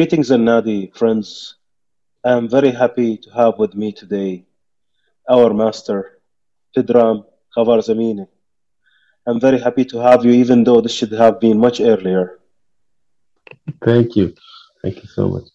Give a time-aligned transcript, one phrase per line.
[0.00, 1.56] Greetings and Nadi, friends.
[2.24, 4.46] I am very happy to have with me today
[5.28, 6.20] our master,
[6.74, 7.24] Pedram
[7.54, 8.26] Khavarzamini.
[9.26, 12.38] I'm very happy to have you, even though this should have been much earlier.
[13.84, 14.34] Thank you.
[14.82, 15.48] Thank you so much.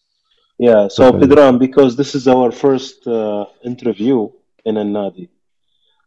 [0.60, 1.36] Yeah, so Definitely.
[1.36, 4.30] Pedram, because this is our first uh, interview
[4.64, 5.30] in Nadi,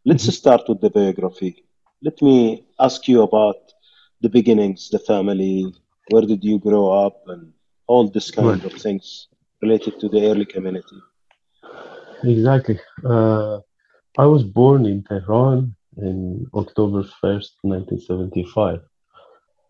[0.06, 0.32] let's Mhm.
[0.32, 1.64] start with the biography.
[2.02, 3.60] Let me ask you about
[4.20, 5.74] the beginnings, the family,
[6.10, 7.52] where did you grow up, and
[7.88, 8.64] all this kind Right.
[8.64, 9.28] of things
[9.62, 10.98] related to the early community.
[12.24, 12.78] Exactly.
[13.04, 13.58] Uh,
[14.18, 18.80] I was born in Tehran in October 1st, 1975.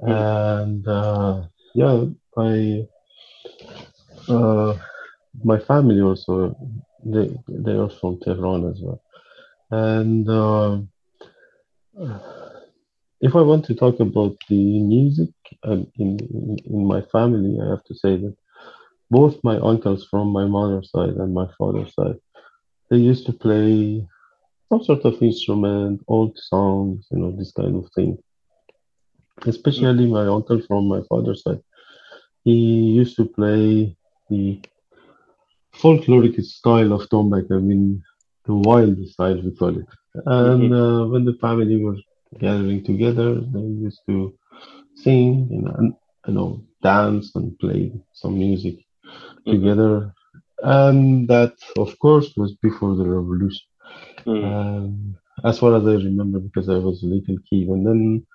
[0.02, 0.10] Mm.
[0.10, 1.42] And uh,
[1.74, 2.04] yeah,
[2.38, 2.86] I
[4.28, 4.74] uh,
[5.44, 6.56] my family also
[7.04, 9.00] they they are from Tehran as well.
[9.70, 10.78] And uh,
[13.20, 15.30] if I want to talk about the music
[15.64, 18.36] um, in, in in my family, I have to say that
[19.10, 22.18] both my uncles from my mother's side and my father's side,
[22.90, 24.06] they used to play
[24.68, 28.18] some sort of instrument, old songs, you know, this kind of thing.
[29.46, 31.62] Especially my uncle from my father's side,
[32.44, 32.52] he
[33.00, 33.96] used to play
[34.30, 34.60] the
[35.74, 37.50] folkloric style of tombak.
[37.50, 38.02] I mean,
[38.44, 39.86] the wild style we call it.
[40.26, 42.00] And uh, when the family was
[42.36, 44.32] gathering together, they used to
[44.94, 45.48] sing,
[45.78, 45.94] and,
[46.26, 48.76] you know, dance and play some music
[49.46, 49.52] Mhm.
[49.54, 50.12] together.
[50.62, 53.66] And that, of course, was before the revolution.
[54.26, 54.44] Mm.
[54.44, 57.68] Um, as far as I remember, because I was a little kid.
[57.68, 58.26] And then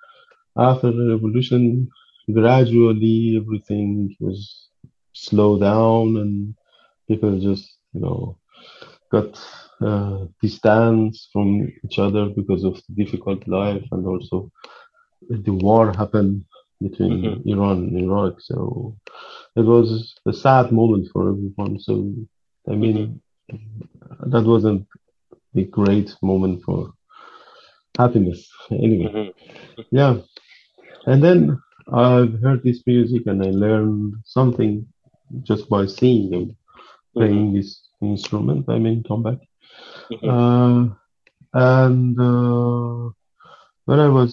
[0.56, 1.88] after the revolution,
[2.32, 4.68] gradually everything was
[5.12, 6.54] slowed down and
[7.08, 8.36] people just, you know,
[9.10, 9.38] got
[9.84, 11.48] uh, distance from
[11.84, 14.50] each other because of the difficult life and also
[15.46, 16.44] the war happened
[16.80, 17.42] between Mhm.
[17.52, 18.34] Iran and Iraq.
[18.40, 18.56] So
[19.56, 21.78] it was a sad moment for everyone.
[21.80, 21.92] So,
[22.72, 23.20] I mean,
[24.32, 24.86] that wasn't
[25.56, 26.92] a great moment for
[27.98, 28.48] happiness.
[28.70, 29.32] Anyway, Mhm.
[29.90, 30.14] yeah.
[31.06, 31.58] And then
[31.92, 34.86] I've heard this music and I learned something
[35.42, 36.56] just by seeing them
[37.16, 37.70] playing this
[38.02, 38.68] instrument.
[38.68, 39.40] I mean, come Mhm.
[40.10, 40.86] Uh,
[41.54, 43.10] and uh,
[43.86, 44.32] when I was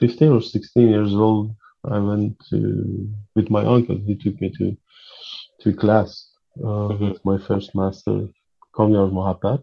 [0.00, 1.50] 15 or 16 years old,
[1.90, 2.58] I went to
[3.34, 3.98] with my uncle.
[4.06, 4.76] He took me to
[5.62, 6.10] to class
[6.64, 7.12] uh, Mhm.
[7.12, 8.16] with my first master,
[8.76, 9.60] Kamyar Mohabbat.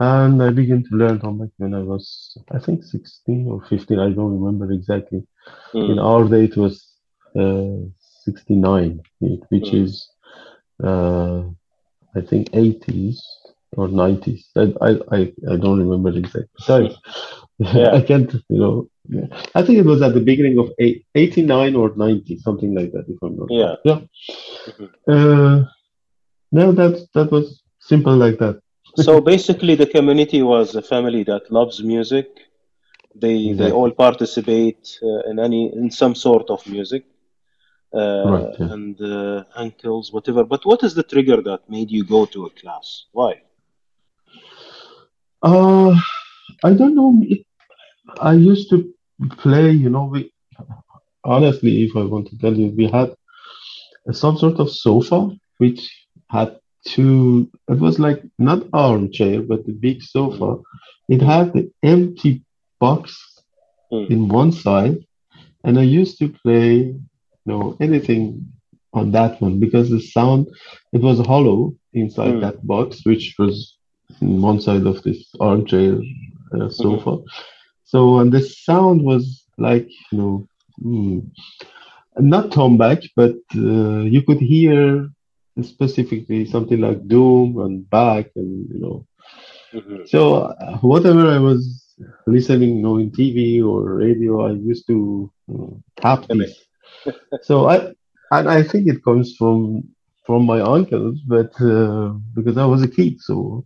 [0.00, 2.04] And I began to learn tombak when I was,
[2.52, 3.98] I think, 16 or 15.
[3.98, 5.22] I don't remember exactly.
[5.86, 6.00] In Mm.
[6.00, 6.74] our day, it was
[7.36, 7.78] uh,
[8.24, 9.00] 69,
[9.50, 9.74] which Mm.
[9.74, 10.08] is,
[10.82, 11.42] uh,
[12.16, 13.20] I think, 80s
[13.76, 14.42] or 90s.
[14.56, 16.46] I, I, I, I don't remember exactly.
[16.58, 16.96] Sorry.
[17.58, 17.94] Yeah.
[17.98, 18.88] I can't, you know.
[19.08, 19.26] yeah.
[19.54, 23.04] I think it was at the beginning of eight, 89 or 90, something like that,
[23.08, 23.74] if I'm not Yeah.
[23.84, 24.08] wrong.
[24.68, 24.72] Yeah.
[24.72, 24.88] Mhm.
[25.08, 25.64] Uh,
[26.52, 28.60] no, that, that was simple like that.
[28.96, 32.26] So basically, the community was a family that loves music.
[33.14, 37.04] They they all participate uh, in any in some sort of music.
[37.94, 38.72] Uh, Right, yeah.
[38.72, 40.44] And uh, uncles, whatever.
[40.44, 43.06] But what is the trigger that made you go to a class?
[43.12, 43.32] Why?
[45.42, 45.94] Uh,
[46.64, 47.14] I don't know.
[47.22, 47.44] It,
[48.20, 48.92] I used to
[49.38, 50.32] play, you know, we
[51.24, 53.14] honestly, if I want to tell you, we had
[54.12, 55.80] some sort of sofa which
[56.30, 56.56] had
[56.86, 60.56] two, it was like not armchair, but a big sofa.
[61.08, 62.42] It had the empty
[62.80, 63.16] box
[63.92, 64.10] Mm.
[64.10, 64.98] in one side,
[65.64, 68.46] and I used to play, you know, anything
[68.92, 70.46] on that one because the sound,
[70.92, 72.40] it was hollow inside Mm.
[72.42, 73.76] that box, which was
[74.20, 75.98] in one side of this armchair
[76.58, 77.18] uh, sofa.
[77.84, 80.46] So, and the sound was like, you know,
[80.84, 81.22] mm,
[82.18, 85.08] not tombak, but uh, you could hear
[85.62, 89.04] specifically something like doom and back and, you know,
[89.72, 90.04] Mhm.
[90.04, 91.94] so uh, whatever I was
[92.26, 95.66] listening, you know, in TV or radio, I used to uh,
[96.00, 96.50] tap Mimic.
[96.50, 96.64] this.
[97.40, 97.92] so I
[98.30, 99.84] and I think it comes from
[100.26, 103.64] from my uncles, but uh, because I was a kid, so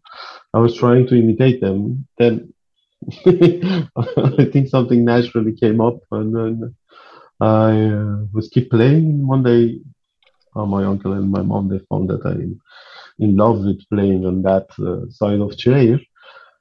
[0.53, 2.07] I was trying to imitate them.
[2.19, 2.53] Then
[3.27, 6.75] I think something naturally came up, and then
[7.41, 9.27] I uh, was keep playing.
[9.27, 9.81] One day,
[10.57, 12.61] uh, my uncle and my mom they found that I'm
[13.19, 15.99] in love with playing on that uh, side of chair.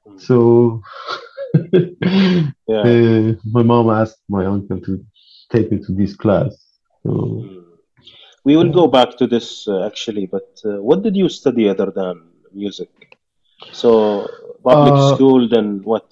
[0.06, 0.20] Mm.
[0.20, 0.82] So
[2.66, 2.80] Yeah.
[2.84, 5.04] uh, my mom asked my uncle to
[5.50, 6.54] take me to this class.
[7.02, 7.63] So Mm.
[8.44, 11.90] We will go back to this uh, actually, but uh, what did you study other
[11.90, 12.20] than
[12.52, 12.90] music?
[13.72, 14.28] So
[14.64, 16.06] public Uh, school, then what?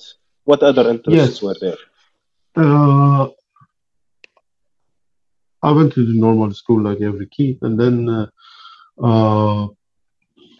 [0.44, 1.79] What other interests yes, were there?
[2.56, 3.29] uh,
[5.62, 8.26] I went to the normal school like every kid, and then uh,
[9.02, 9.69] uh,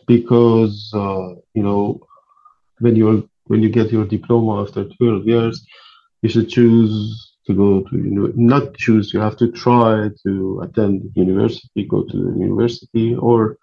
[0.06, 2.00] because uh, you know
[2.80, 5.64] when you when you get your diploma after 12 years,
[6.22, 9.12] you should choose to go to you know not choose.
[9.12, 13.56] You have to try to attend university, go to the university, or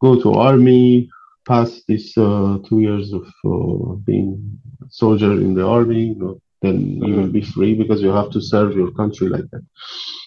[0.00, 1.08] go to army.
[1.46, 4.58] Pass this uh, two years of uh, being
[4.90, 8.40] soldier in the army, you know, then you will be free because you have to
[8.40, 9.64] serve your country like that.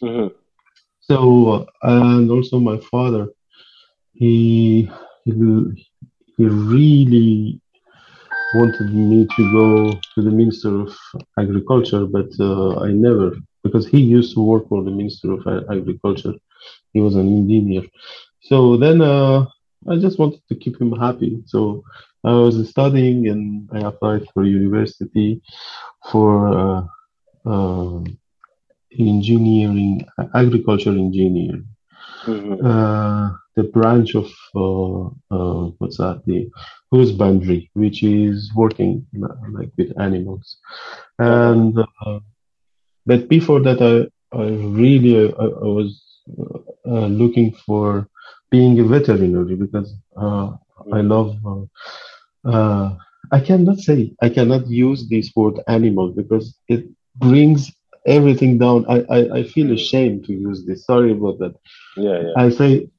[0.02, 0.32] Mhm.
[1.02, 1.18] So,
[1.52, 3.28] uh, and also my father,
[4.14, 4.90] he
[5.26, 5.32] he,
[6.38, 7.60] he really
[8.54, 10.96] wanted me to go to the Minister of
[11.38, 16.34] Agriculture, but uh, I never because he used to work for the Minister of Agriculture.
[16.94, 17.84] He was an engineer.
[18.42, 19.46] So then uh,
[19.90, 21.42] I just wanted to keep him happy.
[21.46, 21.84] So
[22.24, 25.42] I was studying and I applied for university
[26.12, 26.82] for uh,
[27.46, 28.04] uh,
[28.98, 30.06] engineering,
[30.36, 31.66] agriculture engineering
[32.28, 32.60] Mhm.
[33.60, 34.28] The branch of
[34.64, 35.02] uh,
[35.36, 36.40] uh, what's that the
[36.94, 38.92] husbandry, which is working
[39.58, 40.58] like with animals,
[41.18, 42.20] and uh,
[43.06, 43.94] but before that, I
[44.44, 44.48] I
[44.84, 45.14] really
[45.44, 45.90] I, I was
[47.22, 48.08] looking for
[48.50, 50.48] being a veterinary because uh,
[50.98, 51.30] I love.
[51.46, 51.64] Uh,
[52.54, 52.96] uh,
[53.32, 56.86] I cannot say I cannot use this word animal because it
[57.16, 57.72] brings
[58.06, 58.86] everything down.
[58.90, 60.86] I, I, I feel ashamed to use this.
[60.86, 61.54] Sorry about that.
[61.98, 62.34] Yeah, yeah.
[62.44, 62.90] I say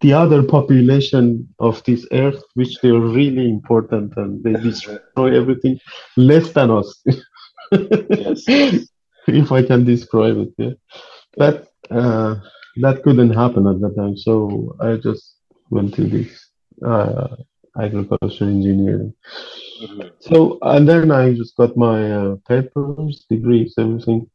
[0.00, 5.78] the other population of this earth, which they're really important and they destroy everything
[6.16, 7.02] less than us.
[7.72, 8.44] Yes.
[9.26, 10.72] if I can describe it, yeah.
[11.36, 12.36] But uh,
[12.76, 15.36] that couldn't happen at that time, so I just
[15.70, 16.50] went to this
[16.84, 17.36] uh,
[17.80, 19.14] agriculture engineering.
[19.82, 20.10] Mhm.
[20.20, 24.30] So and then I just got my uh, papers, degrees, everything.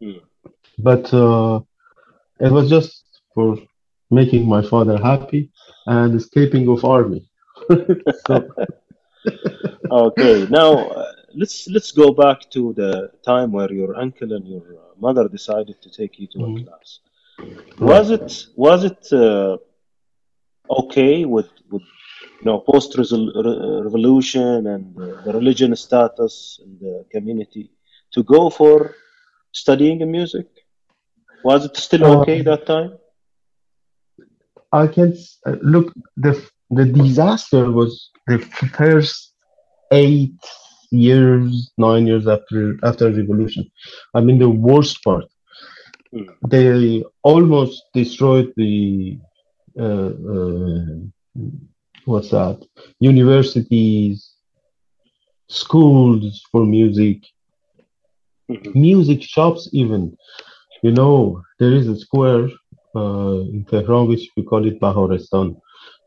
[0.00, 0.18] Hmm.
[0.78, 1.60] But uh,
[2.40, 3.04] it was just
[3.34, 3.56] for
[4.12, 5.50] making my father happy
[5.86, 7.22] and escaping of army.
[9.90, 11.04] Okay, now uh,
[11.34, 15.76] let's let's go back to the time where your uncle and your uh, mother decided
[15.82, 16.62] to take you to a Mhm.
[16.62, 17.00] class.
[17.80, 19.56] Was it was it uh,
[20.80, 21.82] okay with with
[22.40, 27.70] you know post revolution and uh, the religion status in the community
[28.14, 28.94] to go for
[29.52, 30.46] studying in music?
[31.42, 32.92] Was it still Uh, okay that time?
[34.72, 36.32] I can s- uh, look the
[36.70, 39.34] the disaster was the first
[39.92, 40.34] eight
[40.90, 43.64] years, nine years after after revolution.
[44.14, 45.24] I mean the worst part.
[46.12, 46.28] Hmm.
[46.48, 49.18] They almost destroyed the
[49.78, 50.84] uh, uh,
[52.04, 52.58] what's that?
[53.00, 54.34] Universities,
[55.48, 57.22] schools for music,
[58.48, 58.74] Mhm.
[58.74, 60.16] music shops even.
[60.82, 62.48] You know, there is a square
[62.94, 65.56] in Tehran which we call it Baharestan.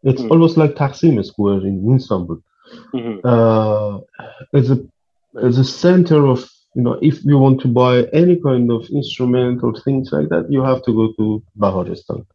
[0.04, 0.32] It's Hmm.
[0.32, 2.40] almost like Taksim Square in Istanbul.
[2.94, 3.20] Mhm.
[3.24, 4.00] Uh,
[4.54, 4.80] it's a
[5.46, 6.40] it's a center of
[6.76, 10.52] you know if you want to buy any kind of instrument or things like that,
[10.52, 12.26] you have to go to Baharestan.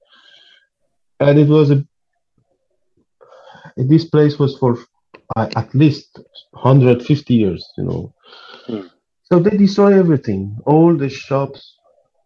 [1.21, 1.85] And it was a
[3.77, 4.79] this place was for
[5.37, 6.19] uh, at least
[6.53, 8.13] 150 years, you know.
[8.67, 8.87] Hmm.
[9.31, 10.59] So they destroy everything.
[10.67, 11.77] All the shops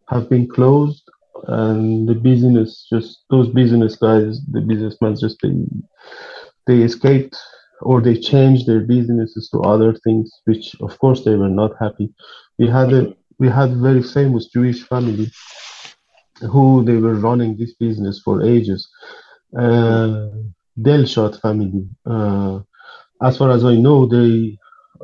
[0.09, 1.04] have been closed,
[1.49, 5.53] and the business just those business guys, the businessmen just they
[6.67, 7.37] they escaped
[7.83, 12.13] or they changed their businesses to other things, which of course they were not happy.
[12.59, 15.31] We had a we had a very famous Jewish family
[16.51, 18.89] who they were running this business for ages.
[19.57, 20.31] Uh,
[20.81, 21.89] Delshot family.
[22.05, 22.61] Uh,
[23.23, 24.59] as far as I know, they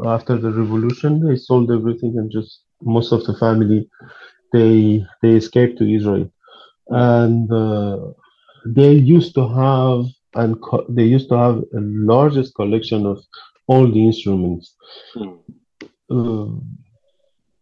[0.05, 3.89] after the revolution they sold everything and just most of the family
[4.53, 6.27] they they escaped to Israel,
[6.89, 7.99] and uh,
[8.77, 10.05] they used to have
[10.35, 11.81] and co- they used to have a
[12.15, 13.19] largest collection of
[13.69, 14.75] all the instruments.
[15.15, 15.45] Mhm.
[16.11, 16.47] Uh,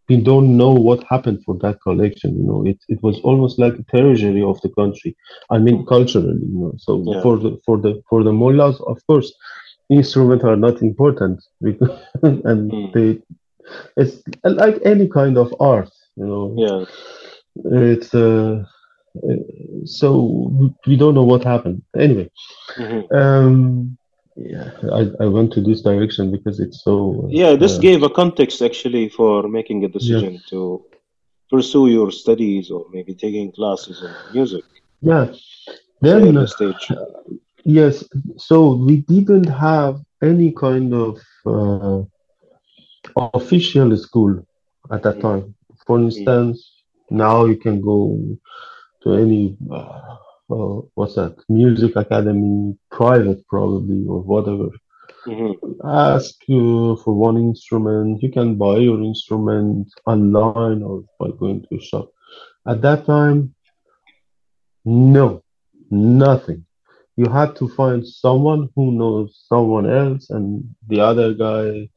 [0.09, 2.35] we don't know what happened for that collection.
[2.37, 5.15] You know, it, it was almost like a treasury of the country.
[5.49, 6.73] I mean, culturally, you know.
[6.77, 7.21] So Yeah.
[7.21, 9.31] for the for the for the mullahs, of course,
[9.89, 11.91] instruments are not important, because,
[12.23, 12.93] and Mm.
[12.93, 13.19] they
[13.97, 15.89] it's like any kind of art.
[16.17, 16.85] You know, Yeah.
[17.89, 18.63] it's uh,
[19.23, 19.35] uh,
[19.85, 20.07] so
[20.85, 21.81] we- don't know what happened.
[21.95, 22.29] Anyway,
[22.77, 23.01] Mhm.
[23.21, 23.97] um,
[24.35, 27.27] yeah, I, I went to this direction because it's so.
[27.29, 30.83] Yeah, this uh, gave a context actually for making a decision to
[31.49, 34.63] pursue your studies or maybe taking classes in music
[35.01, 35.27] yeah.
[36.01, 36.91] Then the stage.
[37.65, 38.03] Yes,
[38.37, 42.03] so we didn't have any kind of uh,
[43.33, 44.45] official school
[44.91, 45.55] at that time.
[45.85, 48.19] For instance, now you can go
[49.03, 50.15] to any uh,
[50.51, 54.69] uh, what's that music academy, private probably or whatever.
[55.25, 55.87] Mm-hmm.
[55.87, 58.23] Ask you for one instrument.
[58.23, 62.09] You can buy your instrument online or by going to a shop.
[62.67, 63.53] At that time,
[64.85, 65.43] no,
[65.91, 66.65] nothing.
[67.15, 71.89] You had to find someone who knows someone else, and the other guy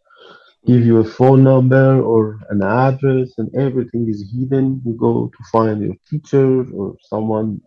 [0.67, 4.81] give you a phone number or an address, and everything is hidden.
[4.85, 7.61] You go to find your teacher or someone.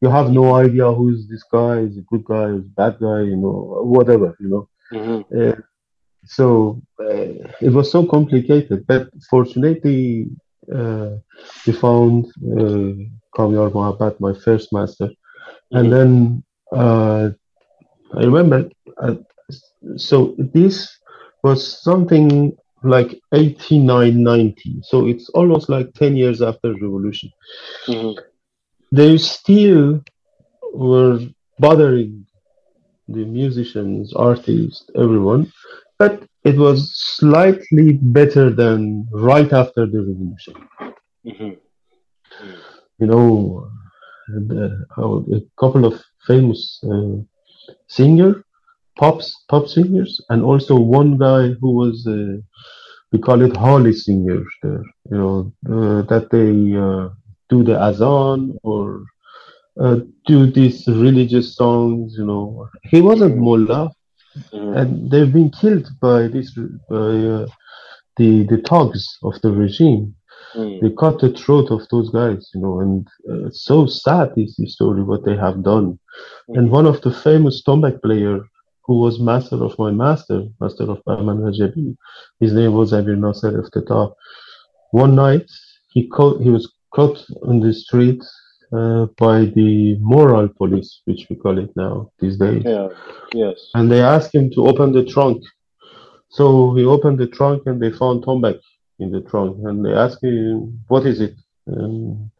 [0.00, 3.20] You have no idea who's this guy, is a good guy, is a bad guy,
[3.22, 4.68] you know, whatever, you know.
[4.92, 5.22] Mm-hmm.
[5.38, 5.52] Uh,
[6.24, 7.28] so uh,
[7.60, 10.26] it was so complicated, but fortunately,
[10.74, 11.10] uh,
[11.66, 12.26] we found
[12.58, 12.92] uh,
[13.36, 15.08] Kamyar Mohabbat, my first master,
[15.72, 15.90] and Mhm.
[15.90, 16.42] then
[16.74, 17.28] uh,
[18.14, 18.68] I remember.
[19.02, 19.14] Uh,
[19.96, 20.88] so this
[21.42, 24.80] was something like 89, 90.
[24.82, 27.30] So it's almost like 10 years after revolution.
[27.88, 28.16] Mhm.
[28.92, 30.00] They still
[30.72, 31.18] were
[31.58, 32.26] bothering
[33.08, 35.50] the musicians, artists, everyone,
[35.98, 40.54] but it was slightly better than right after the revolution.
[41.24, 41.56] Mhm.
[42.98, 43.68] You know,
[44.28, 47.16] the, a couple of famous uh,
[47.88, 48.44] singer,
[49.00, 52.38] pops, pop singers, and also one guy who was, uh,
[53.12, 56.50] we call it holy singers there, you know, uh, that they
[56.86, 57.08] uh,
[57.50, 59.04] do the azan or
[59.80, 62.68] uh, do these religious songs, you know.
[62.90, 63.90] He wasn't mullah,
[64.52, 64.76] Mhm.
[64.78, 66.50] and they've been killed by this
[66.90, 67.46] by uh,
[68.18, 70.14] the the thugs of the regime.
[70.54, 70.80] Mhm.
[70.80, 74.56] They cut the throat of those guys, you know, and uh, it's so sad is
[74.56, 75.98] the story what they have done.
[76.54, 78.40] And one of the famous tombak player
[78.84, 81.96] who was master of my master, master of Bahman Rajabi,
[82.40, 84.12] his name was Amir Nasser Eftetah.
[84.92, 85.48] One night
[85.92, 88.22] he caught, he was caught on the street
[88.72, 92.88] uh, by the moral police, which we call it now these days Yeah.
[93.34, 93.70] Yes.
[93.74, 95.42] and they asked him to open the trunk.
[96.28, 98.60] So he opened the trunk and they found Tombak
[99.00, 101.34] in the trunk and they asked him, What is it?
[101.66, 102.30] And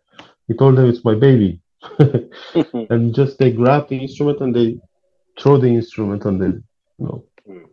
[0.47, 1.61] he told them, It's my baby.
[2.91, 4.79] and just they grabbed the instrument and they
[5.39, 6.47] throw the instrument on the,
[6.99, 7.65] you know, Mm.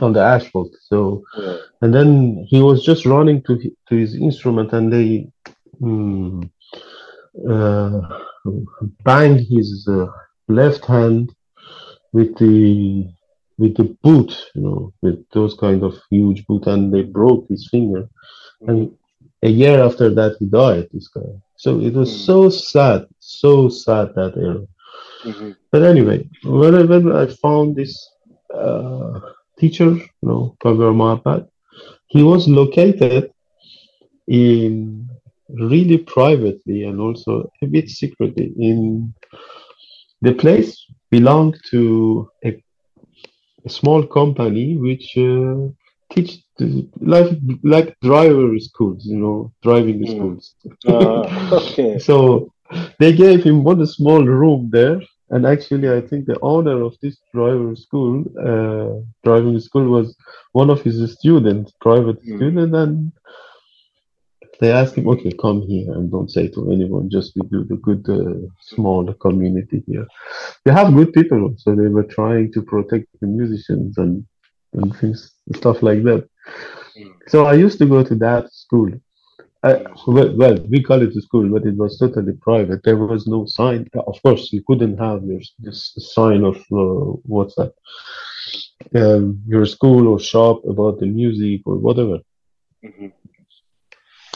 [0.00, 0.70] on the asphalt.
[0.88, 1.56] So, yeah.
[1.82, 3.52] and then he was just running to
[3.88, 5.26] to his instrument and they
[5.80, 6.48] mm,
[7.48, 8.00] uh,
[9.04, 10.06] banged his uh,
[10.48, 11.32] left hand
[12.12, 13.06] with the
[13.58, 17.68] with the boot, you know, with those kind of huge boot, and they broke his
[17.70, 18.08] finger.
[18.66, 18.90] And
[19.42, 20.88] a year after that, he died.
[20.92, 21.30] This guy.
[21.56, 22.26] So it was Mm.
[22.26, 24.64] so sad, so sad that era.
[25.24, 25.54] Mhm.
[25.72, 27.94] But anyway, whenever I found this
[28.54, 29.20] uh,
[29.58, 31.46] teacher, you know, Kamyar Mohabbat,
[32.08, 33.30] he was located
[34.26, 35.08] in
[35.48, 39.12] really privately and also a bit secretly in
[40.22, 42.50] the place belonged to a,
[43.66, 45.56] a small company which uh,
[46.12, 46.42] teach
[47.00, 47.30] like
[47.64, 50.12] like driver schools, you know, driving Mm.
[50.14, 50.54] schools.
[50.86, 51.24] Ah,
[51.58, 51.98] okay.
[52.08, 52.52] So
[52.98, 55.00] they gave him one small room there,
[55.30, 60.16] and actually, I think the owner of this driver school, uh, driving school, was
[60.52, 62.36] one of his students, private Mm.
[62.36, 63.12] student, and
[64.60, 67.08] they asked him, "Okay, come here and don't say to anyone.
[67.08, 70.06] Just we do the good uh, small community here.
[70.64, 74.24] They have good people, so they were trying to protect the musicians and
[74.74, 75.20] and things
[75.56, 76.22] stuff like that.
[76.98, 77.12] Mm.
[77.28, 78.90] So I used to go to that school.
[79.62, 82.82] I, well, well, we call it a school, but it was totally private.
[82.82, 83.88] There was no sign.
[83.94, 87.72] Of course, you couldn't have your, this sign of uh, what's that,
[88.94, 92.18] um, your school or shop about the music or whatever.
[92.84, 93.12] Mhm.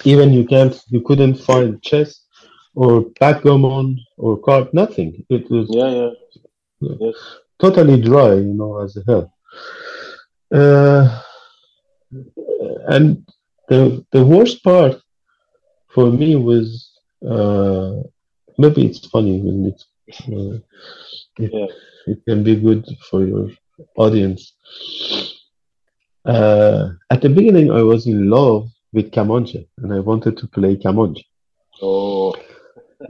[0.05, 2.11] Even you can't, you couldn't find chess
[2.75, 4.69] or backgammon or card.
[4.75, 5.25] Nothing.
[5.31, 6.11] It was Yeah, yeah.
[7.01, 7.15] Yes.
[7.59, 9.33] totally dry, you know, as hell.
[10.53, 11.23] Uh,
[12.89, 13.25] and
[13.69, 15.01] the the worst part
[15.95, 16.91] for me was
[17.29, 17.93] uh,
[18.59, 19.85] maybe it's funny when it's
[20.29, 20.59] uh,
[21.45, 21.67] it, Yeah.
[22.07, 23.49] it can be good for your
[23.97, 24.53] audience.
[26.25, 30.77] Uh, at the beginning, I was in love with Kamancheh, and I wanted to play
[30.77, 31.25] Kamancheh.
[31.83, 32.35] Oh.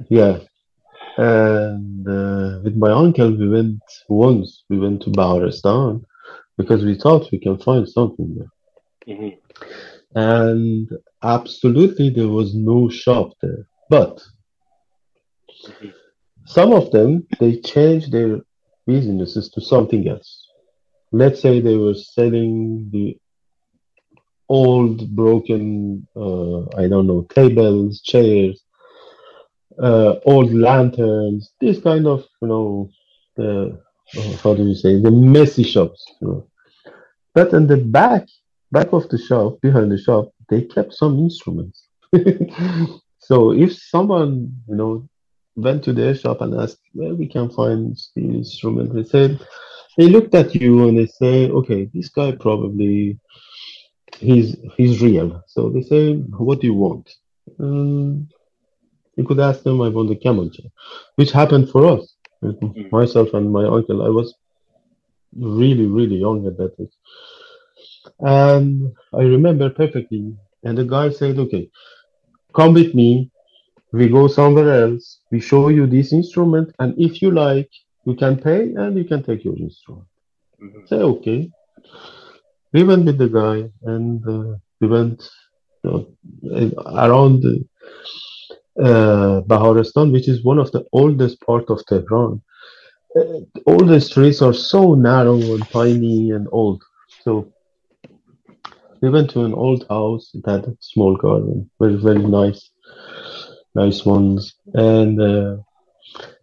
[0.08, 0.38] Yeah.
[1.16, 6.04] And uh, with my uncle, we went once, we went to Baharestan
[6.58, 8.50] because we thought we can find something there.
[9.16, 9.38] Mhm.
[10.14, 10.88] And
[11.22, 13.66] absolutely, there was no shop there.
[13.90, 14.22] But
[16.46, 18.40] some of them, they changed their
[18.86, 20.48] businesses to something else.
[21.12, 23.16] Let's say they were selling the
[24.48, 28.62] old broken uh, I don't know tables, chairs,
[29.82, 32.90] uh, old lanterns, this kind of you know
[33.36, 33.80] the
[34.16, 36.04] uh, how do you say the messy shops.
[36.20, 36.48] You know.
[37.34, 38.26] But in the back
[38.76, 41.78] back of the shop, behind the shop, they kept some instruments.
[43.28, 44.32] so if someone
[44.68, 45.08] you know
[45.56, 49.30] went to their shop and asked where we can find the instrument, they said
[49.96, 53.18] they looked at you and they say, okay, this guy probably
[54.18, 55.42] he's he's real.
[55.46, 57.06] So they say, what do you want?
[57.58, 58.28] Um,
[59.16, 60.70] you could ask them, I want the Kamancheh,
[61.16, 62.90] which happened for us, mm.
[62.90, 64.02] myself and my uncle.
[64.02, 64.34] I was
[65.36, 66.96] really, really young at that age.
[68.20, 70.34] And I remember perfectly.
[70.62, 71.70] And the guy said, okay,
[72.54, 73.30] come with me.
[73.92, 75.20] We go somewhere else.
[75.30, 76.74] We show you this instrument.
[76.78, 77.70] And if you like,
[78.04, 80.06] you can pay and you can take your instrument.
[80.62, 80.86] Mm-hmm.
[80.86, 81.50] Say, okay.
[82.72, 85.22] We went with the guy and uh, we went
[85.84, 85.90] you
[86.42, 87.44] know, around
[88.82, 92.42] uh, Baharestan, which is one of the oldest part of Tehran.
[93.16, 96.82] Uh, all the streets are so narrow and tiny and old.
[97.22, 97.53] So
[99.04, 100.30] we went to an old house.
[100.32, 102.70] It had a small garden, very very nice,
[103.74, 104.54] nice ones.
[104.72, 105.56] And uh,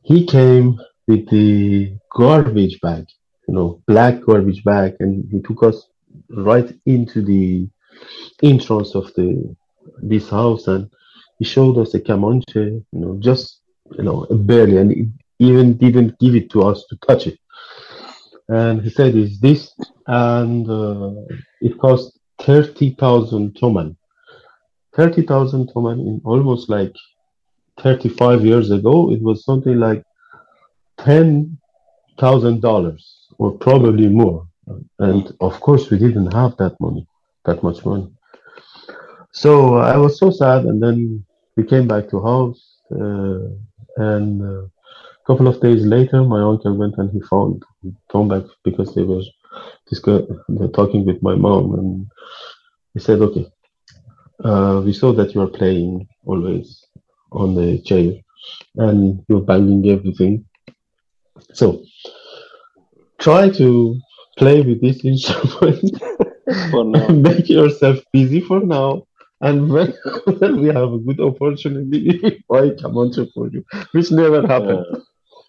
[0.04, 3.06] he came with the garbage bag,
[3.48, 5.88] you know, black garbage bag, and he took us
[6.30, 7.68] right into the
[8.44, 9.56] entrance of the
[10.12, 10.88] this house and
[11.40, 13.62] he showed us a Kamancheh, you know, just
[13.98, 17.40] you know, barely, and he even didn't give it to us to touch it.
[18.50, 19.74] And he said, "Is this?"
[20.06, 21.14] And uh,
[21.60, 23.96] it cost thirty thousand toman.
[24.96, 26.94] Thirty thousand toman in almost like
[27.80, 29.12] thirty-five years ago.
[29.12, 30.04] It was something like
[31.00, 31.58] ten
[32.20, 33.04] thousand dollars,
[33.38, 34.48] or probably more.
[35.00, 37.08] And of course, we didn't have that money,
[37.46, 38.10] that much money.
[39.32, 42.62] So I was so sad, and then we came back to house,
[42.92, 43.40] uh,
[43.98, 44.68] and a uh,
[45.28, 47.64] couple of days later, my uncle went and he found
[48.30, 49.24] back because they were
[50.74, 52.08] talking with my mom, and
[52.94, 53.48] he said, "Okay,
[54.44, 56.86] uh, we saw that you are playing always
[57.32, 58.14] on the chair,
[58.76, 60.46] and you're banging everything.
[61.54, 61.84] So
[63.20, 64.00] try to
[64.38, 66.02] play with this instrument."
[66.70, 67.08] for now.
[67.08, 69.04] make yourself busy for now
[69.42, 69.94] and when,
[70.40, 73.64] when we have a good opportunity, why come on to for you?
[73.92, 74.86] Which never happened.
[74.92, 75.00] Uh,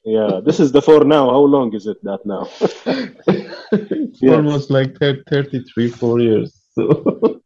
[0.05, 1.31] yeah, this is the for now.
[1.31, 2.49] How long is it that now?
[4.21, 4.35] yes.
[4.35, 6.53] Almost like 33, four years.
[6.75, 7.41] So.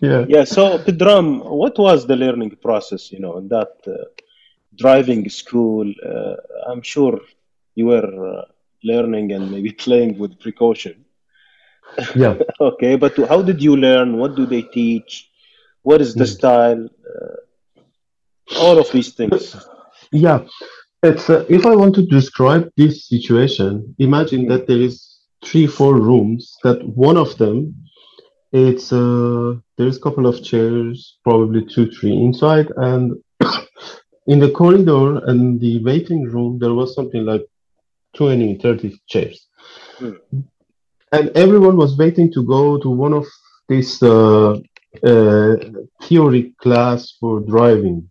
[0.00, 0.24] yeah.
[0.28, 0.44] Yeah.
[0.44, 3.10] So, Pedram, what was the learning process?
[3.10, 3.92] You know, in that uh,
[4.76, 6.36] driving school, uh,
[6.68, 7.20] I'm sure
[7.74, 8.44] you were uh,
[8.82, 11.04] learning and maybe playing with precaution
[12.14, 15.30] yeah okay but how did you learn what do they teach
[15.82, 16.34] what is the mm.
[16.36, 17.36] style uh,
[18.58, 19.56] all of these things
[20.14, 20.40] yeah
[21.02, 24.48] it's uh, if i want to describe this situation imagine mm.
[24.48, 24.94] that there is
[25.44, 27.74] three four rooms that one of them
[28.52, 33.12] it's uh there's a couple of chairs probably two three inside and
[34.26, 37.44] in the corridor and the waiting room there was something like
[38.14, 39.46] 20 30 chairs
[40.00, 40.44] mm
[41.14, 43.26] and everyone was waiting to go to one of
[43.68, 44.58] this uh,
[45.02, 45.56] uh,
[46.02, 48.10] theory class for driving.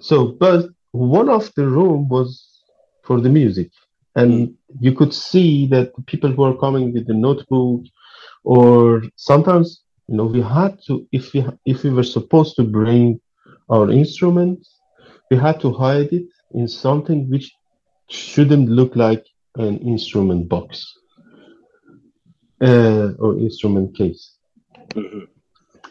[0.00, 2.60] So, but one of the room was
[3.04, 3.70] for the music,
[4.14, 4.54] and mm.
[4.80, 7.82] you could see that people who are coming with the notebook,
[8.44, 13.20] or sometimes you know we had to if we if we were supposed to bring
[13.68, 14.78] our instruments,
[15.30, 17.52] we had to hide it in something which
[18.10, 19.24] shouldn't look like
[19.56, 20.92] an instrument box
[22.62, 24.36] uh, or instrument case.
[24.90, 25.24] Mm-hmm.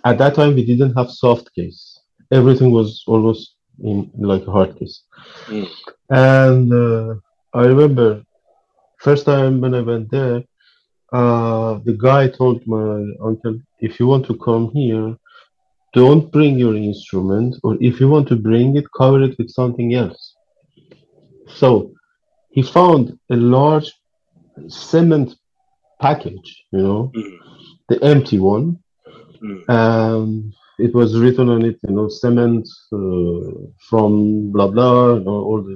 [0.04, 2.00] At that time, we didn't have soft case.
[2.32, 5.04] Everything was almost in like a hard case.
[5.48, 5.70] Mm.
[6.10, 7.16] And uh,
[7.54, 8.24] I remember
[9.00, 10.44] first time when I went there,
[11.12, 15.18] uh, the guy told my uncle, if you want to come here,
[15.94, 19.94] don't bring your instrument, or if you want to bring it, cover it with something
[19.94, 20.36] else.
[21.48, 21.92] So
[22.52, 23.92] he found a large
[24.68, 25.36] cement
[26.00, 27.38] package, you know, mm.
[27.90, 28.80] the empty one.
[29.42, 29.70] Mm.
[29.70, 30.54] Um,
[30.86, 33.52] it was written on it, you know, cement uh,
[33.90, 35.76] from blah blah, you know, all the,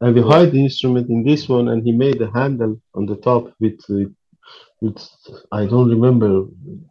[0.00, 3.16] and we hide the instrument in this one, and he made a handle on the
[3.16, 4.14] top with, with,
[5.52, 6.30] I don't remember.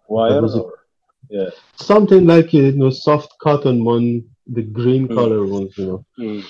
[0.08, 0.74] Wire was or,
[1.30, 5.16] yeah, something like you know, soft cotton one, the green mm.
[5.16, 6.06] color ones, you know.
[6.20, 6.44] Mm.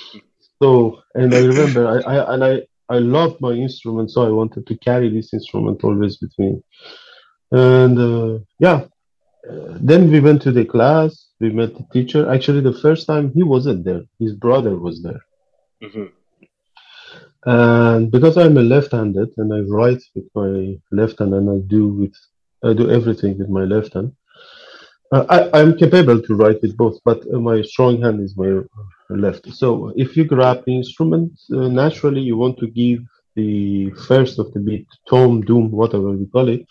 [0.62, 4.66] So, and I remember, I, I and I I loved my instrument, so I wanted
[4.68, 6.62] to carry this instrument always with me.
[7.52, 8.86] And uh, yeah,
[9.50, 11.28] uh, then we went to the class.
[11.40, 12.30] We met the teacher.
[12.30, 14.04] Actually, the first time he wasn't there.
[14.20, 15.22] His brother was there.
[15.84, 16.10] Mhm.
[17.46, 21.88] And because I'm a left-handed and I write with my left hand and I do
[21.88, 22.16] with
[22.64, 24.12] I do everything with my left hand.
[25.12, 28.62] Uh, I, I'm capable to write with both, but uh, my strong hand is my
[29.10, 29.48] left.
[29.54, 33.02] So if you grab the instrument, uh, naturally you want to give
[33.36, 36.66] the first of the beat, tom, doom, whatever we call it,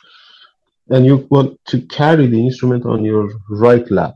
[0.91, 4.15] and you want to carry the instrument on your right lap.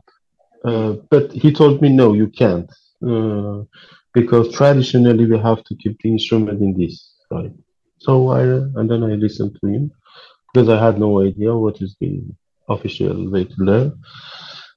[0.63, 2.69] Uh, but he told me no, you can't,
[3.07, 3.63] uh,
[4.13, 7.53] because traditionally we have to keep the instrument in this side.
[7.99, 9.91] So I and then I listened to him
[10.53, 12.21] because I had no idea what is the
[12.67, 13.99] official way to learn.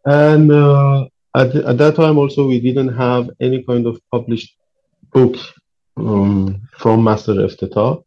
[0.04, 4.56] And uh, at, at that time also we didn't have any kind of published
[5.12, 5.36] book
[5.96, 8.02] um, from Master Eftetah.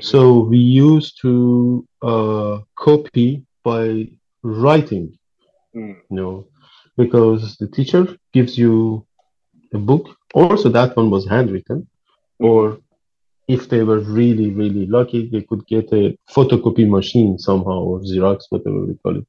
[0.00, 4.08] So we used to uh, copy by
[4.42, 5.18] writing,
[5.74, 5.96] Mm.
[6.10, 6.46] you know,
[6.96, 9.04] because the teacher gives you
[9.74, 10.04] a book.
[10.34, 11.86] Also, that one was handwritten,
[12.38, 12.78] or
[13.46, 18.38] if they were really, really lucky, they could get a photocopy machine somehow, or Xerox,
[18.48, 19.26] whatever we call it.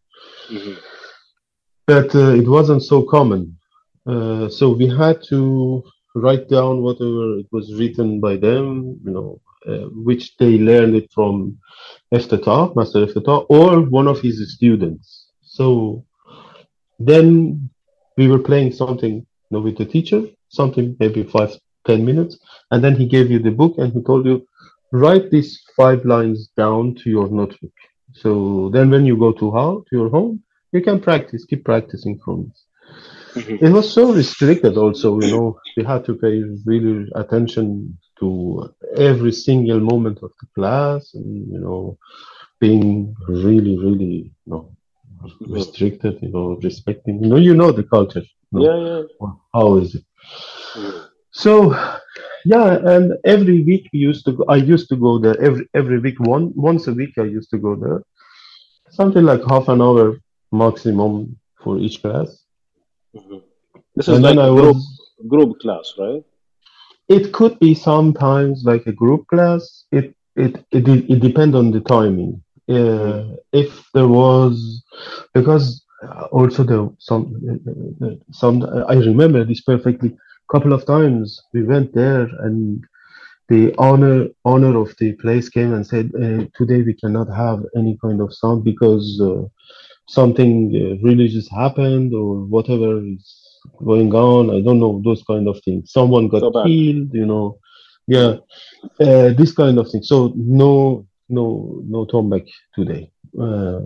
[0.49, 0.75] Mhm.
[1.85, 3.57] But uh, it wasn't so common.
[4.05, 5.83] Uh, so we had to
[6.15, 9.41] write down whatever it was written by them, you know,
[10.07, 11.57] which they learned it from
[12.13, 15.27] Eftetah, Master Eftetah, or one of his students.
[15.41, 16.05] So
[16.99, 17.69] then
[18.17, 21.51] we were playing something you know, with the teacher, something maybe five,
[21.85, 22.39] ten minutes,
[22.71, 24.45] and then he gave you the book and he told you,
[24.91, 27.73] write these five lines down to your notebook.
[28.13, 32.19] So then when you go to how to your home, you can practice, keep practicing
[32.23, 32.63] from this.
[33.35, 33.61] Mhm.
[33.61, 38.29] It was so restricted also, you know, we had to pay really attention to
[38.97, 41.97] every single moment of the class and, you know,
[42.59, 44.63] being really, really, you know,
[45.23, 45.53] Mhm.
[45.57, 48.23] restricted, you know, respecting, you know, you know the culture.
[48.51, 49.31] you know, Yeah, yeah.
[49.53, 50.03] How is it?
[51.31, 51.53] So,
[52.45, 55.99] yeah, and every week we used to go, I used to go there every, every
[55.99, 58.01] week, one, once a week I used to go there.
[58.89, 60.17] Something like half an hour
[60.51, 62.29] maximum for each class.
[63.15, 63.41] Mhm.
[63.95, 66.23] This is And like then I a group, was group class, right?
[67.09, 69.85] It could be sometimes like a group class.
[69.91, 72.41] It it it it depends on the timing.
[72.69, 74.83] Uh, if there was
[75.33, 77.25] because uh, also the some
[78.31, 80.15] some I remember this perfectly.
[80.51, 82.83] Couple of times we went there and
[83.49, 87.97] the owner owner of the place came and said uh, today we cannot have any
[88.03, 89.43] kind of sound because uh,
[90.07, 93.23] something uh, religious happened or whatever is
[93.85, 94.49] going on.
[94.51, 95.91] I don't know those kind of things.
[95.91, 97.57] Someone got So killed you know.
[98.07, 98.35] Yeah
[98.99, 100.03] uh, this kind of thing.
[100.03, 102.43] So no no no turn back
[102.75, 103.11] today.
[103.39, 103.81] Uh,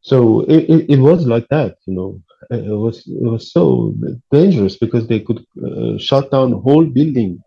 [0.00, 2.20] so it, it, it was like that you know.
[2.50, 3.94] It was it was so
[4.32, 7.38] dangerous because they could uh, shut down whole building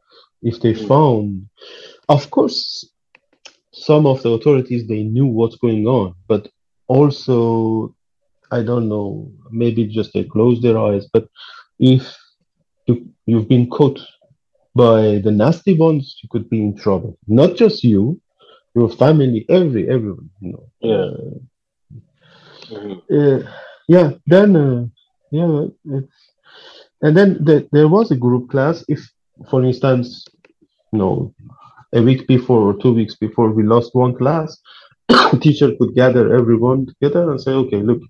[0.44, 0.88] if they Mm.
[0.88, 1.48] found.
[2.10, 2.86] Of course
[3.74, 6.50] some of the authorities they knew what's going on but
[6.88, 7.94] also
[8.52, 11.26] i don't know maybe just they close their eyes but
[11.80, 12.04] if
[12.88, 14.00] you, you've been caught
[14.76, 18.20] by the nasty ones you could be in trouble not just you
[18.76, 21.06] your family every everyone you know Yeah.
[21.12, 21.40] Uh,
[22.72, 23.02] Mhm.
[23.18, 23.40] uh,
[23.88, 24.86] yeah then uh,
[25.32, 26.18] yeah it's
[27.02, 29.02] and then the, there was a group class if
[29.50, 30.08] for instance
[30.94, 31.34] no
[31.94, 34.58] a week before or two weeks before we lost one class
[35.42, 38.02] teacher could gather everyone together and say okay look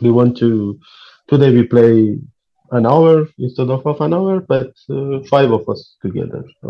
[0.00, 0.78] we want to
[1.28, 2.18] today we play
[2.78, 6.68] an hour instead of half an hour but uh, five of us together so.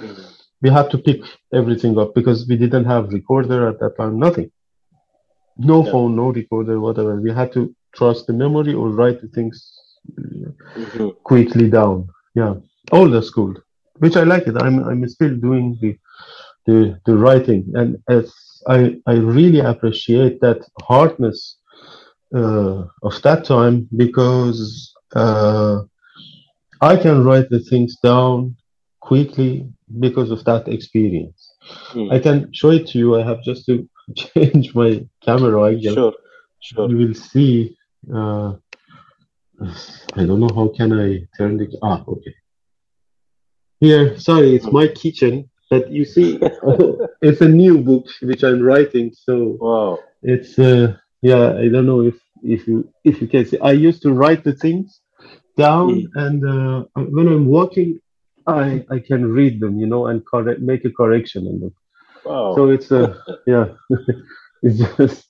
[0.00, 0.24] Mhm.
[0.62, 1.20] we had to pick
[1.60, 4.50] everything up because we didn't have recorder at that time nothing.
[5.72, 5.90] No Yeah.
[5.92, 7.12] phone no recorder whatever.
[7.26, 7.62] We had to
[7.98, 9.56] trust the memory or write the things
[10.18, 11.14] Mhm.
[11.30, 11.96] quickly down.
[12.40, 12.54] Yeah.
[13.00, 13.52] Older school
[14.02, 14.56] which i like it.
[14.64, 15.92] I'm i'm still doing the
[16.66, 17.62] the, the writing.
[17.78, 17.88] And
[18.18, 18.26] as
[18.76, 18.78] i
[19.12, 21.38] i really appreciate that hardness
[22.32, 25.80] of that time because uh,
[26.80, 28.54] i can write the things down
[29.00, 29.66] quickly
[30.00, 31.52] because of that experience
[31.94, 32.12] Mm.
[32.12, 36.12] i can show it to you i have just to change my camera angle Sure,
[36.60, 36.88] sure.
[36.90, 37.76] you will see
[38.14, 38.52] uh,
[40.14, 42.34] i don't know how can i turn the ah okay
[43.80, 46.38] here sorry it's my kitchen but you see
[47.22, 49.98] it's a new book which i'm writing so Wow.
[50.22, 54.02] it's uh yeah i don't know if if you if you can see i used
[54.02, 55.00] to write the things
[55.56, 56.06] down Mm.
[56.24, 56.84] and uh,
[57.16, 57.98] when i'm walking
[58.46, 61.74] i i can read them you know and correct make a correction on them
[62.24, 62.54] Wow.
[62.56, 63.14] so it's uh,
[63.46, 63.66] yeah
[64.62, 65.26] it's just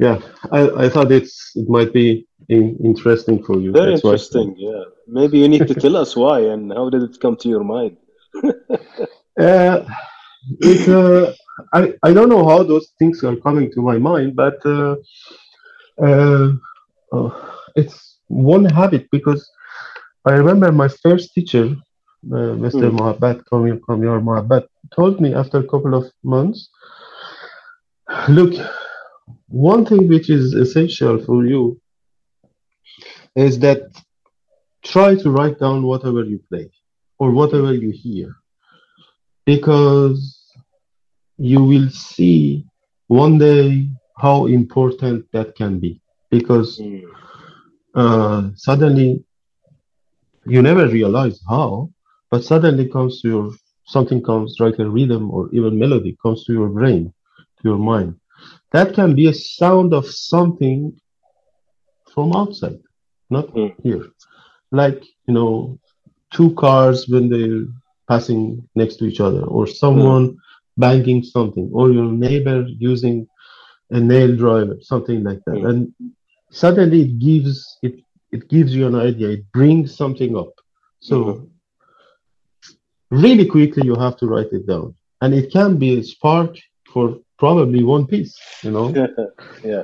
[0.00, 0.18] yeah.
[0.50, 3.70] I, I thought it's it might be in, interesting for you.
[3.72, 4.54] Very That's interesting.
[4.56, 4.84] Yeah.
[5.06, 7.98] Maybe you need to tell us why and how did it come to your mind?
[9.38, 9.84] uh,
[10.60, 11.32] it, uh,
[11.72, 14.96] I, I don't know how those things are coming to my mind, but uh,
[16.02, 16.52] uh,
[17.12, 17.30] uh
[17.76, 19.48] it's one habit because
[20.24, 22.90] I remember my first teacher, uh, Mr.
[22.90, 22.98] Mm.
[22.98, 26.68] Mohabbat, Kamyar Mohabbat, told me after a couple of months,
[28.28, 28.54] look,
[29.48, 31.80] one thing which is essential for you
[33.36, 33.82] is that
[34.84, 36.70] try to write down whatever you play
[37.18, 38.34] or whatever you hear
[39.46, 40.39] because
[41.40, 42.66] you will see
[43.06, 45.98] one day how important that can be
[46.30, 46.98] because hmm.
[47.94, 49.24] uh, suddenly
[50.44, 51.88] you never realize how
[52.30, 53.50] but suddenly comes to your
[53.86, 57.10] something comes like a rhythm or even melody comes to your brain
[57.56, 58.14] to your mind
[58.72, 60.92] that can be a sound of something
[62.12, 62.78] from outside
[63.30, 63.74] not mm.
[63.82, 64.04] here
[64.72, 65.78] like you know
[66.30, 67.64] two cars when they're
[68.08, 70.36] passing next to each other or someone mm.
[70.76, 73.26] Banging something or your neighbor using
[73.90, 75.68] a nail driver something like that mm.
[75.68, 75.92] and
[76.50, 77.94] suddenly it gives it
[78.32, 80.52] it gives you an idea it brings something up
[81.00, 81.46] so mm-hmm.
[83.10, 86.56] really quickly you have to write it down and it can be a spark
[86.92, 88.88] for probably one piece you know
[89.64, 89.82] yeah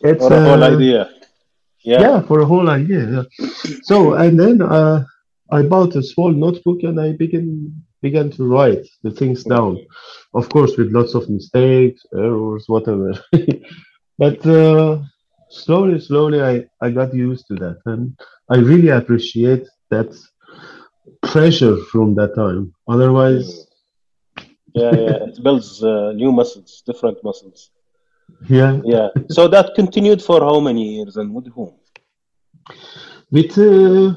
[0.00, 1.10] it's a whole uh, idea
[1.82, 2.00] yeah.
[2.00, 3.48] yeah for a whole idea yeah.
[3.82, 5.04] so and then uh,
[5.50, 9.78] i bought a small notebook and i began began to write the things down
[10.34, 13.12] of course with lots of mistakes errors whatever
[14.18, 14.98] but uh,
[15.50, 18.18] slowly slowly I, I got used to that and
[18.50, 20.10] i really appreciate that
[21.22, 23.66] pressure from that time otherwise
[24.74, 27.70] yeah yeah it builds uh, new muscles different muscles
[28.46, 28.80] yeah.
[28.84, 29.08] Yeah.
[29.30, 31.74] So that continued for how many years and with whom?
[33.30, 34.16] With uh,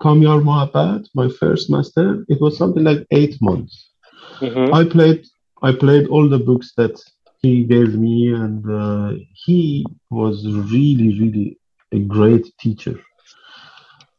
[0.00, 3.90] Kamyar Mohabbat, my first master, it was something like eight months.
[4.40, 4.74] Mm-hmm.
[4.74, 5.26] I played
[5.62, 7.00] I played all the books that
[7.40, 11.58] he gave me, and uh, he was really, really
[11.92, 13.00] a great teacher.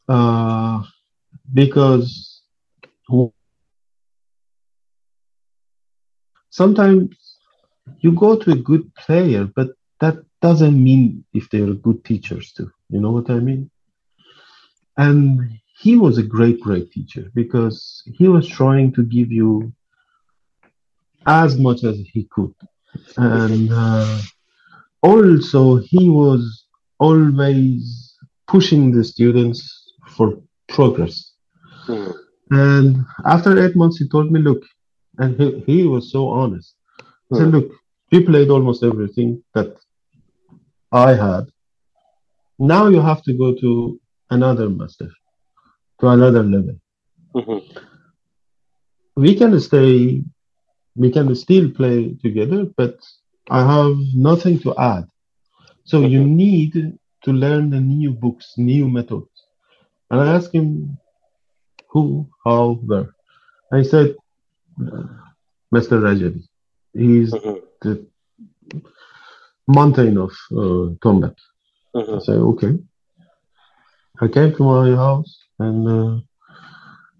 [0.08, 0.82] Uh,
[1.52, 2.42] because
[6.50, 7.16] sometimes
[8.00, 9.68] you go to a good player, but
[10.00, 12.70] that doesn't mean if they're good teachers too.
[12.90, 13.70] You know what I mean?
[14.96, 19.72] And he was a great, great teacher because he was trying to give you
[21.26, 22.54] as much as he could.
[23.16, 24.18] And uh,
[25.02, 26.66] also, he was
[26.98, 31.32] always pushing the students for progress.
[31.86, 32.14] Mm.
[32.50, 34.62] And after eight months, he told me, Look,
[35.18, 36.74] and he, he was so honest.
[37.28, 37.70] He said, Look,
[38.12, 39.76] we played almost everything that
[40.92, 41.46] I had.
[42.58, 45.10] Now you have to go to another master,
[46.00, 46.76] to another level.
[47.34, 47.78] Mm-hmm.
[49.16, 50.22] We can stay,
[50.94, 52.98] we can still play together, but
[53.50, 55.06] I have nothing to add.
[55.84, 56.12] So mm-hmm.
[56.12, 59.28] you need to learn the new books, new methods.
[60.10, 60.98] And I asked him
[61.88, 63.14] who, how, where.
[63.72, 64.14] I said,
[65.74, 66.00] Mr.
[66.00, 66.42] Rajabi.
[66.92, 67.58] He's mm-hmm.
[67.82, 68.06] the
[69.66, 71.36] mountain of uh, tombak.
[71.94, 72.14] Mm-hmm.
[72.14, 72.78] I say, okay.
[74.20, 76.14] I came to my house and uh,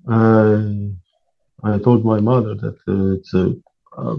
[0.09, 3.55] I I told my mother that uh, it's a.
[3.97, 4.17] Uh,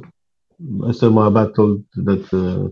[0.60, 1.12] Mr.
[1.12, 2.70] Mohabbat told that uh,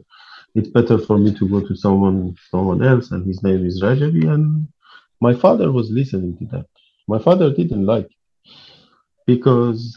[0.55, 4.27] it's better for me to go to someone someone else, and his name is Rajabi.
[4.27, 4.67] And
[5.21, 6.65] my father was listening to that.
[7.07, 8.09] My father didn't like
[9.27, 9.95] because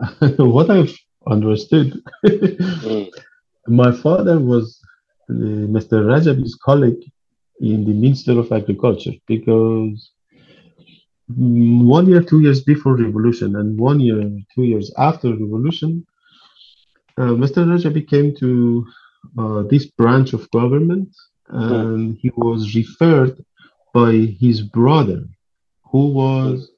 [0.38, 2.02] what I've understood.
[2.24, 3.10] mm.
[3.66, 4.80] My father was
[5.30, 6.02] Mr.
[6.10, 7.04] Rajabi's colleague
[7.60, 10.10] in the Minister of Agriculture because
[11.36, 14.20] one year, two years before revolution, and one year,
[14.54, 16.04] two years after revolution,
[17.18, 17.66] uh, Mr.
[17.66, 18.86] Rajabi came to
[19.38, 21.08] uh, this branch of government,
[21.48, 22.18] and mm.
[22.20, 23.44] he was referred
[23.92, 25.24] by his brother,
[25.90, 26.70] who was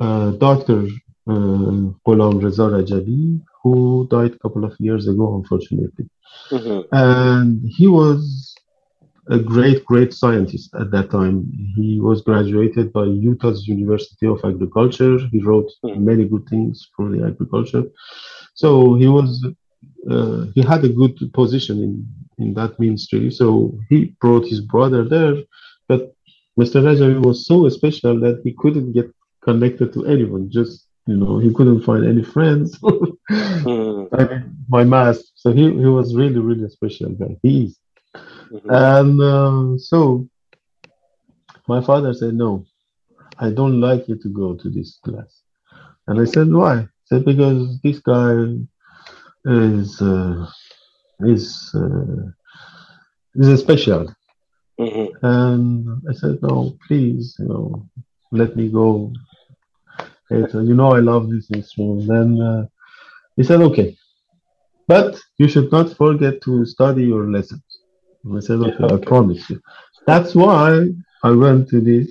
[0.00, 0.86] uh, Doctor
[1.26, 6.08] uh, Ghulam Reza Rajabi, who died a couple of years ago, unfortunately.
[6.50, 6.94] Mm-hmm.
[6.94, 8.54] And he was
[9.30, 11.50] a great, great scientist at that time.
[11.76, 15.18] He was graduated by Utah's University of Agriculture.
[15.32, 16.04] He wrote mm-hmm.
[16.04, 17.84] many good things for the agriculture.
[18.54, 19.46] So he was,
[20.10, 23.30] uh, he had a good position in, in that ministry.
[23.30, 25.36] So he brought his brother there.
[25.88, 26.14] But
[26.58, 26.82] Mr.
[26.82, 29.10] Rajabi was so special that he couldn't get
[29.42, 32.78] connected to anyone, just You know, he couldn't find any friends.
[33.30, 35.26] Mm, I mean, my master.
[35.34, 37.36] So he, he was really, really special guy.
[37.42, 37.78] He is.
[38.50, 40.28] Mhm, And uh, so
[41.68, 42.64] my father said, No,
[43.38, 45.42] I don't like you to go to this class.
[46.06, 46.80] And I said, Why?
[46.82, 48.34] He said, Because this guy
[49.46, 50.46] is uh,
[51.20, 52.30] is uh,
[53.36, 54.06] is special.
[54.78, 57.86] mhm, And I said, No, please, you know,
[58.32, 59.12] let me go.
[60.30, 62.06] It, you know, I love this instrument.
[62.08, 62.64] Then uh,
[63.36, 63.96] he said, Okay,
[64.88, 67.67] but you should not forget to study your lessons.
[68.40, 69.60] Said, Okay, I promise you.
[70.06, 70.88] That's why
[71.22, 72.08] I went to this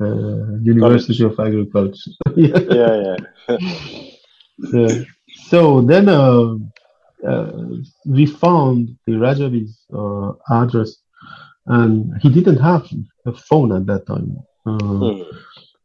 [0.00, 2.10] uh, University of Agriculture.
[2.36, 2.58] yeah.
[2.58, 3.16] Yeah,
[3.52, 4.98] yeah.
[5.48, 6.54] So then uh,
[7.26, 7.52] uh,
[8.06, 10.96] we found the Rajabi's uh, address,
[11.66, 12.88] and he didn't have
[13.26, 15.26] a phone at that time uh, Mm,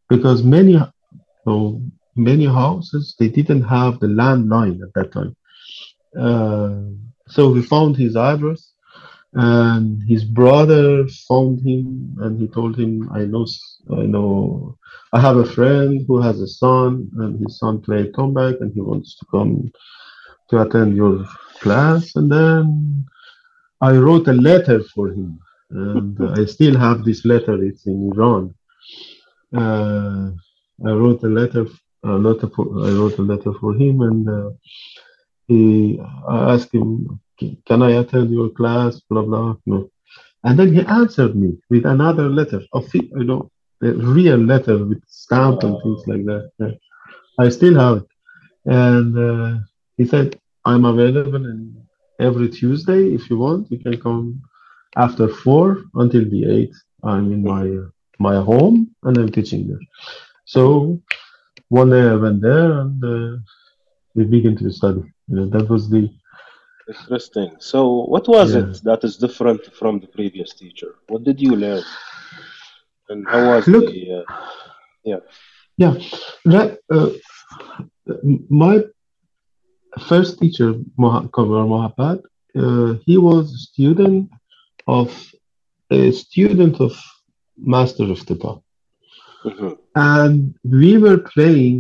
[0.10, 1.72] because many uh,
[2.16, 5.36] many houses they didn't have the landline at that time.
[6.18, 6.92] Uh,
[7.28, 8.69] so we found his address,
[9.34, 13.46] and his brother found him, and he told him, "I know,
[13.92, 14.78] I know,
[15.14, 18.82] I have a friend who has a son, and his son played tombak, and he
[18.82, 19.72] wants to come
[20.50, 21.26] to attend your
[21.60, 23.06] class." And then
[23.82, 25.40] I wrote a letter for him,
[25.70, 27.64] and I still have this letter.
[27.64, 28.56] It's in Iran.
[29.56, 30.32] Uh,
[30.86, 31.68] I wrote a letter.
[32.04, 34.50] A letter for, I wrote a letter for him, and uh,
[35.48, 36.00] he.
[36.28, 37.20] I asked him,
[37.68, 39.56] "Can I attend your class?" Blah blah.
[39.66, 39.90] No,
[40.44, 43.52] and then he answered me with another letter, of you know,
[43.84, 46.78] a real letter with stamp and things like that.
[47.40, 48.08] I still have it,
[48.66, 49.60] and uh,
[49.98, 51.60] he said, "I'm available in
[52.20, 53.72] every Tuesday if you want.
[53.72, 54.42] You can come
[54.98, 56.74] after four until the eight.
[57.04, 57.66] I'm in my
[58.20, 59.86] my home and I'm teaching there."
[60.46, 61.00] So
[61.70, 63.38] one day I went there and uh,
[64.16, 65.04] we began to study.
[65.28, 66.10] You know, that was the
[66.94, 67.52] Interesting.
[67.60, 67.80] So,
[68.14, 68.62] what was Yeah.
[68.62, 70.92] it that is different from the previous teacher?
[71.12, 71.84] What did you learn?
[73.10, 74.02] And how was Look- the?
[74.20, 75.20] Uh,
[75.82, 75.94] yeah.
[76.56, 77.10] Right, uh,
[78.66, 78.76] my
[80.10, 80.70] first teacher,
[81.36, 82.20] Kamyar Mohabbat,
[82.64, 84.30] uh, he was a student
[84.88, 85.10] of
[85.92, 86.94] a student of
[87.74, 88.58] Master of Bar.
[89.46, 90.38] mhm, And
[90.80, 91.76] we were playing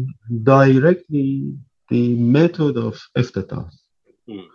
[0.53, 1.29] directly
[1.89, 2.03] the
[2.37, 3.65] method of Eftetah.
[4.27, 4.47] Mm.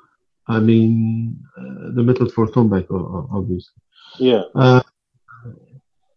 [0.49, 3.81] I mean, uh, the method for o- obviously.
[4.19, 4.43] Yeah.
[4.55, 4.83] Uh,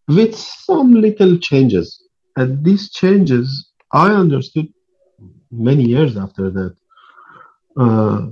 [0.08, 2.02] with some little changes.
[2.36, 4.68] And these changes, I understood
[5.52, 6.76] many years after that.
[7.80, 8.28] Uh,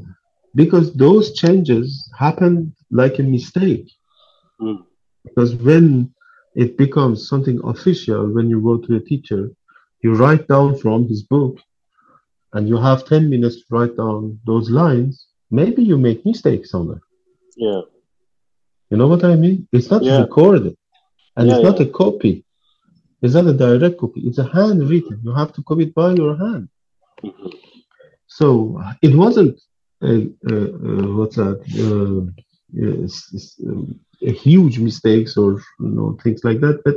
[0.55, 3.89] because those changes happened like a mistake.
[4.61, 4.83] Mm.
[5.23, 6.13] Because when
[6.55, 9.51] it becomes something official, when you go to a teacher,
[10.01, 11.57] you write down from his book
[12.53, 16.81] and you have 10 minutes to write down those lines, maybe you make mistakes on
[16.87, 17.01] somewhere.
[17.57, 17.81] Yeah.
[18.89, 19.67] You know what I mean?
[19.71, 20.17] It's not Yeah.
[20.17, 20.75] recorded
[21.35, 21.81] and Yeah, it's not yeah.
[21.81, 22.43] a copy.
[23.21, 24.21] It's not a direct copy.
[24.21, 25.19] It's a handwritten.
[25.23, 26.69] You have to copy it by your hand.
[27.23, 27.51] mhm,
[28.27, 29.59] So it wasn't
[30.03, 31.59] a, a, a, what's that?
[31.85, 32.31] Uh,
[32.73, 36.81] it's, um, a huge mistakes or you know things like that.
[36.83, 36.95] But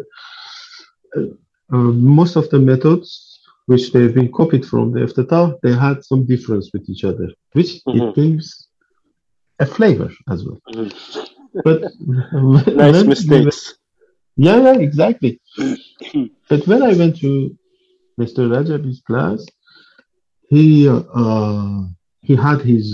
[1.17, 1.27] uh,
[1.73, 3.09] uh, most of the methods
[3.71, 7.71] which they've been copied from the Eftetah, they had some difference with each other, which
[7.87, 7.97] Mhm.
[7.99, 8.47] it gives
[9.65, 10.61] a flavor as well.
[10.75, 10.91] mhm.
[11.67, 11.79] But
[12.83, 13.61] Nice when mistakes.
[14.47, 15.33] yeah, yeah, exactly.
[16.51, 17.31] but when I went to
[18.23, 18.41] Mr.
[18.55, 19.41] Rajabi's class,
[20.53, 20.89] he
[21.23, 21.81] uh,
[22.29, 22.87] he had his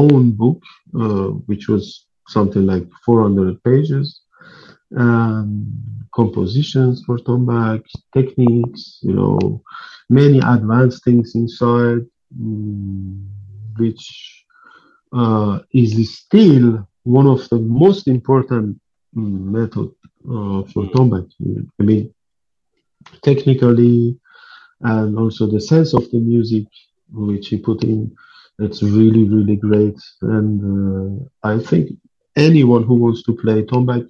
[0.00, 0.60] own book,
[1.02, 1.84] uh, which was
[2.28, 4.21] something like 400 pages,
[4.96, 5.66] um,
[6.14, 9.62] compositions for tombak, techniques, you know,
[10.08, 12.06] many advanced things inside,
[12.38, 13.26] mm,
[13.78, 14.44] which
[15.12, 18.78] uh, is still one of the most important
[19.16, 19.90] mm, method
[20.24, 21.30] uh, for tombak.
[21.80, 22.12] I mean,
[23.22, 24.18] technically,
[24.80, 26.64] and also the sense of the music
[27.12, 28.14] which he put in,
[28.58, 29.98] it's really, really great.
[30.22, 31.90] And uh, I think
[32.36, 34.08] anyone who wants to play tombak,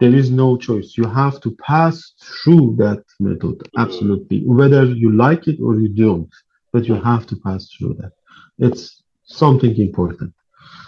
[0.00, 0.94] there is no choice.
[0.96, 6.30] You have to pass through that method, absolutely, whether you like it or you don't.
[6.72, 8.12] But you have to pass through that.
[8.58, 10.32] It's something important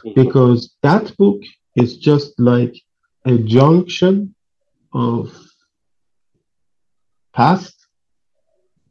[0.05, 1.41] Mhm, because that book
[1.77, 2.75] is just like
[3.27, 4.35] a junction
[4.95, 5.33] of
[7.35, 7.87] past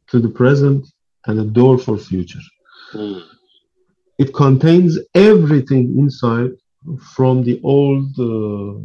[0.08, 0.86] to the present
[1.26, 2.40] and a door for future.
[2.94, 3.20] mhm,
[4.18, 6.50] It contains everything inside
[7.14, 8.80] from the old uh.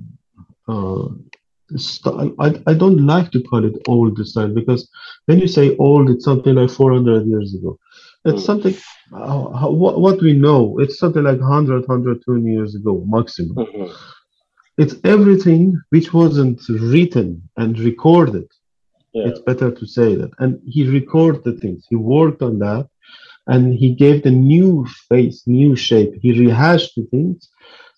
[0.68, 4.88] I, I don't like to call it old style because
[5.26, 7.80] when you say old, it's something like 400 years ago.
[8.26, 8.45] It's Mm.
[8.45, 8.76] something,
[9.13, 13.55] uh, how, what, what we know, it's something like 100, 120 years ago, maximum.
[13.55, 13.91] Mhm.
[14.78, 18.47] It's everything which wasn't written and recorded.
[19.13, 19.28] Yeah.
[19.30, 20.32] It's better to say that.
[20.39, 22.88] And he recorded the things, he worked on that,
[23.47, 26.13] and he gave the new face, new shape.
[26.22, 27.47] He rehashed the things.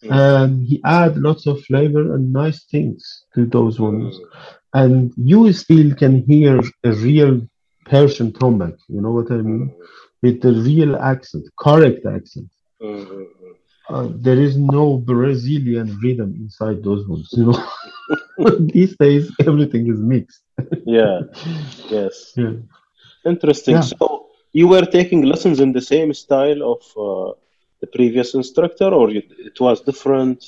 [0.04, 4.26] And he added lots of flavor and nice things to those ones Mm.
[4.82, 7.42] and you still can hear a real
[7.86, 8.76] Persian tombak.
[8.90, 9.72] You know what I mean?
[10.22, 12.50] With the real accent, correct accent.
[12.82, 13.26] Mhm.
[13.90, 17.28] Uh, there is no Brazilian rhythm inside those ones.
[17.38, 17.60] You know,
[18.74, 20.42] these days everything is mixed.
[20.86, 21.22] Yeah.
[21.98, 22.16] Yes.
[22.36, 22.54] Yeah.
[23.26, 23.76] Interesting.
[23.76, 23.82] Yeah.
[23.92, 27.32] So you were taking lessons in the same style of uh,
[27.82, 30.44] the previous instructor, or you, it was different?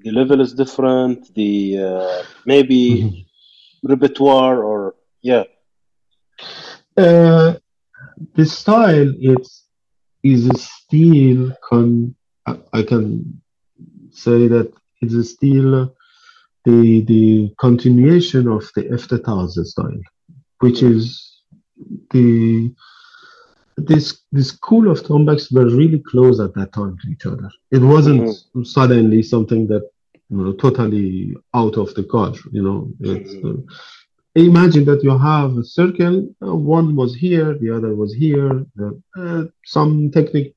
[0.00, 1.34] The level is different.
[1.34, 3.24] The uh, maybe Mhm.
[3.82, 5.44] repertoire, or yeah.
[6.96, 7.54] Uh,
[8.34, 9.66] the style it's
[10.22, 12.14] is still con.
[12.46, 13.40] I, I can
[14.10, 15.94] say that it's still
[16.64, 20.02] the the continuation of the Eftetah's style,
[20.60, 21.42] which is
[22.10, 22.70] the
[23.76, 27.50] this the school of tombaks were really close at that time to each other.
[27.70, 28.28] It wasn't
[28.62, 29.82] suddenly something that
[30.30, 32.48] you know totally out of the culture.
[32.52, 33.56] You know, it's, uh,
[34.36, 36.28] imagine that you have a circle.
[36.46, 38.64] uh, one was here, the other was here.
[38.76, 40.54] the- uh, some technique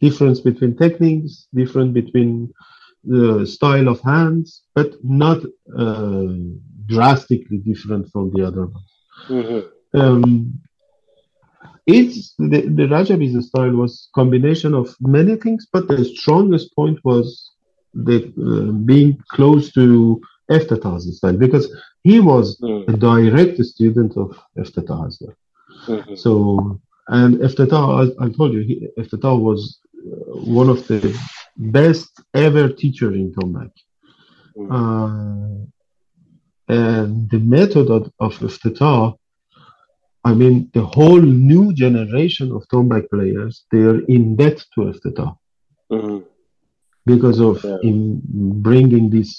[0.00, 2.52] difference between techniques, different between
[3.04, 5.38] the style of hands, but not
[5.76, 6.34] uh,
[6.86, 8.84] drastically different from the other one.
[9.28, 9.64] Mhm.
[9.94, 10.60] Um,
[11.86, 17.50] it's the, the Rajabi's style was combination of many things, but the strongest point was
[17.94, 21.66] the uh, being close to Eftetah's style because
[22.02, 22.88] he was Mm.
[22.88, 24.28] a direct student of
[25.20, 25.36] well.
[25.88, 26.18] Mhm.
[26.18, 28.88] So, and Eftatah, as I told you, he,
[29.48, 31.00] was uh, one of the
[31.56, 33.72] best ever teacher in Tombak.
[34.56, 34.68] Mm.
[34.76, 35.66] Uh,
[36.68, 38.32] and the method of, of
[40.30, 45.30] I mean, the whole new generation of Tombak players, they are in debt to Eftetah
[45.96, 46.18] Mhm.
[47.12, 47.78] because of Yeah.
[47.88, 47.98] in
[48.66, 49.30] bringing this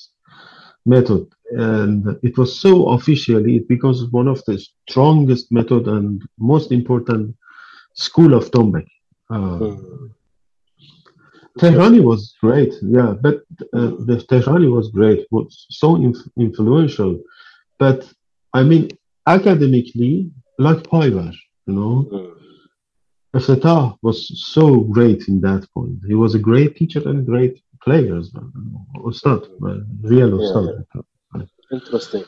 [0.86, 1.24] method.
[1.72, 6.22] And it was so officially, it becomes one of the strongest method and
[6.54, 7.24] most important
[8.06, 8.88] school of Tombak.
[9.36, 10.10] Uh, Mhm.
[11.60, 13.38] Tehrani was great, yeah, but
[13.78, 17.12] uh, the Tehrani was great, was so inf- influential.
[17.84, 18.00] But
[18.54, 18.84] I mean,
[19.38, 20.16] academically,
[20.58, 21.34] like Paivar,
[21.66, 22.34] you know.
[23.36, 26.00] Eftetah was so great in that point.
[26.08, 28.52] He was a great teacher and great player as well.
[29.06, 29.42] Ustad,
[30.02, 31.48] real Yeah, Ustad.
[31.72, 32.26] Interesting.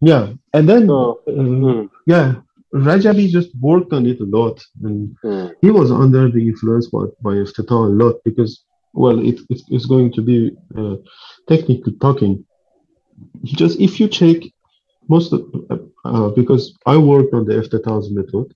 [0.00, 2.34] Yeah, and then, So, uh, mm, yeah,
[2.74, 4.62] Rajabi just worked on it a lot.
[4.82, 7.46] And mm, he was under the influence by, by a
[8.02, 10.96] lot because, well, it, it, it's going to be uh,
[11.48, 12.44] technically talking.
[13.44, 14.36] He just, if you check
[15.08, 15.42] most of,
[16.04, 18.54] uh, because I worked on the Eftetah's method,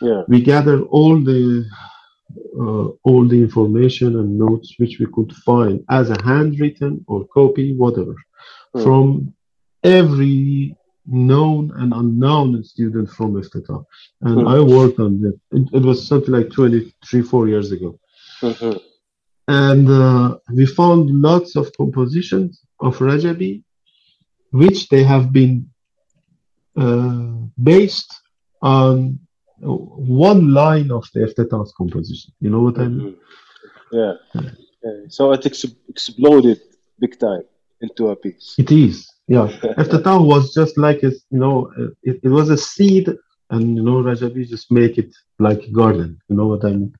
[0.00, 0.22] yeah.
[0.28, 1.64] we gathered all the
[2.64, 7.74] uh, all the information and notes which we could find as a handwritten or copy,
[7.74, 8.14] whatever,
[8.74, 8.84] Mm.
[8.84, 9.34] from
[9.82, 10.76] every
[11.06, 13.84] known and unknown student from Eftetah.
[14.20, 14.48] And Mm.
[14.56, 15.36] I worked on it.
[15.56, 15.68] it.
[15.78, 17.98] It was something like 23, 4 years ago.
[18.42, 18.78] Mhm.
[19.48, 23.62] And uh, we found lots of compositions of Rajabi,
[24.52, 25.69] which they have been
[27.62, 28.12] based
[28.62, 29.18] on
[29.62, 32.32] uh, one line of the Eftetah's composition.
[32.40, 33.12] You know what I mean?
[33.12, 33.16] Mhm.
[33.92, 34.14] Yeah.
[34.84, 35.00] Yeah.
[35.08, 36.60] So it ex- exploded
[36.98, 37.42] big time
[37.80, 38.54] into a piece.
[38.58, 39.48] It is, yeah.
[39.82, 43.08] Eftetah was just like a, you know, uh, it, it was a seed,
[43.50, 46.18] and you know, Rajabi just make it like a garden.
[46.28, 46.92] You know what I mean?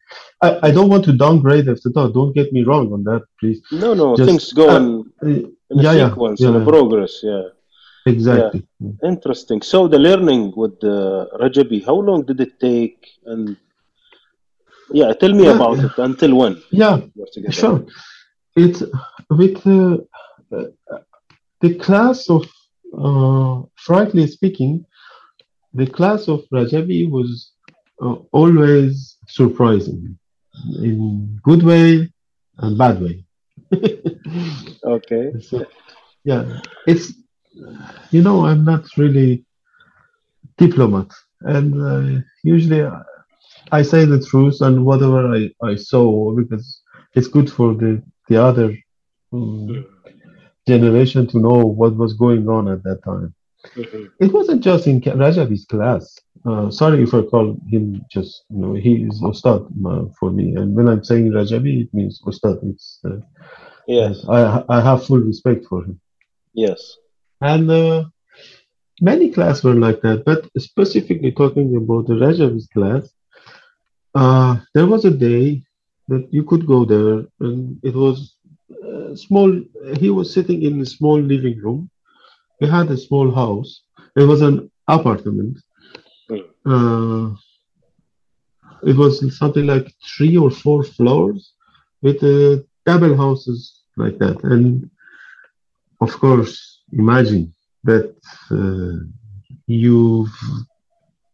[0.42, 2.12] I, I don't want to downgrade Eftetah.
[2.12, 3.60] Don't get me wrong on that, please.
[3.72, 5.26] No, no, Just- things go uh, in, Uh,
[5.70, 6.64] in a yeah, yeah, sequence, yeah, yeah.
[6.64, 7.20] progress.
[7.22, 7.42] Yeah.
[8.06, 8.66] Exactly.
[9.04, 9.62] Interesting.
[9.62, 13.06] So the learning with uh, Rajabi, how long did it take?
[13.26, 13.56] And
[14.92, 15.86] yeah, tell me Yeah, about yeah.
[15.86, 15.98] it.
[15.98, 16.62] Until when?
[16.70, 17.52] Yeah, you were together?
[17.52, 17.84] Sure.
[18.56, 18.82] It's
[19.30, 19.98] with uh,
[21.60, 22.44] the class of,
[22.98, 24.84] uh, frankly speaking,
[25.72, 27.52] the class of Rajabi was
[28.02, 30.18] uh, always surprising
[30.82, 32.10] in good way
[32.58, 33.24] and bad way.
[34.84, 35.32] Okay.
[35.40, 35.66] So,
[36.24, 37.12] yeah, it's
[38.10, 39.44] you know I'm not really
[40.58, 41.10] diplomat,
[41.42, 43.02] and uh, usually I,
[43.72, 46.82] I say the truth and whatever I, I saw because
[47.14, 48.76] it's good for the the other
[49.32, 49.84] um,
[50.66, 53.34] generation to know what was going on at that time.
[53.76, 54.10] Mhm.
[54.20, 56.18] It wasn't just in Rajabi's class.
[56.46, 60.54] Uh, sorry if I call him just, you know, he is Ustad uh, for me.
[60.56, 62.58] And when I'm saying Rajabi, it means Ustad.
[62.62, 63.18] It's, uh,
[63.86, 64.24] Yes.
[64.28, 66.00] I, I have full respect for him.
[66.54, 66.80] Yes.
[67.40, 68.04] And uh,
[69.00, 70.24] many classes were like that.
[70.24, 73.12] But specifically talking about the Rajabi's class,
[74.14, 75.62] uh, there was a day
[76.08, 78.36] that you could go there, and it was
[78.84, 79.50] uh, small.
[79.98, 81.90] He was sitting in a small living room.
[82.60, 83.82] He had a small house.
[84.16, 85.58] It was an apartment.
[86.66, 87.30] Uh,
[88.82, 91.52] it was something like three or four floors
[92.02, 94.42] with uh, double houses like that.
[94.44, 94.90] And
[96.00, 97.52] of course, imagine
[97.84, 98.14] that
[98.50, 98.98] uh,
[99.66, 100.32] you've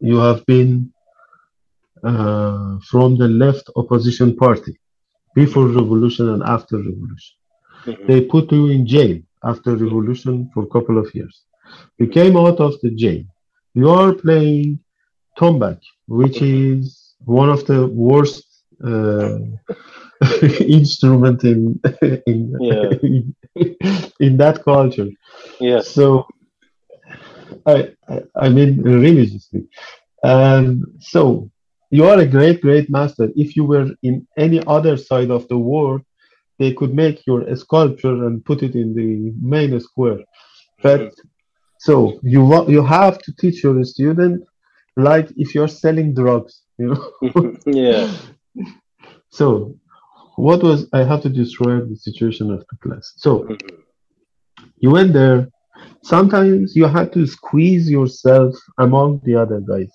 [0.01, 0.93] you have been
[2.05, 4.75] uh, from the left opposition party
[5.35, 7.35] before revolution and after revolution.
[7.87, 8.07] Mhm.
[8.09, 9.17] They put you in jail
[9.51, 11.37] after revolution for a couple of years.
[11.99, 13.23] You came out of the jail.
[13.75, 14.81] You are playing
[15.39, 18.46] tombak, which is one of the worst
[18.85, 19.39] Uh,
[20.61, 21.81] instrument in
[22.27, 22.91] in, Yeah.
[24.21, 25.09] in that culture.
[25.61, 25.89] Yes.
[25.89, 26.27] So,
[27.67, 29.69] I, I, I mean, religiously.
[30.23, 31.51] And so,
[31.91, 33.29] you are a great, great master.
[33.37, 36.03] If you were in any other side of the world,
[36.59, 40.21] they could make your sculpture and put it in the main square.
[40.83, 41.29] But mm-hmm.
[41.79, 44.45] so you want you have to teach your student
[44.97, 47.57] like if you're selling drugs, you know.
[47.67, 48.11] yeah.
[49.31, 49.75] So,
[50.37, 53.13] what was I have to describe the situation of the class?
[53.17, 53.83] So, Mhm.
[54.79, 55.49] you went there.
[56.03, 59.93] Sometimes you had to squeeze yourself among the other guys,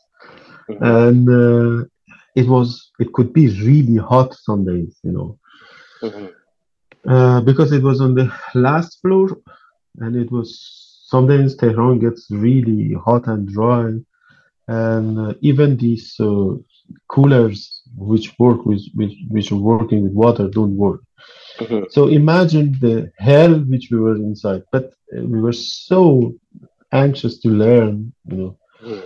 [0.69, 0.79] Mhm.
[0.79, 1.85] and uh,
[2.35, 5.37] it was it could be really hot some days, you know,
[6.01, 6.29] Mhm.
[7.07, 9.27] uh, because it was on the last floor,
[9.97, 10.47] and it was
[11.07, 13.91] sometimes Tehran gets really hot and dry,
[14.67, 16.53] and uh, even these uh,
[17.09, 21.01] coolers which work with which, which are working with water don't work.
[21.59, 21.91] Mhm.
[21.91, 24.85] So imagine the hell which we were inside, but
[25.15, 26.33] uh, we were so
[26.91, 28.57] anxious to learn, you know.
[28.83, 29.03] Mhm.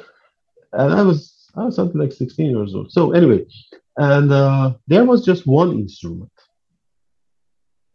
[0.73, 1.19] And I was
[1.57, 2.91] I was something like 16 years old.
[2.91, 3.45] So anyway,
[3.97, 6.31] and uh, there was just one instrument.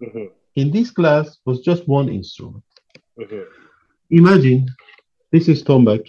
[0.02, 0.30] Mhm.
[0.56, 2.64] In this class was just one instrument.
[3.18, 3.44] Mhm.
[4.10, 4.66] Imagine
[5.32, 6.04] this is tombak.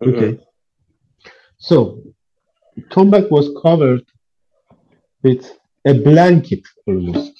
[0.00, 0.08] Mhm.
[0.08, 0.32] Okay.
[1.58, 1.76] So
[2.90, 4.04] tombak was covered
[5.22, 5.42] with
[5.86, 7.32] a blanket almost,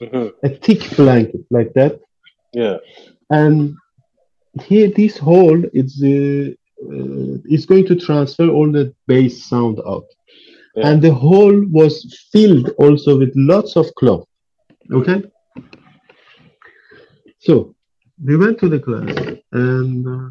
[0.00, 0.32] Mhm.
[0.48, 1.94] a thick blanket like that.
[2.62, 2.78] Yeah.
[3.30, 3.56] and
[4.68, 6.46] here this hole is uh,
[6.92, 10.06] uh, is going to transfer all the bass sound out
[10.76, 10.86] Yeah.
[10.88, 11.94] and the hole was
[12.32, 14.26] filled also with lots of cloth
[14.98, 15.18] okay
[17.46, 17.74] so
[18.26, 19.10] we went to the class
[19.52, 20.28] and uh,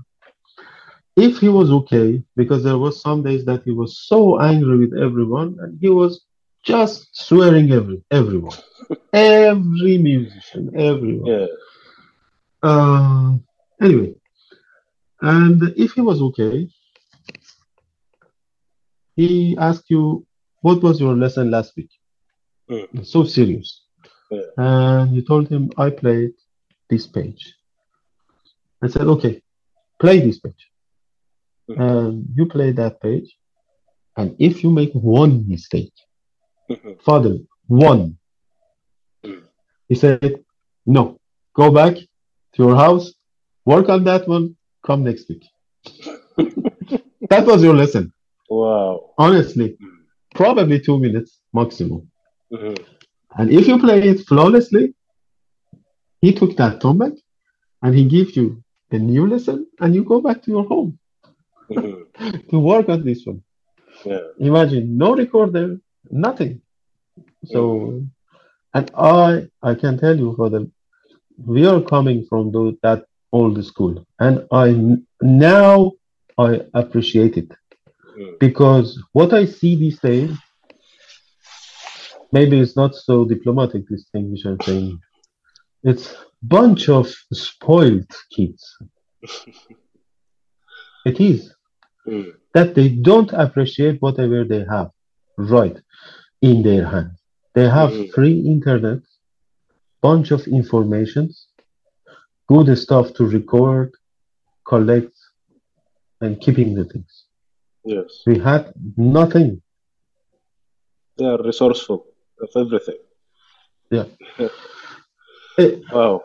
[1.28, 4.20] if he was okay because there was some days that he was so
[4.52, 6.12] angry with everyone and he was
[6.64, 8.58] just swearing every everyone
[9.14, 11.48] every musician everyone Yeah.
[12.70, 13.32] uh,
[13.82, 14.14] anyway,
[15.22, 16.68] and if he was okay,
[19.16, 20.26] he asked you,
[20.62, 21.92] What was your lesson last week?
[22.70, 23.06] Mm.
[23.06, 23.82] So serious.
[24.32, 24.42] Yeah.
[24.58, 26.34] And you told him, I played
[26.90, 27.54] this page.
[28.82, 29.42] I said, Okay,
[30.00, 30.64] play this page.
[31.70, 31.80] Mm.
[31.82, 33.30] And you play that page.
[34.18, 35.94] And if you make one mistake.
[37.06, 37.38] Father,
[37.68, 38.18] one.
[39.26, 39.44] Mm.
[39.90, 40.44] He said,
[40.86, 41.20] No,
[41.56, 43.14] go back to your house,
[43.66, 44.56] work on that one,
[44.86, 45.46] come next week.
[47.30, 48.14] that was your lesson.
[48.50, 49.14] Wow.
[49.18, 50.04] Honestly, Mm.
[50.36, 52.10] probably two minutes maximum.
[53.38, 54.94] And if you play it flawlessly,
[56.22, 57.16] he took that tombak
[57.82, 61.00] and he gives you a new lesson and you go back to your home
[62.52, 63.42] to work on this one.
[64.06, 64.20] Yeah.
[64.40, 65.80] Imagine no recorder,
[66.10, 66.62] nothing.
[67.46, 68.04] So,
[68.74, 70.72] and I, I can tell you, for the,
[71.38, 75.92] we are coming from the, that old school, and I now
[76.38, 77.52] I appreciate it
[78.40, 80.32] because what I see these days,
[82.32, 83.88] maybe it's not so diplomatic.
[83.90, 85.00] This thing which I'm saying,
[85.84, 88.78] it's bunch of spoiled kids.
[91.06, 91.54] it is
[92.06, 92.34] Mm.
[92.54, 94.92] that they don't appreciate whatever they have
[95.38, 95.78] right
[96.42, 97.20] in their hands.
[97.56, 99.00] They have free internet,
[100.02, 101.48] bunch of informations,
[102.48, 103.92] good stuff to record,
[104.68, 105.14] collect,
[106.22, 107.26] and keeping the things.
[107.86, 108.22] Yes.
[108.26, 109.62] We had nothing.
[111.18, 112.06] They are resourceful
[112.42, 112.98] of everything.
[113.92, 114.06] Yeah.
[115.60, 116.24] Eh, Wow.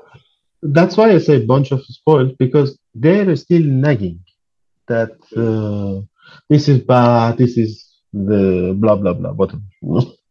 [0.63, 4.21] that's why I say bunch of spoiled because they're still nagging
[4.87, 6.01] that uh,
[6.49, 9.33] this is bad, this is the blah blah blah.
[9.33, 9.63] Whatever.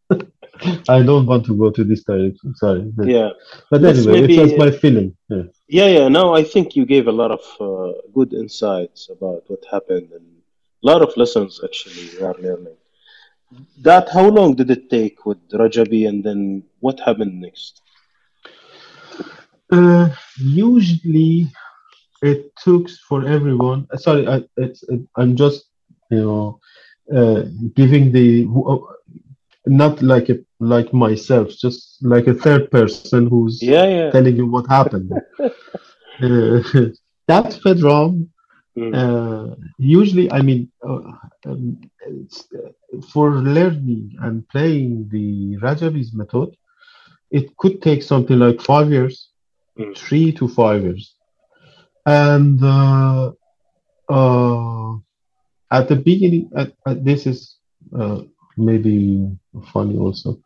[0.89, 2.55] I don't want to go to this direction.
[2.55, 2.81] Sorry.
[2.95, 3.29] But, Yeah.
[3.69, 5.15] but anyway, maybe- it was my feeling.
[5.29, 5.43] Yeah.
[5.67, 6.07] Yeah, yeah.
[6.07, 10.25] No, I think you gave a lot of uh, good insights about what happened and
[10.83, 12.77] a lot of lessons actually we are learning.
[13.81, 17.81] That how long did it take with Rajabi and then what happened next?
[19.71, 21.47] Uh, usually,
[22.21, 23.87] it took for everyone.
[23.91, 25.65] uh, Sorry, I, it's, it, I'm just
[26.09, 26.59] you know
[27.15, 27.43] uh,
[27.75, 28.45] giving the
[29.67, 34.11] not like a like myself, just like a third person who's Yeah, yeah.
[34.11, 35.05] telling you what happened.
[36.23, 36.59] uh,
[37.27, 38.27] that Pedram
[38.77, 39.47] Mm, uh,
[39.77, 40.99] usually, I mean, uh,
[41.45, 42.69] um, it's, uh,
[43.11, 46.49] for learning and playing the Rajabi's method,
[47.31, 49.29] it could take something like five years,
[49.77, 49.95] Mm.
[49.95, 51.15] three to five years.
[52.05, 53.31] And uh,
[54.09, 54.95] uh,
[55.71, 57.57] at the beginning, at, at, this is
[57.97, 58.21] uh,
[58.57, 59.29] maybe
[59.73, 60.39] funny also.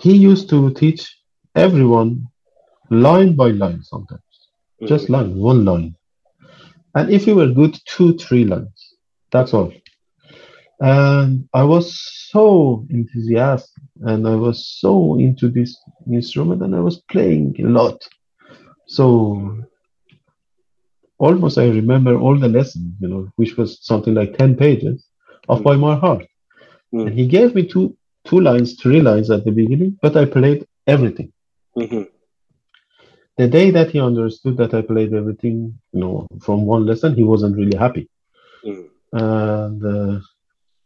[0.00, 1.16] He used to teach
[1.54, 2.26] everyone
[2.90, 4.20] line by line sometimes
[4.82, 5.94] mm, just line, one line.
[6.94, 8.94] And if you were good, two, three lines.
[9.32, 9.72] That's all.
[10.80, 12.00] And I was
[12.30, 15.76] so enthusiastic and I was so into this
[16.12, 18.06] instrument and I was playing a lot.
[18.86, 19.64] So
[21.18, 25.06] almost I remember all the lesson, you know, which was something like 10 pages
[25.48, 26.24] of by my heart.
[26.92, 27.06] Mm.
[27.06, 27.96] And he gave me two
[28.26, 31.32] two lines, three lines at the beginning, but I played everything
[31.76, 32.04] mhm,
[33.38, 37.24] the day that he understood that I played everything, you know, from one lesson, he
[37.24, 38.08] wasn't really happy.
[38.64, 40.20] mm, And uh,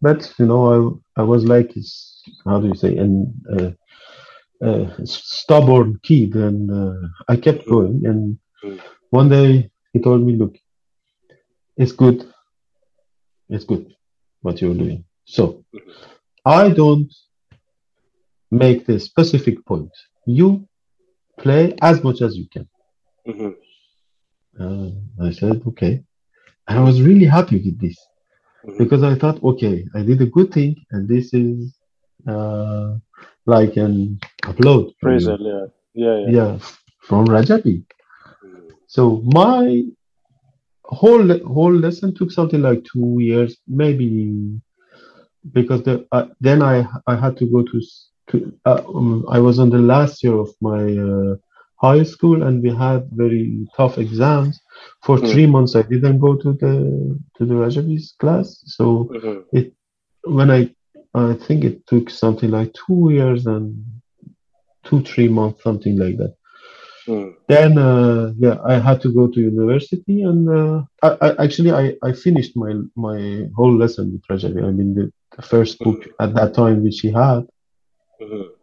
[0.01, 3.70] but you know, I I was like, his- how do you say, an uh,
[4.66, 8.03] uh, stubborn kid, and uh, I kept going.
[8.05, 8.81] And Mm.
[9.11, 10.57] one day he told me, "Look,
[11.76, 12.32] it's good,
[13.49, 13.95] it's good
[14.43, 15.05] what you're doing.
[15.24, 15.64] So.
[16.45, 17.12] I don't
[18.51, 19.91] make the specific point.
[20.26, 20.66] You
[21.39, 22.68] play as much as you can."
[23.26, 23.55] mhm,
[24.59, 24.91] Uh,
[25.22, 26.03] I said, okay.
[26.66, 27.97] And I was really happy with this
[28.66, 28.78] mhm.
[28.78, 31.76] because I thought, okay, I did a good thing, and this is
[32.26, 32.97] uh,
[33.47, 34.18] like an
[34.51, 34.93] upload.
[34.97, 35.66] Appraisal, yeah.
[35.95, 36.30] Yeah, yeah.
[36.36, 36.59] yeah,
[37.07, 37.84] from Rajabi.
[38.89, 39.84] So my
[40.86, 44.61] whole whole lesson took something like two years, maybe,
[45.53, 47.80] because the, uh, then I I had to go to,
[48.30, 51.36] to uh, um, I was on the last year of my uh,
[51.80, 54.61] high school, and we had very tough exams.
[55.05, 55.32] For Mm.
[55.32, 56.74] three months, I didn't go to the
[57.39, 58.62] to the Rajabi's class.
[58.66, 59.45] So mhm,
[60.24, 60.70] when I
[61.14, 63.84] I think it took something like two years and
[64.84, 66.34] two three months, something like that
[67.09, 71.72] mm, then uh, yeah i had to go to university and uh, I, I actually
[71.72, 74.61] I, I finished my my whole lesson with Rajabi.
[74.68, 77.42] i mean the, the first book at that time which he had
[78.20, 78.59] mhm,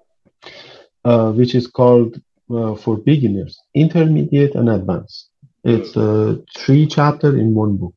[1.05, 2.21] uh, which is called
[2.55, 5.29] uh, for beginners intermediate and advanced.
[5.63, 7.95] It's uh, three chapter in one book.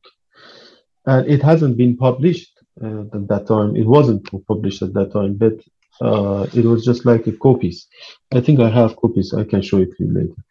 [1.05, 2.51] And it hasn't been published
[2.83, 3.75] uh, at that time.
[3.75, 5.53] It wasn't published at that time but
[6.01, 7.87] uh, it was just like a copies
[8.33, 10.41] i think i have copies i can show it to you later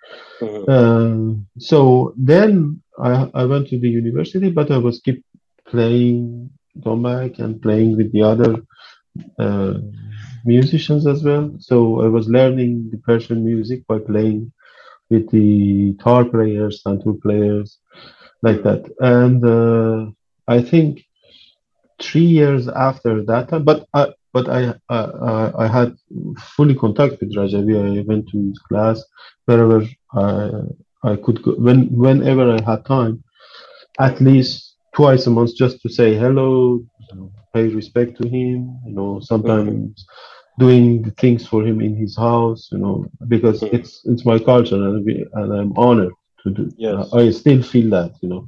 [0.40, 1.78] mhm, Um, so
[2.32, 2.50] then
[3.08, 5.18] I, I went to the university, but I was keep
[5.72, 6.50] playing
[6.84, 8.52] tombak and playing with the other
[9.38, 9.74] uh,
[10.44, 11.50] musicians as well.
[11.58, 14.52] So I was learning the Persian music by playing
[15.10, 17.78] with the tar players, santur players,
[18.42, 18.82] like that.
[19.00, 20.10] And uh,
[20.48, 21.02] I think
[22.00, 25.94] three years after that, time, but I, but I, I, I- had
[26.56, 27.74] fully contact with Rajabi.
[28.00, 29.02] I went to his class
[29.46, 29.82] wherever
[30.14, 30.50] I,
[31.04, 33.22] I could go, when, whenever I had time,
[34.00, 38.78] at least twice a month, just to say hello, you know, pay respect to him.
[38.86, 40.04] You know, sometimes
[40.58, 42.68] doing things for him in his house.
[42.72, 43.74] You know, because Mhm.
[43.74, 46.12] it's it's my culture, and, we, and I'm honored
[46.44, 46.70] to do.
[46.76, 47.08] Yes.
[47.12, 48.12] I still feel that.
[48.22, 48.46] You know,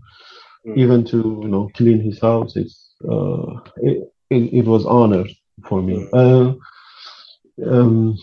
[0.67, 0.75] Mm.
[0.77, 3.99] even to you know clean his house, it's uh, it,
[4.31, 5.25] it, it was honor
[5.69, 6.07] for me.
[6.13, 6.59] Mm.
[7.67, 8.17] Uh, um,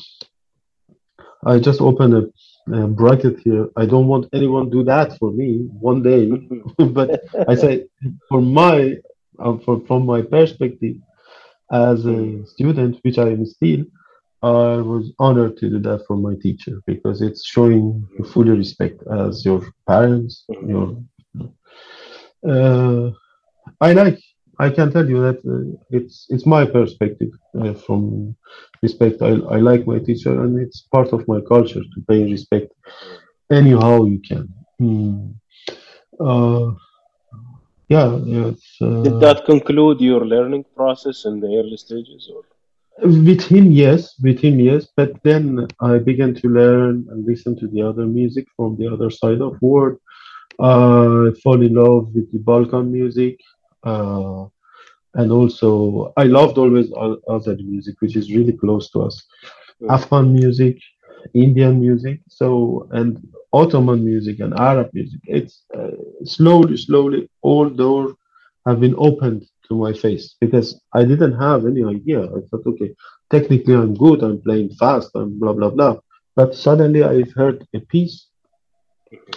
[1.46, 3.70] I just opened a, a bracket here.
[3.78, 6.30] I don't want anyone do that for me one day,
[6.98, 7.86] but I say
[8.30, 8.96] for my
[9.40, 10.96] uh, for, from my perspective
[11.72, 12.48] as a Mm.
[12.48, 13.84] student, which I am still,
[14.42, 19.04] I was honored to do that for my teacher because it's showing you fully respect
[19.12, 20.70] as your parents, Mhm.
[20.72, 20.88] your.
[22.48, 23.12] Uh,
[23.82, 24.20] I like.
[24.60, 27.32] I can tell you that uh, it's it's my perspective
[27.62, 28.36] uh, from
[28.82, 29.22] respect.
[29.22, 32.74] I, I like my teacher, and it's part of my culture to pay respect
[33.52, 34.54] anyhow you can.
[34.80, 35.32] Hmm.
[36.20, 36.72] Uh,
[37.90, 42.30] yeah, uh, Did that conclude your learning process in the early stages?
[42.34, 42.44] Or
[43.08, 44.88] With him, yes, with him, yes.
[44.96, 49.10] But then I began to learn and listen to the other music from the other
[49.10, 50.00] side of world.
[50.60, 53.40] Uh, I fall in love with the Balkan music,
[53.84, 56.92] and also I loved always
[57.28, 59.24] other music, which is really close to us.
[59.90, 60.78] Afghan music,
[61.34, 63.18] Indian music, so and
[63.54, 65.20] Ottoman music and Arab music.
[65.26, 65.92] It's uh,
[66.24, 68.14] slowly, slowly, all doors
[68.66, 72.24] have been opened to my face because I didn't have any idea.
[72.24, 72.94] I thought, okay,
[73.30, 75.98] technically I'm good, I'm playing fast, and blah blah blah.
[76.36, 78.28] But suddenly I heard a piece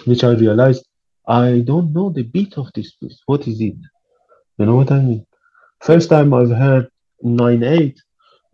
[0.05, 0.85] which I realized
[1.27, 3.19] I don't know the beat of this piece.
[3.25, 3.75] What is it?
[4.61, 5.25] You know what I mean?
[5.79, 6.87] First time I've heard
[7.23, 7.99] 9 8,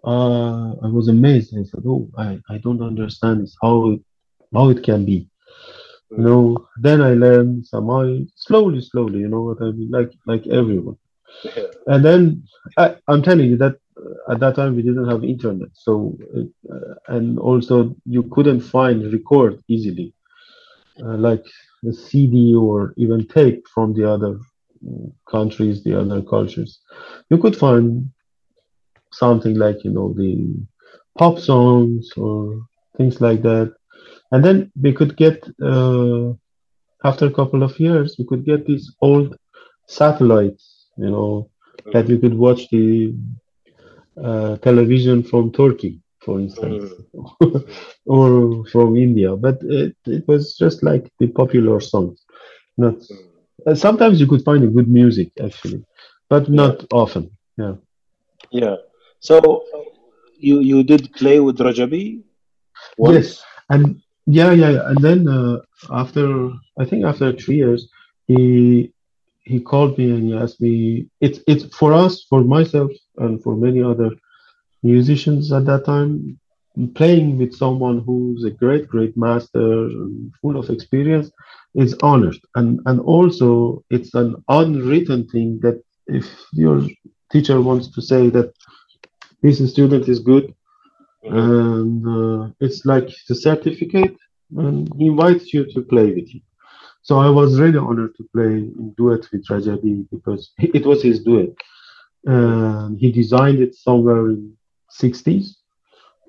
[0.05, 1.53] uh, I was amazed.
[1.53, 3.99] I said, Oh, I, I don't understand this, how it,
[4.53, 5.27] how it can be.
[6.11, 9.91] You know, then I learned Samai slowly, slowly, you know what I mean?
[9.91, 10.95] Like like everyone.
[11.43, 11.63] Yeah.
[11.87, 12.43] And then
[12.77, 16.93] I, I'm telling you that uh, at that time we didn't have internet, so uh,
[17.09, 20.13] and also you couldn't find record easily,
[21.03, 21.45] uh, like
[21.85, 24.39] a CD or even tape from the other
[25.29, 26.79] countries, the other cultures.
[27.29, 28.09] You could find
[29.11, 30.55] something like you know the
[31.17, 32.61] pop songs or
[32.97, 33.73] things like that,
[34.31, 36.33] and then we could get uh,
[37.03, 39.35] after a couple of years we could get these old
[39.87, 41.49] satellites, you know,
[41.93, 43.13] that you could watch the
[44.23, 46.91] uh, television from Turkey, for instance,
[48.05, 49.35] or from India.
[49.35, 52.23] But it, it was just like the popular songs.
[52.77, 52.95] Not
[53.65, 55.83] uh, sometimes you could find a good music actually,
[56.29, 57.31] but not often.
[57.57, 57.75] Yeah.
[58.51, 58.75] Yeah.
[59.19, 59.63] So
[60.37, 62.21] you you did play with Rajabi
[62.97, 63.15] once?
[63.15, 64.89] Yes, and yeah, yeah, yeah.
[64.89, 65.57] and then uh,
[65.91, 67.89] after I think after three years,
[68.27, 68.91] he
[69.43, 71.07] he called me and he asked me.
[71.21, 74.11] It's it's for us, for myself, and for many other
[74.83, 76.39] musicians at that time.
[76.93, 81.31] Playing with someone who's a great, great master, and full of experience,
[81.77, 86.81] is honored, and and also it's an unwritten thing that if your
[87.31, 88.51] teacher wants to say that
[89.43, 90.53] this student is good
[91.23, 94.15] and uh, it's like the certificate
[94.55, 96.41] and he invites you to play with him.
[97.01, 101.23] So i was really honored to play in duet with rajabi because it was his
[101.23, 101.53] duet.
[102.25, 104.57] And he designed it somewhere in
[105.01, 105.45] 60s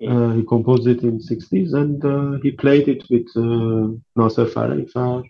[0.07, 5.25] uh, he composed it in 60s and uh, he played it with uh, Nasser Farhangfar,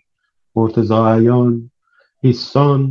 [0.59, 1.69] Mortaza Ayan,
[2.21, 2.81] his son,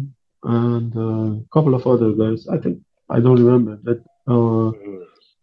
[0.44, 2.40] and uh, a couple of other guys.
[2.56, 2.76] I think
[3.16, 3.98] I don't remember, but
[4.34, 5.02] uh, Mhm.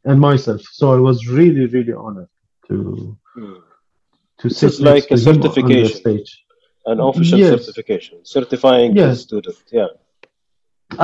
[0.09, 0.61] and myself.
[0.79, 2.31] So I was really, really honored
[2.67, 2.75] to
[3.37, 3.61] Mhm.
[4.39, 5.97] to sit is like next a to him on the certification.
[6.03, 6.31] stage.
[6.91, 7.51] An official Yes.
[7.59, 9.57] certification certifying the student.
[9.79, 9.91] Yeah.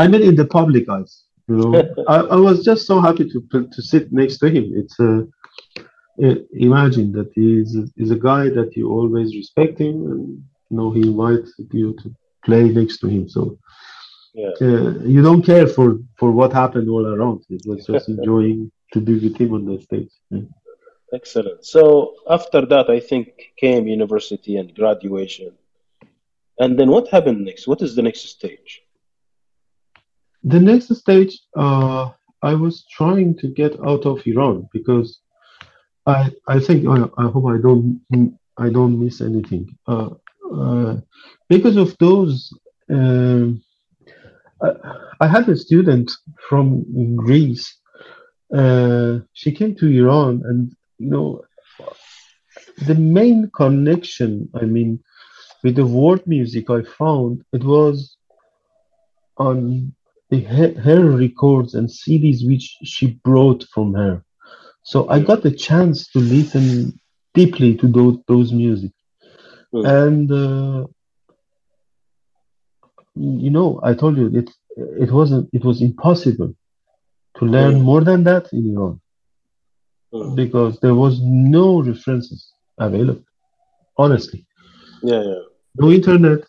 [0.02, 1.14] I mean, in the public eyes,
[1.50, 1.72] you know,
[2.16, 3.38] I, I was just so happy to
[3.76, 4.66] to sit next to him.
[4.82, 5.22] It's uh,
[6.70, 7.72] imagine that he's
[8.04, 10.24] is a guy that you always respect him, and
[10.72, 12.14] know he invites you to
[12.46, 13.24] play next to him.
[13.36, 13.42] So
[14.34, 14.54] Yeah.
[14.68, 15.88] uh, you don't care for
[16.20, 17.40] for what happened all around.
[17.58, 18.60] It was just enjoying
[18.94, 20.12] to be with him on the stage.
[20.30, 20.48] Yeah.
[21.14, 21.66] Excellent.
[21.66, 21.82] So
[22.38, 23.26] after that, I think
[23.64, 25.52] came university and graduation.
[26.62, 27.68] And then what happened next?
[27.68, 28.72] What is the next stage?
[30.44, 32.04] The next stage, uh,
[32.42, 35.10] I was trying to get out of Iran because
[36.06, 37.86] I I think I, I hope I don't
[38.58, 39.64] I don't miss anything.
[39.88, 40.10] Uh,
[41.50, 42.54] because of those,
[42.90, 43.64] um,
[45.20, 46.12] I, had a student
[46.50, 47.78] from Greece.
[48.54, 51.42] Uh, she came to Iran, and you know,
[52.86, 54.50] the main connection.
[54.56, 55.00] I mean,
[55.64, 58.18] with the world music, I found it was
[59.38, 59.94] on
[60.30, 64.24] the, her, her records and CDs which she brought from her.
[64.84, 67.00] So I got the chance to listen
[67.34, 68.92] deeply to those those music,
[69.74, 69.86] Mm.
[70.06, 70.88] and uh,
[73.16, 74.50] you know, I told you it
[75.06, 76.52] it wasn't it was impossible
[77.38, 77.84] to learn Mm.
[77.90, 78.96] more than that in Iran
[80.14, 80.36] Mm.
[80.36, 82.42] because there was no references
[82.88, 83.24] available.
[83.98, 84.42] Honestly,
[85.04, 85.44] Yeah, yeah.
[85.82, 86.42] no internet,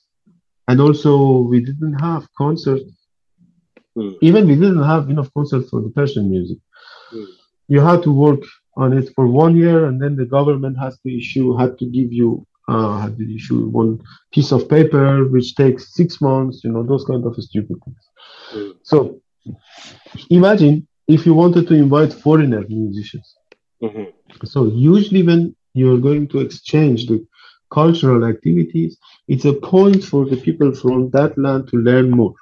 [0.69, 1.13] and also
[1.51, 2.91] we didn't have concerts.
[3.97, 4.13] Mm.
[4.29, 6.59] Even we didn't have enough concerts for the Persian music.
[7.13, 7.27] Mm.
[7.75, 8.43] You had to work
[8.83, 12.11] on it for one year, and then the government has to issue had to give
[12.21, 12.29] you
[12.69, 14.01] uh, had to issue one
[14.33, 16.63] piece of paper, which takes six months.
[16.65, 18.05] You know those kind of stupid things.
[18.55, 18.73] Mm.
[18.83, 19.21] So
[20.31, 23.35] imagine if you wanted to invite foreigner musicians.
[23.83, 24.07] Mhm.
[24.45, 27.25] So usually when you're going to exchange the
[27.71, 28.97] cultural activities,
[29.29, 32.35] it's a point for the people from that land to learn more.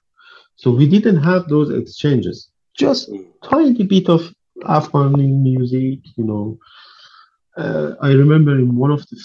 [0.57, 2.49] So we didn't have those exchanges.
[2.77, 3.25] Just Mm.
[3.53, 4.21] tiny bit of
[4.79, 5.13] Afghan
[5.43, 6.59] music, you know.
[7.57, 9.17] Uh, I remember in one of the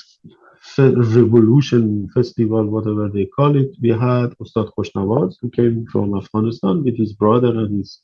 [0.78, 6.98] revolution festival, whatever they call it, we had Ustad Khoshnawaz who came from Afghanistan with
[6.98, 8.02] his brother and his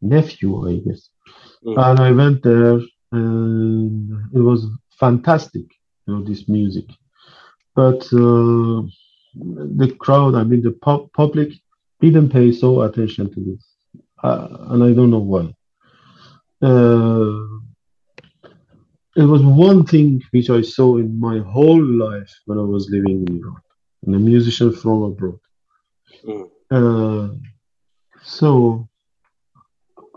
[0.00, 1.08] nephew, I guess.
[1.64, 1.90] Mm.
[1.90, 2.80] And I went there
[3.12, 4.66] and it was
[4.98, 5.66] fantastic,
[6.06, 6.86] you know, this music.
[7.74, 8.82] But uh,
[9.34, 11.52] the crowd, I mean, the pub- public
[12.00, 13.64] didn't pay so attention to this.
[14.22, 15.54] Uh, and I don't know why.
[16.62, 17.59] Uh,
[19.20, 23.26] it was one thing which I saw in my whole life when I was living
[23.26, 23.62] in Europe,
[24.06, 25.40] and a musician from abroad.
[26.24, 26.50] Mm.
[26.70, 27.34] Uh,
[28.22, 28.88] so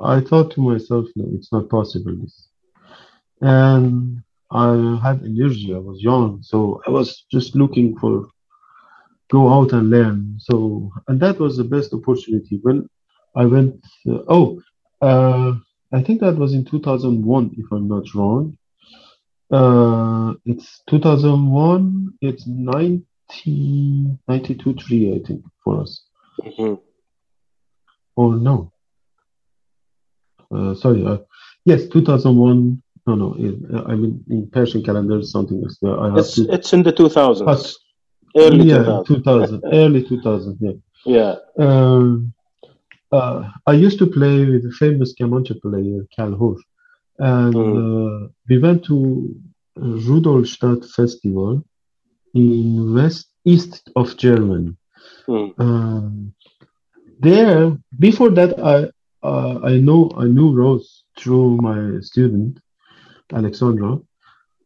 [0.02, 2.16] I thought to myself, no, it's not possible.
[2.16, 2.50] This,
[3.42, 5.74] and I had energy.
[5.74, 8.28] I was young, so I was just looking for
[9.32, 10.36] go out and learn.
[10.40, 12.88] So, and that was the best opportunity when
[13.36, 13.84] I went.
[14.08, 14.62] Uh, oh,
[15.02, 15.54] uh,
[15.92, 18.58] I think that was in 2001, if I'm not wrong.
[19.58, 22.14] Uh, it's 2001.
[22.22, 23.06] It's 90,
[24.28, 26.02] 92, 3, I think, for us.
[26.42, 26.80] Mhm.
[28.16, 28.72] Or no.
[30.52, 31.06] Uh, sorry.
[31.06, 31.18] Uh,
[31.66, 32.82] yes, 2001.
[33.06, 33.36] No, no.
[33.38, 35.78] it- uh, I mean, in Persian calendar, something else.
[35.84, 36.42] Uh, I have It's to.
[36.56, 37.76] it's in the 2000s, But-
[38.36, 39.06] early yeah, 2000s.
[39.08, 40.58] 2000, early 2000.
[40.62, 40.72] Yeah.
[41.06, 41.36] Yeah.
[41.60, 42.34] Um,
[43.12, 46.32] uh, I used to play with the famous Kamancheh player Cal
[47.20, 49.36] and uh, we went to
[49.76, 51.64] Rudolstadt Festival
[52.34, 54.76] in west east of Germany.
[55.28, 55.60] Mm.
[55.60, 56.34] Um,
[57.20, 58.90] there, before that, I
[59.26, 62.60] uh, I know I knew Ross through my student
[63.32, 64.00] Alexandra,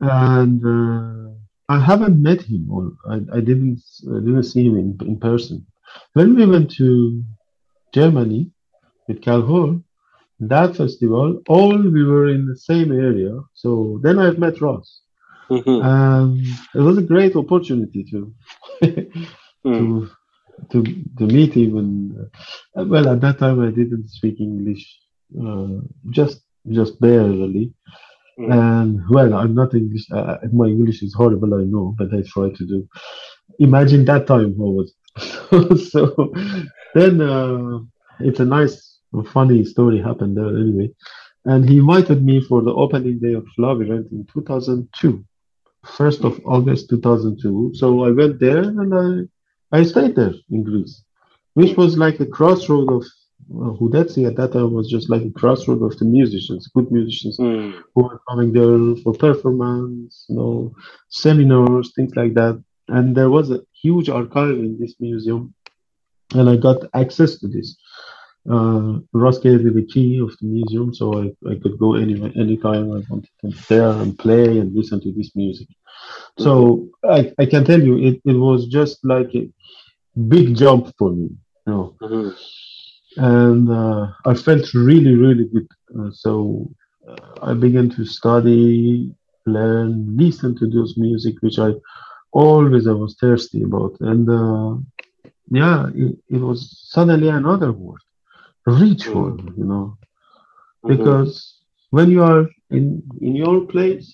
[0.02, 1.32] and uh,
[1.70, 5.66] I haven't met him or I, I didn't I didn't see him in, in person.
[6.14, 7.24] When we went to
[7.94, 8.52] Germany
[9.08, 9.82] with Kalhor,
[10.40, 13.40] that festival, all we were in the same area.
[13.54, 15.02] So then I've met Ross.
[15.50, 15.84] Mhm.
[15.84, 16.44] Um,
[16.76, 18.34] it was a great opportunity to
[19.66, 19.76] Mm.
[19.76, 20.08] to
[20.72, 20.78] to
[21.18, 21.78] to meet him.
[21.78, 22.12] And
[22.78, 24.84] uh, well, at that time I didn't speak English,
[25.44, 25.80] uh,
[26.12, 27.74] just just barely.
[28.40, 28.54] Mm.
[28.54, 30.06] And well, I'm not English.
[30.12, 32.88] Uh, my English is horrible, I know, but I try to do.
[33.60, 34.94] Imagine that time how was
[35.92, 36.32] so
[36.94, 37.80] then uh,
[38.20, 38.87] it's a nice,
[39.34, 40.90] funny story happened there anyway.
[41.46, 45.24] And he invited me for the opening day of Labyrinth in 2002,
[45.86, 47.72] 1st of August 2002.
[47.76, 51.04] So I went there and I I stayed there in Greece,
[51.54, 53.04] which was like a crossroad of
[53.50, 57.38] uh, Houdetsi at that time was just like a crossroad of the musicians, good musicians
[57.38, 57.82] Mm.
[57.96, 60.74] who were coming there for performance, you know,
[61.10, 62.62] seminars, things like that.
[62.90, 65.54] And there was a huge archive in this museum,
[66.34, 67.78] and I got access to this.
[68.50, 72.32] Uh, Ross gave me the key of the museum, so I, I could go anywhere,
[72.36, 75.68] anytime I wanted to there and play and listen to this music.
[76.40, 79.50] So I, I can tell you, it, it was just like a
[80.28, 81.30] big jump for me,
[81.66, 82.34] you know Mhm.
[83.18, 85.68] and uh, I felt really, really good.
[85.98, 86.70] Uh, so
[87.10, 89.12] uh, I began to study,
[89.46, 91.72] learn, listen to those music, which I
[92.32, 94.76] always I was thirsty about, and uh,
[95.52, 96.60] yeah, it, it was
[96.94, 98.02] suddenly another world,
[98.68, 99.34] rich Mm.
[99.58, 99.98] you know,
[100.84, 100.88] Mhm.
[100.88, 101.60] because
[101.92, 104.08] when you are in in your place,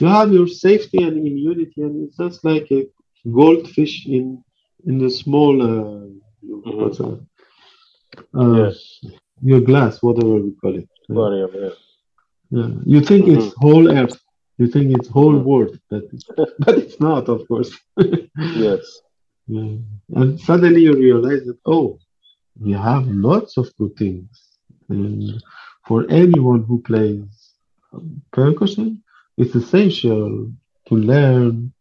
[0.00, 2.82] you have your safety and immunity, and it's just like a
[3.38, 4.24] goldfish in
[4.86, 6.06] in the small uh,
[6.78, 7.20] what's that?
[8.34, 9.00] Uh, Yes.
[9.42, 10.88] your glass, whatever we call it.
[11.10, 11.70] Aquarium, yeah.
[12.50, 12.70] Yeah.
[12.84, 14.18] You think it's whole Earth,
[14.58, 15.46] you think it's whole Mhm.
[15.48, 16.04] world, but
[16.60, 17.70] but it's not, of course.
[18.54, 18.82] Yes.
[19.48, 19.76] Yeah.
[20.14, 21.98] And suddenly you realize that oh,
[22.60, 24.28] we have lots of good things,
[24.88, 25.42] and
[25.86, 27.24] for anyone who plays
[28.32, 29.02] percussion,
[29.38, 30.50] it's essential
[30.88, 31.72] to learn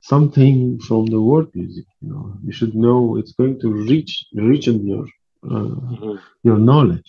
[0.00, 1.86] something from the world music.
[2.00, 5.06] You know, you should know it's going to reach reach in your
[5.50, 6.18] uh, Mhm.
[6.44, 7.08] your knowledge.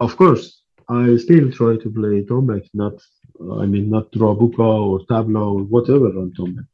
[0.00, 2.94] Of course, I still try to play tombak, not
[3.62, 6.66] I mean not drabuka or tabla or whatever on tombak.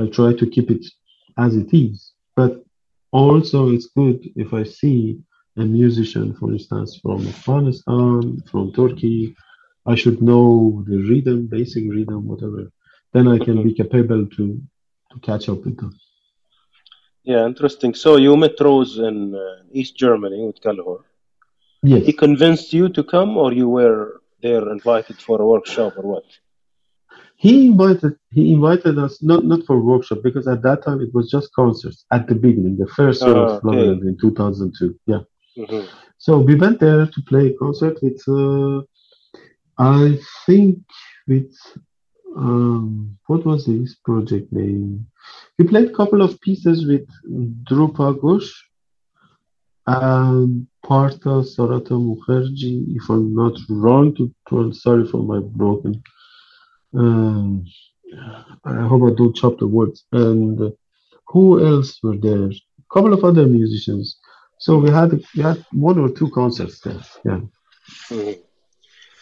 [0.00, 0.84] I try to keep it
[1.38, 2.52] as it is, but
[3.12, 5.20] also it's good if I see
[5.56, 9.36] a musician, for instance, from Afghanistan, from Turkey.
[9.86, 12.70] I should know the rhythm, basic rhythm, whatever.
[13.12, 14.60] Then I can be capable to
[15.10, 15.92] to catch up with them.
[17.24, 17.94] Yeah, interesting.
[17.94, 21.00] So you met Ross in uh, East Germany with Kalhor.
[21.82, 22.06] Yes.
[22.06, 26.24] He convinced you to come, or you were there invited for a workshop, or what?
[27.44, 31.26] He invited he invited us not not for workshop because at that time it was
[31.34, 33.88] just concerts at the beginning, the first year Ah, of okay.
[34.08, 34.94] In 2002.
[35.12, 35.22] Yeah.
[35.56, 35.84] Mhm.
[36.18, 38.78] So we went there to play a concert with, uh,
[39.78, 40.70] I think
[41.30, 41.52] with,
[42.44, 45.06] um, what was his project name?
[45.58, 47.06] We played a couple of pieces with
[47.66, 48.50] Dhruba Ghosh
[49.86, 54.14] and Partha Sarathi Mukherjee, if I'm not wrong.
[54.16, 55.92] To, to- sorry for my broken.
[56.94, 57.64] Um,
[58.64, 60.04] I hope I don't chop the words.
[60.12, 60.72] And
[61.28, 62.46] who else were there?
[62.46, 64.18] A couple of other musicians.
[64.58, 67.00] So we had we had one or two concerts there.
[67.24, 67.40] Yeah.
[68.10, 68.38] Mhm.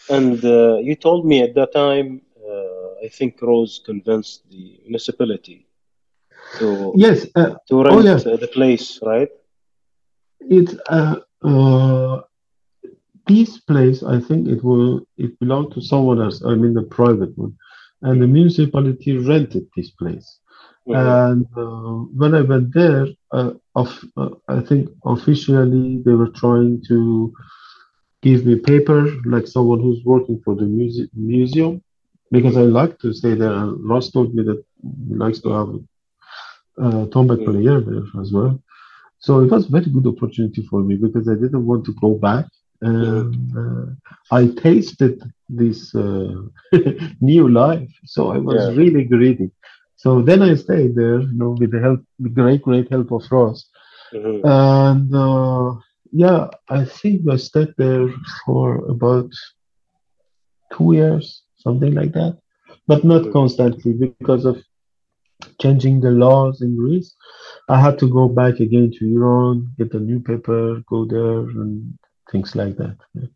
[0.09, 5.67] And uh, you told me at that time, uh, I think Ross convinced the municipality
[6.57, 7.27] to Yes.
[7.35, 8.15] Uh, to Oh, yeah.
[8.15, 9.29] uh, the place, right?
[10.41, 12.21] it uh, uh,
[13.29, 14.03] this place.
[14.03, 16.43] I think it will it belonged to someone else.
[16.51, 17.53] I mean, the private one,
[18.07, 20.29] and the municipality rented this place.
[20.87, 21.21] Mhm.
[21.25, 23.07] And uh, when I went there,
[23.37, 27.33] uh, of, uh, I think officially they were trying to
[28.23, 31.81] give me paper, like someone who's working for the muse- museum,
[32.31, 33.53] because I like to stay there.
[33.53, 34.61] And Ross told me that
[35.09, 35.69] he likes to have
[36.83, 37.45] uh, tombak Mm.
[37.45, 38.59] player there as well.
[39.19, 42.15] So it was a very good opportunity for me because I didn't want to go
[42.15, 42.45] back.
[42.81, 43.85] And uh,
[44.31, 46.33] I tasted this uh,
[47.21, 48.75] new life, so I was Yeah.
[48.75, 49.51] really greedy.
[49.95, 53.23] So then I stayed there, you know, with the help, the great, great help of
[53.31, 53.67] Ross.
[54.13, 54.43] Mhm.
[54.43, 55.73] And uh,
[56.11, 58.07] yeah, I think I stayed there
[58.45, 59.29] for about
[60.75, 62.37] two years, something like that,
[62.87, 63.31] but not Mhm.
[63.31, 64.49] constantly because of
[65.61, 67.15] changing the laws in Greece.
[67.69, 71.93] I had to go back again to Iran, get a new paper, go there, and
[72.31, 72.97] things like that.
[73.13, 73.27] Yeah.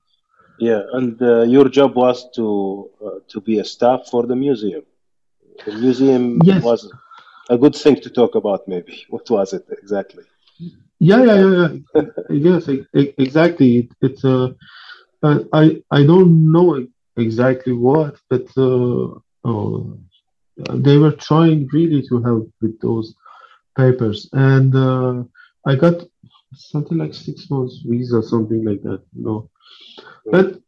[0.60, 4.84] Yeah, and uh, your job was to uh, to be a staff for the museum.
[5.66, 6.64] The museum Yes.
[6.64, 6.92] was
[7.50, 8.96] a good thing to talk about, maybe.
[9.10, 10.24] What was it exactly?
[11.00, 12.02] Yeah, yeah, yeah, yeah.
[12.30, 13.70] yes, exactly.
[13.80, 14.50] It, it's uh,
[15.24, 16.86] uh, I I don't know
[17.18, 19.06] exactly what, but uh,
[19.50, 19.84] uh,
[20.88, 23.14] they were trying really to help with those
[23.78, 25.24] papers, and uh,
[25.66, 25.96] I got
[26.56, 29.02] something like six months visa, something like that.
[29.14, 29.50] You know,
[30.32, 30.60] but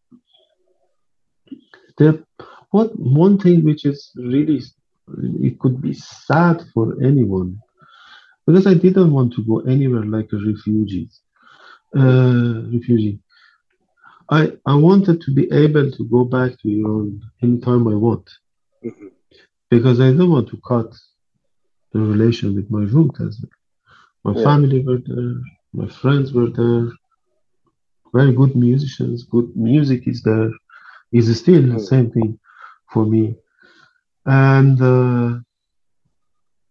[1.97, 2.23] the
[2.71, 4.61] what one thing which is really
[5.41, 7.57] it could be sad for anyone
[8.45, 11.09] because I didn't want to go anywhere like a refugee.
[11.97, 13.19] Uh, refugee.
[14.29, 18.29] I I wanted to be able to go back to Iran anytime I want
[18.83, 19.09] Mhm.
[19.69, 20.93] because I don't want to cut
[21.93, 24.33] the relation with my root as well.
[24.33, 24.43] My Yeah.
[24.43, 25.35] family were there,
[25.75, 26.87] my friends were there,
[28.13, 30.51] very good musicians, good music is there.
[31.13, 31.87] Is still the Mm.
[31.91, 32.39] same thing
[32.93, 33.35] for me,
[34.25, 35.39] and uh,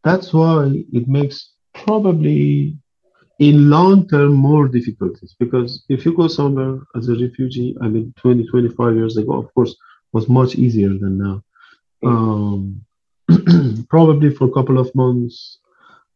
[0.04, 2.76] that's why it makes probably
[3.38, 8.12] in long term more difficulties because if you go somewhere as a refugee, I mean
[8.20, 9.74] 20, 25 years ago, of course,
[10.12, 11.42] was much easier than now.
[12.04, 12.82] Um,
[13.90, 15.58] probably for a couple of months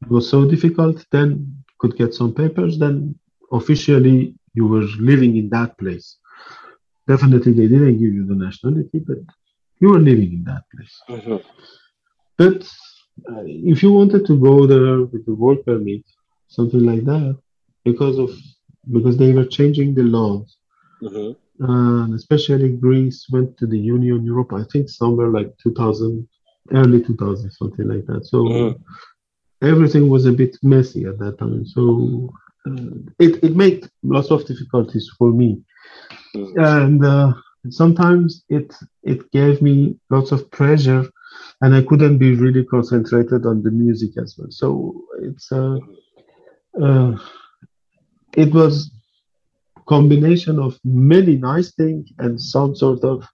[0.03, 3.14] it was so difficult, then could get some papers, then
[3.53, 6.16] officially you were living in that place.
[7.07, 9.18] Definitely they didn't give you the nationality, but
[9.81, 10.95] you were living in that place.
[11.09, 11.43] Mhm.
[12.37, 12.62] But
[13.31, 16.05] uh, if you wanted to go there with a work permit,
[16.49, 17.37] something like that,
[17.85, 18.31] because of
[18.91, 20.57] because they were changing the laws,
[21.03, 21.37] Mhm.
[21.61, 26.26] and especially Greece went to the Union Europe, I think somewhere like 2000,
[26.72, 28.24] early 2000, something like that.
[28.26, 28.81] So Mhm.
[29.62, 31.64] Everything was a bit messy at that time.
[31.66, 32.30] So
[32.68, 35.61] uh, it it made lots of difficulties for me,
[36.36, 36.52] Mhm.
[36.74, 37.32] and uh,
[37.70, 41.04] sometimes it it gave me lots of pressure,
[41.62, 44.50] and I couldn't be really concentrated on the music as well.
[44.50, 44.68] So
[45.22, 45.78] it's uh,
[46.82, 47.16] uh,
[48.36, 48.90] it was
[49.88, 53.24] combination of many nice things and some sort of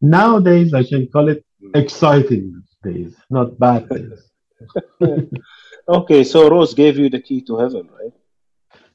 [0.00, 4.31] nowadays I can call it exciting days, not bad days.
[5.88, 8.12] Okay, so Ross gave you the key to heaven, right?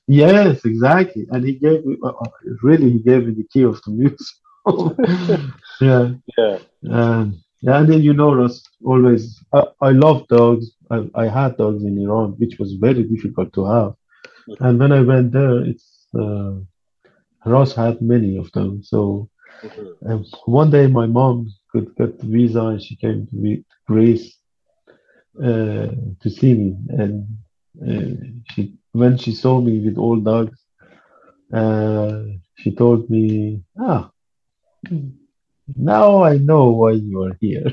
[0.08, 1.26] Yes, exactly.
[1.32, 2.30] And he gave me, uh, uh,
[2.64, 4.38] really, he gave me the key of the music.
[5.82, 6.14] yeah.
[6.38, 6.58] Yeah.
[6.90, 10.72] Um, yeah, and then you know, Ross, always, I, I love dogs.
[10.92, 13.94] I, I had dogs in Iran, which was very difficult to have.
[14.60, 16.54] And when I went there, it's, uh,
[17.46, 18.82] Ross had many of them.
[18.84, 19.30] So
[19.64, 19.96] Mhm.
[20.08, 24.37] um, one day my mom could get the visa and she came to Greece
[25.44, 25.88] uh,
[26.22, 26.76] to see me.
[26.90, 27.28] And
[27.82, 28.16] uh,
[28.52, 30.58] she, when she saw me with all dogs,
[31.54, 32.24] uh,
[32.58, 34.12] she told me, "Ah,
[35.76, 37.66] now I know why you are here."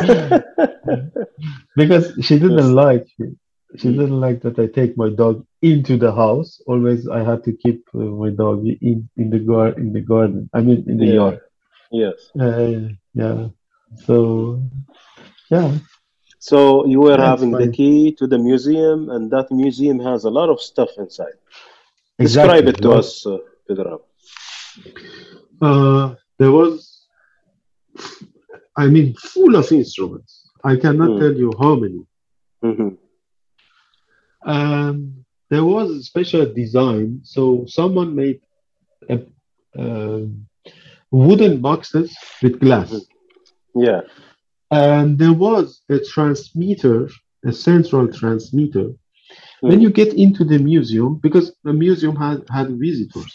[1.76, 3.06] because she didn't like
[3.76, 3.92] she Mm.
[3.92, 6.60] didn't like that I take my dog into the house.
[6.66, 10.48] Always I had to keep uh, my dog in in the gar in the garden.
[10.54, 11.18] I mean in the Yeah.
[11.18, 11.40] yard.
[11.90, 12.32] Yes.
[12.40, 13.48] Uh, yeah.
[14.06, 14.62] So
[15.50, 15.72] yeah,
[16.38, 20.30] So you were that's having the key to the museum, and that museum has a
[20.30, 21.36] lot of stuff inside.
[22.18, 22.62] Exactly.
[22.62, 24.00] Describe it to us, uh, Pedram.
[25.60, 27.06] Uh, there was,
[28.76, 30.48] I mean, full of instruments.
[30.64, 31.18] I cannot Mm.
[31.20, 32.02] tell you how many.
[32.62, 32.88] hmm
[34.44, 37.20] And there was a special design.
[37.24, 38.40] So someone made
[39.08, 39.16] a,
[39.78, 40.46] um
[41.10, 42.90] wooden boxes with glass.
[43.74, 44.02] Yeah.
[44.70, 47.08] And there was a transmitter,
[47.44, 48.88] a central transmitter.
[49.60, 49.82] When Mm.
[49.82, 53.32] you get into the museum, because the museum had, had visitors,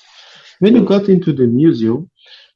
[0.59, 0.87] when you Mm.
[0.87, 2.09] got into the museum,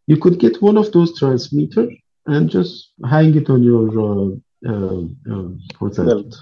[0.07, 1.91] you could get one of those transmitters
[2.27, 4.29] and just hang it on your uh,
[4.71, 5.01] uh,
[5.31, 5.49] uh,
[5.79, 6.05] what's that?
[6.05, 6.35] Belt.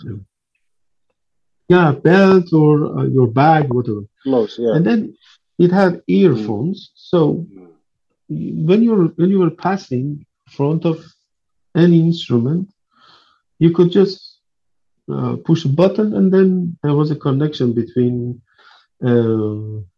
[1.69, 4.01] Yeah, belt or uh, your bag, whatever.
[4.23, 4.57] Close.
[4.59, 4.75] Yeah.
[4.75, 5.17] And then
[5.57, 6.91] it had earphones.
[6.95, 7.19] So
[8.29, 8.65] Mm.
[8.67, 10.97] when you're when you were passing front of
[11.75, 12.69] any instrument,
[13.59, 14.39] you could just
[15.11, 18.41] uh, push a button, and then there was a connection between
[19.09, 19.55] uh,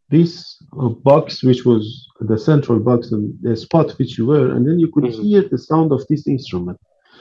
[0.10, 1.84] this uh, box, which was
[2.22, 5.22] the central box, and the spot which you were, and then you could Mhm.
[5.24, 6.80] hear the sound of this instrument.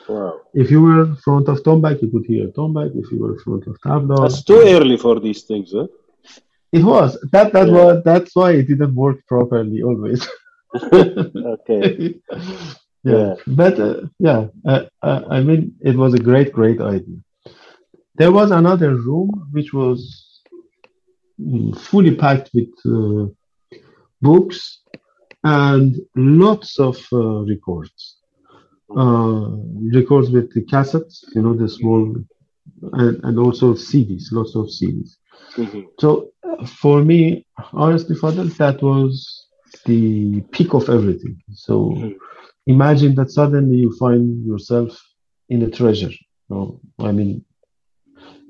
[0.09, 0.33] Wow.
[0.55, 2.91] If you were in front of tombak, you could hear tombak.
[3.03, 5.87] If you were in front of tabla, That's too early for these things, huh?
[6.73, 7.79] it was that that Yeah.
[7.79, 10.21] was that's why it didn't work properly always.
[11.55, 11.85] Okay.
[13.13, 13.35] yeah.
[13.47, 14.85] But uh, yeah, uh,
[15.31, 17.19] I mean, it was a great, great idea.
[18.17, 20.01] There was another room which was
[21.41, 23.27] mm, fully packed with uh,
[24.21, 24.81] books
[25.45, 28.17] and lots of uh, records.
[28.97, 29.49] Uh,
[29.93, 32.15] records with the cassettes, you know, the small,
[32.95, 35.11] and, and also CDs, lots of CDs.
[35.57, 35.87] Mhm.
[36.01, 39.47] So uh, for me, honestly, Fadel, that was
[39.87, 41.37] the peak of everything.
[41.53, 42.17] So Mhm.
[42.67, 44.99] Imagine that suddenly you find yourself
[45.49, 46.11] in a treasure.
[46.49, 47.45] No, I mean,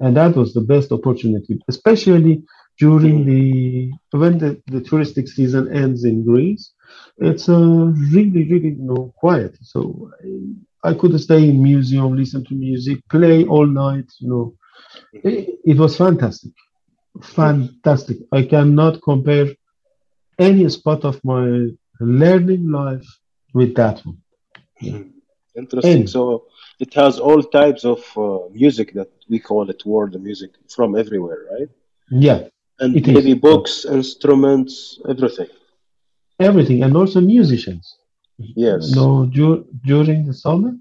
[0.00, 2.42] and that was the best opportunity, especially
[2.78, 6.72] during the when the, the touristic season ends in Greece.
[7.18, 9.56] It's uh, really, really you know quiet.
[9.62, 10.10] So
[10.84, 14.10] I, I could stay in museum, listen to music, play all night.
[14.20, 14.54] You know,
[15.12, 16.52] it, it was fantastic,
[17.22, 18.18] fantastic.
[18.32, 19.48] I cannot compare
[20.38, 21.68] any spot of my
[22.00, 23.06] learning life
[23.59, 24.18] with that one.
[24.82, 25.04] Mhm.
[25.62, 26.00] Interesting.
[26.02, 26.20] And- So
[26.84, 28.22] it has all types of uh,
[28.62, 31.70] music that we call it world music from everywhere, right?
[32.26, 32.40] Yeah,
[32.82, 33.14] And It is.
[33.16, 34.72] maybe books, instruments,
[35.12, 35.50] everything.
[36.48, 37.84] everything, and also musicians.
[38.66, 38.82] Yes.
[39.00, 40.72] No, dur- during the summer,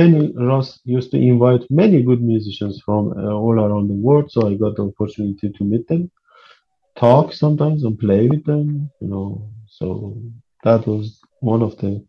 [0.00, 4.26] many Ross used to invite many good musicians from uh, all around the world.
[4.34, 6.02] So I got the opportunity to meet them,
[7.04, 8.66] talk sometimes, and play with them.
[9.02, 9.26] You know,
[9.78, 9.86] so
[10.64, 11.04] that was
[11.40, 12.04] one of the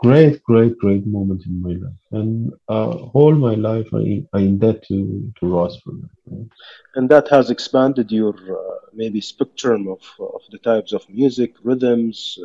[0.00, 4.82] great, great, great moments in my life, and uh, all my life I I indebted
[4.88, 6.48] to to Ross for that.
[6.94, 12.38] And that has expanded your uh, maybe spectrum of, of the types of music, rhythms,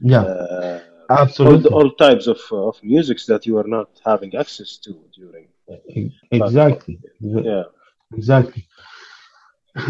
[0.00, 1.62] Yeah, uh, all, absolutely.
[1.62, 5.48] the, all types of, of musics that you are not having access to during.
[6.30, 6.98] Exactly.
[7.20, 7.64] Yeah.
[8.16, 8.66] Exactly.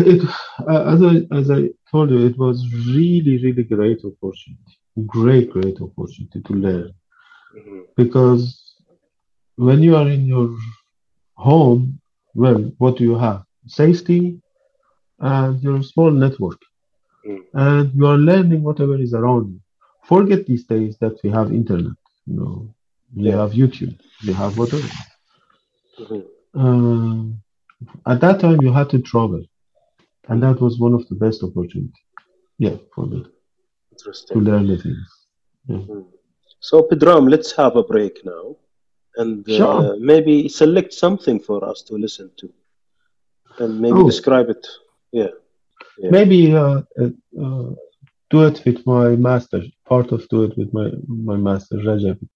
[0.01, 0.23] It,
[0.69, 2.57] uh, as I as I told you, it was
[2.89, 4.75] really really great opportunity,
[5.07, 6.93] great great opportunity to learn
[7.55, 7.85] Mhm.
[7.97, 8.75] because
[9.57, 10.51] when you are in your
[11.37, 12.01] home,
[12.35, 13.43] well, what do you have?
[13.67, 14.41] Safety
[15.21, 16.59] and your small network,
[17.27, 17.43] Mm.
[17.55, 19.61] and you are learning whatever is around you.
[20.05, 21.97] Forget these days that we have internet,
[22.27, 22.69] you know,
[23.15, 23.37] we Yeah.
[23.41, 23.97] have YouTube,
[24.27, 24.89] we have whatever.
[25.99, 26.27] Mhm.
[26.55, 27.41] Um,
[28.07, 29.43] at that time, you had to travel,
[30.29, 32.01] and that was one of the best opportunity.
[32.59, 33.25] Yeah, for me
[34.03, 35.11] to learn things.
[35.69, 36.05] Mhm.
[36.69, 38.57] So, Pedram, let's have a break now
[39.17, 39.97] and uh, Sure.
[39.99, 42.47] maybe select something for us to listen to
[43.59, 44.07] and maybe Oh.
[44.07, 44.65] describe it.
[45.13, 45.33] Yeah.
[45.99, 46.11] Yeah.
[46.11, 47.11] Maybe uh, uh,
[47.45, 47.71] uh,
[48.31, 49.61] do it with my master.
[49.93, 50.87] Part of do it with my
[51.31, 52.27] my master Rajabi.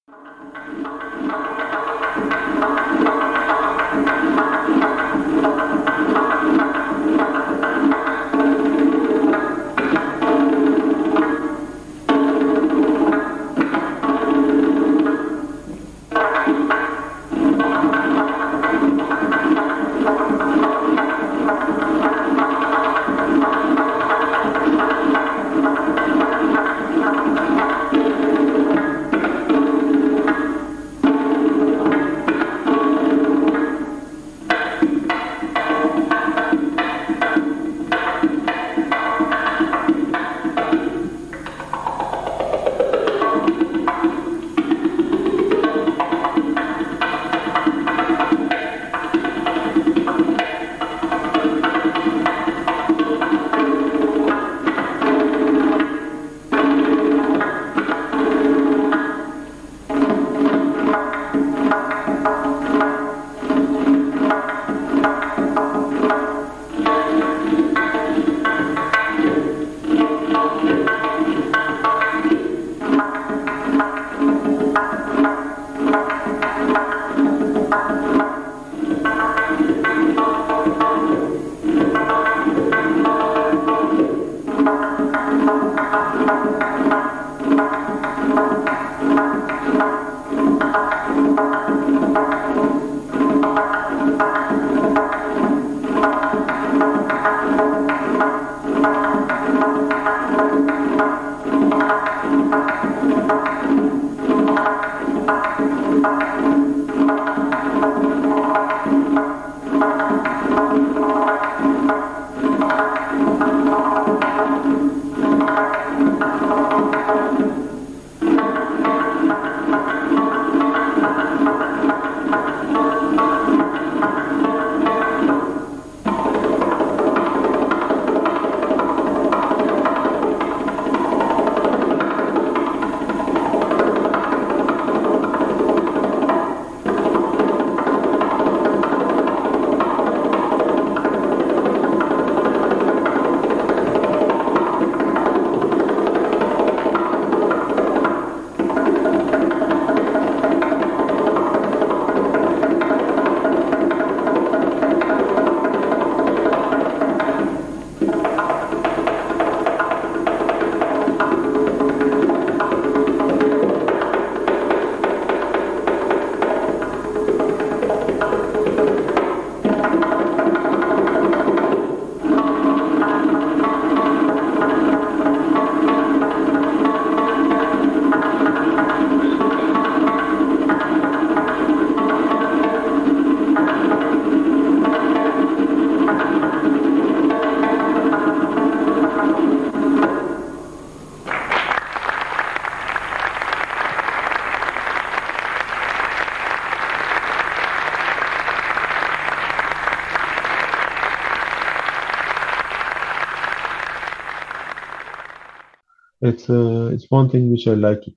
[206.25, 208.15] It's uh, it's one thing which I like it.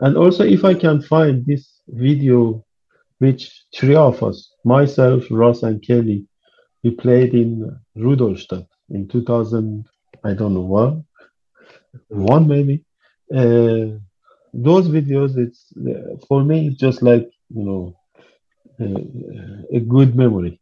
[0.00, 2.64] And also, if I can find this video,
[3.18, 6.26] which three of us, myself, Ross, and Kelly,
[6.84, 9.86] we played in Rudolstadt in 2000,
[10.22, 11.04] I don't know, one,
[12.08, 12.84] one maybe.
[13.34, 13.98] Uh,
[14.52, 17.96] those videos, it's uh, for me, it's just like you know,
[18.80, 20.60] uh, a good memory.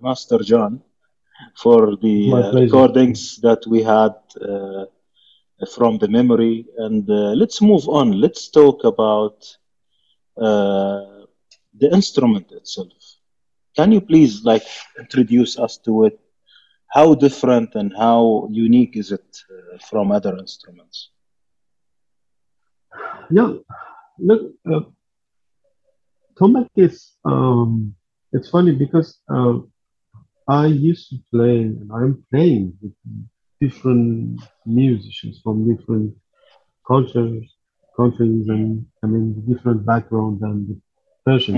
[0.00, 0.80] Master John,
[1.62, 4.84] for the uh, recordings that we had uh,
[5.74, 6.66] from the memory.
[6.78, 8.20] And uh, let's move on.
[8.20, 9.44] Let's talk about
[10.36, 11.26] uh,
[11.78, 12.92] the instrument itself.
[13.76, 14.64] Can you please like
[14.98, 16.18] introduce us to it?
[16.88, 21.10] How different and how unique is it uh, from other instruments?
[23.30, 23.54] Yeah,
[24.18, 24.80] look, uh,
[26.38, 27.94] Tombak is um,
[28.32, 29.58] it's funny because uh,
[30.52, 32.92] I used to play and I'm playing with
[33.58, 36.14] different musicians from different
[36.86, 37.44] cultures,
[37.96, 40.76] countries, and I mean different backgrounds and the
[41.24, 41.56] Persian.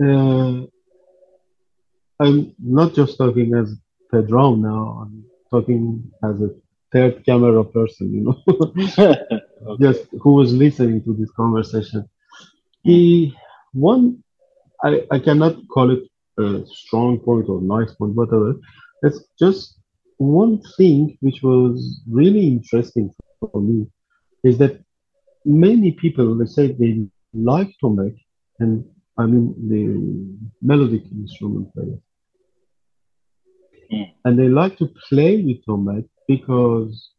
[0.00, 0.06] Mm.
[0.06, 0.66] Uh,
[2.22, 3.68] I'm not just talking as
[4.12, 4.82] Pedram now.
[5.02, 5.84] I'm talking
[6.22, 6.50] as a
[6.92, 8.36] third camera person, you know.
[8.48, 9.40] Okay.
[9.80, 12.08] just who was listening to this conversation.
[12.84, 13.32] The
[13.72, 14.22] one
[14.84, 16.04] I, I cannot call it
[16.38, 18.54] a strong point or nice point, whatever.
[19.02, 19.78] It's just
[20.18, 23.86] one thing which was really interesting for me
[24.42, 24.82] is that
[25.44, 28.16] many people they say they like Tombak
[28.60, 28.84] and
[29.18, 29.82] I mean the
[30.62, 31.98] melodic instrument players.
[33.92, 34.12] Mm.
[34.24, 37.10] And they like to play with Tombak because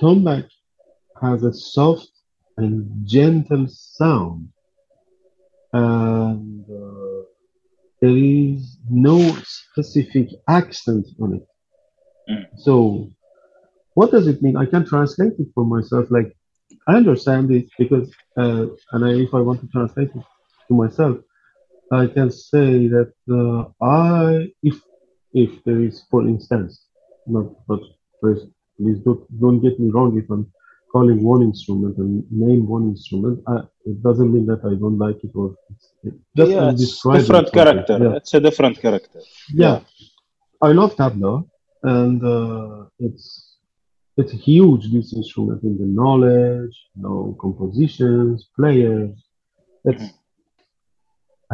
[0.00, 0.48] Tombak
[1.22, 2.10] has a soft
[2.56, 4.48] and gentle sound
[5.72, 6.95] and uh,
[8.00, 11.46] there is no specific accent on it.
[12.30, 12.44] Mm.
[12.58, 13.10] So,
[13.94, 14.56] what does it mean?
[14.56, 16.06] I can translate it for myself.
[16.10, 16.36] Like,
[16.88, 20.24] I understand it because, uh, and I, if I want to translate it
[20.68, 21.16] to myself,
[21.92, 24.80] I can say that uh, I, if
[25.32, 26.86] if there is, for instance,
[27.26, 27.80] not, but
[28.20, 28.46] first,
[28.78, 30.16] please don't, don't get me wrong.
[30.18, 30.50] If I'm
[30.96, 33.56] calling one instrument and name one instrument, I,
[33.90, 37.48] it doesn't mean that I don't like it or it's, it, just yeah, it's different
[37.58, 37.96] character.
[38.04, 38.16] Yeah.
[38.18, 39.20] It's a different character.
[39.62, 39.76] Yeah,
[40.68, 41.32] I love tabla,
[41.82, 43.24] and uh, it's
[44.20, 44.82] it's huge.
[44.94, 49.14] This instrument in the knowledge, you know, compositions, players.
[49.90, 50.12] It's Mhm.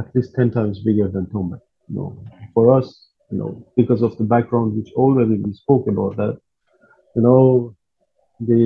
[0.01, 1.63] at least ten times bigger than Tombak.
[1.89, 2.09] You know,
[2.55, 2.89] for us,
[3.31, 3.51] you know,
[3.81, 6.37] because of the background which already we spoke about that.
[7.17, 7.43] You know,
[8.51, 8.63] the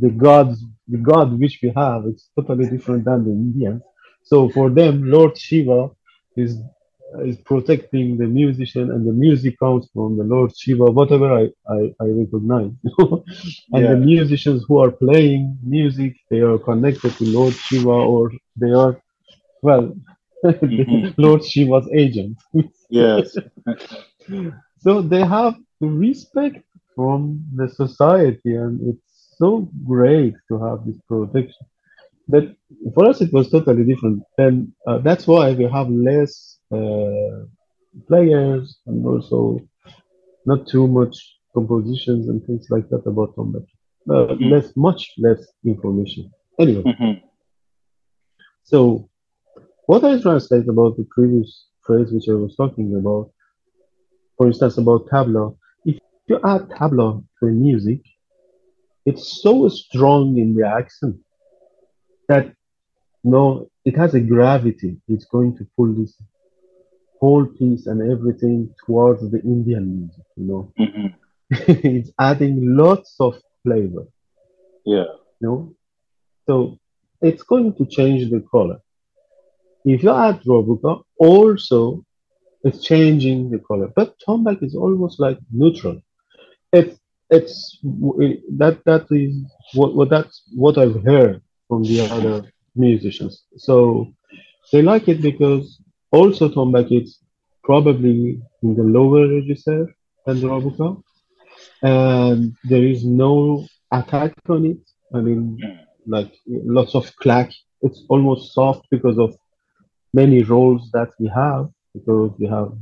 [0.00, 3.82] the gods, the god which we have, it's totally different than the Indians.
[4.24, 5.90] So for them, Lord Shiva
[6.36, 6.58] is
[7.22, 11.78] is protecting the musician and the music comes from the Lord Shiva, whatever I, I,
[12.00, 12.72] I recognize.
[13.72, 18.72] and the musicians who are playing music, they are connected to Lord Shiva or they
[18.72, 19.00] are,
[19.62, 19.94] well,
[20.44, 21.14] Mhm.
[21.18, 22.36] Lord Shiva's agent.
[22.90, 23.36] Yes.
[24.78, 30.98] so they have the respect from the society and it's so great to have this
[31.08, 31.66] protection.
[32.28, 32.44] But
[32.94, 34.22] for us, it was totally different.
[34.38, 37.44] And uh, that's why we have less uh,
[38.08, 39.60] players and also
[40.46, 41.16] not too much
[41.54, 43.66] compositions and things like that about tombak.
[44.10, 44.50] Uh, Mhm.
[44.52, 46.30] Less, much less information.
[46.58, 47.22] Anyway, Mhm.
[48.62, 49.08] so
[49.86, 51.50] what I translate about the previous
[51.86, 53.30] phrase which I was talking about,
[54.36, 55.96] for instance, about tabla, if
[56.28, 58.00] you add tabla to music,
[59.06, 61.16] it's so strong in the accent
[62.28, 62.52] that
[63.22, 64.96] no, it has a gravity.
[65.08, 66.14] It's going to pull this
[67.20, 70.72] whole piece and everything towards the Indian music, you know.
[70.78, 71.14] Mhm.
[71.50, 74.06] it's adding lots of flavor.
[74.84, 75.10] Yeah.
[75.40, 75.74] You know?
[76.46, 76.78] So
[77.22, 78.78] it's going to change the color.
[79.84, 82.04] If you add Robuka, also
[82.62, 83.88] it's changing the color.
[83.94, 86.00] But Tombak is almost like neutral.
[86.72, 86.98] It's
[87.36, 87.78] it's
[88.62, 89.32] that that is
[89.74, 92.36] what, what that's what I've heard from the other
[92.74, 93.44] musicians.
[93.56, 94.12] So
[94.72, 95.80] they like it because
[96.12, 97.18] also Tombak is
[97.62, 99.94] probably in the lower register
[100.26, 101.02] than the Robuka,
[101.82, 104.82] and there is no attack on it.
[105.14, 105.58] I mean,
[106.06, 107.50] like lots of clack.
[107.82, 109.36] It's almost soft because of
[110.12, 112.72] many rolls that we have because we have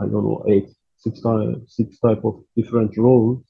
[0.00, 0.68] I don't know eight
[0.98, 3.42] six type six type of different rolls.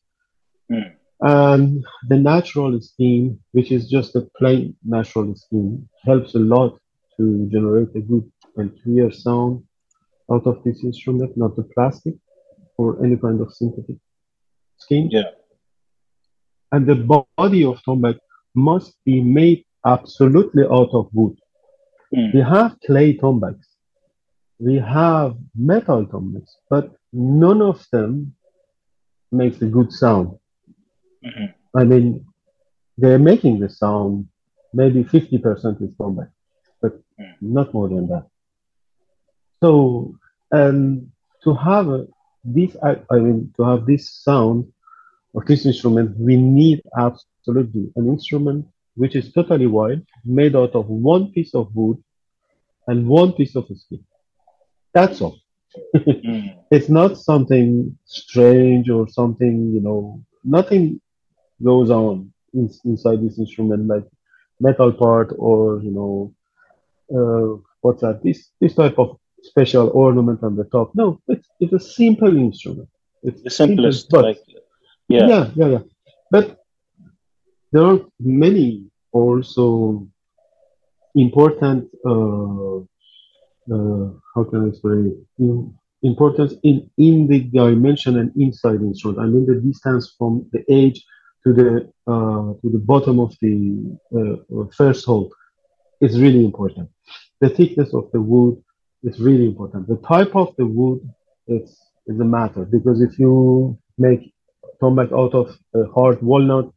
[0.70, 0.92] Mm.
[1.20, 6.78] And the natural scheme, which is just a plain natural scheme, helps a lot
[7.16, 9.62] to generate a good and clear sound
[10.30, 12.14] out of this instrument, not the plastic
[12.76, 13.96] or any kind of synthetic
[14.78, 15.08] scheme.
[15.10, 15.30] Yeah.
[16.72, 18.18] And the body of tombak
[18.54, 21.36] must be made absolutely out of wood.
[22.14, 22.34] Mm.
[22.34, 23.66] We have clay tombaks,
[24.58, 28.34] we have metal tombaks, but none of them
[29.32, 30.38] makes a good sound.
[31.26, 31.54] Mhm.
[31.76, 32.26] I mean,
[32.98, 34.28] they're making the sound,
[34.72, 36.30] maybe 50% is tombak,
[36.82, 37.34] but Mm.
[37.40, 38.26] not more than that.
[39.62, 40.16] So,
[40.52, 41.12] um,
[41.44, 42.06] to have a,
[42.44, 44.66] this, I, I mean, to have this sound
[45.36, 48.66] of this instrument, we need absolutely an instrument
[48.96, 51.98] which is totally white, made out of one piece of wood
[52.88, 54.04] and one piece of skin.
[54.94, 55.36] That's all.
[56.24, 56.54] Mm.
[56.70, 61.00] It's not something strange or something, you know, nothing
[61.62, 64.04] goes on in, inside this instrument like
[64.60, 66.34] metal part or, you know,
[67.14, 68.22] uh, what's that?
[68.22, 70.94] This this type of special ornament on the top.
[70.94, 72.88] No, it's it's a simple instrument.
[73.22, 74.40] It's The simple, simplest, but like,
[75.08, 75.26] yeah.
[75.28, 75.82] yeah, yeah, yeah.
[76.30, 76.58] But
[77.72, 80.06] there are many also
[81.14, 82.78] important, uh,
[83.72, 89.18] uh, how can I say, in, importance in, in the dimension and inside instrument.
[89.18, 91.04] I mean the distance from the edge
[91.46, 91.70] to the
[92.12, 93.56] uh, to the bottom of the
[94.18, 95.32] uh, first hole
[96.00, 96.88] is really important.
[97.40, 98.62] The thickness of the wood
[99.04, 99.86] is really important.
[99.86, 101.00] The type of the wood
[101.46, 104.34] is, is a matter because if you make
[104.82, 106.72] tombak out of a hard walnut,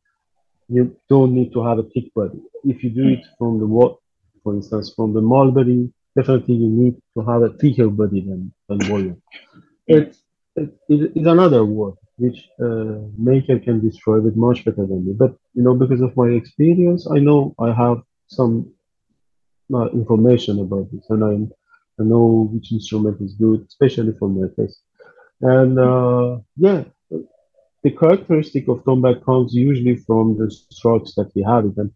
[0.68, 2.40] you don't need to have a thick body.
[2.64, 3.96] If you do it from the wood,
[4.44, 8.80] for instance, from the mulberry, definitely you need to have a thicker body than, than
[8.90, 9.18] walnut.
[9.88, 10.20] It's,
[10.56, 15.14] it, it's another word which uh, maker can destroy it much better than me.
[15.14, 18.54] But you know, because of my experience, I know I have some
[19.74, 21.34] uh, information about this, and I
[22.02, 24.80] I know which instrument is good, especially for my case.
[25.42, 26.84] And uh, yeah,
[27.84, 31.66] the characteristic of tombak comes usually from the strokes that we have.
[31.78, 31.92] And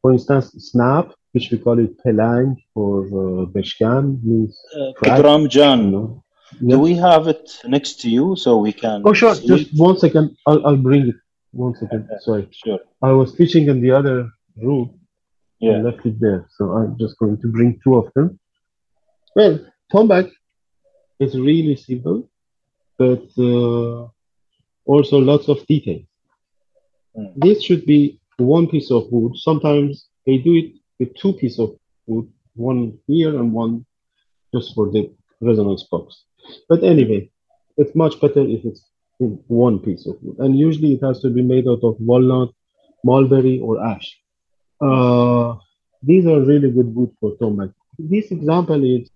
[0.00, 5.42] for instance, snap, which we call it pelang or uh, beshkan, means Uh, crack, Pedram
[5.42, 6.22] you Jan,
[6.60, 6.76] know.
[6.76, 9.34] do we have it next to you so we can Oh, sure.
[9.34, 10.36] see Just one second.
[10.46, 11.16] I'll, I'll bring it.
[11.52, 12.08] One second.
[12.20, 12.48] Sorry.
[12.52, 12.80] Sure.
[13.02, 14.98] I was teaching in the other room.
[15.62, 15.78] I Yeah.
[15.82, 16.46] left it there.
[16.56, 18.38] So I'm just going to bring two of them.
[19.36, 19.58] Well,
[19.92, 20.30] tombak
[21.20, 22.28] is really simple,
[22.98, 24.08] but uh,
[24.84, 26.06] also lots of details.
[27.16, 27.32] Mm.
[27.36, 29.32] This should be one piece of wood.
[29.36, 31.70] Sometimes they do it with two pieces of
[32.06, 33.86] wood, one here and one
[34.52, 35.10] just for the
[35.40, 36.24] resonance box.
[36.68, 37.30] But anyway,
[37.76, 38.82] it's much better if it's
[39.20, 40.38] in one piece of wood.
[40.38, 42.50] And usually it has to be made out of walnut,
[43.04, 44.18] mulberry, or ash.
[44.80, 45.54] Uh,
[46.02, 47.72] these are really good wood for tombak.
[47.98, 49.10] This example is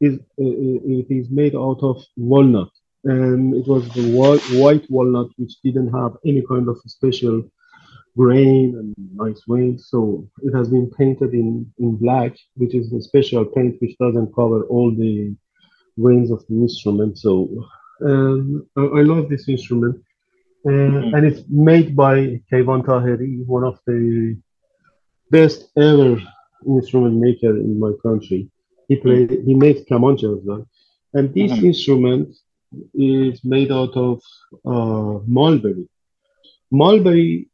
[0.00, 2.70] is uh, it is made out of walnut,
[3.04, 7.42] and it was the white, walnut which didn't have any kind of special
[8.16, 9.88] grain and nice veins.
[9.90, 14.34] So it has been painted in in black, which is a special paint which doesn't
[14.34, 15.36] cover all the
[16.04, 17.18] veins of the instrument.
[17.18, 17.32] So
[18.08, 19.96] um, I, I love this instrument.
[20.66, 22.14] Uh, and it's made by
[22.50, 24.36] Kayvan Taheri, one of the
[25.30, 26.20] best ever
[26.66, 28.50] instrument maker in my country.
[28.88, 30.66] He played, he makes kamancheh as well.
[31.14, 31.64] And this Mhm.
[31.70, 32.28] instrument
[32.94, 34.16] is made out of
[34.74, 35.86] uh, mulberry.
[36.70, 37.48] Mulberry,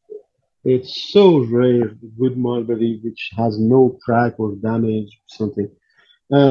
[0.64, 1.24] it's so
[1.58, 1.88] rare,
[2.20, 5.68] good mulberry, which has no crack or damage or something.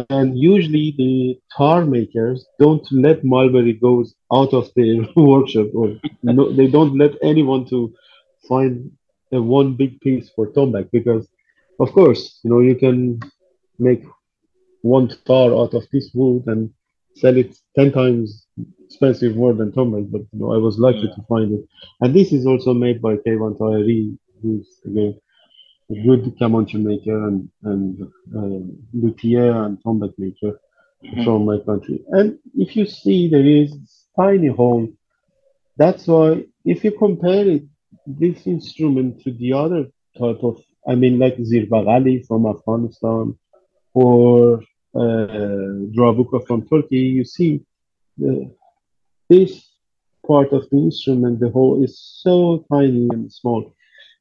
[0.09, 5.87] And usually the tar makers don't let mulberry goes out of their workshop or
[6.23, 7.93] no, they don't let anyone to
[8.47, 8.91] find
[9.31, 11.27] a one big piece for tombac because
[11.79, 13.19] of course you know you can
[13.79, 14.03] make
[14.81, 16.69] one tar out of this wood and
[17.15, 18.45] sell it 10 times
[18.85, 21.15] expensive more than tombak, but you know, I was lucky Yeah.
[21.15, 21.63] to find it.
[22.01, 25.13] And this is also made by Kayvan Taheri, who's again
[25.91, 28.01] a good kamancheh maker and and
[28.37, 28.59] uh,
[28.93, 30.53] luthier and tombak maker
[31.03, 31.23] Mhm.
[31.23, 31.97] from my country.
[32.17, 33.69] And if you see, there is
[34.17, 34.87] tiny hole.
[35.77, 37.63] That's why if you compare it,
[38.05, 39.83] this instrument to the other
[40.17, 40.55] type of,
[40.87, 43.37] I mean, like Zirbaghali from Afghanistan
[43.93, 44.61] or
[44.95, 45.27] uh,
[45.95, 47.61] Drabuka from Turkey, you see
[48.17, 48.49] the,
[49.29, 49.51] this
[50.27, 53.73] part of the instrument, the hole is so tiny and small.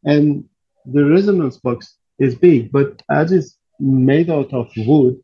[0.04, 0.44] And
[0.86, 5.18] the resonance box is big, but as it's made out of wood,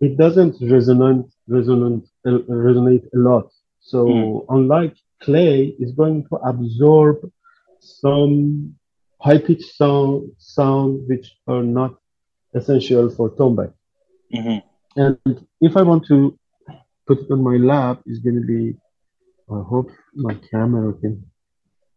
[0.00, 3.50] it doesn't resonate resonate uh, resonate a lot.
[3.80, 4.44] So Mm.
[4.48, 7.16] unlike clay, it's going to absorb
[7.78, 8.74] some
[9.20, 11.92] high pitched sound sound which are not
[12.54, 13.72] essential for tombak.
[14.34, 14.62] Mhm.
[14.96, 15.18] And
[15.60, 16.36] if I want to
[17.06, 18.76] put it on my lap, it's going to be.
[19.50, 21.14] I hope my camera can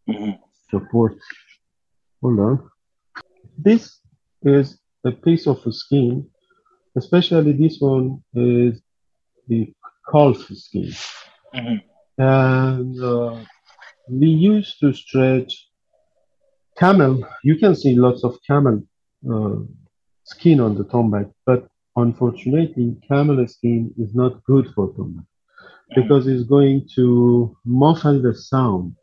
[0.08, 0.38] Mhm.
[0.70, 1.16] support.
[2.20, 2.70] Hold on.
[3.56, 4.00] This
[4.42, 6.26] is a piece of skin,
[6.96, 8.80] especially this one is
[9.48, 9.72] the
[10.10, 10.92] calf skin.
[11.54, 11.82] Mhm.
[12.18, 13.44] And uh,
[14.08, 15.52] we used to stretch
[16.78, 17.24] camel.
[17.42, 18.82] You can see lots of camel
[19.30, 19.56] uh,
[20.24, 21.66] skin on the tombak, but
[21.96, 25.26] unfortunately, camel skin is not good for tombak
[25.94, 28.94] because it's going to muffle the sound.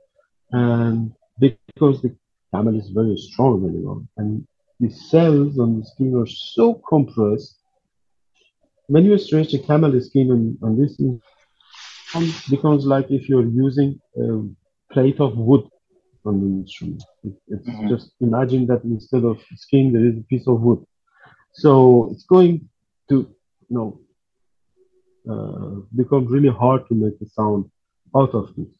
[0.51, 2.15] And because the
[2.53, 4.45] camel is very strong anyway, and
[4.79, 7.57] the cells on the skin are so compressed.
[8.87, 13.99] When you stretch a camel skin on, on this, it becomes like if you're using
[14.17, 15.63] a plate of wood
[16.25, 17.03] on the instrument.
[17.23, 17.89] It, it's Mhm.
[17.89, 20.81] just imagine that instead of skin, there is a piece of wood.
[21.53, 22.69] So it's going
[23.09, 23.15] to,
[23.69, 23.99] you know,
[25.31, 27.65] uh, become really hard to make a sound
[28.19, 28.71] out of this.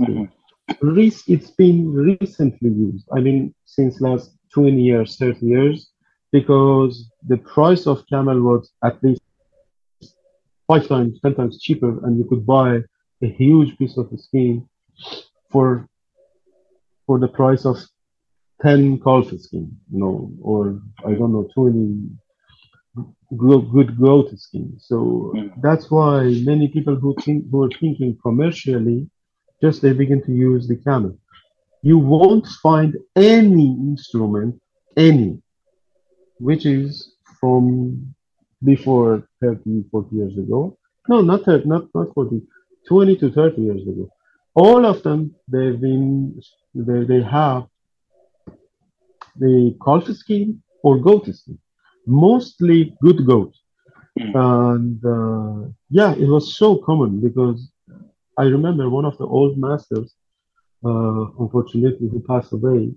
[0.00, 0.28] Mhm.
[0.68, 3.08] It's been recently used.
[3.16, 5.90] I mean, since last 20 years, 30 years,
[6.32, 9.20] because the price of camel was at least
[10.66, 12.82] five times, 10 times cheaper, and you could buy
[13.22, 14.68] a huge piece of skin
[15.50, 15.86] for
[17.06, 17.76] for the price of
[18.62, 22.10] 10 calf skin, you know, or I don't know, 20
[23.36, 24.74] good, good goat skin.
[24.78, 25.60] So Mm.
[25.62, 29.08] that's why many people who think who are thinking commercially,
[29.64, 31.16] just they begin to use the camel.
[31.82, 34.60] You won't find any instrument,
[34.96, 35.40] any,
[36.38, 38.14] which is from
[38.62, 40.76] before 30, 40 years ago.
[41.08, 42.42] No, not 30, not, not 40,
[42.88, 44.10] 20 to 30 years ago.
[44.54, 46.40] All of them, they've been,
[46.74, 47.64] they, they have
[49.36, 51.58] the calf skin or goat skin,
[52.06, 53.54] mostly good goat.
[54.18, 54.34] Mm.
[54.52, 57.70] And uh, yeah, it was so common because
[58.38, 60.14] I remember one of the old masters,
[60.84, 62.92] uh, unfortunately, who passed away,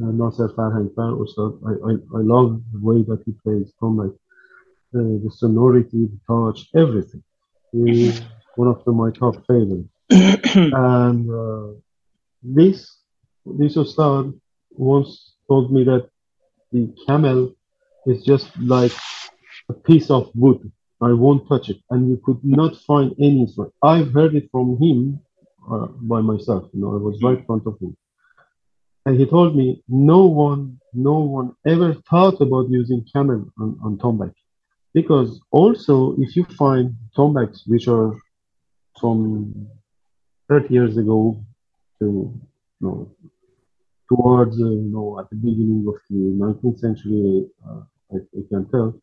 [0.00, 1.52] uh, Nasser Farhangfar Ustad.
[1.66, 4.14] I, I, I love the way that he plays tombak,
[4.94, 7.22] uh, the sonority, the touch, everything.
[7.72, 8.20] He's
[8.56, 9.88] one of the, my top favorites.
[10.74, 11.68] And uh,
[12.42, 12.98] this
[13.46, 14.32] this Ustad
[14.70, 16.08] once told me that
[16.72, 17.54] the camel
[18.06, 18.92] is just like
[19.68, 20.70] a piece of wood.
[21.02, 23.74] I won't touch it, and you could not find any instrument.
[23.82, 25.20] I've heard it from him
[25.70, 26.68] uh, by myself.
[26.72, 27.96] You know, I was right in front of him,
[29.06, 33.98] and he told me no one, no one ever thought about using camel on, on
[33.98, 34.32] tombak,
[34.94, 38.16] because also if you find tombaks which are
[39.00, 39.68] from
[40.48, 41.42] 30 years ago
[41.98, 42.06] to
[42.80, 43.10] you know
[44.08, 47.80] towards uh, you know at the beginning of the 19th century, uh,
[48.12, 48.94] I, I can tell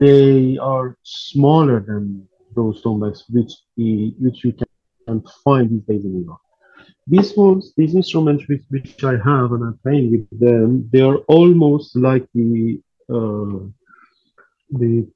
[0.00, 4.66] they are smaller than those tombaks which the, which you can,
[5.06, 6.38] can find these days in Iran.
[7.06, 11.18] These ones, these instruments which, which I have and I'm playing with them, they are
[11.28, 13.58] almost like the uh,
[14.70, 15.06] the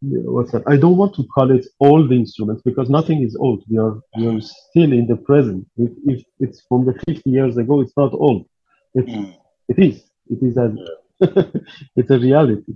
[0.00, 0.62] what's that?
[0.66, 3.64] I don't want to call it old instruments because nothing is old.
[3.70, 5.66] We are we are still in the present.
[5.76, 8.46] If, if it's from the 50 years ago, it's not old.
[8.94, 9.34] It's Mm.
[9.68, 10.02] it is.
[10.30, 10.74] It is a
[11.96, 12.74] it's a reality.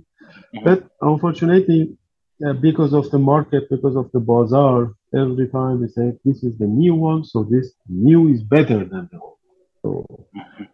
[0.53, 0.63] Mhm.
[0.63, 1.97] But unfortunately,
[2.45, 6.57] uh, because of the market, because of the bazaar, every time they say this is
[6.57, 9.37] the new one, so this new is better than the old.
[9.83, 10.05] So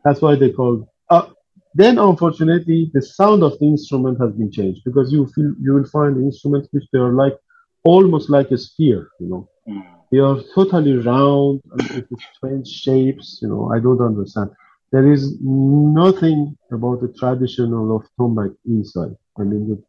[0.03, 0.87] that's why they call.
[1.09, 1.27] Uh,
[1.73, 5.85] then, unfortunately, the sound of the instrument has been changed because you feel you will
[5.85, 7.35] find the instruments which they are like
[7.83, 9.07] almost like a sphere.
[9.19, 9.83] You know, Mm.
[10.11, 13.39] they are totally round and with strange shapes.
[13.41, 14.49] You know, I don't understand.
[14.91, 19.15] There is nothing about the traditional of tombak inside.
[19.39, 19.81] I mean, it,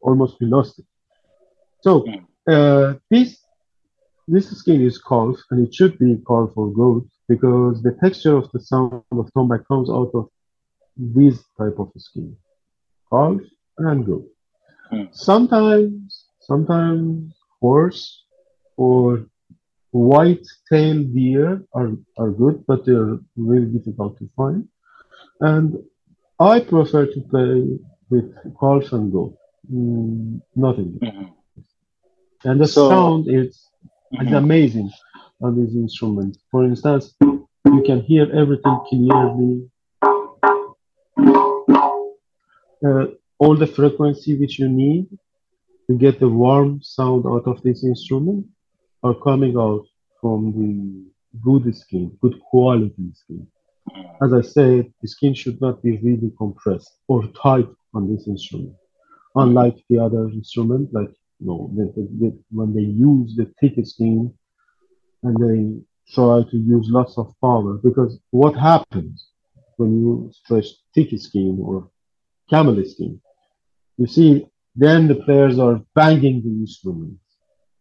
[0.00, 0.86] almost we lost it.
[1.80, 2.24] So Mm.
[2.48, 3.38] uh, this
[4.28, 8.50] this skin is calf, and it should be called for goat because the texture of
[8.52, 10.28] the sound of tombak comes out of
[10.84, 12.36] this type of skin,
[13.10, 13.40] calf
[13.78, 14.26] and goat.
[14.90, 15.04] Hmm.
[15.12, 18.24] Sometimes, sometimes horse
[18.76, 19.26] or
[19.94, 24.68] white-tailed deer are, are good, but they're really difficult to find.
[25.40, 25.78] And
[26.40, 27.78] I prefer to play
[28.10, 29.36] with calf and goat,
[29.72, 30.98] mm, nothing.
[31.00, 31.28] Mhm.
[32.44, 33.70] And the So- sound is,
[34.12, 34.36] Mhm.
[34.36, 34.90] amazing
[35.40, 36.38] on this instrument.
[36.50, 39.70] For instance, you can hear everything clearly.
[42.84, 43.06] Uh,
[43.38, 45.06] all the frequency which you need
[45.88, 48.46] to get the warm sound out of this instrument
[49.04, 49.84] are coming out
[50.20, 50.70] from the
[51.42, 53.46] good skin, good quality skin.
[53.90, 54.16] Mm.
[54.24, 58.74] As I said, the skin should not be really compressed or tight on this instrument.
[59.36, 61.10] Unlike the other instrument, like
[61.40, 61.70] you know,
[62.50, 64.32] when they use the thick skin
[65.22, 65.82] and they
[66.14, 69.28] try to use lots of power, because what happens
[69.76, 71.90] when you stretch thick skin or
[72.48, 73.20] camel skin?
[73.98, 77.23] You see, then the players are banging the instruments.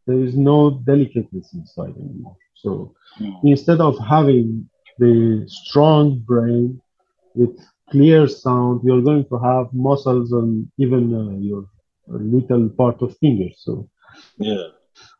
[0.07, 2.37] There is no delicateness inside anymore.
[2.55, 3.41] So Mhm.
[3.43, 6.81] instead of having the strong brain
[7.35, 7.55] with
[7.91, 11.65] clear sound, you're going to have muscles and even uh, your
[12.07, 13.55] little part of fingers.
[13.65, 13.87] So
[14.37, 14.67] Yeah.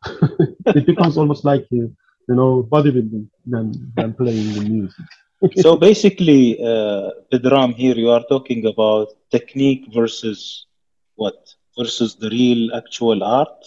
[0.74, 1.86] it becomes almost like uh,
[2.28, 5.06] you know bodybuilding than, than playing the music.
[5.54, 10.66] So basically, uh, Pedram, here you are talking about technique versus
[11.16, 11.36] what?
[11.78, 13.64] Versus the real actual art.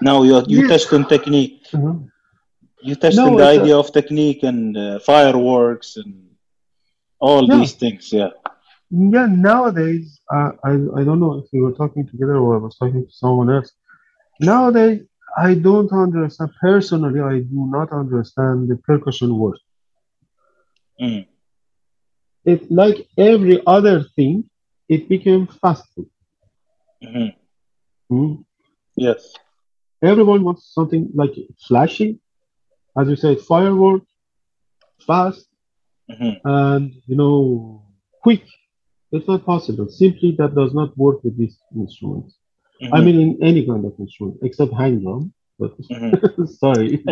[0.00, 1.66] Now you you touched on technique.
[1.72, 2.08] Mhm.
[2.82, 6.12] You touched No, on the it's a- idea of technique and uh, fireworks and
[7.18, 7.56] all Yeah.
[7.58, 8.12] these things.
[8.12, 8.30] Yeah.
[8.90, 12.76] Yeah, nowadays, uh, I I don't know if we were talking together or I was
[12.80, 13.70] talking to someone else.
[14.40, 15.00] Nowadays,
[15.36, 17.20] I don't understand personally.
[17.20, 19.58] I do not understand the percussion word.
[21.00, 21.26] Mm.
[22.44, 24.34] It like every other thing,
[24.88, 26.08] it became fast food.
[27.02, 27.28] Mhm.
[28.08, 28.32] Hmm?
[28.96, 29.34] Yes.
[30.02, 31.32] Everyone wants something like
[31.66, 32.20] flashy,
[32.98, 34.02] as you said, firework,
[35.06, 35.48] fast,
[36.10, 36.40] Mhm.
[36.44, 37.82] and you know,
[38.22, 38.44] quick.
[39.12, 39.88] It's not possible.
[39.88, 42.36] Simply, that does not work with these instruments.
[42.92, 43.04] I Mhm.
[43.04, 45.32] mean, in any kind of instrument, except hand drum.
[45.58, 46.48] But Mhm.
[46.62, 47.04] sorry.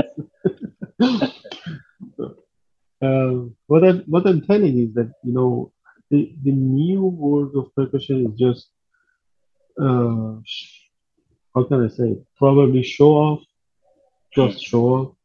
[3.02, 3.32] uh,
[3.66, 5.72] what I'm what I'm telling is that you know
[6.10, 8.70] the the new world of percussion is just
[9.80, 10.36] uh,
[11.54, 12.16] how can I say?
[12.38, 13.42] Probably show off,
[14.34, 15.16] just show off.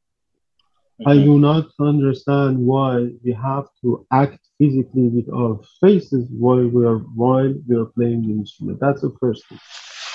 [1.06, 1.24] I Mhm.
[1.24, 7.00] do not understand why we have to act physically with our faces while we are
[7.22, 8.80] while we are playing the instrument.
[8.80, 9.60] That's the first thing.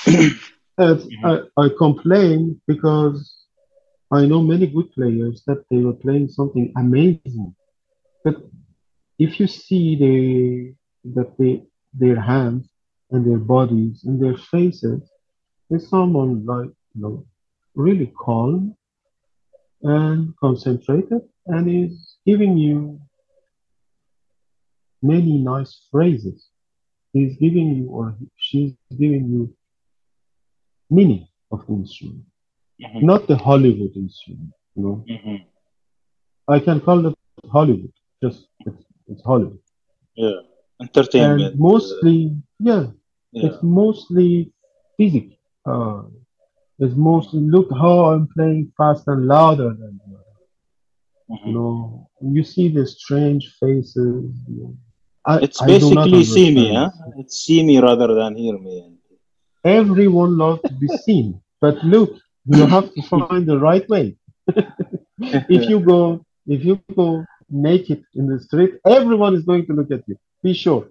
[0.78, 3.18] And I, I complain because
[4.12, 7.42] I know many good players that they were playing something amazing.
[8.12, 8.26] But
[9.08, 10.74] if you see the
[11.14, 11.62] that they
[11.92, 12.68] their hands
[13.10, 15.02] and their bodies and their faces,
[15.74, 17.26] there's someone like you know
[17.74, 18.76] really calm
[19.82, 23.00] and concentrated and is giving you
[25.02, 26.48] many nice phrases.
[27.12, 29.52] He's giving you or she's giving you
[30.90, 32.24] meaning of the instrument,
[32.80, 33.02] Mhm.
[33.02, 34.52] not the Hollywood instrument.
[34.76, 35.44] You know, Mhm.
[36.46, 37.14] I can call it
[37.50, 37.92] Hollywood.
[38.22, 39.58] Just it's, it's Hollywood,
[40.14, 40.38] Yeah.
[40.80, 41.52] Entertainment.
[41.52, 42.18] and mostly,
[42.60, 42.84] yeah,
[43.32, 43.46] yeah.
[43.46, 44.52] it's mostly
[44.96, 45.33] physical.
[45.66, 46.02] Uh,
[46.78, 50.18] it's mostly look how I'm playing fast and louder than you.
[51.30, 51.46] Mhm.
[51.46, 54.24] You know, you see the strange faces.
[54.48, 54.76] You know.
[55.26, 56.90] I, It's basically see me, huh?
[57.16, 58.74] It's see me rather than hear me.
[59.64, 62.10] Everyone loves to be seen, but look,
[62.44, 64.16] you have to find the right way.
[65.18, 69.90] if you go, if you go naked in the street, everyone is going to look
[69.90, 70.16] at you.
[70.42, 70.88] Be sure.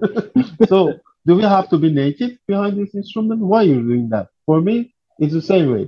[0.68, 0.94] so,
[1.26, 3.40] do we have to be naked behind this instrument?
[3.40, 4.28] Why are you doing that?
[4.46, 5.84] For me, it's the same way.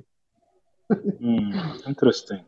[1.21, 1.51] Hmm,
[1.87, 2.41] interesting.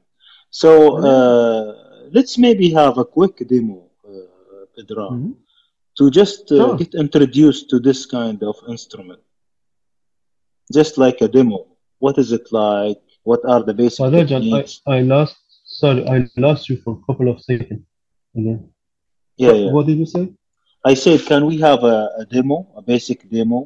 [0.51, 1.75] So uh,
[2.13, 5.33] let's maybe have a quick demo, uh, Pedram, Mhm.
[5.99, 6.77] to just uh, Sure.
[6.77, 9.21] get introduced to this kind of instrument.
[10.73, 11.67] Just like a demo.
[11.99, 13.01] What is it like?
[13.25, 14.81] What are the basic Fadajan, techniques?
[14.87, 15.37] I, I lost.
[15.65, 17.83] Sorry, I lost you for a couple of seconds.
[18.37, 18.69] Again.
[19.37, 19.73] yeah, yeah.
[19.73, 20.25] What did you say?
[20.91, 23.61] I said, can we have a, a demo, a basic demo,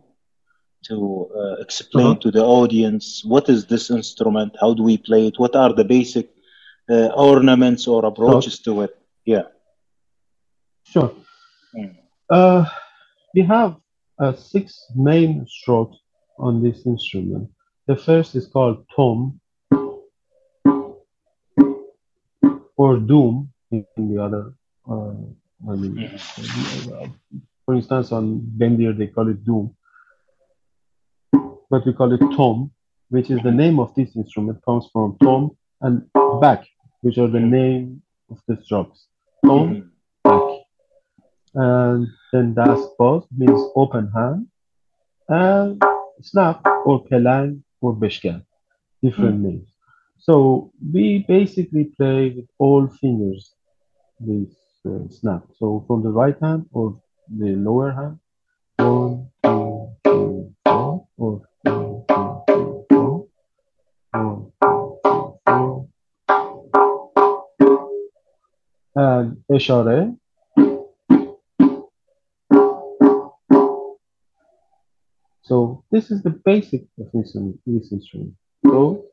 [0.89, 0.97] to
[1.41, 2.23] uh, explain Uh-huh.
[2.25, 4.51] to the audience what is this instrument?
[4.63, 5.37] How do we play it?
[5.45, 6.27] What are the basic
[6.95, 8.93] uh, ornaments or approaches to it?
[9.35, 9.47] Yeah.
[10.93, 11.13] Sure.
[11.77, 11.93] Mm.
[12.39, 12.65] Uh,
[13.35, 13.71] we have
[14.23, 14.65] uh, six
[14.97, 15.99] main strokes
[16.47, 17.47] on this instrument.
[17.91, 19.17] The first is called Tom
[22.83, 23.35] or Doom
[23.71, 24.45] in, in the other.
[25.69, 27.07] I mean, uh,
[27.65, 29.75] for instance, on Bendir they call it Doom,
[31.71, 32.71] but we call it Tom,
[33.11, 34.65] which is the name of this instrument.
[34.65, 35.51] Comes from Tom
[35.83, 36.03] and
[36.41, 36.67] Back,
[37.03, 39.07] which are the name of the strokes.
[39.45, 39.93] Tom,
[40.25, 40.43] Back,
[41.55, 44.47] and then Das Boz means open hand,
[45.29, 45.83] and
[46.23, 48.45] Snap or Pelang or Beshkan,
[49.03, 49.69] different names.
[50.19, 53.55] So we basically play with all fingers
[54.19, 54.55] this
[54.86, 55.44] uh, snap.
[55.60, 58.20] So from the right hand or the lower hand,
[58.78, 62.06] one, two, three, four, or one,
[62.48, 63.28] two, three, four,
[64.12, 65.00] one, two,
[65.48, 65.88] three,
[66.28, 67.08] four,
[68.96, 70.16] and اشاره.
[75.42, 77.38] So this is the basic of this,
[77.68, 78.34] this instrument.
[78.66, 79.06] Go,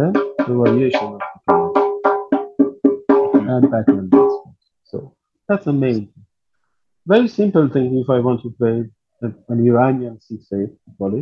[0.00, 1.60] then the variation of the
[3.32, 4.32] piano and bass.
[4.84, 5.14] So
[5.48, 6.12] that's amazing.
[7.06, 8.76] Very simple thing if I want to play
[9.22, 10.18] an an Iranian
[10.52, 11.14] eight, call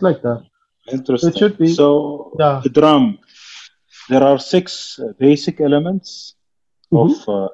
[0.00, 0.42] Just like that.
[0.92, 1.30] Interesting.
[1.30, 2.60] It should be- So Yeah.
[2.64, 3.18] the drum,
[4.08, 6.34] there are six basic elements
[7.02, 7.48] of, uh,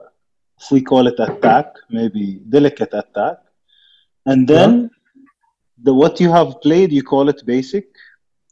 [0.61, 3.39] if we call it attack, maybe delicate attack,
[4.27, 4.91] and then
[5.87, 7.87] the what you have played, you call it basic,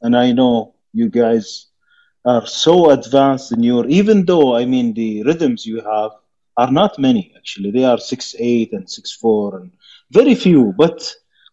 [0.03, 1.67] and I know you guys
[2.25, 3.87] are so advanced in your.
[3.89, 6.13] Even though I mean the rhythms you have
[6.57, 9.71] are not many actually, they are six eight and six four and
[10.13, 10.99] very few, but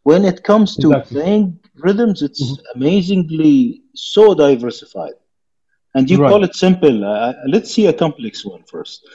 [0.03, 1.21] when it comes to Exactly.
[1.21, 5.13] playing rhythms, it's amazingly so diversified.
[5.95, 6.29] And you Right.
[6.29, 7.03] call it simple.
[7.05, 9.07] Uh, let's see a complex one first.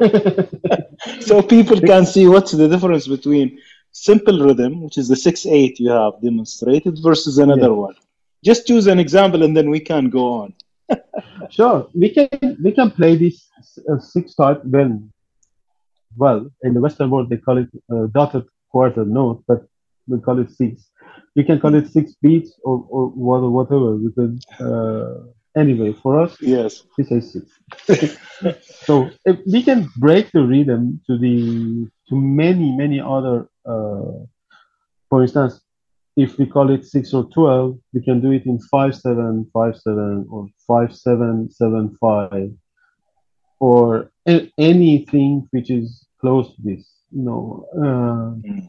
[1.20, 3.58] so people can see what's the difference between
[3.92, 7.94] simple rhythm, which is the 6 8 you have demonstrated, versus another one.
[8.44, 10.54] Just choose an example and then we can go on.
[11.50, 12.28] Sure, we can
[12.62, 13.48] we can play this
[13.90, 15.10] uh, six type when
[16.16, 19.60] well in the Western world they call it uh, dotted quarter note, but
[20.06, 20.90] we call it six.
[21.36, 25.14] We can call it six beats or or what- whatever because uh,
[25.62, 26.82] anyway for us Yes.
[26.96, 27.44] we say six.
[28.86, 31.36] so if we can break the rhythm to the
[32.08, 33.48] to many many other.
[33.64, 34.24] Uh,
[35.10, 35.60] for instance,
[36.16, 39.74] if we call it six or twelve, we can do it in five seven five
[39.76, 42.50] seven or five seven seven five,
[43.60, 46.84] or a- anything which is close to this.
[47.10, 48.68] You know, uh, Mm.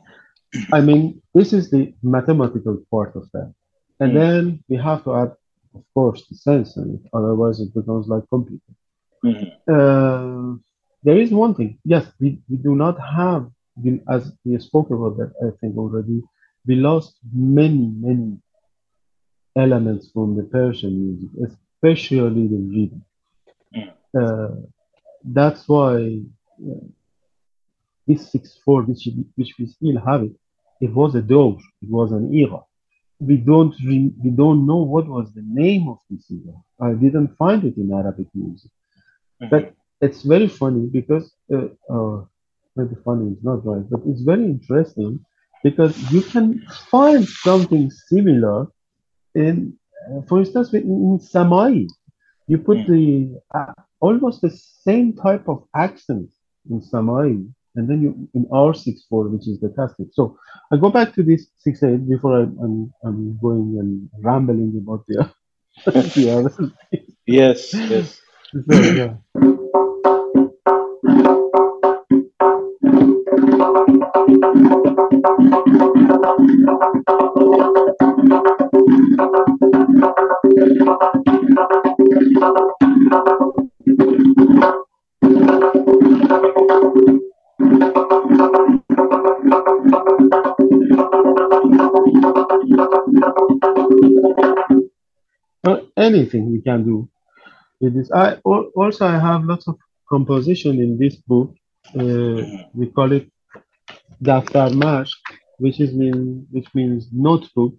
[0.73, 3.49] I mean, this is the mathematical part of that,
[3.99, 4.19] and Mm.
[4.21, 5.31] then we have to add,
[5.77, 7.03] of course, the sense in it.
[7.13, 8.73] Otherwise, it becomes like computer.
[9.23, 9.47] Mhm.
[9.75, 10.57] Uh,
[11.05, 11.71] there is one thing.
[11.93, 13.43] Yes, we, we do not have,
[14.15, 16.17] as we spoke about that, I think already,
[16.67, 18.29] we lost many, many
[19.55, 23.01] elements from the Persian music, especially the rhythm.
[23.75, 23.89] Mm.
[24.21, 24.55] Uh,
[25.37, 26.21] that's why
[26.67, 26.85] uh,
[28.09, 30.31] this 6-4, which, which we still have it,
[30.81, 32.61] it was a doge, it was an era.
[33.19, 36.55] We don't re- we don't know what was the name of this era.
[36.81, 38.71] I didn't find it in Arabic music.
[39.51, 42.23] But it's very funny because uh, uh,
[42.75, 45.25] maybe funny is not right, but it's very interesting
[45.63, 48.67] because you can find something similar
[49.35, 49.77] in,
[50.09, 51.87] uh, for instance, in, in Samai.
[52.47, 56.29] You put the uh, almost the same type of accent
[56.69, 60.09] in Samai, and then you in R six four, which is the casting.
[60.11, 60.37] So
[60.71, 65.05] I go back to this six eight before I, I'm I'm going and rambling about
[65.07, 65.17] the
[66.15, 66.53] the other.
[67.25, 68.19] Yes, yes.
[68.51, 69.13] So, yeah.
[77.07, 77.38] Uh,
[96.09, 96.97] anything we can do
[97.81, 98.09] with this.
[98.11, 99.77] I also I have lots of
[100.13, 101.49] composition in this book.
[101.99, 102.39] Uh,
[102.79, 103.25] we call it
[104.27, 105.19] Daftar Mashq,
[105.63, 107.75] which is mean which means notebook,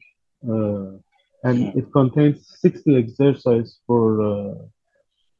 [0.52, 0.90] uh,
[1.46, 4.54] and it contains 60 exercises for uh,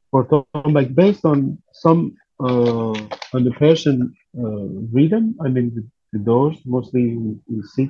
[0.09, 2.01] for tombak based on some
[2.39, 2.95] uh,
[3.35, 5.35] on the Persian uh, rhythm.
[5.45, 7.89] I mean the, the doors mostly in, in six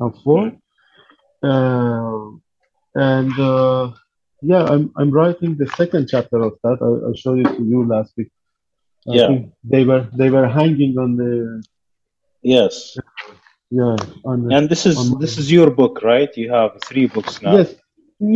[0.00, 0.52] and four,
[1.42, 2.26] uh,
[2.94, 3.92] and uh,
[4.52, 6.78] yeah, I'm I'm writing the second chapter of that.
[6.88, 8.30] I, I showed it to you last week.
[9.08, 9.28] I Yeah.
[9.72, 11.32] they were they were hanging on the
[12.42, 12.74] Yes.
[13.80, 13.96] yeah
[14.30, 16.32] on the, And this is this is your book, right?
[16.42, 17.52] You have three books now.
[17.56, 17.68] Yes,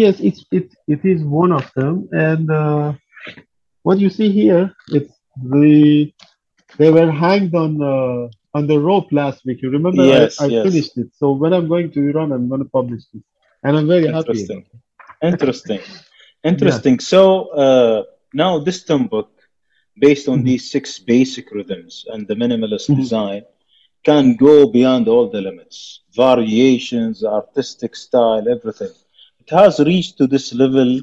[0.02, 1.94] yes, it's it it is one of them,
[2.28, 2.88] and uh,
[3.86, 4.64] what you see here,
[4.96, 5.14] it's
[5.54, 5.68] the
[6.80, 8.22] they were hanged on uh,
[8.56, 9.58] on the rope last week.
[9.62, 10.02] You remember?
[10.14, 10.64] Yes, I, I yes.
[10.66, 11.08] finished it.
[11.20, 13.22] So when I'm going to Iran, I'm going to publish it,
[13.64, 14.42] and I'm very happy.
[15.22, 15.80] Interesting.
[16.44, 16.44] Interesting.
[16.44, 17.00] Interesting.
[17.00, 19.28] So uh, now this tombak,
[19.98, 20.44] based on Mhm.
[20.44, 22.96] these six basic rhythms and the minimalist Mhm.
[22.96, 23.42] design,
[24.02, 26.00] can go beyond all the limits.
[26.14, 28.94] Variations, artistic style, everything.
[29.42, 31.00] It has reached to this level.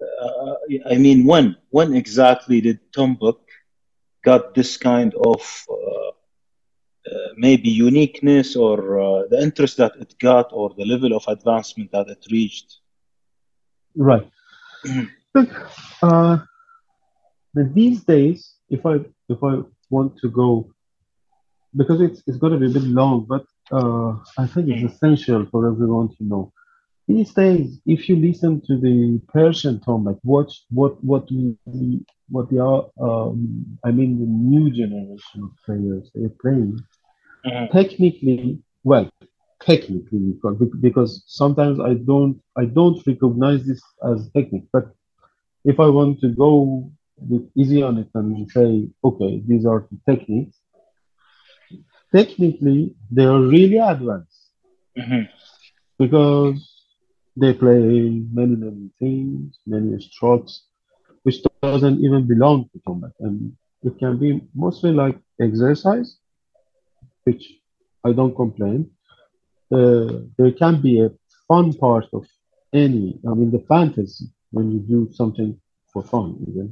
[0.00, 0.54] Uh,
[0.86, 3.38] I mean, when when exactly did tombak
[4.24, 5.40] got this kind of
[5.70, 6.10] uh,
[7.10, 11.90] uh, maybe uniqueness or uh, the interest that it got or the level of advancement
[11.92, 12.78] that it reached?
[13.96, 14.28] Right.
[14.86, 15.08] Mhm.
[15.34, 15.50] Look,
[16.02, 16.38] uh,
[17.54, 18.96] these days, if I
[19.28, 19.60] if I
[19.90, 20.70] want to go,
[21.76, 24.90] because it's it's going to be a bit long, but uh, I think it's Mhm.
[24.92, 26.52] essential for everyone to know.
[27.08, 31.56] These days, if you listen to the Persian tone, like watch what what we
[32.30, 36.78] what the uh, um, I mean the new generation of players they're playing,
[37.46, 37.70] Mhm.
[37.72, 39.08] technically well
[39.66, 40.34] technically
[40.80, 44.86] because, sometimes i don't i don't recognize this as technique but
[45.64, 46.90] if i want to go
[47.30, 50.58] with easy on it and say okay these are the techniques
[52.14, 54.40] technically they are really advanced.
[54.98, 55.28] Mhm.
[55.98, 56.58] because
[57.40, 57.82] they play
[58.38, 60.52] many many things many strokes
[61.24, 63.12] which doesn't even belong to tombak.
[63.26, 63.52] And
[63.82, 66.08] it can be mostly like exercise
[67.24, 67.44] which
[68.04, 68.80] i don't complain
[69.72, 71.10] there can be a
[71.48, 72.24] fun part of
[72.74, 75.50] any i mean the fantasy when you do something
[75.92, 76.68] for fun even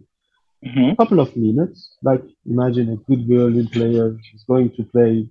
[0.62, 0.96] Mhm.
[0.96, 5.26] a couple of minutes like imagine a good violin player is going to play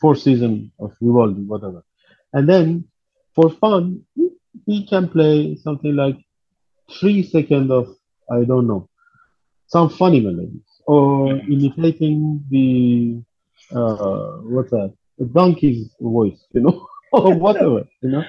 [0.00, 1.82] four seasons of Vivaldi, whatever.
[2.32, 2.84] And then
[3.34, 4.36] for fun, he-
[4.66, 6.18] he can play something like
[6.98, 7.86] three seconds of,
[8.30, 8.88] I don't know,
[9.66, 13.22] some funny melodies or imitating the,
[13.76, 18.24] uh, what's that, a donkey's voice, you know, or whatever, you know.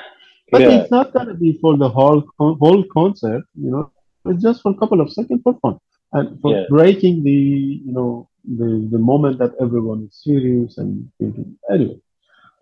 [0.52, 0.76] But Yeah.
[0.82, 4.76] it's not to be for the whole, whole concert, you know, it's just for a
[4.78, 5.78] couple of seconds for fun
[6.14, 6.64] and for Yeah.
[6.70, 7.40] breaking the,
[7.88, 8.30] you know,
[8.60, 11.58] the, the moment that everyone is serious and thinking.
[11.72, 12.00] Anyway.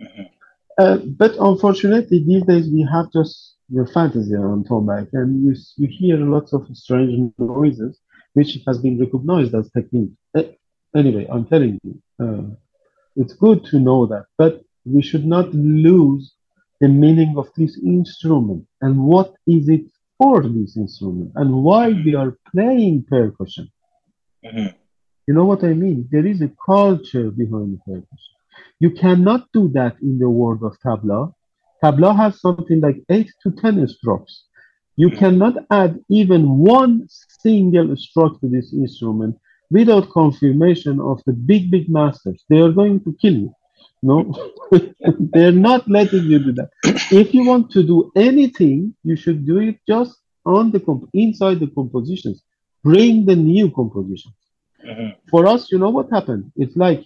[0.01, 0.27] Mhm.
[0.77, 5.87] Uh, but unfortunately, these days we have just your fantasy on Tombak, and you you
[5.99, 7.99] hear lots of strange noises,
[8.33, 10.11] which has been recognized as technique.
[10.37, 10.43] Uh,
[10.95, 11.93] anyway, I'm telling you,
[12.23, 12.43] uh,
[13.15, 16.33] it's good to know that, but we should not lose
[16.79, 19.85] the meaning of this instrument and what is it
[20.17, 23.69] for this instrument and why we are playing percussion.
[24.45, 24.73] Mhm.
[25.27, 26.07] You know what I mean?
[26.11, 28.35] There is a culture behind the percussion.
[28.79, 31.33] You cannot do that in the world of tabla.
[31.83, 34.43] Tabla has something like eight to ten strokes.
[34.95, 35.17] You Mhm.
[35.21, 37.07] cannot add even one
[37.43, 39.37] single stroke to this instrument
[39.71, 42.43] without confirmation of the big, big masters.
[42.49, 43.55] They are going to kill you.
[44.03, 44.33] No,
[45.33, 46.69] they're not letting you do that.
[47.11, 51.59] If you want to do anything, you should do it just on the comp- inside
[51.59, 52.43] the compositions.
[52.83, 54.33] Bring the new compositions
[54.89, 55.15] Mhm.
[55.29, 56.51] for us, you know what happened?
[56.55, 57.05] It's like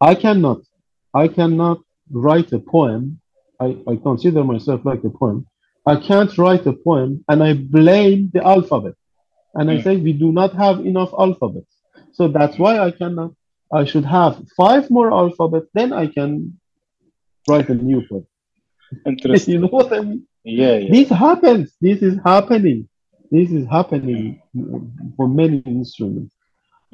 [0.00, 0.60] I cannot,
[1.14, 1.78] I cannot
[2.10, 3.20] write a poem.
[3.60, 5.46] I, I consider myself like a poem.
[5.86, 8.94] I can't write a poem and I blame the alphabet.
[9.56, 9.84] And I Mm.
[9.84, 11.72] say we do not have enough alphabets.
[12.16, 13.30] So that's why I cannot,
[13.80, 16.30] I should have five more alphabets, then I can
[17.48, 18.26] write a new poem.
[19.06, 19.52] Interesting.
[19.54, 20.20] you know what I mean?
[20.44, 20.90] Yeah, yeah.
[20.94, 21.66] This happens.
[21.86, 22.80] This is happening.
[23.30, 24.40] This is happening
[25.16, 26.32] for many instruments.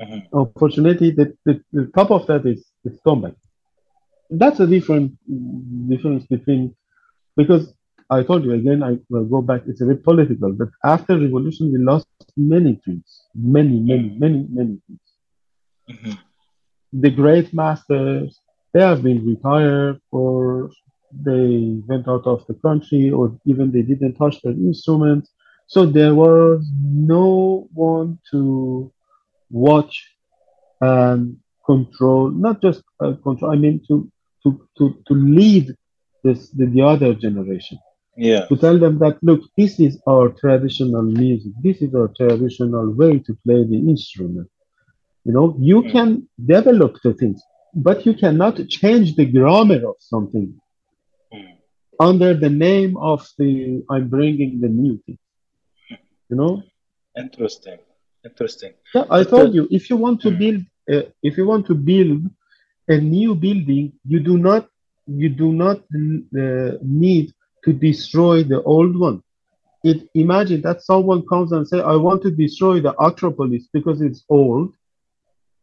[0.00, 0.20] Mhm.
[0.32, 3.34] Unfortunately, the, the, the top of that is, is tombak.
[4.30, 5.08] That's a different
[5.92, 6.74] difference between
[7.36, 7.64] because
[8.08, 8.82] I told you again.
[8.82, 9.62] I will go back.
[9.70, 12.06] It's a bit political, but after revolution, we lost
[12.36, 15.06] many things, many, many, many, many things.
[15.90, 16.18] Mhm.
[16.92, 18.40] The great masters
[18.72, 20.70] they have been retired, or
[21.12, 25.30] they went out of the country, or even they didn't touch their instruments.
[25.66, 28.92] So there was no one to
[29.50, 29.94] watch
[30.80, 31.36] and
[31.66, 33.52] control, not just uh, control.
[33.52, 34.10] I mean to
[34.42, 35.74] to to to lead
[36.24, 37.78] this the, the other generation.
[38.16, 38.46] Yeah.
[38.46, 41.52] To tell them that look, this is our traditional music.
[41.62, 44.48] This is our traditional way to play the instrument.
[45.24, 45.92] You know, you Mm.
[45.92, 47.40] can develop the things,
[47.74, 50.48] but you cannot change the grammar of something
[51.32, 51.56] Mm.
[52.00, 55.18] under the name of the I'm bringing the new thing.
[56.30, 56.62] You know,
[57.16, 57.78] Interesting.
[58.24, 58.72] Interesting.
[58.94, 60.38] yeah, I But told the- you if you want to Mm.
[60.42, 60.60] build
[60.92, 62.20] uh, if you want to build
[62.88, 64.62] a new building, you do not
[65.06, 65.78] you do not
[66.42, 66.72] uh,
[67.02, 67.26] need
[67.64, 69.22] to destroy the old one.
[69.84, 74.24] It imagine that someone comes and say, "I want to destroy the Acropolis because it's
[74.28, 74.72] old,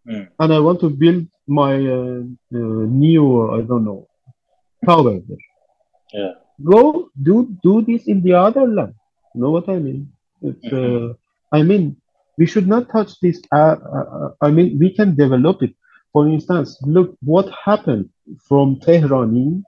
[0.07, 0.27] Mm.
[0.39, 2.21] and I want to build my uh,
[2.59, 3.26] uh, new
[3.57, 4.07] I don't know
[4.85, 5.45] tower there."
[6.13, 6.34] Yeah.
[6.73, 8.93] go do do this in the other land.
[9.34, 10.01] You know what I mean?
[10.41, 11.13] It's uh,
[11.57, 11.84] I mean
[12.38, 13.38] we should not touch this.
[13.51, 15.73] Uh, uh, uh, I mean we can develop it.
[16.13, 18.09] For instance, look what happened
[18.47, 19.63] from Tehrani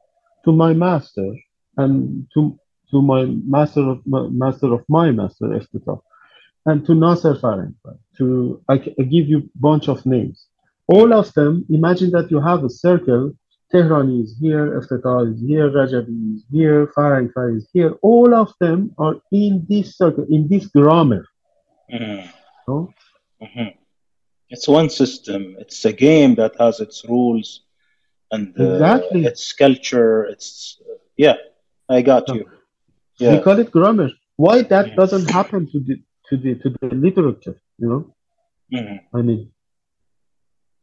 [0.46, 1.30] to my master
[1.78, 2.58] and to
[2.92, 6.00] to my master of my, master of my master Eftetah,
[6.66, 7.76] and to Nasser Farhang.
[8.18, 10.48] To I, I give you bunch of names.
[10.88, 11.66] All of them.
[11.70, 13.34] Imagine that you have a circle
[13.74, 17.94] Tehrani is here, Eftetah is here, Rajabi is here, Farhang is here.
[18.02, 21.26] All of them are in this circle, in this grammar.
[21.90, 22.28] Mhm.
[22.68, 22.90] No?
[23.42, 23.74] Mhm.
[24.50, 25.56] It's one system.
[25.60, 27.62] It's a game that has its rules
[28.32, 29.26] and uh, Exactly.
[29.26, 30.26] its culture.
[30.26, 31.38] It's uh, yeah.
[31.98, 32.44] I got you.
[33.20, 34.10] We call it grammar.
[34.46, 34.96] Why that Mhm.
[35.00, 35.96] doesn't happen to the
[36.28, 37.58] to the to the literature?
[37.82, 38.02] You know,
[38.78, 38.98] Mhm.
[39.18, 39.42] I mean,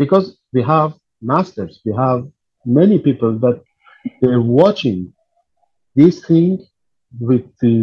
[0.02, 0.90] because we have
[1.32, 2.20] masters, we have
[2.80, 3.58] many people that
[4.20, 4.98] they're watching
[5.96, 6.52] this thing
[7.28, 7.76] with the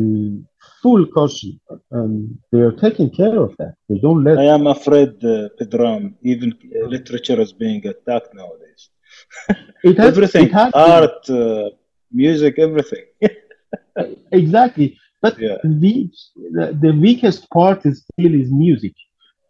[0.81, 1.52] full caution,
[1.99, 2.14] and
[2.52, 3.73] they are taking care of that.
[3.89, 8.81] They don't let I am afraid, uh, Pedram, even uh, literature is being attacked nowadays.
[9.89, 11.69] it has everything, It has art, uh,
[12.15, 13.05] music, everything.
[14.31, 14.97] exactly.
[15.21, 15.57] But Yeah.
[15.63, 16.09] the,
[16.57, 18.93] the the weakest part is still is music,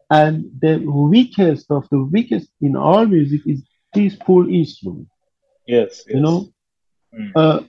[0.09, 3.63] and the weakest of the weakest in our music is
[3.93, 5.07] this poor instrument.
[5.67, 6.13] yes, yes.
[6.13, 6.49] You know,
[7.13, 7.33] Mm.
[7.35, 7.61] uh,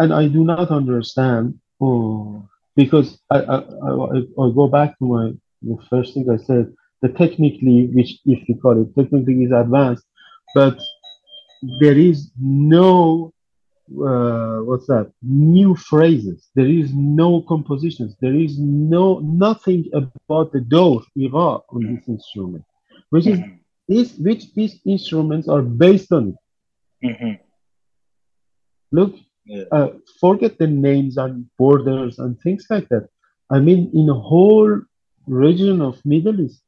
[0.00, 1.54] and I do not understand.
[1.80, 5.32] Oh, because I I, I I go back to my
[5.62, 6.72] the first thing I said.
[7.02, 10.06] The technically, which if you call it technically, is advanced,
[10.54, 10.78] but
[11.80, 13.32] there is no
[14.10, 20.46] uh, what's that new phrases there is no compositions there is no nothing about the
[20.52, 21.40] door ira
[21.74, 22.52] on this instrument
[23.10, 23.60] which is Mhm.
[23.88, 26.34] this which these instruments are based on
[27.02, 27.38] Mhm.
[28.92, 29.14] look
[29.44, 29.64] Yeah.
[29.72, 29.88] uh,
[30.20, 33.06] forget the names and borders and things like that
[33.50, 34.72] i mean in a whole
[35.26, 36.62] region of middle east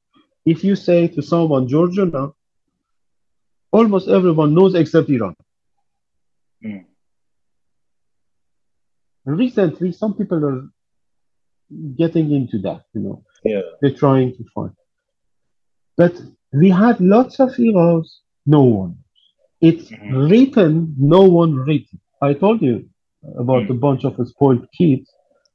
[0.47, 2.33] if you say to someone georgia now
[3.73, 5.35] almost everyone knows except iran
[6.63, 6.92] Mm.
[9.25, 10.63] Recently some people are
[11.97, 13.25] getting into that you know.
[13.45, 13.63] Yeah.
[13.81, 14.73] they're trying to find.
[15.97, 16.15] But
[16.53, 18.95] we had lots of heroes no one.
[19.61, 20.31] It's Mhm.
[20.31, 21.99] written no one written.
[22.21, 22.89] I told you
[23.43, 23.71] about Mm.
[23.71, 25.07] a bunch of spoiled kids.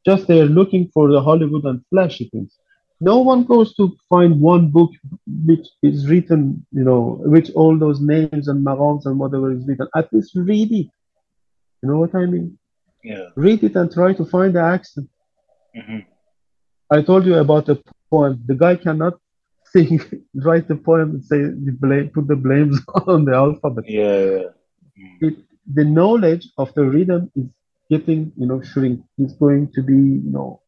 [0.06, 2.52] Just they're looking for the hollywood and flashy things.
[3.00, 4.92] No one goes to find one book
[5.46, 7.02] which is written you know
[7.34, 9.88] which all those names and marams and whatever is written.
[9.96, 10.90] At least read it.
[11.82, 12.48] You know what i mean
[13.12, 13.28] Yeah.
[13.46, 15.08] read it and try to find the accent
[15.80, 16.02] Mhm.
[16.96, 17.76] I told you about the
[18.12, 18.34] poem.
[18.50, 19.16] The guy cannot
[19.74, 20.00] sing,
[20.48, 22.78] write the poem and say the blame, put the blames
[23.14, 23.86] on the alphabet.
[23.88, 24.20] Yeah.
[24.32, 24.50] Yeah.
[25.00, 25.16] Mm.
[25.28, 25.36] It,
[25.80, 27.48] the knowledge of the rhythm is
[27.94, 29.02] getting, you know, shrink.
[29.18, 30.62] It's going to be, you know,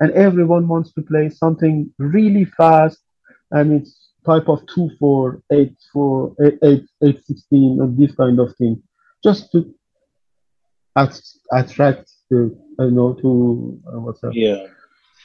[0.00, 2.98] and everyone wants to play something really fast,
[3.56, 3.92] and it's
[4.26, 8.74] type of two four, eight four, eight eight, eight sixteen, and this kind of thing,
[9.24, 9.58] just to
[10.96, 14.34] attract the, you know, to uh, what's that?
[14.34, 14.66] Yeah.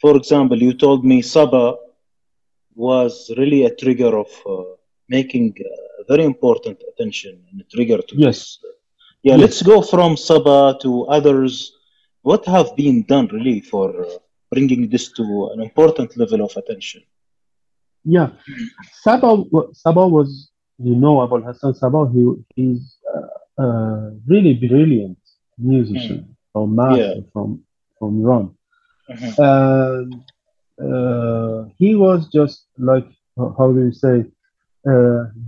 [0.00, 1.76] For example, you told me Saba
[2.74, 4.62] was really a trigger of uh,
[5.08, 8.38] making uh, very important attention and a trigger to Yes.
[8.38, 8.58] this.
[9.22, 9.40] Yeah, Yes.
[9.42, 11.72] let's go from Saba to others.
[12.22, 14.08] What have been done really for uh,
[14.50, 15.24] bringing this to
[15.54, 17.02] an important level of attention?
[18.04, 18.30] Yeah,
[19.04, 19.30] Saba,
[19.72, 22.00] Saba was, you know, Abul Hassan Saba.
[22.12, 22.22] He
[22.56, 25.18] he's uh, uh, really brilliant
[25.58, 27.20] musician from master Yeah.
[27.32, 27.48] from
[27.98, 28.44] from Iran.
[29.10, 29.30] Mhm.
[29.46, 30.24] Um,
[30.86, 33.08] uh, he was just like
[33.58, 34.16] how do you say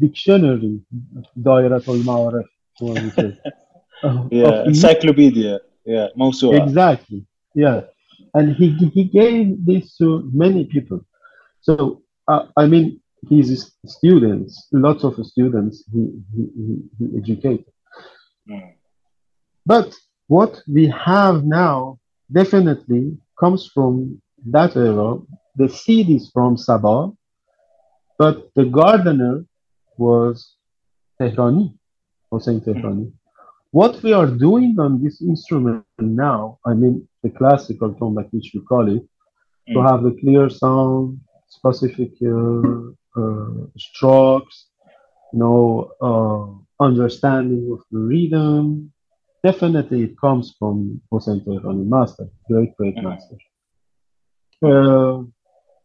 [0.01, 0.81] dictionary
[1.37, 2.47] دائرة المعارف
[2.81, 3.39] what we say.
[4.31, 5.61] yeah, encyclopedia.
[5.85, 6.09] Yeah,
[6.63, 7.25] Exactly.
[7.55, 7.83] Yeah,
[8.35, 11.01] and he he gave this to many people.
[11.61, 16.03] So uh, I mean, his students, lots of students, he
[16.35, 16.67] he, he,
[16.99, 17.67] he educated.
[18.49, 18.73] Mm.
[19.67, 19.95] But
[20.27, 21.99] what we have now
[22.33, 25.19] definitely comes from that era.
[25.57, 27.13] The seed is from Saba,
[28.19, 29.45] but the gardener
[29.97, 30.57] was
[31.21, 31.75] Tehrani,
[32.31, 33.13] Hossein Tehrani.
[33.73, 38.43] What we are doing on this instrument now, I mean the classical tombak, which we
[38.49, 39.03] call it,
[39.73, 39.87] to Mm.
[39.89, 42.81] have the clear sound, specific uh,
[43.21, 44.67] uh, strokes,
[45.33, 48.93] you know, uh, understanding of the rhythm.
[49.45, 53.05] Definitely, it comes from Hossein Tehrani, master, great, great Mhm.
[53.05, 53.37] master.
[54.63, 55.23] Uh,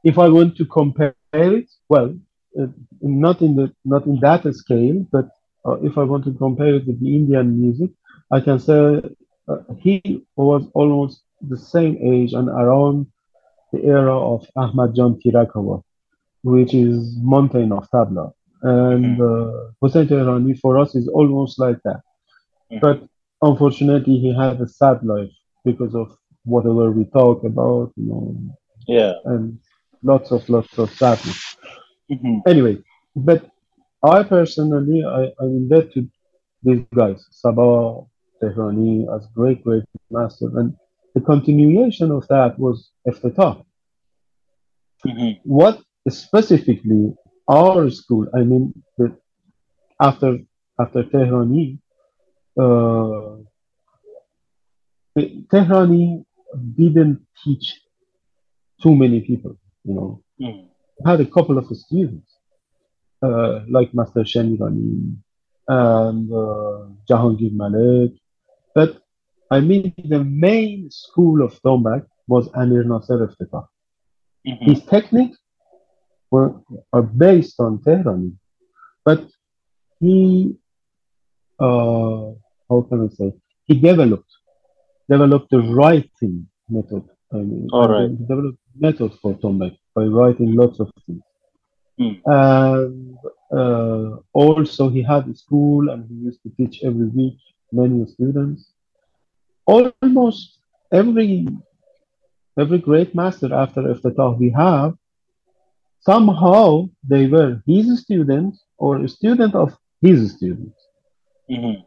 [0.04, 2.14] if I want to compare well,
[2.60, 2.68] uh,
[3.02, 5.26] not in the not in that scale, but
[5.66, 7.92] uh, if I want to compare it with the Indian music,
[8.32, 9.02] I can say
[9.48, 13.08] uh, he was almost the same age and around
[13.72, 15.82] the era of Ahmad Jan Thirakwa,
[16.44, 18.32] which is Mountain of Tabla.
[18.62, 22.02] And uh, Hossein Tehrani for us is almost like that.
[22.72, 22.80] Mhm.
[22.82, 23.04] But
[23.42, 25.32] unfortunately, he had a sad life
[25.66, 26.08] because of
[26.46, 28.36] whatever we talk about, you know,
[28.88, 29.14] Yeah.
[29.26, 29.58] and
[30.04, 31.56] lots of lots of sadness.
[32.12, 32.42] Mhm.
[32.48, 32.78] Anyway,
[33.16, 33.50] but
[34.04, 36.10] I personally, I, I'm indebted to
[36.64, 38.02] these guys, Saba,
[38.42, 40.48] Tehrani, as great, great master.
[40.58, 40.76] And
[41.16, 43.64] the continuation of that was Eftetah.
[45.06, 45.40] Mhm.
[45.44, 47.14] What specifically
[47.48, 49.16] our school, I mean, the,
[50.00, 50.40] after
[50.80, 51.80] after Tehrani,
[52.58, 53.38] uh,
[55.18, 56.24] Tehrani
[56.76, 57.82] didn't teach
[58.82, 59.58] too many people,
[59.90, 60.10] you know.
[60.42, 60.68] Mm.
[61.10, 62.30] had a couple of students,
[63.28, 65.16] uh, like Master Shemirani
[65.68, 66.80] and uh,
[67.10, 68.12] Jahangir Malik.
[68.76, 68.92] But
[69.52, 73.66] I mean, the main school of Tombak was Amir Nasser Eftetah.
[74.48, 74.64] Mhm.
[74.70, 75.40] His techniques
[76.32, 76.52] were
[76.96, 78.32] are based on Tehrani,
[79.08, 79.22] but
[80.00, 80.56] he,
[81.66, 82.26] uh,
[82.70, 83.30] how can I say,
[83.68, 84.32] he developed
[85.14, 86.36] developed the writing
[86.70, 87.04] method.
[87.34, 88.10] I mean, All right.
[88.10, 91.22] he developed method for Tombak by writing lots of things.
[92.00, 92.22] Mm.
[92.26, 93.18] And
[93.52, 97.38] uh, also, he had a school and he used to teach every week
[97.72, 98.72] many students.
[99.66, 100.60] Almost
[100.92, 101.48] every
[102.58, 104.94] every great master after Eftetah we have,
[106.02, 110.80] somehow they were his students or a student of his students.
[111.50, 111.84] Mhm.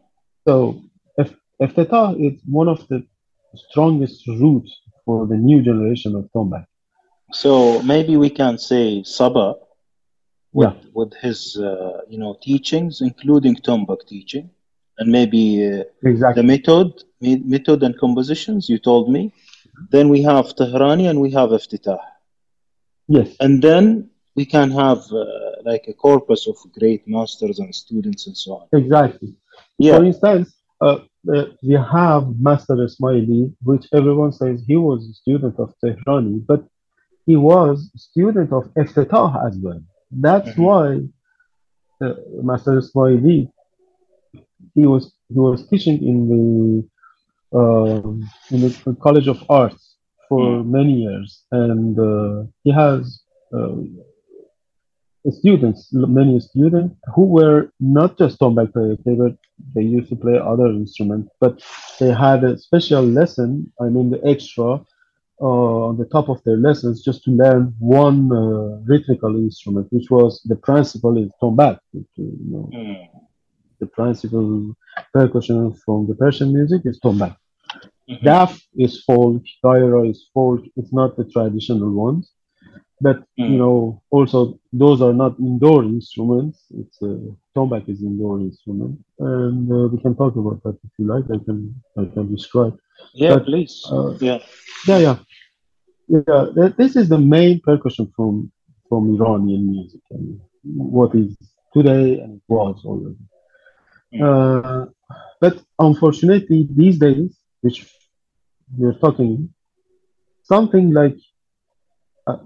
[0.46, 0.80] So
[1.16, 3.04] if Eftetah is one of the
[3.54, 4.72] strongest roots
[5.04, 6.66] for the new generation of Tombak.
[7.32, 9.54] So maybe we can say Saba
[10.52, 10.74] with, Yeah.
[10.94, 14.50] with his uh, you know teachings, including Tombak teaching,
[14.98, 15.84] and maybe uh,
[16.34, 16.88] the method,
[17.20, 19.32] me- method and compositions you told me.
[19.90, 21.98] Then we have Tehrani and we have Eftetah,
[23.08, 23.36] Yes.
[23.40, 25.24] and then we can have uh,
[25.64, 28.66] like a corpus of great masters and students and so on.
[28.72, 29.34] Exactly.
[29.78, 29.96] Yeah.
[29.96, 30.98] For instance, uh,
[31.34, 36.64] uh, we have Master Ismaili, which everyone says he was a student of Tehrani, but
[37.26, 39.80] he was a student of Eftetah as well.
[40.10, 40.62] That's Mhm.
[40.66, 40.86] why
[42.02, 43.50] uh, Master Ismaili
[44.74, 49.96] he was he was teaching in the um in the College of Arts
[50.28, 53.22] for many years, and uh, he has
[53.56, 53.76] uh,
[55.30, 58.98] students, many students who were not just tombak players.
[59.04, 59.32] They were
[59.74, 61.62] they used to play other instruments, but
[62.00, 63.72] they had a special lesson.
[63.80, 64.78] I mean, the extra uh,
[65.42, 70.40] on the top of their lessons just to learn one uh, rhythmical instrument, which was
[70.44, 71.78] the principal is tombak.
[71.92, 72.04] You
[72.52, 73.08] know, Mm.
[73.80, 74.74] the principal
[75.12, 77.34] percussion from the Persian music is tombak.
[78.08, 78.22] Mhm.
[78.22, 78.52] Daf
[78.84, 80.60] is folk, daira is folk.
[80.76, 82.24] It's not the traditional ones,
[83.06, 83.50] but Mm.
[83.52, 83.76] you know,
[84.16, 84.38] also
[84.82, 86.58] those are not indoor instruments.
[86.80, 87.18] It's uh,
[87.54, 91.26] tombak is indoor instrument, and uh, we can talk about that if you like.
[91.36, 91.58] I can
[92.02, 92.74] I can describe.
[93.14, 93.74] Yeah, But, please.
[93.94, 94.38] uh, yeah.
[94.90, 95.16] Yeah, yeah,
[96.08, 96.42] yeah.
[96.56, 98.32] th- This is the main percussion from
[98.88, 100.26] from Iranian music and
[100.98, 101.30] what is
[101.76, 103.24] today and it was already.
[104.14, 104.20] Mm.
[104.26, 104.82] Uh,
[105.42, 105.54] but
[105.88, 107.30] unfortunately, these days,
[107.64, 107.78] which
[108.78, 109.32] we're talking,
[110.52, 111.18] something like
[112.26, 112.38] uh,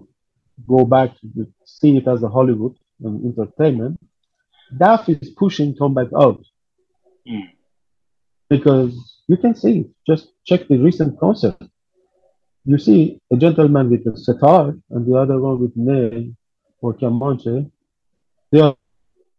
[0.69, 2.75] go back to see it as a Hollywood
[3.05, 3.99] and entertainment.
[4.77, 6.43] DAF is pushing Tombak out
[7.29, 7.49] Mm.
[8.49, 8.93] because
[9.29, 9.87] you can see it.
[10.07, 11.57] Just check the recent concert.
[12.69, 16.33] you see a gentleman with a sitar and the other one with ney
[16.81, 17.71] or kamancheh.
[18.51, 18.75] They are,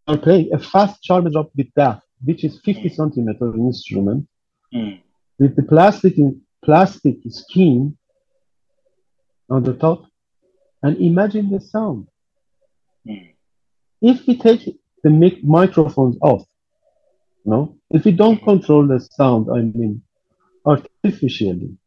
[0.07, 4.27] are playing a fast charm drop with that, which is 50 centimeter instrument
[4.73, 4.99] Mm.
[5.39, 6.15] with the plastic
[6.63, 7.97] plastic skin
[9.49, 9.99] on the top,
[10.83, 12.07] and imagine the sound.
[13.07, 13.33] Mm.
[14.01, 16.45] If we take the mic- microphones off,
[17.45, 20.01] no, if we don't control the sound, I mean,
[20.65, 21.77] artificially,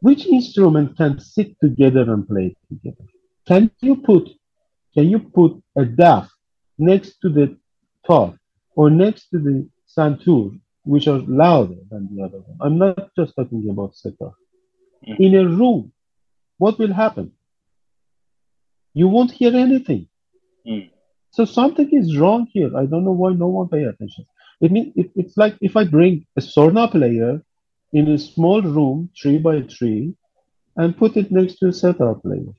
[0.00, 3.04] which instrument can sit together and play together?
[3.46, 4.30] Can you put,
[4.94, 6.28] can you put a DAF
[6.78, 7.56] next to the
[8.06, 8.34] tar
[8.74, 12.56] or next to the santur, which are louder than the other one?
[12.60, 14.32] I'm not just talking about sitar.
[15.06, 15.20] Mhm.
[15.20, 15.92] In a room,
[16.58, 17.32] what will happen?
[18.94, 20.08] You won't hear anything.
[20.66, 20.90] Mm.
[21.30, 22.70] So something is wrong here.
[22.76, 24.24] I don't know why no one pay attention.
[24.60, 27.42] It means it, it's like if I bring a Sorna player
[27.92, 30.14] in a small room, three by three,
[30.76, 32.52] and put it next to a setar player.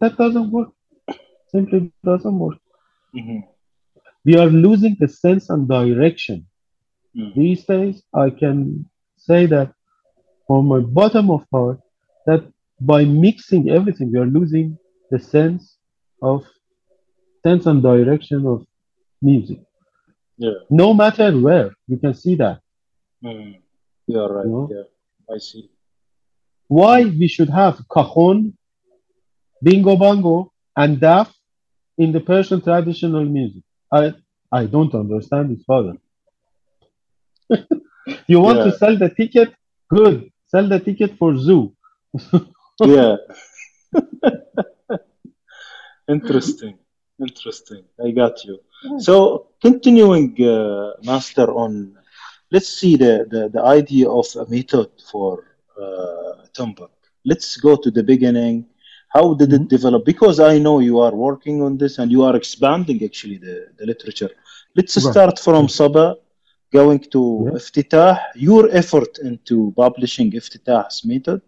[0.00, 0.68] That doesn't work.
[1.50, 2.58] Simply doesn't work.
[3.14, 3.44] Mhm.
[4.24, 6.46] We are losing the sense and direction.
[7.16, 7.34] Mm.
[7.34, 8.84] These days, I can
[9.16, 9.72] say that
[10.46, 11.80] from my bottom of heart
[12.26, 12.42] that
[12.80, 14.78] by mixing everything, we are losing
[15.10, 15.76] the sense
[16.22, 16.44] of
[17.44, 18.66] sense and direction of
[19.22, 19.60] music.
[20.36, 20.58] Yeah.
[20.70, 22.60] No matter where, you can see that.
[23.24, 23.58] Mm.
[24.06, 24.46] You are right.
[24.46, 24.68] No?
[24.70, 25.70] Yeah, I see.
[26.68, 28.56] Why we should have cajon,
[29.62, 31.32] bingo bango, and daf
[31.96, 33.62] in the Persian traditional music?
[33.92, 34.14] I
[34.52, 35.94] I don't understand it, father.
[38.26, 39.54] you want to sell the ticket?
[39.88, 40.30] Good.
[40.46, 41.74] Sell the ticket for zoo.
[42.80, 43.16] Yeah.
[46.08, 46.74] Interesting.
[47.20, 47.82] Interesting.
[48.04, 48.58] I got you.
[48.98, 51.94] So continuing, uh, Master, on
[52.50, 55.44] let's see the, the, the idea of a method for
[55.80, 56.90] uh, Tombak.
[57.24, 58.66] Let's go to the beginning.
[59.08, 59.68] How did it Mhm.
[59.68, 60.04] develop?
[60.04, 63.86] Because I know you are working on this and you are expanding actually the, the
[63.86, 64.30] literature.
[64.76, 65.04] Let's Right.
[65.10, 66.06] start from Saba,
[66.72, 67.52] going to Yeah.
[67.58, 71.40] Eftetah, your effort into publishing Eftetah's method.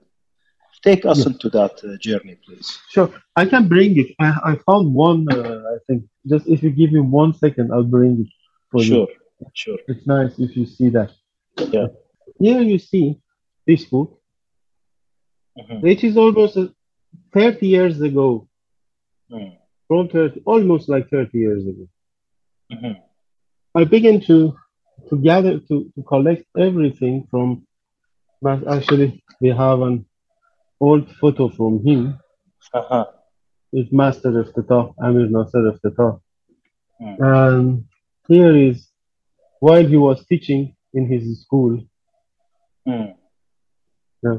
[0.82, 1.26] Take us Yes.
[1.26, 2.78] into that uh, journey, please.
[2.90, 4.08] Sure, I can bring it.
[4.18, 5.26] I, I found one.
[5.30, 8.32] Uh, I think just if you give me one second, I'll bring it
[8.70, 8.86] for you.
[8.88, 9.08] Sure,
[9.54, 9.78] sure.
[9.88, 11.10] It's nice if you see that.
[11.70, 11.88] Yeah.
[12.38, 13.20] Here you see
[13.66, 14.18] this book,
[15.58, 15.82] Mhm.
[15.82, 16.68] which is almost uh,
[17.34, 18.48] 30 years ago.
[19.30, 19.56] Mm.
[19.88, 21.86] From 30, almost like 30 years ago.
[22.72, 22.96] Mhm.
[23.74, 24.56] I began to
[25.08, 27.66] to gather to, to collect everything from.
[28.42, 30.06] But actually, we have an
[30.80, 32.18] old photo from him.
[32.72, 33.06] Uh-huh.
[33.72, 36.20] It's Master Eftetah, Amir Nasser Eftetah.
[37.00, 37.16] Mm.
[37.20, 37.84] And
[38.26, 38.88] here is
[39.60, 41.80] while he was teaching in his school.
[42.86, 43.14] Mm.
[44.22, 44.38] Yeah.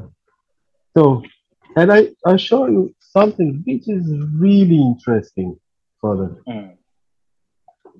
[0.96, 1.22] So,
[1.76, 4.04] and I, I show you something which is
[4.34, 5.58] really interesting,
[6.00, 6.36] Father.
[6.46, 6.76] Mm.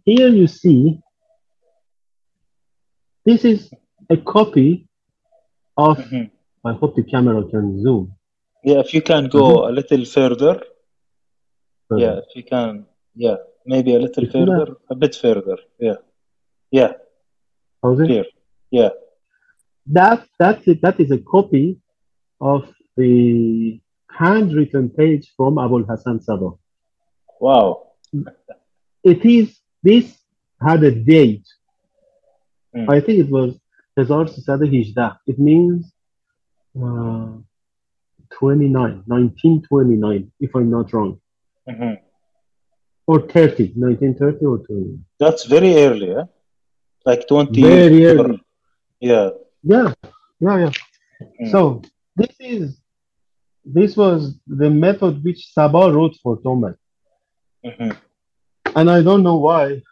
[0.04, 1.00] Here you see,
[3.24, 3.70] this is
[4.10, 4.88] a copy
[5.76, 6.30] of, Mhm.
[6.64, 8.14] I hope the camera can zoom.
[8.64, 10.62] Yeah, if you can go a little further.
[11.90, 12.86] Yeah, if you can.
[13.14, 13.36] Yeah,
[13.66, 15.58] maybe a little If further, a bit further.
[15.78, 15.96] Yeah.
[16.70, 16.92] Yeah,
[17.82, 18.06] How's it?
[18.06, 18.24] clear.
[18.70, 18.90] Yeah.
[19.86, 20.80] That, that's it.
[20.80, 21.78] That is a copy
[22.40, 26.50] of the handwritten page from Abul Hassan Saba.
[27.40, 27.88] Wow.
[29.04, 30.16] It is, this
[30.64, 31.46] had a date.
[32.74, 32.88] Mm.
[32.88, 33.58] I think it was
[33.96, 34.94] 1918.
[35.26, 35.92] It means
[36.80, 37.32] uh,
[38.42, 41.20] 29, 1929, if I'm not wrong.
[41.68, 41.96] Mhm.
[43.06, 44.98] Or 30, 1930 or 20.
[45.20, 46.24] That's very early, yeah?
[47.06, 48.18] Like 20 Very years.
[48.18, 48.40] early.
[49.00, 49.30] Yeah.
[49.62, 49.92] Yeah,
[50.40, 50.70] yeah, yeah.
[51.40, 51.50] Mm.
[51.52, 51.82] So
[52.16, 52.80] this is,
[53.64, 56.76] this was the method which Saba wrote for Tombak.
[57.64, 57.96] Mhm.
[58.74, 59.82] And I don't know why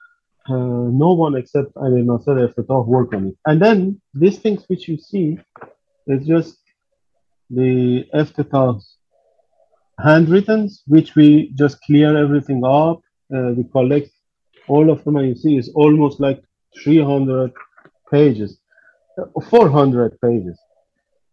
[0.48, 3.36] uh, no one except Amir Nasser Eftetah worked on it.
[3.46, 5.38] And then these things which you see
[6.08, 6.59] it's just
[7.50, 8.96] the Eftetah's
[9.98, 13.00] handwrittens, which we just clear everything up.
[13.34, 14.10] Uh, we collect
[14.68, 16.42] all of them, and you see it's almost like
[16.82, 17.52] 300
[18.10, 18.58] pages,
[19.18, 20.58] uh, 400 pages.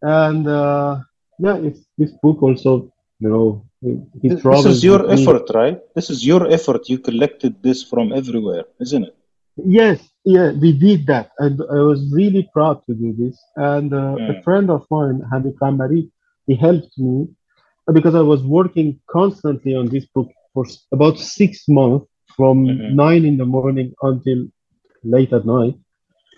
[0.02, 0.99] And uh,
[1.39, 5.80] yeah, it's this book also, you know, he This travels is your effort, right?
[5.95, 6.89] This is your effort.
[6.89, 9.15] You collected this from everywhere, isn't it?
[9.57, 13.37] Yes, yeah, we did that, and I was really proud to do this.
[13.57, 16.09] And uh, a friend of mine, Hamid Kamari,
[16.47, 17.27] he helped me
[17.93, 22.95] because I was working constantly on this book for about six months, from Mhm.
[23.03, 24.39] nine in the morning until
[25.03, 25.75] late at night.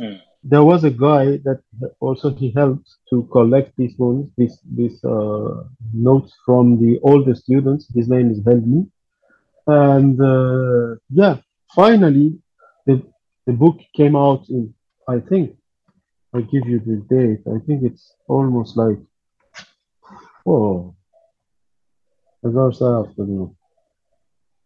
[0.01, 0.17] Mm.
[0.43, 1.59] there was a guy that
[1.99, 5.63] also he helped to collect these ones, these these uh,
[5.93, 7.83] notes from the older students.
[7.97, 8.81] His name is Helmi,
[9.67, 11.35] and uh, yeah,
[11.75, 12.27] finally
[12.87, 12.95] the
[13.48, 14.74] the book came out in
[15.08, 15.56] I think
[16.32, 17.42] I give you the date.
[17.46, 18.98] I think it's almost like
[20.46, 20.94] oh,
[22.44, 23.50] هزار ساعة أفتكر.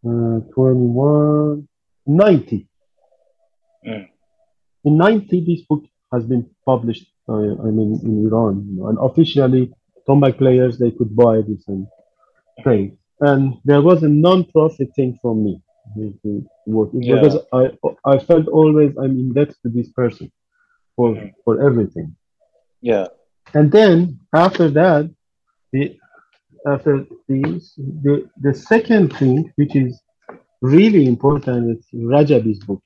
[0.04, 1.66] Uh, 21,
[2.06, 2.68] 90.
[3.84, 4.08] Mm.
[4.84, 8.64] In 90, this book has been published, uh, I mean, in Iran.
[8.68, 9.72] You know, and officially,
[10.08, 11.86] tombak players, they could buy this and
[12.62, 12.96] play.
[13.20, 15.62] And there was a non-profit thing from me.
[16.65, 16.89] work.
[16.93, 17.15] Yeah.
[17.15, 17.71] Because I,
[18.05, 20.31] I felt always I'm indebted to this person
[20.95, 21.31] for, Mhm.
[21.43, 22.15] for everything.
[22.81, 23.07] Yeah.
[23.53, 25.09] And then after that,
[25.71, 25.97] the
[26.65, 30.01] after this, the the second thing which is
[30.61, 32.81] really important is Rajabi's book.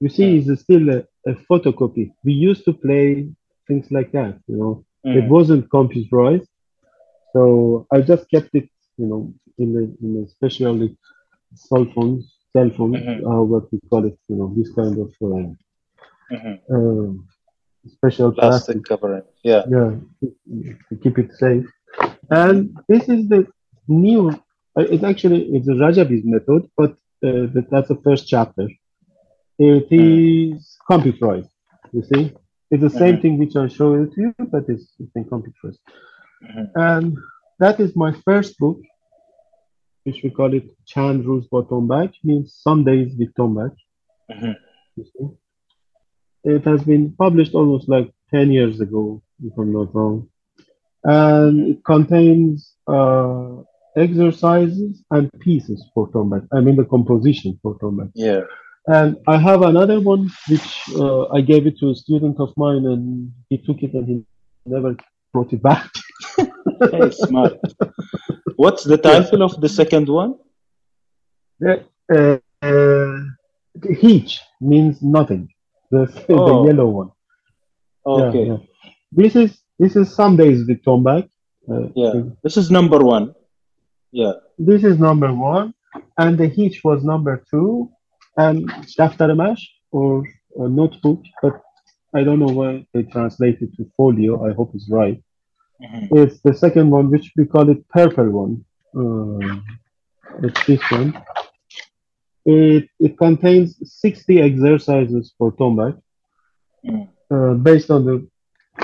[0.00, 2.12] You see, it's still a, a photocopy.
[2.24, 3.28] We used to play
[3.66, 4.84] things like that, you know.
[5.04, 5.28] It Mm.
[5.28, 6.48] wasn't computerized,
[7.32, 8.68] so I just kept it,
[8.98, 10.96] you know, in the in a especially
[11.54, 12.24] cell phones,
[12.56, 13.26] cell phones, Mhm.
[13.30, 15.48] uh, what we call it, you know, this kind of uh,
[16.32, 16.54] Mhm.
[16.74, 17.12] uh,
[17.96, 19.22] special plastic Plastic covering.
[19.44, 19.64] Yeah.
[19.74, 19.90] yeah
[20.88, 21.66] to keep it safe
[22.30, 22.56] and
[22.88, 23.40] this is the
[23.88, 24.22] new
[24.78, 26.92] uh, it actually it's a rajabi's method but
[27.28, 28.66] uh, that's the first chapter
[29.58, 31.50] it is computerized
[31.92, 32.24] you see
[32.70, 33.22] it's the same Mhm.
[33.22, 35.82] thing which i show it to you but it's, it's in computerized
[36.44, 36.66] Mhm.
[36.76, 37.16] and
[37.58, 38.78] that is my first book
[40.06, 43.74] which we call it chand rules tombak means some days with tombak
[44.30, 44.54] Mhm.
[44.96, 45.28] see.
[46.44, 50.28] It has been published almost like 10 years ago, if I'm not wrong.
[51.04, 53.62] And it contains uh,
[53.96, 56.46] exercises and pieces for tombak.
[56.52, 58.10] I mean, the composition for tombak.
[58.14, 58.42] Yeah.
[58.86, 62.84] And I have another one which uh, I gave it to a student of mine,
[62.92, 64.24] and he took it and he
[64.64, 64.96] never
[65.32, 65.90] brought it back.
[67.10, 67.58] Smart.
[68.56, 70.34] What's the title of the second one?
[71.60, 73.16] The, uh, uh,
[73.74, 75.48] the Heech means nothing.
[75.90, 76.62] The, Oh.
[76.62, 77.10] the yellow one.
[78.06, 78.46] Okay.
[78.46, 78.58] yeah.
[79.12, 81.28] This is this is some days with tombak.
[81.70, 82.12] Uh, Yeah.
[82.44, 83.34] This is number one.
[84.12, 84.34] Yeah.
[84.58, 85.74] This is number one,
[86.18, 87.90] and the Heech was number two,
[88.36, 88.68] and
[88.98, 90.24] Daftaramash or
[90.64, 91.54] a notebook, but
[92.14, 94.32] I don't know why they translate it to folio.
[94.48, 95.22] I hope it's right.
[95.82, 96.08] Mhm.
[96.20, 98.64] It's the second one, which we call it purple one.
[98.98, 99.60] Uh,
[100.42, 101.12] it's this one.
[102.44, 105.94] It it contains 60 exercises for tombak,
[106.84, 107.08] Mm.
[107.34, 108.16] uh, based on the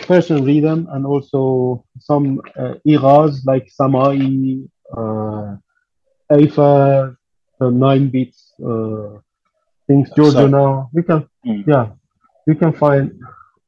[0.09, 5.56] Persian rhythm and also some uh, iras like Samai, uh,
[6.32, 7.16] Aifa,
[7.60, 9.19] the nine beats uh,
[9.86, 10.86] things, Georgiana.
[10.93, 11.64] We can, Mm.
[11.66, 11.86] yeah,
[12.47, 13.05] we can find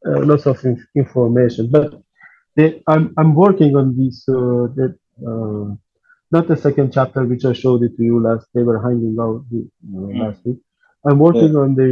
[0.08, 1.68] uh, lots of in- information.
[1.70, 2.00] But
[2.56, 4.16] I'm I'm working on this.
[4.28, 5.74] Uh, the, uh,
[6.30, 8.46] not the second chapter which I showed it to you last.
[8.54, 10.20] They were hanging out the- you know, Mm.
[10.22, 10.58] last week.
[11.06, 11.90] I'm working on the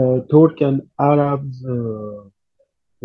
[0.00, 2.20] uh, Turk and Arabs uh,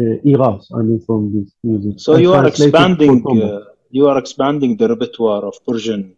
[0.01, 0.63] uh, eras.
[0.77, 1.99] I mean, from this music.
[1.99, 3.15] So I you are expanding.
[3.27, 3.65] Uh,
[3.97, 6.15] you are expanding the repertoire of Persian.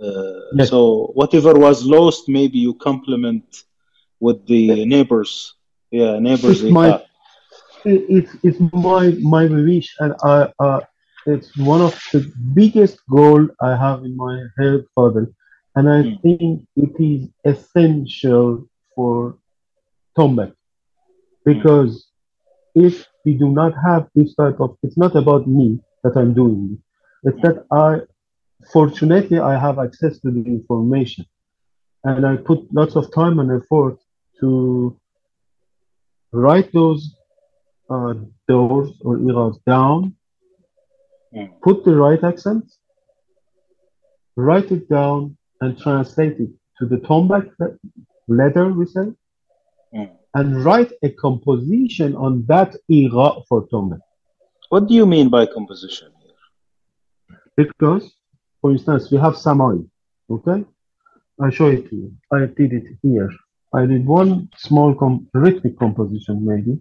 [0.00, 0.70] Uh, Yes.
[0.70, 0.80] So
[1.20, 3.46] whatever was lost, maybe you complement
[4.20, 5.32] with the neighbors.
[5.90, 6.62] Yeah, neighbors.
[6.62, 7.02] It's my-.
[7.88, 9.04] It, it's it's my
[9.34, 10.80] my wish and I uh,
[11.26, 12.20] it's one of the
[12.54, 15.24] biggest goal I have in my head father
[15.76, 16.20] and I Mm.
[16.22, 19.36] think it is essential for
[20.18, 20.52] Tombak
[21.44, 22.06] because
[22.74, 26.60] if we do not have this type of it's not about me that I'm doing
[26.74, 27.30] it.
[27.30, 28.00] It's that I
[28.72, 31.26] fortunately I have access to the information.
[32.04, 33.96] And I put lots of time and effort
[34.40, 34.96] to
[36.32, 37.14] write those
[37.90, 38.14] uh,
[38.48, 40.14] doors or eras down,
[41.34, 41.48] Mm.
[41.60, 42.64] put the right accent,
[44.36, 47.46] write it down, and translate it to the tombak
[48.28, 49.06] letter, we say,
[49.94, 50.10] Mm.
[50.34, 54.00] and write a composition on that era for tombak.
[54.70, 56.40] What do you mean by composition here?
[57.56, 58.04] Because,
[58.60, 59.86] for instance, we have Samai,
[60.30, 60.64] okay?
[61.40, 62.08] I show it to you.
[62.32, 63.30] I did it here.
[63.72, 66.74] I did one small com- rhythmic composition, maybe,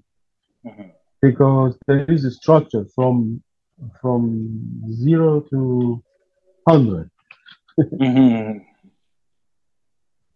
[0.66, 0.92] Mhm.
[1.22, 3.42] Because there is a structure from
[4.02, 4.50] from
[4.92, 6.04] zero to
[6.68, 7.10] hundred.
[7.80, 8.66] Mhm.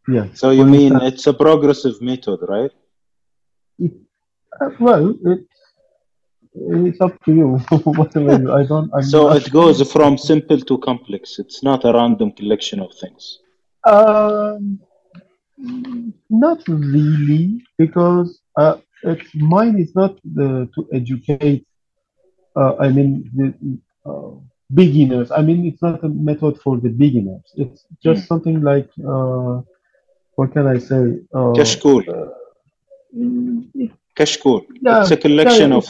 [0.07, 0.27] Yeah.
[0.33, 2.71] So you mean it's a progressive method, right?
[3.79, 3.93] it,
[4.59, 5.45] uh, well, it,
[6.53, 7.47] it's up to you.
[7.85, 8.51] Whatever.
[8.51, 8.91] I don't.
[8.93, 11.39] I'm So it goes from simple to complex.
[11.39, 13.39] It's not a random collection of things.
[13.87, 14.79] Um,
[16.29, 21.65] not really, because uh, it's mine is not the, to educate.
[22.55, 23.47] Uh, I mean, the,
[24.09, 24.31] uh,
[24.73, 25.31] beginners.
[25.31, 27.43] I mean, it's not a method for the beginners.
[27.55, 28.27] It's just Mm.
[28.27, 29.61] something like uh,
[30.35, 31.19] what can I say?
[31.33, 32.03] Uh, Kashkul.
[33.15, 34.61] mm, Kashkul.
[34.81, 35.85] Yeah, It's a collection yeah, of.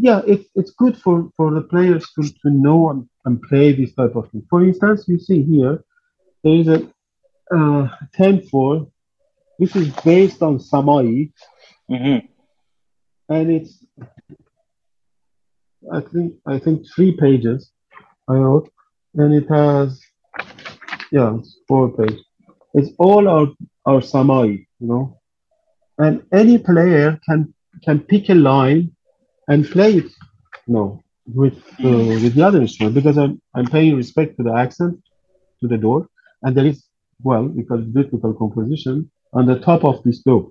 [0.00, 3.92] yeah, it's it's good for for the players to, to know and, and play this
[3.94, 4.42] type of thing.
[4.50, 5.84] For instance, you see here
[6.42, 6.78] there is a
[7.56, 7.88] uh,
[8.18, 8.86] 10-4.
[9.58, 11.30] This is based on Samai,
[11.90, 12.28] Mhm.
[13.28, 13.84] and it's
[15.92, 17.70] I think I think three pages
[18.28, 18.70] I wrote,
[19.14, 20.00] and it has
[21.12, 22.24] yeah, it's four pages.
[22.74, 23.46] It's all our
[23.86, 25.18] our Samai, you know,
[25.98, 27.54] and any player can
[27.84, 28.92] can pick a line
[29.48, 30.10] and play it,
[30.66, 31.02] you know,
[31.34, 35.00] with uh, with the other instrument because I'm I'm paying respect to the accent,
[35.60, 36.08] to the door,
[36.42, 36.84] and there is
[37.22, 40.50] well because beautiful composition on the top of this door.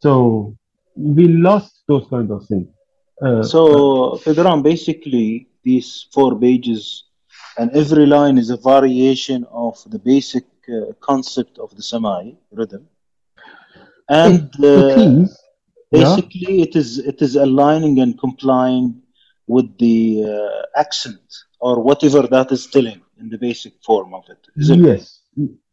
[0.00, 0.56] So
[0.96, 2.68] we lost those kind of things.
[3.22, 7.04] Uh, So, Pedram, basically, these four pages,
[7.58, 12.86] and every line is a variation of the basic uh, concept of the Samai rhythm.
[14.08, 15.38] And it, it uh, is,
[15.90, 16.00] yeah.
[16.00, 19.02] basically, it is it is aligning and complying
[19.46, 21.20] with the uh, accent
[21.60, 24.38] or whatever that is telling in the basic form of it?
[24.56, 25.20] Yes,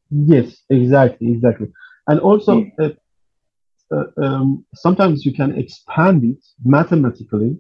[0.09, 1.67] yes, exactly, exactly.
[2.07, 2.97] And also, Mm.
[3.93, 7.57] Uh, um, sometimes you can expand it mathematically.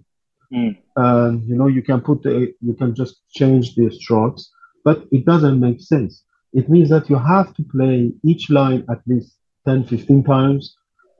[0.53, 0.77] Mm.
[0.95, 4.49] And you know, you can put the, you can just change the strokes,
[4.83, 6.23] but it doesn't make sense.
[6.53, 9.37] It means that you have to play each line at least
[9.67, 10.75] 10, 15 times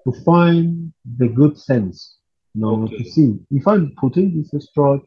[0.05, 2.17] to find the good sense.
[2.53, 2.97] You know, Okay.
[2.97, 5.05] to see if I'm putting this stroke,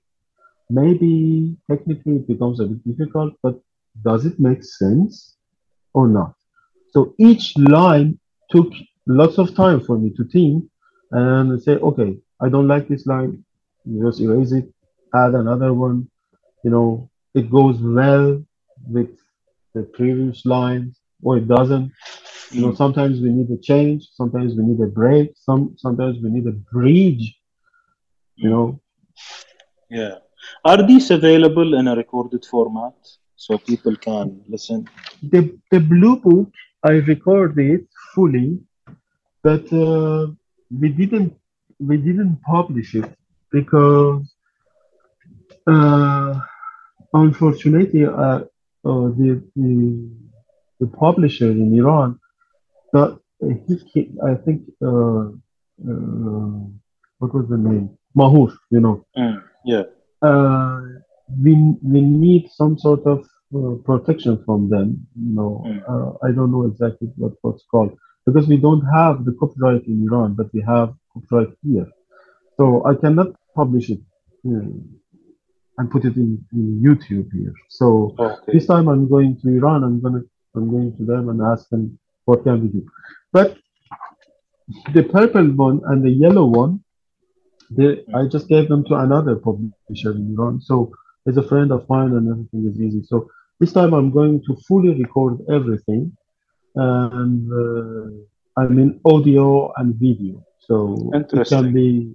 [0.69, 3.59] maybe technically it becomes a bit difficult, but
[4.05, 5.37] does it make sense
[5.95, 6.35] or not?
[6.91, 8.19] So each line
[8.51, 8.71] took
[9.09, 10.65] lots of time for me to think
[11.13, 13.45] and say, okay, I don't like this line,
[13.85, 14.69] you just erase it,
[15.15, 16.09] add another one.
[16.65, 18.43] You know, it goes well
[18.89, 19.11] with
[19.75, 21.93] the previous lines or it doesn't.
[22.51, 22.77] You know, Mm.
[22.77, 26.57] sometimes we need a change, sometimes we need a break, some sometimes we need a
[26.73, 27.37] bridge,
[28.37, 28.81] you know.
[29.91, 30.17] Yeah.
[30.65, 32.95] Are these available in a recorded format
[33.37, 34.89] so people can listen?
[35.23, 36.49] The the blue book
[36.85, 38.59] I recorded it fully,
[39.43, 40.27] but uh,
[40.81, 41.33] we didn't
[41.81, 43.09] we didn't publish it
[43.53, 44.25] because
[45.67, 46.41] uh,
[47.13, 48.41] unfortunately uh, uh,
[48.85, 50.09] the, the
[50.81, 52.19] the publisher in Iran
[52.93, 55.25] that he I think uh,
[55.91, 56.59] uh,
[57.19, 59.43] what was the name Mahur you know Mm.
[59.65, 59.85] Yeah.
[60.23, 60.81] uh,
[61.45, 61.53] we
[61.83, 63.19] we need some sort of
[63.55, 65.07] uh, protection from them.
[65.27, 65.81] You know, Mm.
[65.93, 67.93] uh, I don't know exactly what what's called
[68.27, 71.89] because we don't have the copyright in Iran, but we have copyright here.
[72.57, 74.01] So I cannot publish it
[74.47, 74.71] uh,
[75.79, 77.55] and put it in, in YouTube here.
[77.69, 78.53] So Okay.
[78.55, 79.85] this time I'm going to Iran.
[79.85, 80.23] I'm gonna
[80.55, 82.87] I'm going to them and ask them what can we do.
[83.33, 83.57] But
[84.93, 86.83] the purple one and the yellow one,
[87.71, 90.61] they, I just gave them to another publisher in Iran.
[90.61, 90.93] So
[91.25, 93.03] he's a friend of mine and everything is easy.
[93.05, 93.29] So
[93.61, 96.17] this time I'm going to fully record everything.
[96.79, 100.45] And uh, I mean audio and video.
[100.61, 102.15] So it can be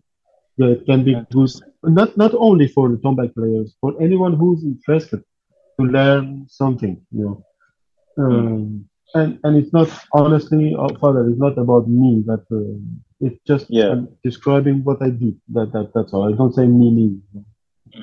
[0.57, 1.51] yeah, it can be good
[1.83, 5.23] not not only for the tombak players, for anyone who's interested
[5.79, 7.45] to learn something, you know.
[8.17, 8.85] Um,
[9.15, 12.23] and and it's not honestly, uh, Father, it's not about me.
[12.25, 12.77] but uh,
[13.19, 13.91] it's just Yeah.
[13.91, 15.35] I'm describing what I did.
[15.49, 16.31] That that that's all.
[16.31, 17.07] I don't say me me.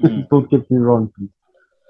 [0.02, 0.28] Mhm.
[0.30, 1.30] don't get me wrong, please.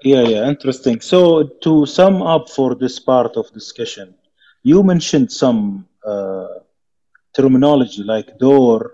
[0.03, 1.01] Yeah, yeah, interesting.
[1.01, 4.15] So to sum up for this part of discussion,
[4.63, 6.47] you mentioned some uh,
[7.35, 8.91] terminology like door,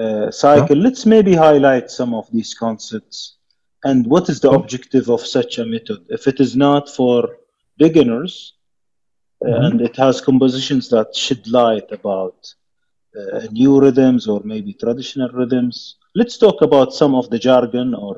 [0.00, 0.76] uh, cycle.
[0.76, 3.36] Let's maybe highlight some of these concepts
[3.84, 5.98] and what is the objective of such a method.
[6.08, 7.28] If it is not for
[7.78, 8.54] beginners
[9.44, 9.66] uh, Mhm.
[9.66, 12.36] and it has compositions that shed light about
[13.18, 18.16] uh, new rhythms or maybe traditional rhythms, let's talk about some of the jargon or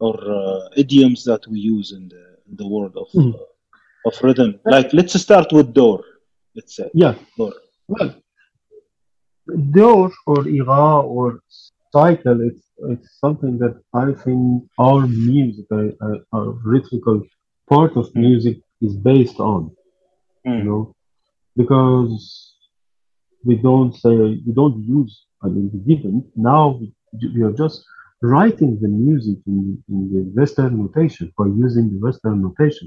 [0.00, 3.34] or uh, idioms that we use in the in the world of Mm.
[4.04, 4.60] Uh, of rhythm.
[4.64, 6.04] Like let's start with door.
[6.54, 7.14] Let's say Yeah.
[7.36, 7.52] door.
[7.88, 8.14] Well,
[9.72, 11.40] door or ira or
[11.92, 17.18] cycle, it's it's something that I think our music, our, our- our rhythmical
[17.72, 18.20] part of Mm.
[18.26, 18.56] music
[18.86, 19.62] is based on.
[20.58, 20.64] you Mm.
[20.68, 20.82] know,
[21.60, 22.14] because
[23.48, 24.14] we don't say
[24.46, 25.14] we don't use.
[25.44, 26.24] I mean, we didn't.
[26.50, 26.86] Now we,
[27.34, 27.76] we are just
[28.22, 29.60] writing the music in,
[29.92, 32.86] in the Western notation by using the Western notation.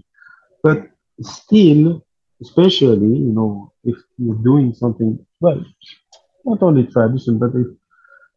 [0.65, 0.77] But
[1.22, 2.06] still,
[2.41, 5.64] especially you know, if you're doing something well,
[6.45, 7.68] not only tradition, but if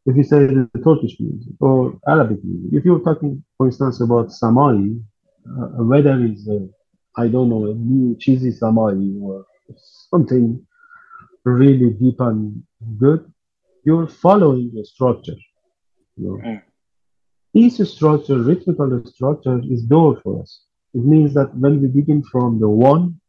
[0.07, 4.28] if you say the Turkish music or Arabic music, if you're talking, for instance, about
[4.28, 5.01] Samai,
[5.51, 6.61] uh, whether it's uh,
[7.16, 9.44] I don't know a new cheesy Samai or
[10.11, 10.65] something
[11.44, 12.62] really deep and
[12.98, 13.32] good,
[13.85, 15.36] you're following the structure.
[16.16, 16.48] You know?
[16.48, 16.62] Mm.
[17.55, 20.66] This structure, rhythmical structure, is door for us.
[20.97, 23.20] It means that when we begin from the one,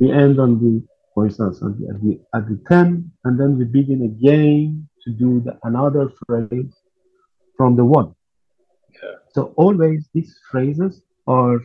[0.00, 0.72] we end on the,
[1.12, 5.08] for instance, at the, at the, at the 10, and then we begin again to
[5.12, 6.74] do the, another phrase
[7.56, 8.14] from the one.
[9.02, 9.16] Yeah.
[9.34, 11.60] So always these phrases are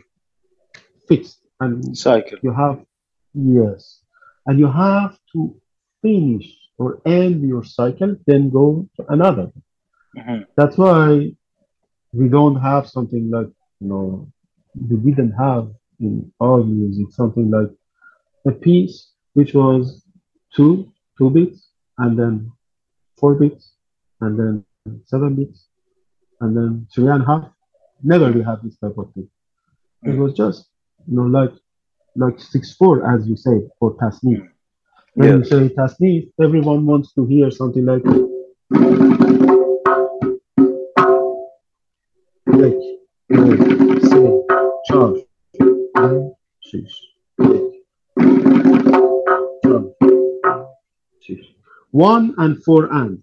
[1.07, 2.37] fixed and Cycle.
[2.43, 2.77] you have
[3.33, 4.01] yes
[4.45, 5.39] and you have to
[6.01, 9.47] finish or end your cycle then go to another
[10.17, 10.45] Mhm.
[10.57, 11.05] that's why
[12.19, 14.07] we don't have something like you know
[14.75, 17.71] we didn't have in our music something like
[18.47, 20.03] a piece which was
[20.55, 22.51] two two beats and then
[23.17, 23.73] four beats
[24.21, 24.65] and then
[25.05, 25.67] seven beats
[26.41, 27.49] and then three and a half.
[28.01, 29.29] Never we had this type of thing.
[30.03, 30.69] It was just
[31.07, 31.51] you know like
[32.15, 34.49] like six four as you say for tasnif mm.
[35.13, 38.03] when you say tasnif everyone wants to hear something like
[42.47, 42.79] like
[43.29, 43.88] like
[51.91, 53.21] one and four and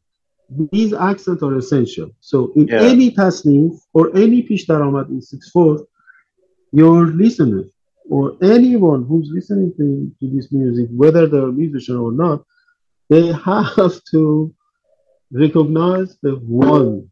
[0.72, 2.82] these accents are essential so in Yeah.
[2.82, 5.84] any tasnif or any pish daramad in 6-4
[6.72, 7.64] your listener
[8.08, 9.86] or anyone who's listening to,
[10.20, 12.44] to this music whether they're a musician or not
[13.08, 14.52] they have to
[15.32, 16.34] recognize the
[16.70, 17.10] one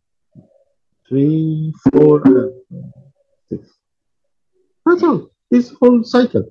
[1.09, 2.52] three four and
[3.48, 3.68] six
[4.86, 6.44] that's all this whole cycle.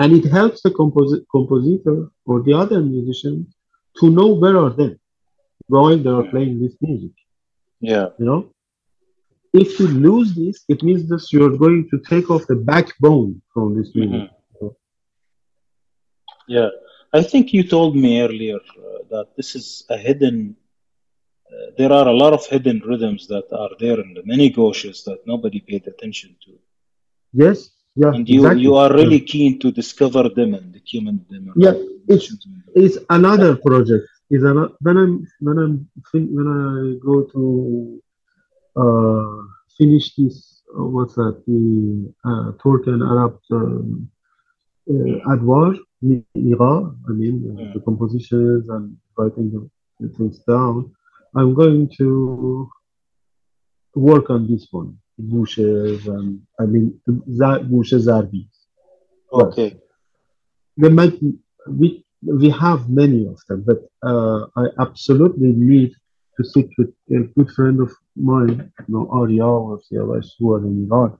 [0.00, 3.36] And it helps the composi- compositor or the other musician
[3.98, 4.92] to know where are they
[5.68, 7.14] while they are playing this music
[7.92, 8.08] Yeah.
[8.18, 8.40] you know
[9.62, 13.66] if you lose this it means that you're going to take off the backbone from
[13.78, 14.24] this music
[14.62, 14.74] Mhm.
[16.48, 16.70] Yeah.
[17.12, 20.56] I think you told me earlier uh, that this is a hidden.
[21.52, 25.04] Uh, there are a lot of hidden rhythms that are there in the many gushes
[25.04, 26.52] that nobody paid attention to,
[27.32, 27.58] yes
[28.02, 28.62] yeah and you exactly.
[28.64, 31.42] you are really keen to discover them and document them.
[31.64, 31.74] Yeah,
[32.14, 32.32] it's-
[32.82, 34.04] it's another project
[34.34, 35.14] is another when i'm
[35.46, 35.74] when i'm
[36.36, 36.62] when i
[37.08, 37.42] go to
[38.82, 39.36] uh
[39.78, 40.36] finish this
[40.74, 41.62] uh, what's that the
[42.28, 43.88] uh, turk and arab um,
[44.92, 45.68] uh, adwar
[46.08, 46.72] Mira,
[47.08, 47.72] i mean Mm.
[47.74, 48.84] the compositions and
[49.16, 49.60] writing the,
[50.00, 50.76] the things down
[51.38, 52.08] i'm going to
[53.94, 54.90] work on this one
[55.34, 56.86] bushes and i mean
[57.38, 58.42] za- bushes zarbi
[59.32, 59.80] Okay.
[60.76, 61.14] there might
[61.80, 62.04] we
[62.40, 63.78] we have many of them, but
[64.10, 65.92] uh, I absolutely need
[66.36, 70.64] to sit with a good friend of mine, you know, Arya or Siavash, who are
[70.66, 71.16] in Iran,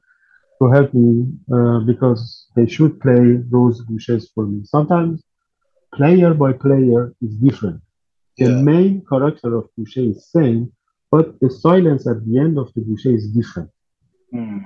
[0.60, 4.62] to help me uh, because they should play those bouches for me.
[4.64, 5.22] Sometimes
[5.94, 7.80] player by player is different.
[8.38, 8.62] The Yeah.
[8.70, 10.72] main character of boucher is same,
[11.10, 13.70] but the silence at the end of the boucher is different.
[14.30, 14.58] Hmm.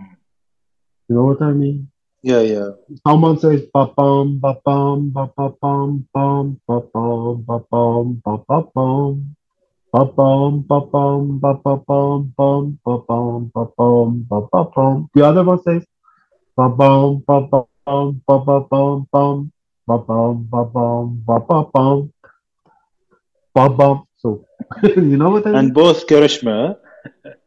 [1.09, 1.89] You know what I mean?
[2.23, 2.41] Yeah.
[2.41, 2.71] Yeah.
[3.07, 8.39] Someone says ba bum ba bum ba ba bum bum ba bum ba bum ba
[8.49, 9.37] ba bum
[9.93, 15.09] ba bum ba bum ba ba bum bum ba bum ba bum ba ba bum.
[15.15, 15.85] The other one says
[16.57, 19.53] ba bum ba bum ba ba bum bum
[19.87, 22.13] ba bum ba bum ba ba bum
[23.55, 24.05] ba bum.
[24.17, 24.45] So
[24.85, 25.59] you know what I mean?
[25.59, 26.77] And both Karishma.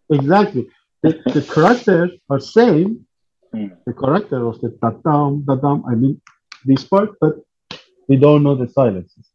[0.10, 0.70] Exactly.
[1.08, 2.90] The, the characters are same.
[3.54, 3.68] Hmm.
[3.88, 6.16] The character of the da-dum, da-dum, I mean
[6.70, 7.34] this part, but
[8.10, 9.26] we don't know the silences.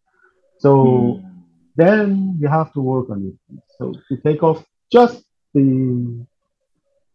[0.65, 1.29] So Hmm.
[1.83, 3.37] then we have to work on it.
[3.79, 4.59] So to take off
[4.97, 5.17] just
[5.55, 5.67] the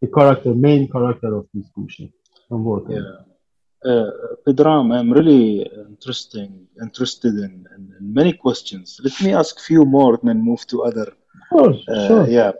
[0.02, 2.12] the character, main character of this bullshit
[2.50, 3.04] and work on it.
[3.04, 3.90] Yeah.
[3.90, 4.10] Uh,
[4.44, 5.46] Pedram, I'm really
[5.94, 6.50] interesting,
[6.86, 8.86] interested in, in, in many questions.
[9.06, 11.08] Let me ask few more and then move to other,
[11.50, 12.26] Sure, uh, sure.
[12.38, 12.52] yeah,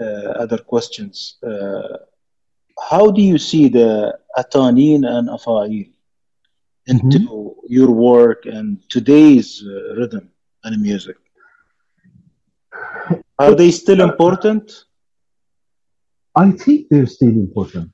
[0.00, 1.36] other questions.
[1.42, 1.98] Uh,
[2.88, 5.90] how do you see the atanin and afail
[6.86, 10.30] into your work and today's uh, rhythm
[10.64, 11.16] and music?
[13.38, 14.84] Are they still important?
[16.36, 17.90] I think they're still important.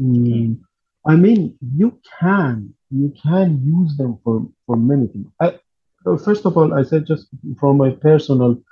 [0.00, 0.60] Mm,
[1.06, 5.26] I mean, you can you can use them for for many things.
[5.40, 5.58] I,
[6.06, 7.28] uh, first of all, I said just
[7.60, 8.62] from my personal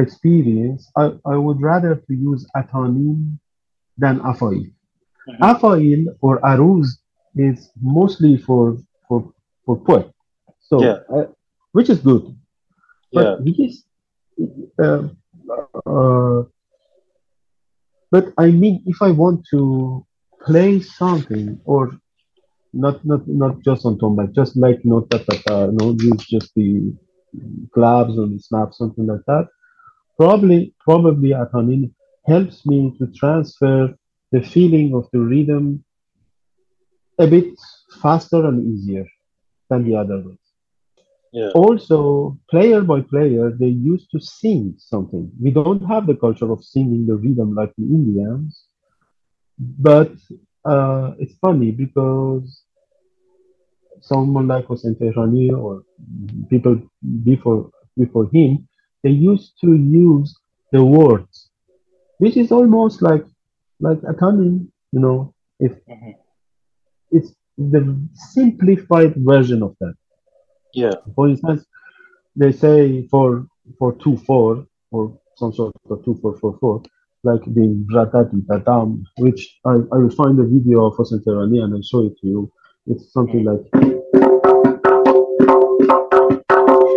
[0.00, 3.38] experience, I, I would rather to use atanin
[3.96, 4.64] than afail.
[5.28, 5.40] Mhm.
[5.50, 6.86] Afail or aruz
[7.36, 8.76] is mostly for
[9.06, 9.18] for
[9.64, 10.10] for poet,
[10.60, 10.98] so Yeah.
[11.14, 11.26] uh,
[11.72, 12.24] which is good.
[13.12, 13.66] But Yeah.
[13.66, 13.84] is,
[14.78, 15.08] uh,
[15.86, 16.42] uh,
[18.10, 20.04] but I mean, if I want to
[20.46, 21.92] play something or
[22.72, 26.54] not, not, not just on tombak, just like no ta ta ta, no use just
[26.54, 26.94] the
[27.74, 29.46] claps and the snaps, something like that.
[30.18, 31.92] Probably, probably Atanin
[32.26, 33.94] helps me to transfer
[34.32, 35.84] the feeling of the rhythm
[37.18, 37.54] a bit
[38.02, 39.06] faster and easier
[39.70, 40.38] than the other ones.
[41.32, 41.50] Yeah.
[41.54, 45.30] Also, player by player, they used to sing something.
[45.40, 48.64] We don't have the culture of singing the rhythm like the Indians,
[49.58, 50.12] but
[50.64, 52.62] uh, it's funny because
[54.00, 55.82] someone like Hossein Tehrani or
[56.48, 56.80] people
[57.24, 58.68] before before him,
[59.02, 60.34] they used to use
[60.72, 61.50] the words,
[62.18, 63.24] which is almost like
[63.80, 66.14] like a tongue, you know, if Mhm.
[67.10, 67.82] it's the
[68.14, 69.94] simplified version of that.
[70.74, 70.94] Yeah.
[71.14, 71.64] For instance,
[72.36, 73.46] they say for
[73.78, 76.82] for two four or some sort of two four four four,
[77.22, 81.74] like the Bratati Tatam, which I, I will find a video of Hossein Tehrani and
[81.74, 82.52] I'll show it to you.
[82.86, 83.62] It's something like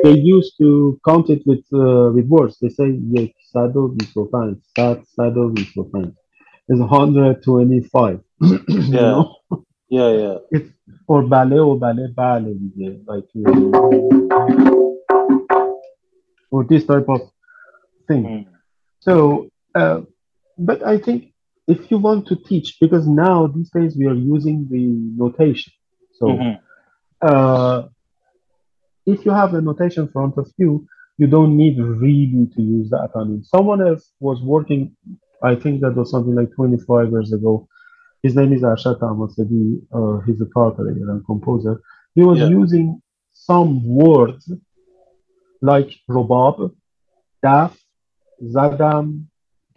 [0.03, 2.57] they used to count it with uh, with words.
[2.61, 6.15] They say yek sado bisofan, sat sado bisofan.
[6.68, 8.19] It's 125.
[8.41, 9.02] you Yeah.
[9.02, 9.36] know?
[9.90, 10.10] Yeah.
[10.10, 10.36] Yeah.
[10.52, 10.69] It's
[11.07, 12.56] or ballet or ballet ballet
[13.06, 14.72] like uh,
[16.52, 17.22] or this type of
[18.07, 18.23] thing.
[18.23, 18.45] Mm.
[18.99, 20.02] So, uh,
[20.57, 21.34] but I think
[21.68, 24.86] if you want to teach, because now these days we are using the
[25.23, 25.73] notation.
[26.14, 26.60] So, Mhm.
[27.22, 27.88] uh,
[29.13, 30.85] if you have a notation in front of you,
[31.17, 33.45] you don't need really to use the acronym.
[33.45, 34.95] Someone else was working,
[35.43, 37.67] I think that was something like 25 years ago.
[38.23, 39.81] His name is Arshad Amasadi.
[39.97, 41.81] Uh, he's a poet and composer.
[42.15, 42.49] He was Yeah.
[42.61, 43.01] using
[43.33, 43.71] some
[44.03, 44.51] words
[45.61, 46.57] like robab,
[47.45, 47.71] daf,
[48.55, 49.25] zadam,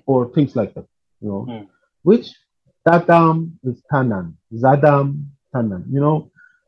[0.06, 0.86] or things like that,
[1.20, 1.66] you know, Mm.
[2.02, 2.26] which
[2.86, 4.26] dadam is tanan,
[4.62, 6.16] zadam, tanan, you know,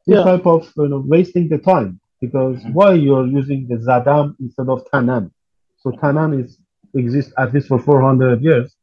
[0.06, 0.24] this Yeah.
[0.30, 2.72] type of you know, wasting the time because Mhm.
[2.72, 5.30] why you're using the zadam instead of tanan?
[5.78, 6.58] So tanan is
[6.94, 8.74] exists at least for 400 years.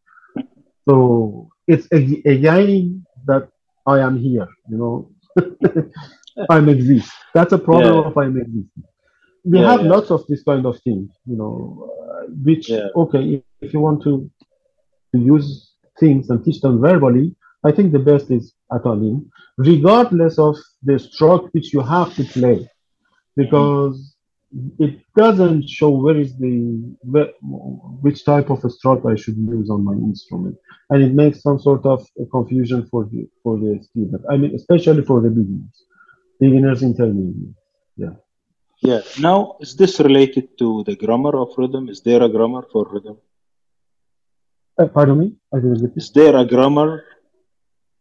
[0.88, 3.50] So it's a- again that
[3.86, 5.10] I am here, you know,
[6.50, 7.12] I'm exist.
[7.34, 8.02] That's a problem Yeah.
[8.10, 8.84] of I'm existing.
[9.46, 9.90] We Yeah, have yeah.
[9.90, 14.04] lots of this kind of things, you know, uh, which okay, if, if you want
[14.04, 14.30] to
[15.14, 19.28] to use things and teach them verbally, I think the best is atalim,
[19.58, 22.68] regardless of the stroke which you have to play,
[23.36, 23.96] because
[24.86, 26.56] it doesn't show where is the
[27.12, 27.30] where,
[28.06, 30.56] which type of a stroke I should use on my instrument,
[30.92, 34.22] and it makes some sort of confusion for the for the student.
[34.32, 35.78] I mean, especially for the beginners,
[36.40, 37.56] beginners intermediate.
[37.98, 38.16] Yeah.
[38.90, 39.02] Yeah.
[39.20, 41.90] Now, is this related to the grammar of rhythm?
[41.90, 43.18] Is there a grammar for rhythm?
[44.78, 45.98] Uh, pardon me, I didn't get.
[46.02, 46.92] Is there a grammar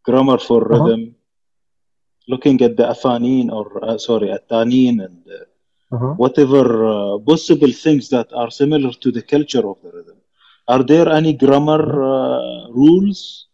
[0.07, 0.83] grammar for Uh-huh.
[0.83, 1.15] rhythm?
[2.27, 5.45] Looking at the afanin or uh, sorry, atanin and uh,
[5.95, 6.13] Uh-huh.
[6.23, 10.17] whatever uh, possible things that are similar to the culture of the rhythm.
[10.73, 11.83] Are there any grammar
[12.13, 13.47] uh, rules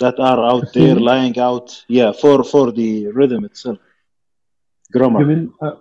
[0.00, 1.84] that are out there lying out?
[1.88, 3.78] Yeah, for for the rhythm itself.
[4.92, 5.20] Grammar.
[5.20, 5.76] You mean, uh,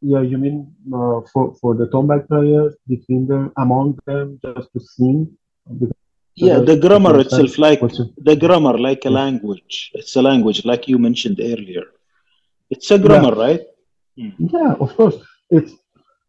[0.00, 0.56] yeah, you mean
[0.92, 5.36] uh, for for the tombak players between them, among them, just to sing?
[6.36, 9.90] Yeah, the grammar itself, like the grammar, like a language.
[9.94, 11.84] It's a language, like you mentioned earlier.
[12.70, 13.62] It's a grammar, right?
[14.16, 15.16] Yeah, of course.
[15.50, 15.72] It's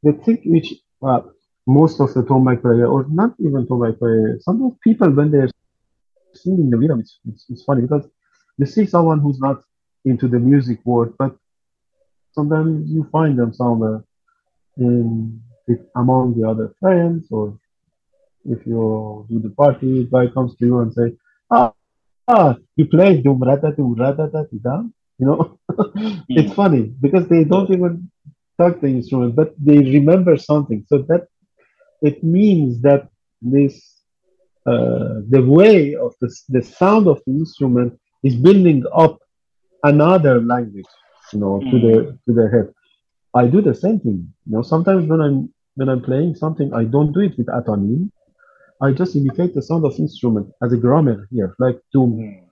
[0.03, 1.21] the thing which uh,
[1.65, 5.49] most of the tombak player, or not even tombak player, some of people when they're
[6.33, 8.07] singing the rhythm, it's, it's, it's funny because
[8.57, 9.61] you see someone who's not
[10.05, 11.35] into the music world, but
[12.31, 14.03] sometimes you find them somewhere
[14.77, 15.41] in
[15.95, 17.59] among the other friends, or
[18.47, 21.07] if you do the party, guy comes to you and say,
[21.51, 21.73] "Ah,
[22.27, 24.75] ah, you play dum rata dum rata da di da,"
[25.19, 25.39] you know.
[26.29, 28.09] it's funny because they don't even
[28.59, 30.83] touch the instrument, but they remember something.
[30.87, 31.27] So that
[32.01, 33.09] it means that
[33.41, 33.97] this
[34.65, 39.19] uh, the way of the, the sound of the instrument is building up
[39.83, 40.85] another language,
[41.31, 42.73] you know, to the to their head.
[43.33, 44.33] I do the same thing.
[44.45, 48.09] You know, sometimes when I'm when I'm playing something, I don't do it with atanin.
[48.81, 52.43] I just imitate the sound of instrument as a grammar here, like Mm.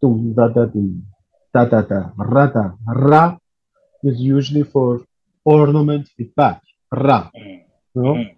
[0.00, 1.02] dum da da dum
[1.52, 3.36] da da da ra da ra
[4.04, 5.00] is usually for
[5.44, 6.60] ornament with back
[6.92, 7.30] ra.
[7.34, 7.60] Mm.
[7.94, 8.30] You know, Mm.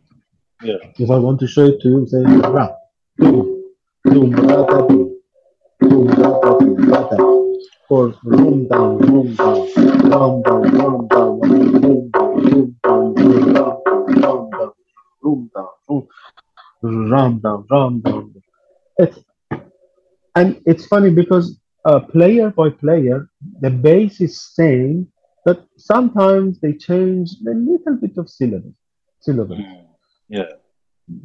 [0.63, 0.79] Yeah.
[0.99, 2.67] if I want to show it to you, say ra
[3.19, 3.37] dum
[4.05, 5.11] dum ra da dum
[5.81, 7.17] dum ra da dum ra da
[7.91, 9.59] or rum down rum down
[10.11, 12.01] rum down rum down rum
[12.83, 13.15] down
[14.23, 14.73] rum down
[15.23, 16.03] rum down
[16.83, 18.35] ram down, ram down.
[18.99, 19.19] It's
[20.35, 23.29] and it's funny because uh, player by player,
[23.61, 25.09] the bass is same,
[25.45, 28.75] but sometimes they change a little bit of syllabus,
[29.21, 29.59] syllabus.
[29.59, 29.85] Mm.
[30.29, 30.51] Yeah.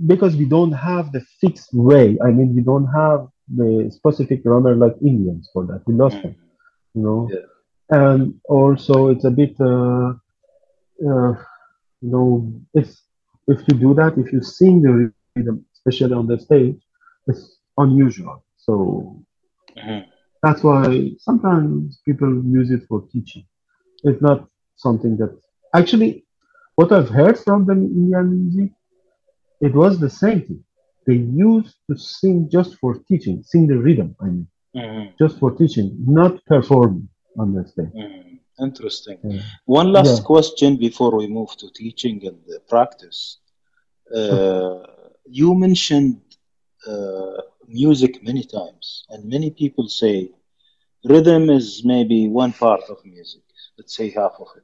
[0.06, 2.18] because we don't have the fixed way.
[2.24, 3.28] I mean, we don't have
[3.60, 5.82] the specific grammar like Indians for that.
[5.88, 6.96] We lost them, Mm.
[6.96, 7.30] you know.
[7.34, 7.48] Yeah.
[8.04, 10.14] And also, it's a bit, uh,
[11.10, 11.34] uh,
[12.04, 12.28] you know,
[12.82, 12.88] if
[13.48, 16.78] if you do that, if you sing the rhythm, especially on the stage,
[17.28, 18.44] is unusual.
[18.58, 19.24] So
[19.78, 20.06] Mhm.
[20.44, 23.46] that's why sometimes people use it for teaching.
[24.04, 25.34] It's not something that
[25.74, 26.26] actually
[26.76, 28.72] what I've heard from the Indian music,
[29.62, 30.64] it was the same thing.
[31.08, 35.14] They used to sing just for teaching, sing the rhythm, I mean, Mhm.
[35.22, 37.94] just for teaching, not performing on the stage.
[37.94, 38.40] Mhm.
[38.60, 39.18] Interesting.
[39.24, 39.42] Yeah.
[39.66, 40.26] One last Yeah.
[40.26, 43.38] question before we move to teaching and practice.
[44.14, 44.84] Uh,
[45.32, 46.22] you mentioned
[46.88, 50.30] uh, music many times, and many people say
[51.06, 53.44] rhythm is maybe one part of music,
[53.78, 54.64] let's say half of it.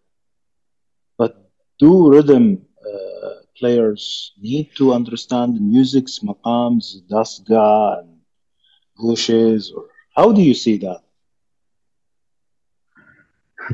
[1.17, 1.35] But
[1.79, 3.29] do rhythm uh,
[3.59, 8.19] players need to understand music's maqams, dastgah, and
[8.99, 11.01] gushes, or how do you see that?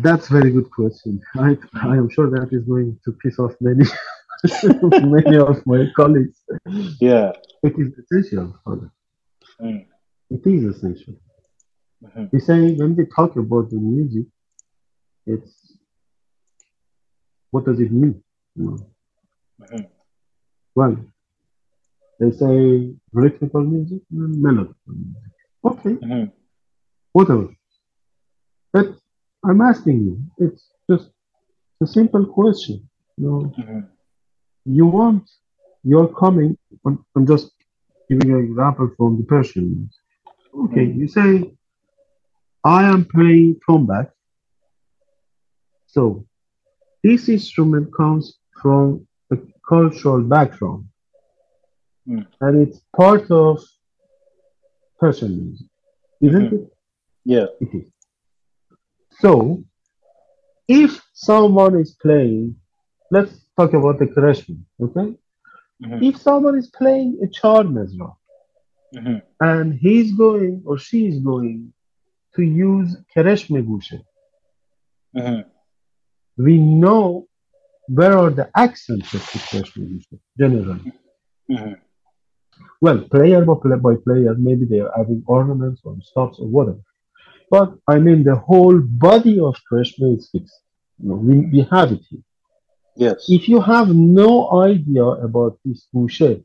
[0.01, 1.21] That's a very good question.
[1.35, 3.85] I, I am sure that is going to piss off many
[5.03, 6.37] many of my colleagues.
[6.99, 7.31] Yeah.
[7.63, 8.91] It is essential for.
[9.61, 9.85] Mm.
[10.29, 11.15] It is essential.
[12.03, 12.29] Mhm.
[12.33, 14.25] You say when we talk about the music,
[15.25, 15.77] it's
[17.51, 18.21] what does it mean?
[18.55, 18.77] You know?
[19.61, 19.87] Mhm.
[20.75, 20.97] Well,
[22.19, 24.75] they say rhythmical music and music.
[25.63, 26.31] Okay, Mhm.
[27.13, 27.47] whatever.
[28.73, 28.87] But
[29.45, 31.11] I'm asking you, it's just
[31.81, 32.89] a simple question.
[33.17, 33.89] You know, Mhm.
[34.65, 35.29] You want,
[35.83, 37.51] you're coming, I'm, I'm just
[38.09, 40.71] giving an example from the Persian music.
[40.71, 41.53] Okay, you say,
[42.63, 44.11] I am playing tombak.
[45.87, 46.25] So,
[47.03, 50.85] this instrument comes from a cultural background.
[52.07, 52.25] Mm.
[52.41, 53.59] And it's part of
[54.99, 55.67] Persian music,
[56.21, 56.53] isn't Mhm.
[56.53, 56.73] it?
[57.25, 57.47] Yeah.
[57.59, 57.91] It is.
[59.19, 59.63] So,
[60.67, 62.55] if someone is playing,
[63.15, 65.07] let's talk about the Kereshme, okay?
[65.83, 65.99] Mhm.
[66.09, 68.09] If someone is playing a Char Mezra
[68.95, 69.19] Mhm.
[69.51, 71.57] and he's going or she is going
[72.35, 73.99] to use Kereshme Gushe,
[75.19, 75.41] Mhm.
[76.45, 77.03] we know
[77.97, 80.85] where are the accents of the Kereshme Gushe generally.
[81.55, 81.75] Mhm.
[82.83, 86.83] Well, player by play- by player, maybe they are adding ornaments or stops or whatever.
[87.53, 90.59] But I mean, the whole body of Kereshme is fixed.
[90.99, 92.25] You know, we, we have it here.
[92.95, 93.25] Yes.
[93.27, 96.37] If you have no idea about this boucher,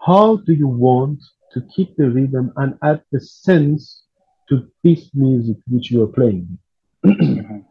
[0.00, 1.20] how do you want
[1.52, 4.04] to keep the rhythm and add the sense
[4.48, 6.58] to this music which you are playing?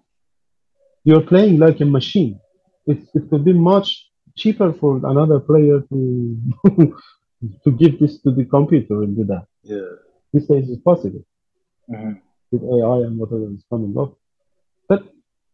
[1.03, 2.39] You're playing like a machine.
[2.85, 6.41] It, it could be much cheaper for another player to
[7.63, 9.45] to give this to the computer and do that.
[9.63, 9.91] Yeah.
[10.33, 11.23] These days it's possible
[11.89, 12.19] Mhm.
[12.51, 14.13] with AI and whatever is coming up.
[14.87, 15.01] But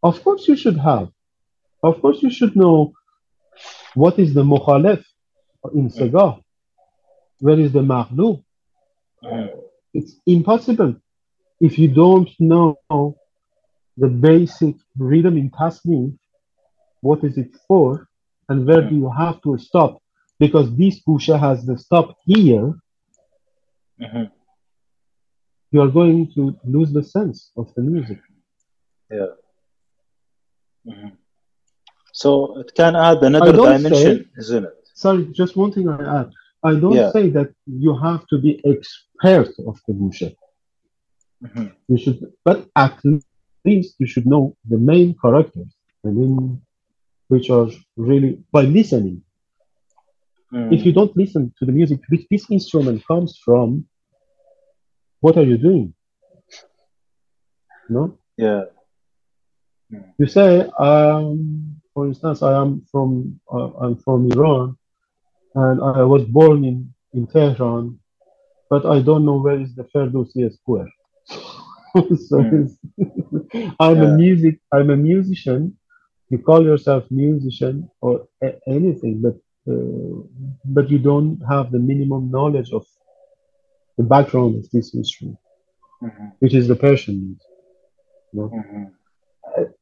[0.03, 1.07] of course you should have.
[1.89, 2.93] Of course you should know
[3.93, 5.03] what is the mukhalef
[5.79, 6.41] in Sagah.
[7.39, 8.43] Where is the maghlu?
[9.23, 9.49] Mhm.
[9.93, 10.93] It's impossible
[11.67, 12.77] if you don't know
[13.97, 16.17] the basic rhythm in tasnif,
[17.01, 18.07] what is it for,
[18.49, 20.01] and where do you have to stop?
[20.39, 22.67] Because this pusha has the stop here,
[23.99, 24.31] Mhm.
[25.71, 26.41] you are going to
[26.75, 28.19] lose the sense of the music.
[29.09, 29.33] Yeah.
[30.85, 31.24] Mhm.
[32.21, 34.75] So it can add another dimension, say- isn't it?
[35.03, 36.29] Sorry, just one thing I add.
[36.69, 37.11] I don't Yeah.
[37.11, 37.49] say that
[37.83, 39.93] you have to be expert of the.
[41.43, 41.67] Mhm.
[41.89, 42.95] You should, but at
[43.65, 45.71] least you should know the main characters,
[46.05, 46.61] the main,
[47.31, 49.17] which are really by listening.
[50.53, 50.71] Mhm.
[50.75, 53.67] If you don't listen to the music which this instrument comes from,
[55.19, 55.87] what are you doing?
[57.89, 58.03] No,
[58.37, 58.63] Yeah.
[60.19, 60.49] you say,
[60.87, 64.77] um, for instance, I am from uh, I'm from Iran,
[65.55, 66.77] and I was born in
[67.13, 67.85] in Tehran,
[68.69, 70.91] but I don't know where is the Ferdowsi Square.
[72.29, 72.65] so Hmm.
[73.85, 74.55] I'm a music.
[74.75, 75.61] I'm a musician.
[76.31, 78.13] You call yourself musician or
[78.47, 79.37] a- anything, but
[79.71, 80.15] uh,
[80.75, 82.85] but you don't have the minimum knowledge of
[83.97, 85.39] the background of this instrument,
[86.03, 86.27] Mhm.
[86.41, 87.51] which is the Persian music.
[88.35, 88.91] Mhm.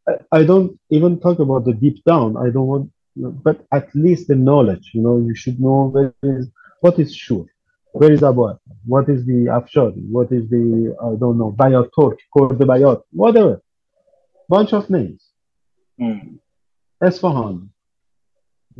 [0.08, 2.38] I, I don't even talk about the deep down.
[2.38, 4.92] I don't want, but at least the knowledge.
[4.93, 6.48] You know, you should know where is
[6.84, 7.45] What is sure,
[7.93, 10.03] Where is Abu What is the Afshari?
[10.16, 13.61] What is the, I don't know, Bayat Turk, Kord Bayat, whatever.
[14.50, 15.22] Bunch of names.
[16.02, 16.40] Mm.
[17.02, 17.69] Esfahan.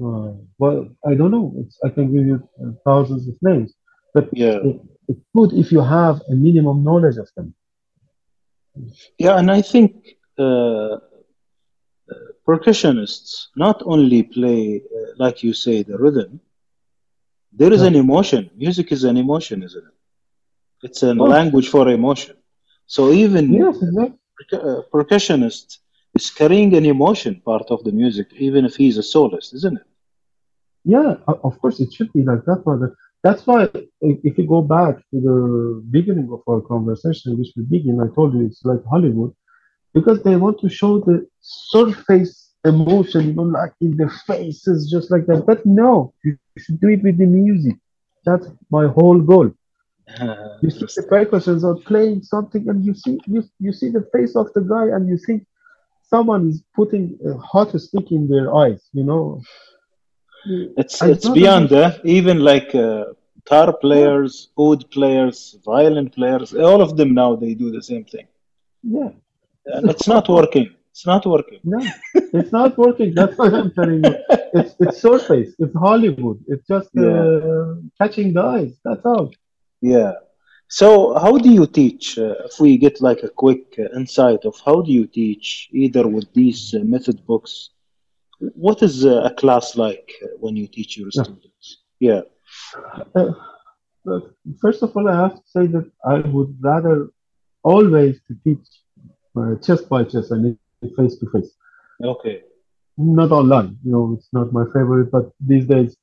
[0.03, 1.53] Uh, well, I don't know.
[1.59, 3.73] It's, I can give you uh, thousands of names.
[4.13, 4.57] But Yeah.
[4.67, 7.53] it, it's good if you have a minimum knowledge of them.
[9.17, 9.91] Yeah, and I think
[12.47, 16.39] percussionists not only play, uh, like you say, the rhythm,
[17.53, 18.49] there is an emotion.
[18.57, 19.93] Music is an emotion, isn't it?
[20.87, 21.35] It's a Oh.
[21.35, 22.35] language for emotion.
[22.87, 24.17] So even Yes, exactly.
[24.53, 25.77] uh, percussionist
[26.15, 29.85] is carrying an emotion part of the music, even if he's a soloist, isn't it?
[30.85, 32.63] Yeah, of course it should be like that.
[32.65, 32.79] But
[33.23, 33.67] that's why
[34.09, 35.37] if if you go back to the
[35.95, 39.31] beginning of our conversation, which we begin, I told you it's like Hollywood,
[39.93, 45.11] because they want to show the surface emotion, you know, like in the faces, just
[45.11, 45.45] like that.
[45.45, 47.75] But no, you should do it with the music.
[48.25, 49.51] That's my whole goal.
[50.61, 54.35] You see the percussions are playing something, and you see you, you see the face
[54.35, 55.45] of the guy, and you think
[56.03, 58.81] someone is putting a hot stick in their eyes.
[58.93, 59.41] You know,
[60.81, 62.05] It's I it's beyond that.
[62.05, 63.05] Even like uh,
[63.35, 68.27] guitar players, oud players, violin players, all of them now they do the same thing,
[68.83, 69.11] yeah.
[69.66, 70.69] It's not working.
[70.92, 71.59] It's not working.
[71.64, 71.80] No,
[72.14, 73.16] it's not working.
[73.16, 74.16] That's what I'm telling you.
[74.53, 75.56] It's it's surface.
[75.58, 76.40] It's Hollywood.
[76.48, 78.74] It's just uh, catching the eyes.
[78.85, 79.32] That's all.
[79.82, 80.14] Yeah.
[80.67, 82.17] So how do you teach?
[82.17, 86.08] Uh, if we get like a quick uh, insight of how do you teach, either
[86.08, 87.72] with these uh, method books,
[88.40, 91.83] what is uh, a class like uh, when you teach your students?
[92.00, 92.22] Yeah.
[93.16, 93.32] Uh,
[94.61, 97.09] first of all, I have to say that I would rather
[97.64, 98.67] always to teach
[99.37, 100.57] uh, chest by chest and
[100.95, 101.53] face to face,
[102.03, 102.43] Okay.
[102.97, 103.77] not online.
[103.83, 105.97] You know, it's not my favorite, but these days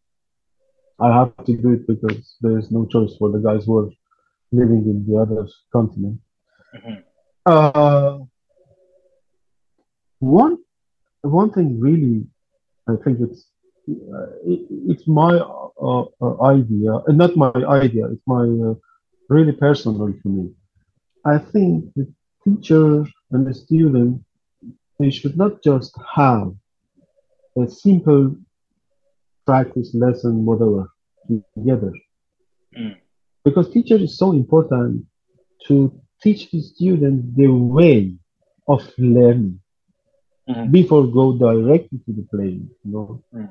[1.01, 3.91] I have to do it because there is no choice for the guys who are
[4.53, 6.21] living in the other continent.
[6.73, 7.05] Mhm.
[7.47, 8.19] Uh,
[10.21, 10.57] one
[11.23, 12.27] one thing really,
[12.89, 13.47] I think it's
[13.91, 14.61] uh, it,
[14.91, 18.07] it's my uh, uh, idea, uh, not my idea.
[18.09, 18.75] It's my uh,
[19.29, 20.51] really personal to me.
[21.25, 22.07] I think the
[22.45, 24.23] teacher and the student
[24.99, 26.53] they should not just have
[27.57, 28.37] a simple
[29.47, 30.91] practice lesson, whatever,
[31.57, 31.93] together.
[32.77, 32.97] Mm.
[33.45, 35.07] Because teacher is so important
[35.67, 38.15] to teach the student the way
[38.69, 39.59] of learning
[40.49, 40.71] Mhm.
[40.71, 43.23] before go directly to the playing, you know.
[43.35, 43.51] Mm.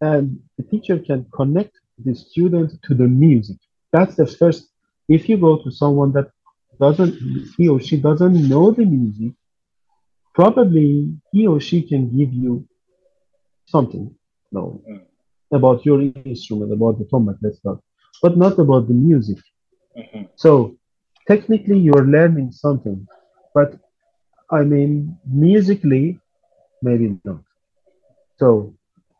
[0.00, 0.24] And
[0.56, 3.58] the teacher can connect the student to the music.
[3.92, 4.62] That's the first.
[5.08, 6.28] If you go to someone that
[6.78, 7.14] doesn't,
[7.56, 9.32] he or she doesn't know the music,
[10.34, 12.66] probably he or she can give you
[13.66, 14.14] something,
[14.52, 15.00] no, Mm.
[15.52, 17.60] about your instrument, about the tombak, let's
[18.22, 19.38] but not about the music.
[19.96, 20.28] Mhm.
[20.36, 20.76] So
[21.28, 23.06] technically, you're learning something,
[23.54, 23.70] but
[24.50, 26.20] I mean, musically,
[26.82, 27.42] maybe not.
[28.38, 28.74] So,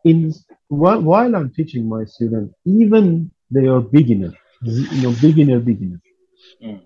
[0.05, 0.33] in
[0.69, 6.01] while, while I'm teaching my students, even they are beginner, you know, beginner, beginner.
[6.63, 6.81] Mm.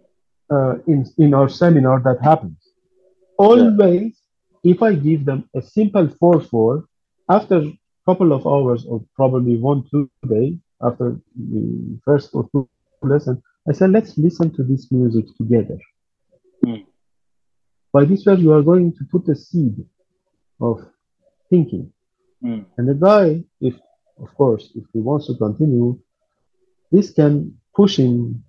[0.50, 2.58] Uh, in in our seminar, that happens.
[3.38, 4.20] Always,
[4.64, 6.86] if I give them a simple four four,
[7.28, 7.72] after a
[8.06, 11.20] couple of hours or probably one two days after
[11.52, 12.68] the first or two
[13.02, 13.38] lessons,
[13.68, 15.78] I said, let's listen to this music together.
[16.64, 16.84] Mm.
[17.92, 19.76] By this way, you are going to put a seed
[20.60, 20.76] of
[21.48, 21.92] thinking.
[22.42, 22.64] Mm.
[22.76, 23.74] And the guy, if
[24.20, 25.98] of course, if he wants to continue,
[26.90, 28.44] this can push him,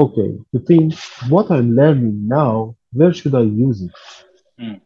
[0.00, 0.94] okay, to think
[1.28, 3.92] what I'm learning now, where should I use it?
[4.60, 4.80] Mm.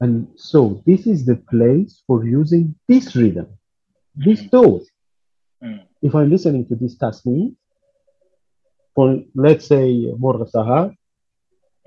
[0.00, 3.48] And so this is the place for using this rhythm,
[4.14, 4.84] this tone.
[5.62, 5.80] Mm.
[6.02, 7.56] If I'm listening to this tasneem,
[8.94, 9.84] for let's say
[10.22, 10.94] Morgh Sahar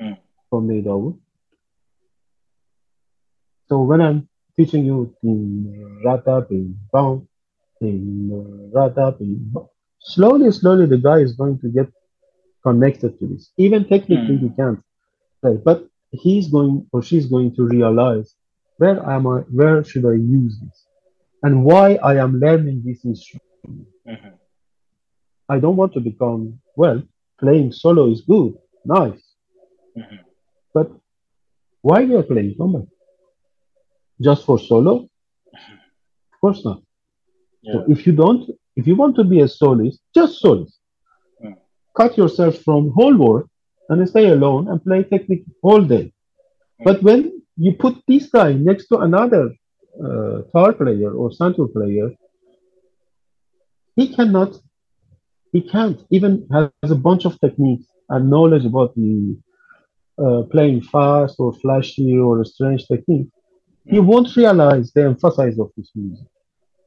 [0.01, 0.17] Mm.
[0.49, 1.15] from Neydavood.
[3.69, 7.27] So when I'm teaching you in rata, in bound,
[7.81, 9.53] in rata, in
[9.99, 11.87] slowly, slowly the guy is going to get
[12.63, 13.51] connected to this.
[13.57, 14.55] Even technically he Mm.
[14.55, 14.79] can't
[15.41, 15.79] play, but
[16.11, 18.35] he's going or she's going to realize
[18.77, 20.77] where am I, where should I use this,
[21.43, 23.87] and why I am learning this instrument.
[24.07, 24.33] Mhm.
[25.53, 26.41] I don't want to become
[26.75, 26.99] well.
[27.39, 28.53] Playing solo is good,
[28.85, 29.23] nice,
[29.97, 30.19] Mhm.
[30.75, 30.87] but
[31.81, 32.87] why we are playing trumpet?
[34.27, 34.93] Just for solo?
[36.33, 36.81] Of course not.
[37.61, 37.73] Yeah.
[37.73, 38.41] So if you don't,
[38.75, 40.79] if you want to be a soloist, just soloist.
[41.95, 43.49] Cut yourself from whole world
[43.89, 46.11] and stay alone and play technique all day.
[46.83, 49.51] But when you put this guy next to another
[50.03, 52.11] uh, tar player or santur player,
[53.95, 54.59] he cannot,
[55.51, 59.37] he can't even has a bunch of techniques and knowledge about the
[60.23, 63.27] uh, playing fast or flashy or strange technique.
[63.89, 64.05] He Mm.
[64.09, 66.27] won't realize the emphasis of this music.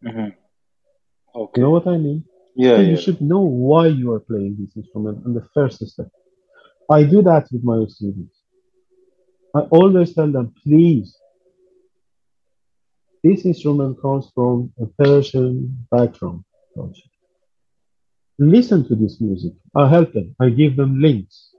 [0.02, 0.34] Mhm.
[0.34, 1.62] You Okay.
[1.62, 2.24] know what I mean?
[2.56, 6.08] Yeah, So you should know why you are playing this instrument in the first step.
[6.90, 8.36] I do that with my students.
[9.54, 11.16] I always tell them, please,
[13.22, 17.08] this instrument comes from a Persian background culture.
[18.38, 19.52] Listen to this music.
[19.74, 20.34] I help them.
[20.40, 21.54] I give them links,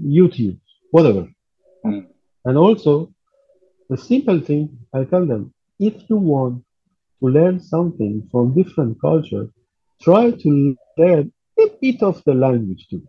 [0.00, 0.58] YouTube,
[0.90, 1.28] whatever.
[1.84, 2.06] Mm.
[2.44, 3.12] And also,
[3.88, 6.62] the simple thing, I tell them, if you want
[7.20, 9.48] to learn something from different culture,
[10.02, 13.02] try to learn a bit of the language too.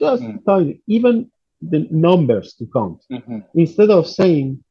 [0.00, 0.44] Just mm.
[0.46, 3.04] tiny, even the numbers to count.
[3.10, 3.38] Mm-hmm.
[3.54, 4.62] Instead of saying,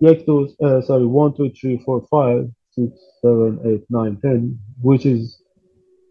[0.00, 2.92] like those, uh, sorry, 1, 2, 3, 4, 5, 6,
[3.22, 5.40] 7, 8, 9, 10, which is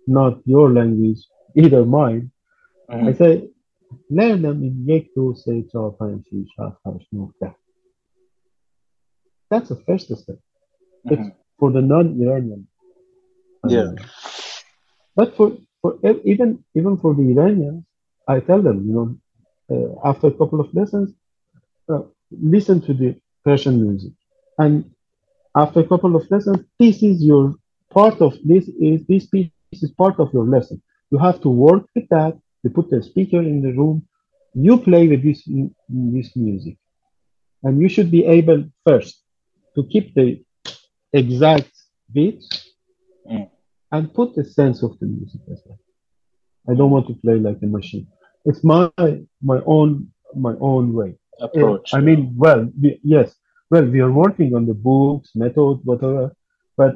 [0.07, 1.19] not your language,
[1.57, 2.31] either mine,
[2.89, 3.07] mm-hmm.
[3.07, 3.49] I say,
[4.09, 6.71] learn them in Yekto, say, Chao, Pan, Shi, Sha,
[9.49, 10.37] That's the first step.
[11.05, 11.29] Mm-hmm.
[11.59, 12.65] for the non Iranian.
[13.67, 13.81] Yeah.
[13.81, 13.97] Um,
[15.15, 15.51] but for,
[15.81, 17.83] for even even for the Iranians,
[18.27, 19.07] I tell them, you know,
[19.73, 21.13] uh, after a couple of lessons,
[21.91, 22.01] uh,
[22.31, 24.13] listen to the Persian music,
[24.57, 24.89] and
[25.55, 27.55] after a couple of lessons, this is your
[27.91, 30.81] part of this is this piece is part of your lesson.
[31.11, 31.61] You have to work
[31.95, 32.37] with that.
[32.63, 34.07] You put the speaker in the room.
[34.53, 35.39] You play with this
[35.89, 36.77] this music,
[37.63, 39.23] and you should be able first
[39.75, 40.43] to keep the
[41.13, 41.71] exact
[42.13, 42.47] beats
[43.25, 43.52] Mm.
[43.93, 45.79] And put the sense of the music as well.
[46.69, 48.07] I don't want to play like a machine.
[48.49, 48.89] It's my
[49.51, 49.89] my own
[50.47, 51.11] my own way.
[51.47, 51.87] Approach.
[51.93, 53.27] I mean, well, we, yes,
[53.71, 56.25] well, we are working on the books, method, whatever,
[56.81, 56.93] but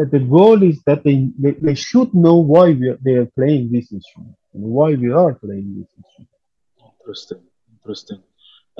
[0.00, 3.30] uh, the goal is that they they, they should know why we are, they are
[3.38, 6.36] playing this instrument and why we are playing this instrument.
[6.98, 7.42] Interesting.
[7.76, 8.20] Interesting.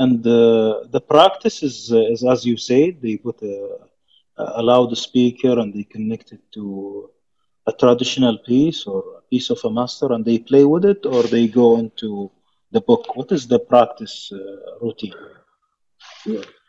[0.05, 3.57] And uh, the practice is, is, as you said, they put a,
[4.61, 7.11] a loudspeaker and they connect it to
[7.67, 11.23] a traditional piece or a piece of a master and they play with it or
[11.25, 12.31] they go into
[12.73, 13.17] the book.
[13.17, 14.39] What is the practice uh,
[14.85, 15.15] routine?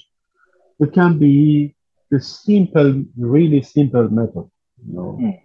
[0.79, 1.75] it can be
[2.11, 4.49] the simple, really simple method.
[4.87, 5.39] You know, Mm.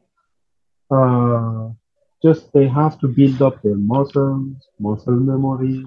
[0.91, 1.69] uh,
[2.23, 5.85] just they have to build up their muscles, muscle memory,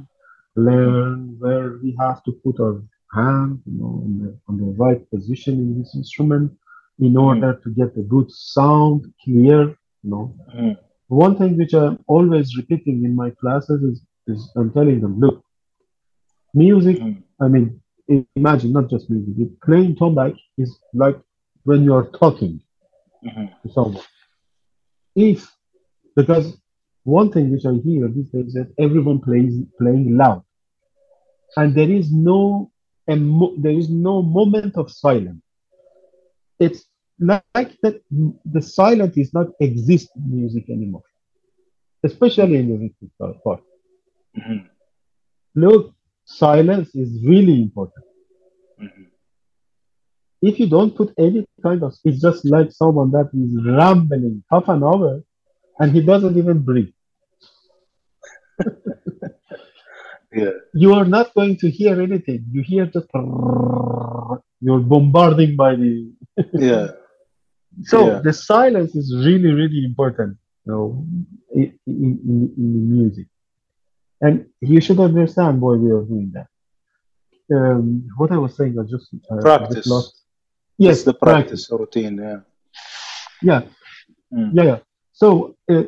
[0.57, 5.08] learn where we have to put our hand, you know, on the, on the right
[5.10, 6.52] position in this instrument
[7.00, 9.60] in order to get a good sound, clear,
[10.02, 10.34] you know.
[10.57, 10.76] Mm.
[11.08, 15.42] One thing which I'm always repeating in my classes is, is I'm telling them, look,
[16.55, 17.23] music, Mm.
[17.41, 17.81] I mean,
[18.36, 21.18] imagine not just music, you- playing tombak is like
[21.65, 22.60] when you're talking
[23.24, 23.50] Mhm.
[23.62, 24.05] to someone.
[25.16, 25.50] If,
[26.15, 26.57] because
[27.05, 30.42] one thing which I hear these days is that everyone plays playing loud,
[31.57, 32.70] and there is no
[33.10, 35.42] emo- there is no moment of silence.
[36.60, 36.86] It's
[37.20, 37.44] like
[37.83, 38.00] that
[38.44, 41.02] the silence is not exist in music anymore,
[42.05, 43.10] especially in the rhythmic
[43.44, 43.60] part.
[44.36, 44.68] Mhm.
[45.57, 48.05] Look, silence is really important.
[48.78, 49.10] Mhm.
[50.42, 54.68] If you don't put any kind of, it's just like someone that is rambling half
[54.68, 55.23] an hour
[55.81, 56.94] and he doesn't even breathe.
[60.33, 60.50] Yeah.
[60.74, 62.44] You are not going to hear anything.
[62.50, 63.08] You hear just
[64.60, 66.12] you're bombarding by the
[66.55, 66.89] Yeah.
[67.84, 68.18] So Yeah.
[68.20, 71.07] the silence is really, really important, you know,
[71.55, 73.26] in, in, in, the music.
[74.20, 76.47] And you should understand why we are doing that.
[77.55, 79.86] Um, what I was saying, I just, uh, I just Practice.
[79.86, 80.23] lost.
[80.78, 82.18] Yes, Yes, the practice routine.
[82.18, 82.41] Yeah.
[83.42, 83.62] Yeah,
[84.33, 84.50] Mm.
[84.55, 84.78] yeah, yeah.
[85.12, 85.84] So uh,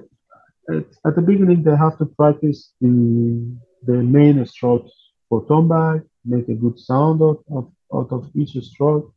[0.70, 4.90] at, at the beginning, they have to practice the the main strokes
[5.28, 9.12] for tombak, make a good sound out of, out of each stroke.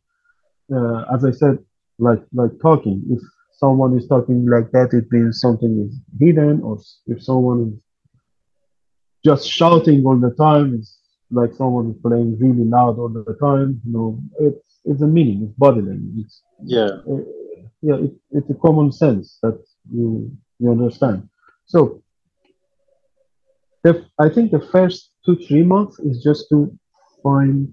[0.74, 1.60] Uh, as I said,
[1.98, 3.04] like like talking.
[3.10, 3.22] If
[3.58, 7.80] someone is talking like that, it means something is hidden, or if someone is
[9.24, 10.98] just shouting all the time, it's
[11.32, 13.82] like someone is playing really loud all the time.
[13.86, 15.44] You know, it's it's a meaning.
[15.44, 16.26] It's body language.
[16.26, 16.90] It's Yeah.
[17.10, 17.24] uh,
[17.82, 19.60] yeah, it, it's a common sense that
[19.92, 21.28] you you understand.
[21.70, 22.02] So,
[23.84, 26.58] the, I think the first two three months is just to
[27.24, 27.72] find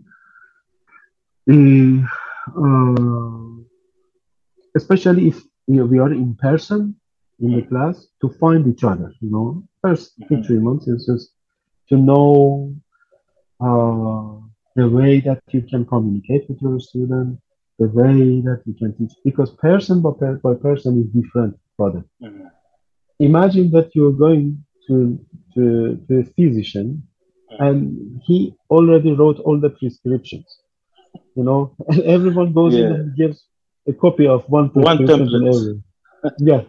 [1.47, 2.05] the,
[2.65, 3.62] uh,
[4.76, 6.94] especially if you know, we are in person
[7.41, 9.12] in the class, to find each other.
[9.20, 9.47] You know,
[9.83, 10.47] first two Mhm.
[10.47, 11.26] three months is just
[11.89, 12.75] to know
[13.68, 14.34] uh,
[14.75, 17.39] the way that you can communicate with your student,
[17.78, 22.08] the way that you can teach, because person by, per- by person is different product.
[22.23, 22.50] Mhm.
[23.19, 25.19] Imagine that you're going to,
[25.55, 27.03] to, to a physician
[27.59, 30.59] and he already wrote all the prescriptions,
[31.35, 33.47] you know, and everyone goes in and gives
[33.89, 35.83] a copy of one One prescription to template.
[36.39, 36.62] yeah.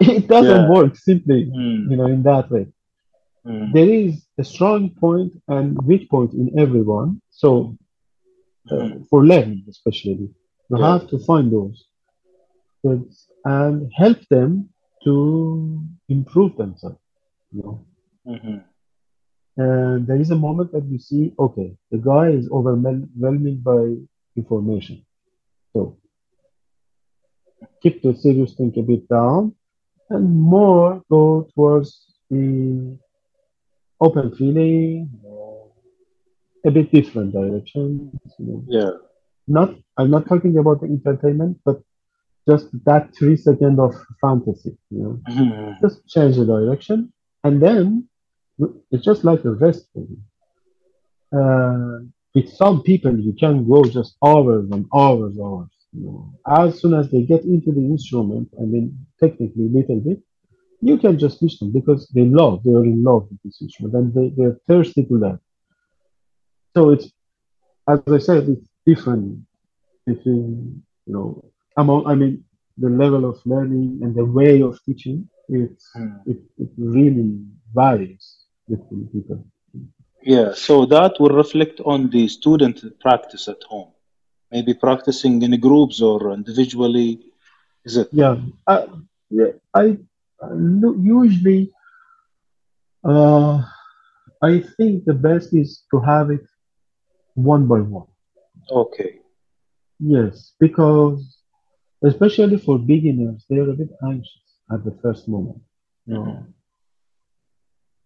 [0.00, 0.68] It doesn't Yeah.
[0.68, 2.66] work simply, Mm, you know, in that way
[3.46, 7.20] mm, there is a strong point and weak point in everyone.
[7.30, 7.76] So,
[8.70, 9.08] uh, Mhm.
[9.08, 10.28] for learning, especially,
[10.70, 10.92] you Yeah.
[10.92, 11.86] have to find those
[13.44, 14.70] and help them
[15.04, 16.98] to improve themselves.
[17.52, 17.84] You know,
[18.26, 18.64] mhm.
[19.56, 23.94] and there is a moment that you see, okay, the guy is overwhelmed by
[24.36, 25.04] information.
[25.72, 25.98] So,
[27.82, 29.54] keep the serious thing a bit down
[30.10, 32.98] and more go towards the
[34.00, 35.10] open feeling,
[36.64, 38.10] a bit different direction.
[38.38, 38.64] You know.
[38.68, 38.90] Yeah.
[39.46, 41.82] Not, I'm not talking about the entertainment, but
[42.48, 44.76] just that three second of fantasy.
[44.90, 45.80] You know, Mhm.
[45.80, 47.12] just change the direction,
[47.44, 48.08] and then
[48.90, 50.18] it's just like a rest for you.
[51.38, 51.98] Uh,
[52.34, 55.70] with some people, you can go just hours and hours, and hours.
[55.92, 58.86] You know, as soon as they get into the instrument, I mean,
[59.20, 60.20] technically, little bit,
[60.80, 63.94] you can just teach them because they love, they are in love with this instrument
[63.94, 65.38] and they, they're thirsty to learn.
[66.76, 67.10] So it's,
[67.88, 69.40] as I said, it's different
[70.06, 71.44] between, you know,
[71.76, 72.44] among, I mean,
[72.78, 76.20] the level of learning and the way of teaching, it's, Mm.
[76.26, 77.30] it, it really
[77.74, 78.24] varies
[78.68, 79.44] between people.
[80.22, 83.90] Yeah, so that will reflect on the student practice at home.
[84.50, 87.20] Maybe practicing in groups or individually.
[87.84, 88.08] Is it?
[88.12, 88.36] Yeah,
[88.66, 88.86] I,
[89.30, 89.98] yeah, I
[91.20, 91.70] usually,
[93.04, 93.62] uh,
[94.42, 96.46] I think the best is to have it
[97.34, 98.06] one by one.
[98.70, 99.18] Okay.
[99.98, 101.38] Yes, because
[102.04, 105.60] especially for beginners, they're a bit anxious at the first moment.
[106.06, 106.24] You know.
[106.24, 106.50] Mm-hmm.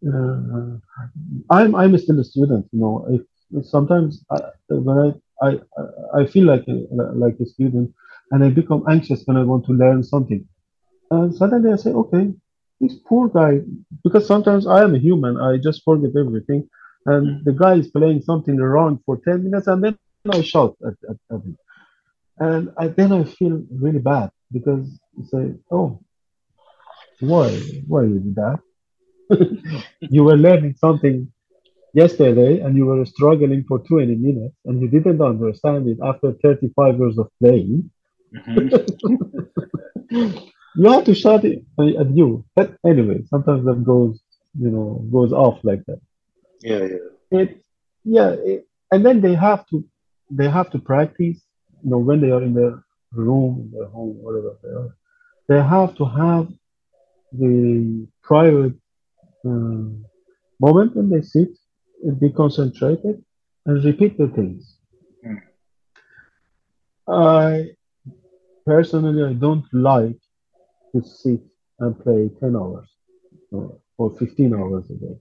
[0.06, 0.76] Uh,
[1.50, 2.94] I'm I'm still a student, you know.
[3.10, 3.22] If,
[3.66, 5.50] sometimes I, when I, I
[6.20, 6.76] I feel like a,
[7.24, 7.92] like a student,
[8.30, 10.46] and I become anxious when I want to learn something,
[11.10, 12.32] and suddenly I say, okay,
[12.80, 13.60] this poor guy,
[14.04, 16.68] because sometimes I am a human, I just forget everything,
[17.06, 17.44] and mm-hmm.
[17.44, 19.98] the guy is playing something wrong for ten minutes, and then
[20.30, 21.56] I shout at, at, at him,
[22.40, 24.86] and I, then I feel really bad because
[25.16, 26.00] you say, oh,
[27.20, 27.48] why
[27.86, 28.60] why you did that?
[30.00, 31.30] you were learning something
[31.94, 36.98] yesterday and you were struggling for 20 minutes and you didn't understand it after 35
[36.98, 37.90] years of playing.
[38.34, 38.68] Mhm.
[40.78, 42.44] You have to shout it at you.
[42.54, 44.20] But anyway, sometimes that goes,
[44.56, 46.00] you know, goes off like that.
[46.60, 47.40] Yeah, yeah.
[47.40, 47.62] It,
[48.04, 49.84] yeah, it, and then they have to,
[50.30, 51.40] they have to practice.
[51.82, 52.82] You know, when they are in their
[53.12, 54.96] room, in their home, whatever they are,
[55.48, 56.48] they have to have
[57.32, 58.74] the private
[59.46, 59.84] uh,
[60.60, 61.50] moment when they sit
[62.02, 63.22] and be concentrated
[63.66, 64.78] and repeat the things.
[65.26, 65.40] Mm.
[67.08, 67.70] I
[68.66, 70.20] personally I don't like
[70.94, 71.40] to sit
[71.80, 72.88] and play 10 hours
[73.52, 75.16] or, or 15 hours a day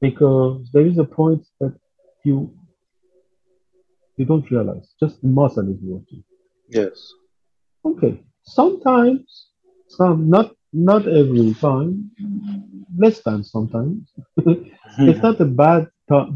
[0.00, 1.74] because there is a point that
[2.24, 2.54] you
[4.16, 6.22] you don't realize just the muscle is working.
[6.68, 7.12] Yes.
[7.84, 9.48] Okay, sometimes
[9.88, 12.10] some not not every time,
[12.98, 14.10] less than sometimes.
[15.08, 15.88] it's not a bad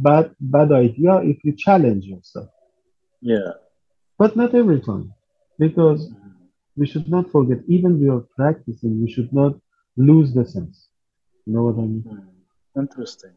[0.08, 2.50] bad bad idea if you challenge yourself,
[3.20, 3.52] Yeah.
[4.18, 5.12] but not every time,
[5.58, 6.10] because
[6.76, 7.58] we should not forget.
[7.68, 9.54] Even we are practicing, we should not
[9.96, 10.88] lose the sense.
[11.46, 12.02] You know what I mean?
[12.02, 12.80] Hmm.
[12.82, 13.34] Interesting.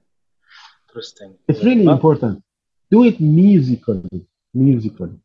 [0.89, 1.31] Interesting.
[1.47, 2.43] It's really Uh, important.
[2.91, 5.19] Do it musically, musically.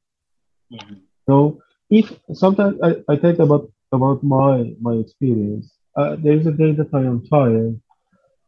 [0.70, 1.04] mhm.
[1.28, 1.60] So
[1.90, 6.72] if sometimes I, I think about about my my experience, uh, there is a day
[6.72, 7.80] that I am tired,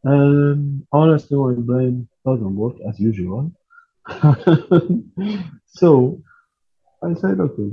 [0.03, 3.51] and honestly, my brain doesn't work as usual.
[5.67, 6.21] so
[7.03, 7.71] I said, okay,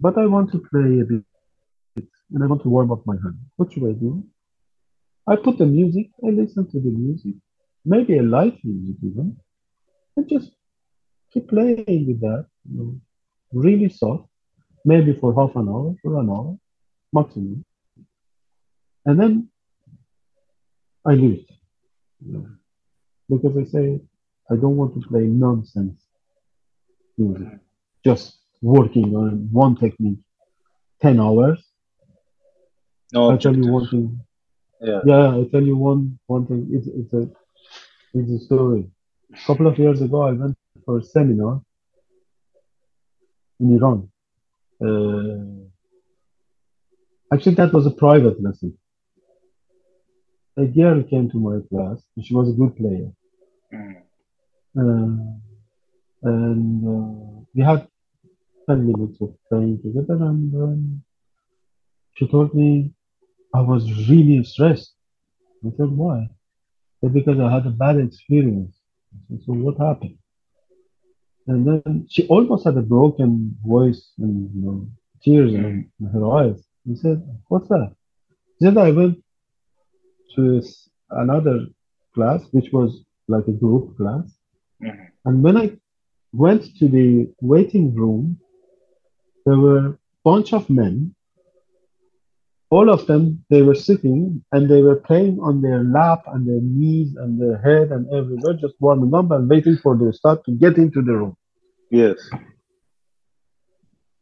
[0.00, 1.24] but I want to play a bit,
[2.32, 3.38] and I want to warm up my hand.
[3.56, 4.24] What should I do?
[5.26, 7.34] I put the music, I listen to the music,
[7.84, 9.36] maybe a light music even,
[10.16, 10.50] and just
[11.32, 13.00] keep playing with that, you know,
[13.52, 14.28] really soft,
[14.84, 16.56] maybe for half an hour for an hour
[17.12, 17.64] maximum.
[19.06, 19.48] And then
[21.06, 21.50] I leave it.
[22.24, 22.46] you know,
[23.28, 24.00] because I say
[24.50, 26.00] I don't want to play nonsense
[27.18, 27.58] music,
[28.04, 30.18] just working on one technique
[31.02, 31.62] 10 hours.
[33.12, 34.20] No I tell you one thing.
[34.80, 35.00] Yeah.
[35.04, 36.68] Yeah, I tell you one one thing.
[36.72, 37.30] It's it's a
[38.14, 38.90] it's a story.
[39.32, 41.62] A couple of years ago, I went for a seminar
[43.60, 44.08] in Iran.
[44.82, 45.64] Uh,
[47.34, 48.76] actually, that was a private lesson.
[50.56, 52.02] A girl came to my class.
[52.16, 53.10] and She was a good player.
[53.72, 53.96] Mm.
[54.76, 55.16] Uh,
[56.22, 57.86] and uh, we had
[58.68, 61.02] 10 minutes of playing together and um,
[62.14, 62.92] she told me
[63.54, 64.94] I was really stressed.
[65.64, 66.28] I said, why?
[67.00, 68.74] Said, because I had a bad experience.
[69.28, 70.18] Said, so what happened?
[71.46, 74.88] And then she almost had a broken voice and you know,
[75.22, 76.62] tears in, in her eyes.
[76.86, 77.94] He said, what's that?
[78.58, 79.22] She said, I went
[80.36, 80.62] to
[81.10, 81.66] another
[82.14, 84.26] class, which was like a group class.
[84.82, 85.08] Mhm.
[85.24, 85.76] And when I
[86.32, 88.38] went to the waiting room,
[89.46, 91.14] there were a bunch of men.
[92.70, 96.60] All of them, they were sitting and they were playing on their lap and their
[96.60, 100.52] knees and their head and everywhere, just warming up and waiting for the start to
[100.52, 101.36] get into the room.
[101.90, 102.16] Yes.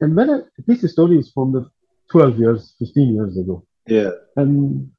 [0.00, 1.70] And when I, this story is from the
[2.10, 3.64] 12 years, 15 years ago.
[3.86, 4.10] Yeah.
[4.36, 4.90] And,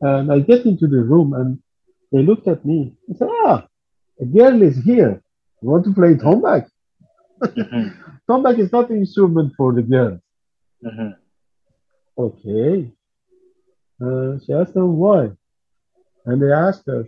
[0.00, 1.58] and I get into the room and
[2.12, 3.66] they looked at me and said, ah,
[4.20, 5.22] a girl is here.
[5.62, 6.68] You want to play tombak?
[7.42, 7.96] Mhm.
[8.30, 10.20] Tombak is not an instrument for the girls.
[10.84, 11.16] Mhm.
[12.18, 12.92] Okay.
[14.04, 15.30] Uh, she asked them why.
[16.26, 17.04] And they asked her,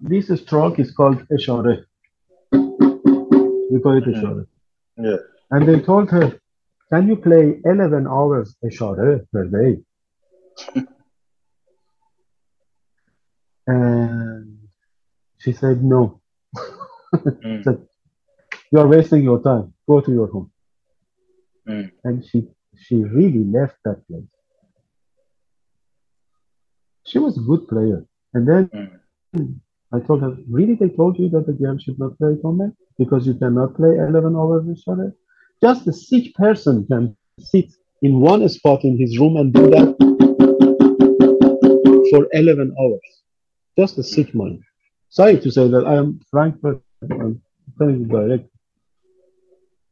[0.00, 1.84] this stroke is called ishare.
[3.70, 4.14] We call it Mhm.
[4.14, 4.46] ishare.
[4.96, 5.18] Yeah.
[5.50, 6.38] And they told her,
[6.90, 9.82] can you play 11 hours ishare per day?
[13.66, 14.58] and
[15.38, 16.20] she said, no.
[16.56, 17.64] Mm.
[17.64, 17.86] said,
[18.72, 19.74] you are wasting your time.
[19.88, 20.50] Go to your home.
[21.68, 21.90] Mm.
[22.04, 24.30] And she, she really left that place.
[27.06, 28.04] She was a good player.
[28.34, 28.70] And then
[29.34, 29.60] Mm.
[29.92, 33.26] I told her, really, they told you that the game should not play tombak because
[33.26, 35.14] you cannot play 11 hours with Share?
[35.62, 37.68] Just a sick person can sit
[38.02, 39.88] in one spot in his room and do that
[42.10, 43.08] for 11 hours.
[43.78, 44.60] Just a sick mind.
[45.10, 47.40] Sorry to say that I am frank, but I'm
[47.78, 48.48] telling you direct.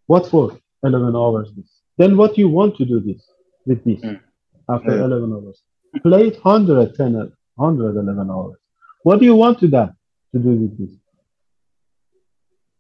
[0.07, 1.71] What for 11 hours this?
[1.99, 3.23] Then what you want to do this
[3.67, 4.21] with this Mm.
[4.69, 5.05] after Yeah.
[5.05, 5.63] 11 hours?
[6.03, 8.57] Play it 110, 111 hours.
[9.03, 9.95] What do you want to that
[10.33, 10.97] to do with this?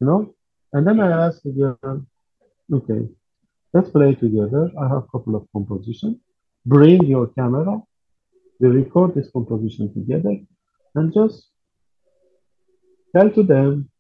[0.01, 0.35] You know?
[0.73, 2.07] And then I asked the girl,
[2.73, 3.09] okay,
[3.73, 4.71] let's play together.
[4.81, 6.17] I have a couple of compositions.
[6.67, 7.81] Bring your camera.
[8.59, 10.37] We record this composition together
[10.95, 11.49] and just
[13.15, 13.91] tell to them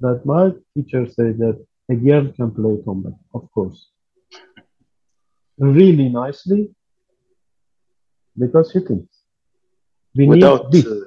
[0.00, 3.90] that my teacher said that a girl can play tombak, of course.
[5.58, 6.74] Really nicely
[8.38, 9.08] because you can.
[10.16, 10.86] We Without need this.
[10.92, 11.00] uh,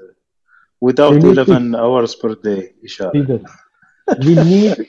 [0.81, 3.11] without We need 11 hours per day, Isha.
[3.13, 4.87] We need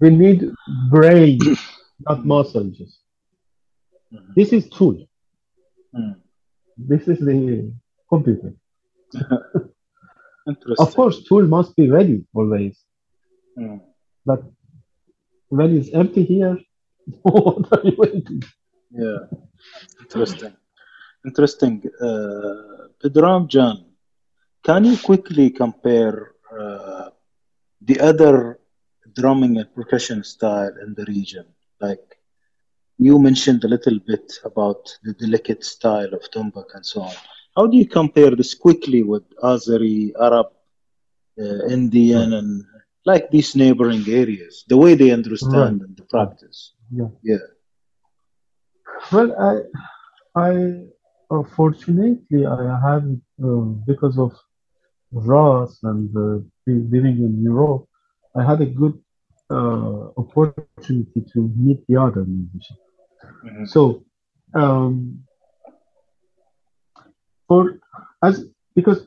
[0.00, 0.50] we need
[0.90, 1.38] brain,
[2.08, 2.76] not muscles.
[2.78, 2.98] Just
[4.12, 4.34] Mhm.
[4.36, 4.96] this is tool.
[5.96, 6.14] Mm.
[6.76, 7.72] This is the
[8.08, 8.52] computer.
[10.78, 12.76] Of course, tool must be ready always.
[13.58, 13.80] Mm.
[14.26, 14.40] But
[15.48, 16.58] when it's empty here,
[17.22, 18.42] what are you waiting?
[18.90, 19.20] Yeah.
[20.00, 20.54] Interesting.
[21.24, 21.82] Interesting.
[22.00, 23.84] Uh, Pedram Jan,
[24.62, 27.10] can you quickly compare uh,
[27.80, 28.58] the other
[29.14, 31.46] drumming and percussion style in the region?
[31.80, 32.18] Like
[32.98, 37.14] you mentioned a little bit about the delicate style of tombak and so on.
[37.56, 40.46] How do you compare this quickly with Azeri, Arab,
[41.38, 42.64] uh, Indian, and
[43.04, 46.72] like these neighboring areas, the way they understand and the practice?
[46.90, 47.08] Yeah.
[47.22, 47.44] Yeah.
[49.10, 50.84] Well, I, I,
[51.32, 53.04] uh, fortunately, I have
[53.44, 54.32] uh, because of
[55.12, 57.86] Ross and uh, living in Europe,
[58.36, 58.98] I had a good
[59.50, 62.80] uh, opportunity to meet the other musicians.
[63.44, 63.68] Mhm.
[63.68, 64.04] So,
[64.54, 65.24] um,
[67.48, 67.78] for
[68.22, 68.44] as
[68.74, 69.06] because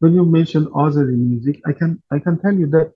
[0.00, 2.92] when you mention Azeri music, I can I can tell you that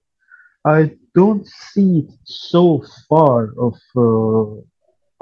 [0.64, 4.60] I don't see it so far of uh,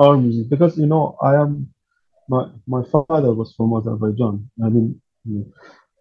[0.04, 1.73] our music because you know I am
[2.28, 4.48] my my father was from Azerbaijan.
[4.64, 5.00] I mean,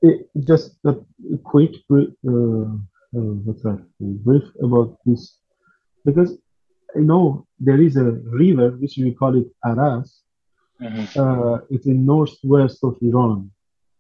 [0.01, 0.95] it, just a
[1.43, 2.65] quick bri- uh,
[3.17, 5.37] uh, what's that brief about this
[6.05, 6.37] because
[6.95, 8.11] I know there is a
[8.43, 10.21] river which we call it Aras.
[10.81, 11.05] Mhm.
[11.23, 13.51] Uh, it's in northwest of Iran.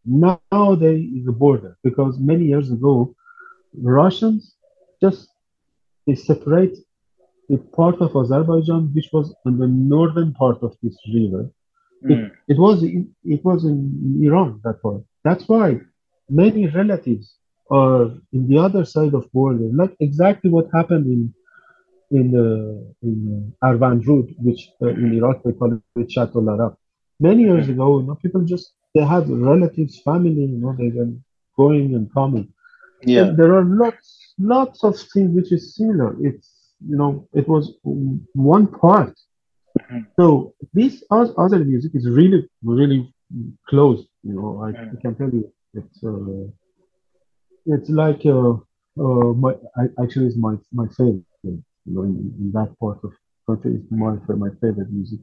[0.05, 3.15] Now there is a border because many years ago,
[3.81, 4.55] Russians
[5.01, 5.29] just
[6.05, 6.77] they separate
[7.49, 11.43] the part of Azerbaijan which was on the northern part of this river.
[12.03, 12.31] Mm.
[12.47, 15.03] It was in, it was in Iran that part.
[15.23, 15.79] That's why
[16.29, 17.35] many relatives
[17.71, 21.33] are in the other side of border, like exactly what happened in
[22.17, 26.75] in uh, in Arvand Rud, which uh, in Iraq they call it Shatt al-Arab.
[27.19, 31.11] Many years ago, you know, people just they had relatives, family, you know, they were
[31.57, 32.53] going and coming.
[33.05, 33.23] Yeah.
[33.23, 36.15] And there are lots lots of things which is similar.
[36.21, 36.49] It's
[36.87, 37.73] you know, it was
[38.33, 39.15] one part.
[40.19, 43.13] So this other music is really really
[43.69, 44.05] close.
[44.23, 45.01] You know, I, I Mhm.
[45.01, 46.51] can tell you, it's uh,
[47.65, 48.53] it's like uh,
[49.03, 51.25] uh, my I, actually it's my my favorite.
[51.43, 53.11] You know, in, in that part of
[53.47, 55.19] country is my my favorite music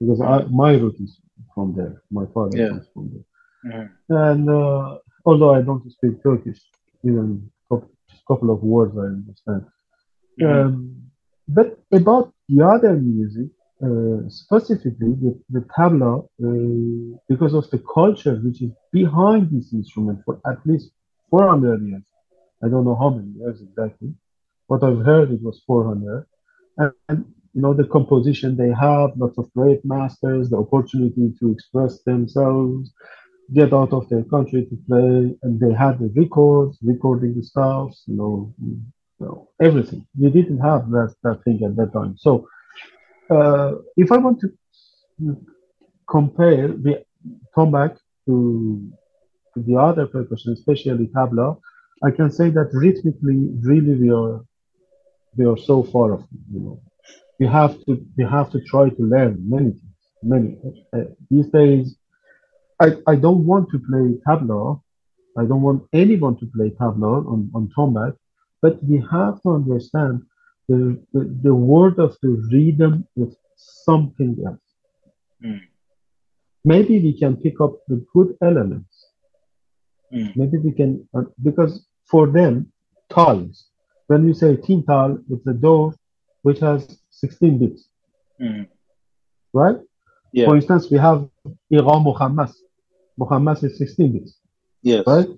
[0.00, 1.20] because I, my root is
[1.54, 2.02] from there.
[2.10, 2.68] My father Yeah.
[2.68, 3.26] comes from there,
[3.72, 3.90] Mhm.
[4.32, 6.60] and uh, although I don't speak Turkish,
[7.04, 7.76] even a
[8.28, 9.62] couple of words I understand.
[10.38, 10.66] Mhm.
[10.66, 11.02] Um,
[11.48, 13.50] but about the other music,
[13.82, 20.20] uh, specifically the, the tabla, uh, because of the culture which is behind this instrument
[20.24, 20.90] for at least
[21.30, 22.02] 400 years.
[22.64, 24.14] I don't know how many years exactly,
[24.68, 26.24] but I've heard it was 400.
[26.78, 31.50] And, and, you know, the composition they have, lots of great masters, the opportunity to
[31.50, 32.92] express themselves,
[33.52, 37.46] get out of their country to play, and they had the records, recording the
[38.06, 38.80] know, you
[39.20, 40.06] know, everything.
[40.18, 42.16] We didn't have that, that thing at that time.
[42.18, 42.48] So,
[43.34, 44.48] uh, if I want to
[46.08, 47.04] compare, the
[47.54, 47.96] come back
[48.26, 48.90] to,
[49.54, 51.58] to the other percussion, especially tabla,
[52.02, 54.44] I can say that rhythmically, really, we are
[55.36, 56.24] we are so far off.
[56.52, 56.82] You know,
[57.38, 59.80] we have to we have to try to learn many things.
[60.22, 60.56] Many
[60.92, 61.96] uh, these days,
[62.80, 64.80] I I don't want to play tabla.
[65.36, 68.16] I don't want anyone to play tabla on on tombak,
[68.62, 70.22] but we have to understand
[70.68, 74.60] the the, the word of the rhythm is something else.
[75.44, 75.60] Mm.
[76.64, 79.06] Maybe we can pick up the good elements.
[80.12, 80.34] Mm.
[80.36, 82.72] Maybe we can uh, because for them,
[83.10, 83.66] tals.
[84.06, 85.94] When you say tintal, it's a door
[86.42, 87.88] which has 16 bits,
[88.40, 88.66] Mm.
[89.54, 89.78] right?
[90.32, 90.46] Yeah.
[90.46, 91.28] For instance, we have
[91.70, 92.52] Iran Muhammas.
[93.18, 94.38] Muhammas is 16 bits,
[94.82, 95.04] Yes.
[95.06, 95.28] right?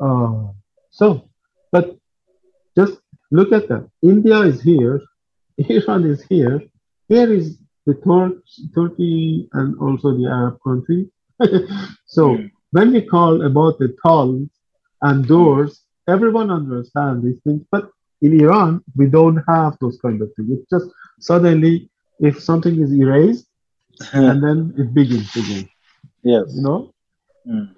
[0.00, 0.48] Uh,
[0.90, 1.29] so, but just
[3.30, 3.88] look at that.
[4.02, 5.00] India is here,
[5.58, 6.62] Iran is here.
[7.08, 8.40] Here is the Tur-
[8.74, 11.10] Turkey and also the Arab country.
[12.06, 12.50] so Mm.
[12.72, 14.48] when we call about the tals
[15.02, 17.62] and doors, everyone understands these things.
[17.70, 17.90] But
[18.22, 20.50] in Iran, we don't have those kind of things.
[20.56, 20.86] It's just
[21.20, 21.88] suddenly,
[22.20, 23.46] if something is erased,
[24.12, 25.68] and then it begins again.
[26.22, 26.44] yes.
[26.54, 26.94] You know.
[27.48, 27.74] Mm.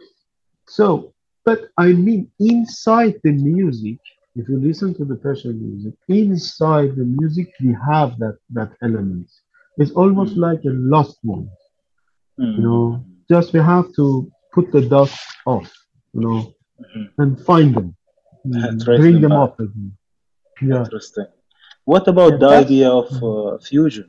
[0.66, 1.12] So,
[1.44, 3.98] but I mean, inside the music,
[4.38, 9.28] if you listen to the Persian music, inside the music, we have that that element.
[9.80, 10.42] It's almost Mm.
[10.48, 11.46] like a lost one.
[12.40, 12.56] Mm.
[12.56, 12.84] You know,
[13.32, 14.04] just we have to
[14.54, 15.18] put the dust
[15.54, 15.70] off.
[16.14, 16.40] You know,
[16.82, 17.04] Mhm.
[17.22, 17.88] and find them,
[18.46, 19.92] Mm, bring them up again.
[20.60, 20.80] Yeah.
[20.84, 21.26] Interesting.
[21.92, 24.08] What about the idea of uh, fusion?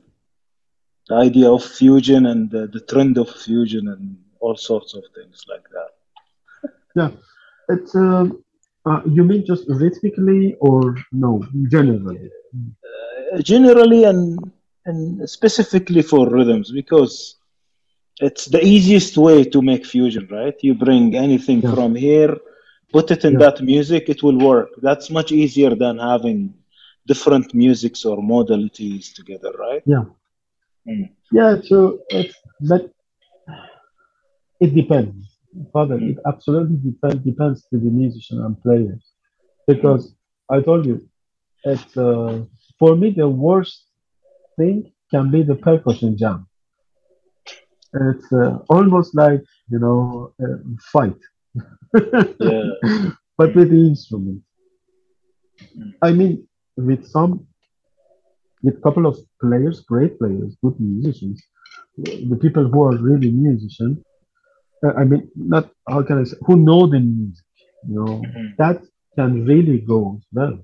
[1.10, 4.04] The idea of fusion and the, the trend of fusion and
[4.40, 5.92] all sorts of things like that.
[7.00, 7.12] Yeah,
[7.74, 8.44] it's um,
[8.86, 12.30] uh, you mean just rhythmically or no, generally?
[13.34, 14.40] Uh, generally and
[14.86, 17.38] and specifically for rhythms because
[18.20, 20.56] it's the easiest way to make fusion, right?
[20.62, 21.74] You bring anything Yeah.
[21.76, 22.38] from here,
[22.92, 23.40] put it in Yeah.
[23.40, 24.70] that music, it will work.
[24.82, 26.54] That's much easier than having
[27.08, 29.84] different musics or modalities together, right?
[29.86, 30.06] Yeah.
[30.88, 31.10] Mm.
[31.32, 32.36] Yeah, so it's
[32.70, 32.92] but
[34.60, 35.33] it depends.
[35.72, 36.10] Father, Mm.
[36.12, 39.04] it absolutely depends depends to the musician and players.
[39.68, 40.16] Because
[40.50, 40.98] I told you,
[41.64, 42.44] it's uh,
[42.80, 43.78] for me the worst
[44.58, 46.48] thing can be the percussion jam.
[47.94, 50.48] It's uh, almost like you know a
[50.94, 51.20] fight.
[52.40, 52.70] Yeah.
[53.38, 54.42] but with the instrument.
[55.78, 55.94] Mm.
[56.02, 57.32] I mean, with some,
[58.64, 61.42] with couple of players, great players, good musicians,
[61.98, 63.98] the people who are really musicians.
[65.02, 67.46] I mean, not how can I say, who know the music,
[67.88, 68.56] you know, Mhm.
[68.58, 68.78] that
[69.18, 70.58] can really go well.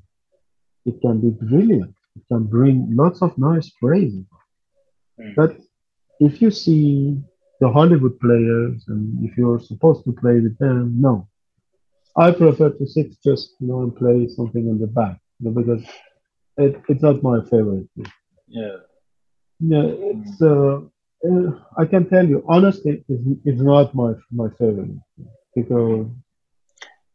[0.86, 1.94] It can be brilliant.
[2.18, 4.16] It can bring lots of nice praise.
[5.20, 5.36] Mm.
[5.36, 5.52] But
[6.20, 7.22] if you see
[7.62, 11.28] the Hollywood players and if you're supposed to play with them, no.
[12.18, 15.54] I prefer to sit just you know and play something in the back you know,
[15.62, 15.84] because
[16.58, 17.88] it, it's not my favorite.
[18.48, 18.78] Yeah.
[19.60, 20.82] Yeah, it's uh,
[21.28, 26.06] uh, I can tell you honestly, it's, it's not my my favorite thing because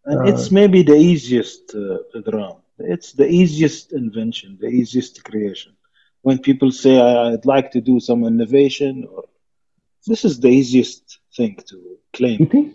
[0.07, 2.57] And Uh, it's maybe the easiest uh, drum.
[2.79, 5.73] It's the easiest invention, the easiest creation.
[6.23, 9.25] When people say, I, I'd like to do some innovation, or
[10.07, 11.77] this is the easiest thing to
[12.15, 12.75] claim it is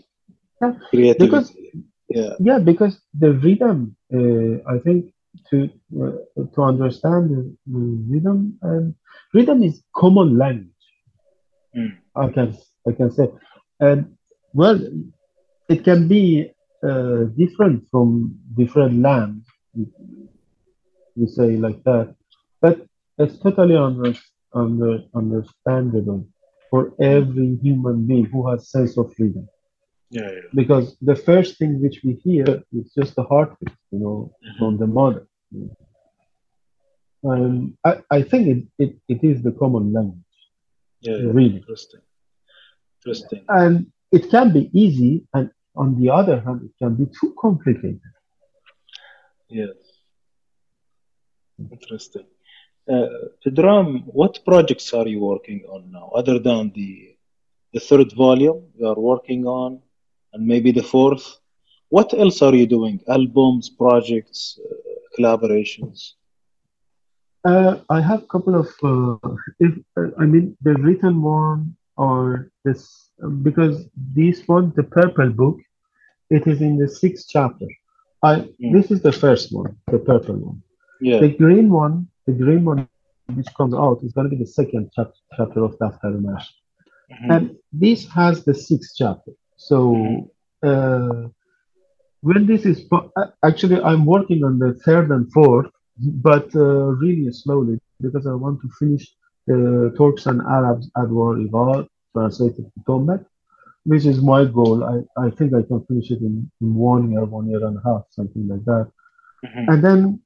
[0.91, 1.17] creativity.
[1.17, 1.51] because
[2.09, 2.33] yeah.
[2.39, 5.05] yeah because the rhythm uh, I think
[5.49, 5.69] to
[6.01, 6.13] uh,
[6.53, 7.41] to understand the,
[7.73, 8.93] the rhythm and
[9.33, 10.78] rhythm is common language.
[11.75, 11.97] Mm.
[12.15, 12.57] I can
[12.87, 13.29] I can say,
[13.79, 14.15] and
[14.53, 14.79] well,
[15.67, 16.51] it can be
[16.83, 19.45] uh, different from different lands.
[21.15, 22.15] You say like that,
[22.61, 22.85] but
[23.17, 24.13] it's totally under,
[24.53, 26.25] under understandable
[26.69, 29.47] for every human being who has sense of freedom.
[30.09, 30.49] Yeah, yeah.
[30.53, 34.87] Because the first thing which we hear is just the heartbeat, you know, from the
[34.87, 35.27] mother.
[37.23, 40.28] And I, I think it, it, it is the common language,
[41.01, 41.31] Yeah, yeah.
[41.31, 41.57] really.
[41.57, 42.01] Interesting.
[42.99, 43.45] Interesting.
[43.47, 48.01] And it can be easy, and on the other hand, it can be too complicated.
[49.49, 49.75] Yes.
[51.71, 52.25] Interesting.
[52.89, 53.07] Uh,
[53.45, 57.15] Pedram, what projects are you working on now, other than the
[57.73, 59.79] the third volume you are working on,
[60.33, 61.39] and maybe the fourth?
[61.89, 63.01] What else are you doing?
[63.07, 64.73] Albums, projects, uh,
[65.15, 66.13] collaborations?
[67.45, 72.49] Uh, I have a couple of, uh, if uh, I mean, the written one or
[72.65, 73.09] this,
[73.43, 73.85] because
[74.15, 75.57] this one, the purple book,
[76.29, 77.67] it is in the sixth chapter.
[78.21, 78.73] I Mm.
[78.73, 80.61] this is the first one, the purple one.
[81.01, 81.19] Yeah.
[81.21, 81.95] The green one,
[82.27, 82.87] the green one
[83.37, 86.47] which comes out is going to be the second chap- chapter of Daftar Mash.
[87.11, 87.27] Mhm.
[87.35, 89.31] And this has the sixth chapter.
[89.69, 89.77] So
[90.69, 91.21] uh,
[92.21, 92.77] when this is
[93.49, 98.61] actually, I'm working on the third and fourth, but uh, really slowly because I want
[98.61, 99.05] to finish
[99.47, 103.25] the Turks and Arabs at War Ivar translated to Tomet,
[103.85, 104.83] which is my goal.
[104.83, 104.95] I,
[105.25, 108.03] I think I can finish it in, in one year, one year and a half,
[108.11, 108.87] something like that
[109.43, 109.65] Mhm.
[109.69, 110.19] and then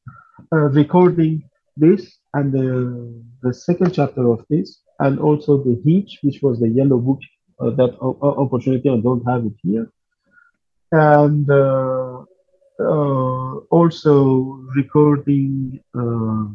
[0.53, 1.43] uh, recording
[1.77, 2.67] this and the,
[3.43, 7.19] the second chapter of this and also the Heech, which was the yellow book
[7.59, 9.87] uh, that o- opportunity I don't have it here
[10.91, 12.23] and uh,
[12.79, 14.13] uh, also
[14.75, 16.45] recording uh,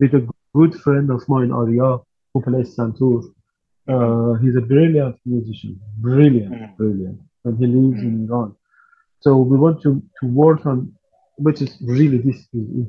[0.00, 0.22] with a
[0.54, 1.98] good friend of mine Arya
[2.32, 3.22] who plays Santur
[3.92, 6.76] uh, he's a brilliant musician brilliant Mhm.
[6.76, 8.50] brilliant and he lives in Iran
[9.20, 10.92] so we want to, to work on
[11.46, 12.86] which is really this is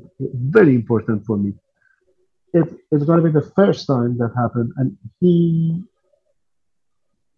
[0.56, 1.52] very important for me.
[2.52, 5.82] It, it's going to be the first time that happened, and he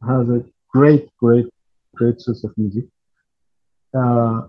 [0.07, 1.47] has a great, great,
[1.95, 2.85] great sense of music.
[3.97, 4.43] Uh,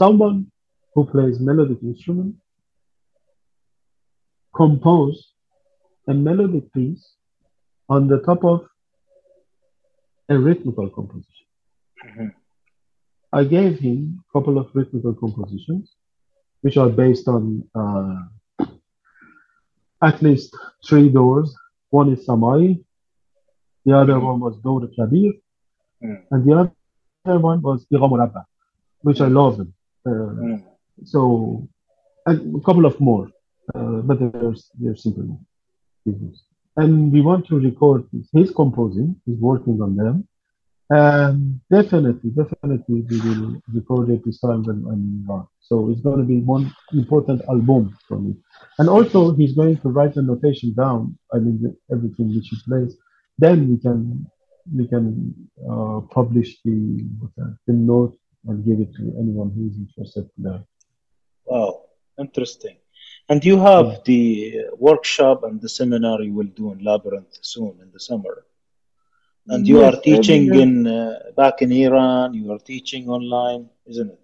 [0.00, 0.38] someone
[0.94, 2.34] who plays melodic instrument
[4.54, 5.18] compose
[6.06, 7.04] a melodic piece
[7.88, 8.60] on the top of
[10.28, 11.46] a rhythmical composition.
[12.06, 12.30] Mhm.
[13.32, 15.86] I gave him a couple of rhythmical compositions,
[16.62, 17.42] which are based on
[17.74, 18.20] uh,
[20.08, 21.48] at least three doors.
[21.90, 22.62] One is Samai,
[23.84, 24.26] the other Mhm.
[24.30, 25.32] one was Dor Kabir,
[26.02, 26.20] Mm.
[26.30, 28.42] and the other one was Ira Murabba,
[29.06, 29.70] which I love them.
[30.06, 30.64] Mm.
[31.04, 31.68] so,
[32.26, 33.28] and a couple of more,
[33.74, 35.40] uh, but they're, they're simple
[36.04, 36.44] pieces.
[36.76, 38.06] And we want to record.
[38.32, 40.28] He's composing, he's working on them.
[40.90, 45.46] And definitely, definitely, we will record it this time when I'm in.
[45.60, 48.34] So it's going to be one important album for me.
[48.78, 51.18] And also, he's going to write the notation down.
[51.34, 52.96] I mean, the- everything which he plays.
[53.38, 54.26] Then we can
[54.74, 55.34] we can
[55.70, 57.04] uh, publish the
[57.66, 58.16] the note
[58.48, 60.64] and give it to anyone who is interested to learn.
[61.46, 61.82] Wow,
[62.18, 62.76] interesting.
[63.28, 67.90] And you have the workshop and the seminar you will do in Labyrinth soon in
[67.92, 68.44] the summer.
[69.50, 72.34] And you Yes, are teaching in uh, back in Iran.
[72.34, 74.20] You are teaching online, isn't it?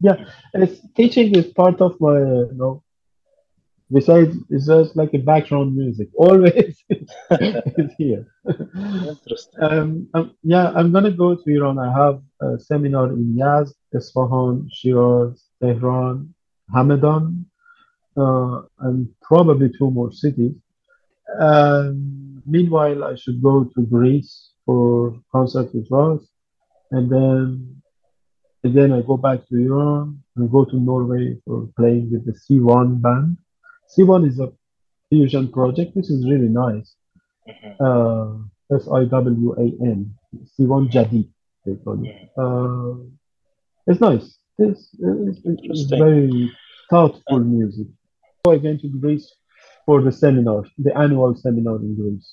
[0.00, 0.16] Yeah,
[0.54, 2.82] and it's, teaching is part of my, uh, you know,
[3.92, 6.08] besides, it's just like a background music.
[6.16, 8.26] Always it's here.
[8.46, 9.62] Interesting.
[9.62, 11.78] Um, um, yeah, I'm gonna go to Iran.
[11.78, 16.34] I have a seminar in Yazd, Isfahan, Shiraz, Tehran,
[16.74, 17.44] Hamadan,
[18.16, 20.54] uh, and probably two more cities.
[21.38, 26.22] Um, meanwhile, I should go to Greece for concert with Ross,
[26.90, 27.82] and then
[28.64, 33.00] again I go back to Iran and go to Norway for playing with the Siwan
[33.00, 33.36] band.
[33.92, 34.52] Siwan is a
[35.10, 36.88] fusion project, which is really nice.
[37.48, 37.76] Mhm.
[37.86, 40.14] Uh, S I W A N,
[40.54, 41.28] Siwan Jadi,
[41.64, 42.14] they call it.
[42.42, 42.94] Uh,
[43.86, 44.38] it's nice.
[44.58, 46.50] It's, it's, it's very
[46.90, 47.88] thoughtful music.
[48.46, 49.28] So again to Greece
[49.86, 52.28] for the seminar, the annual seminar in Greece.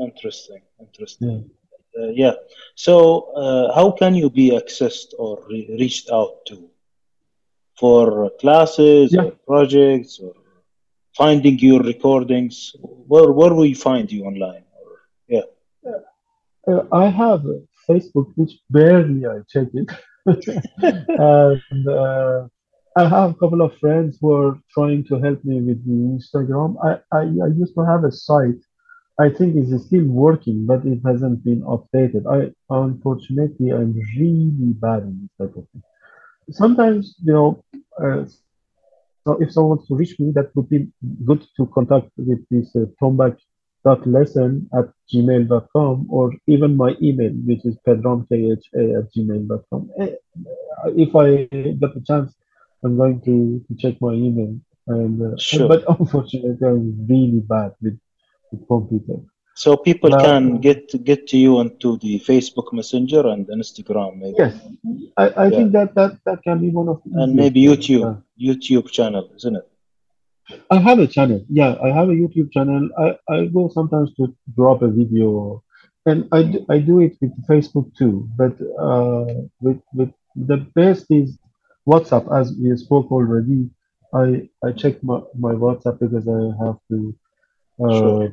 [0.00, 0.62] Interesting.
[0.80, 1.50] Interesting.
[1.96, 2.02] Yeah.
[2.02, 2.34] Uh, yeah.
[2.76, 2.94] So,
[3.42, 6.70] uh, how can you be accessed or re- reached out to
[7.80, 9.22] for classes Yeah.
[9.24, 10.32] or projects or
[11.18, 12.56] finding your recordings?
[13.10, 14.64] Where where will we find you online?
[15.34, 15.48] Yeah.
[16.70, 17.42] Uh, I have
[17.88, 19.88] Facebook, which barely I check it,
[20.26, 22.46] and uh,
[22.96, 26.70] I have a couple of friends who are trying to help me with the Instagram.
[26.88, 28.62] I, I, I used to have a site.
[29.20, 32.22] I think it's still working, but it hasn't been updated.
[32.36, 32.38] I
[32.84, 35.82] unfortunately I'm really bad in this type of thing.
[36.50, 37.64] Sometimes, you know,
[38.02, 38.24] uh,
[39.28, 40.88] so if someone wants to reach me, that would be
[41.26, 47.76] good to contact with this uh, tomback.lesson at gmail.com or even my email, which is
[47.86, 49.90] pedramkha at gmail.com.
[50.00, 50.14] Eh,
[51.04, 52.34] If I get the chance,
[52.82, 54.56] I'm going to, to check my email.
[54.86, 55.68] And uh, Sure.
[55.68, 57.98] but unfortunately, I'm really bad with,
[58.50, 59.18] with computer.
[59.62, 64.36] So people Now- can get get to you onto the Facebook Messenger and Instagram, maybe,
[64.42, 64.54] Yes,
[65.22, 65.56] I, I Yeah.
[65.56, 68.06] think that, that that can be one of the and maybe YouTube
[68.36, 68.48] yeah.
[68.54, 69.66] YouTube channel, isn't it?
[70.70, 71.40] I have a channel.
[71.60, 72.82] Yeah, I have a YouTube channel.
[73.04, 74.22] I, I go sometimes to
[74.56, 75.28] drop a video,
[76.08, 78.14] and I do, I do it with Facebook too.
[78.40, 78.54] But
[78.86, 79.26] uh,
[79.64, 80.12] with with
[80.50, 81.28] the best is
[81.90, 83.60] WhatsApp, as we spoke already.
[84.22, 84.26] I
[84.66, 86.98] I check my, my WhatsApp because I have to
[87.84, 88.32] uh, Sure.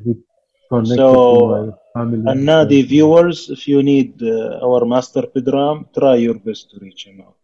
[0.69, 2.31] Connected So, to my family.
[2.31, 6.79] And now the viewers, if you need uh, our master Pedram, try your best to
[6.79, 7.37] reach him out.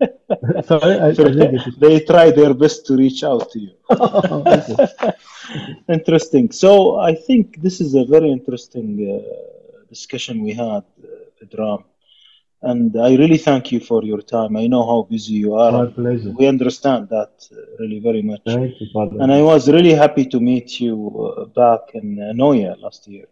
[0.64, 1.64] Sorry, I, I didn't get it.
[1.78, 3.72] they try their best to reach out to you.
[5.88, 6.50] Interesting.
[6.50, 11.06] So I think this is a very interesting uh, discussion we had, uh,
[11.38, 11.84] Pedram.
[12.70, 14.56] And I really thank you for your time.
[14.56, 15.72] I know how busy you are.
[15.72, 16.30] My pleasure.
[16.30, 18.40] We understand that uh, really very much.
[18.46, 19.16] Thank you, Father.
[19.20, 23.26] And I was really happy to meet you uh, back in uh, Noya last year.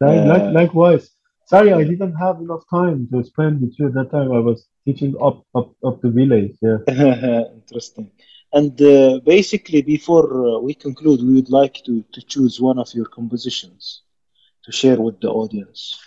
[0.00, 1.10] Like, like, likewise.
[1.46, 4.32] Sorry, I didn't have enough time to spend with you at that time.
[4.32, 6.54] I was teaching up up up the village.
[6.60, 6.78] Yeah.
[7.60, 8.10] Interesting.
[8.52, 12.88] And uh, basically, before uh, we conclude, we would like to, to choose one of
[12.94, 14.02] your compositions
[14.64, 15.98] to share with the audience.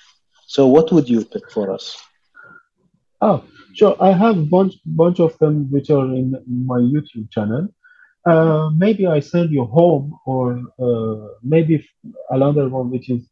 [0.47, 1.85] So, what would you pick for us?
[3.21, 3.43] Oh,
[3.73, 3.95] sure.
[4.01, 7.67] I have a bunch bunch of them which are in my YouTube channel.
[8.25, 11.87] Uh, maybe I send you home, or uh, maybe
[12.29, 13.29] another one which is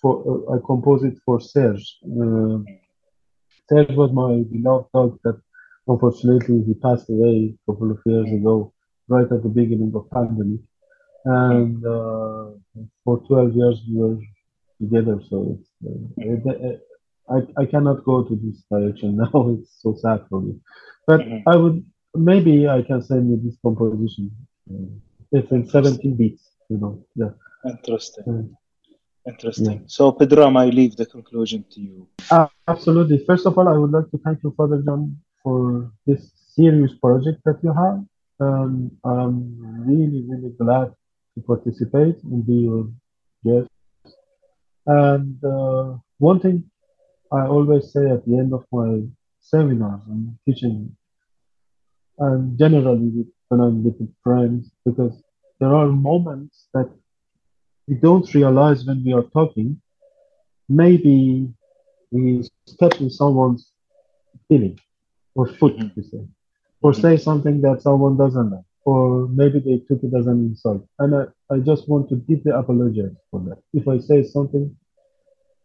[0.00, 1.98] for uh, I compose it for Serge.
[2.04, 2.58] Uh,
[3.68, 5.40] Serge was my beloved dog that
[5.86, 8.72] unfortunately he passed away a couple of years ago,
[9.08, 10.60] right at the beginning of pandemic.
[11.24, 12.50] And uh,
[13.04, 14.18] for 12 years we were
[14.80, 16.91] together, so it's, uh,
[17.30, 19.56] I, I cannot go to this direction now.
[19.58, 20.54] It's so sad for me.
[21.06, 21.42] But Mhm.
[21.46, 21.84] I would
[22.14, 24.30] maybe I can send you this composition.
[24.70, 24.88] Uh,
[25.32, 27.02] it's in 17 beats, you know.
[27.14, 27.30] Yeah.
[27.64, 28.56] Interesting.
[29.26, 29.84] Interesting.
[29.86, 32.08] So, Pedram, I leave the conclusion to you.
[32.30, 33.24] Ah, absolutely.
[33.24, 37.40] First of all, I would like to thank you, Father John, for this serious project
[37.44, 38.04] that you have.
[38.40, 39.36] Um, I'm
[39.86, 40.92] really, really glad
[41.34, 42.90] to participate and be your
[43.44, 43.68] guest.
[44.86, 46.64] And uh, one thing
[47.32, 49.02] I always say at the end of my
[49.40, 50.96] seminars and teaching,
[52.18, 55.14] and generally with, when I'm with friends, because
[55.60, 56.90] there are moments that
[57.88, 59.80] we don't realize when we are talking.
[60.68, 61.48] Maybe
[62.10, 63.72] we step in someone's
[64.48, 64.78] feeling
[65.34, 65.96] or foot, Mhm.
[65.96, 66.22] you say,
[66.82, 70.86] or say something that someone doesn't like, or maybe they took it as an insult.
[71.00, 71.22] And I,
[71.54, 73.58] I just want to deeply apologize for that.
[73.72, 74.76] If I say something,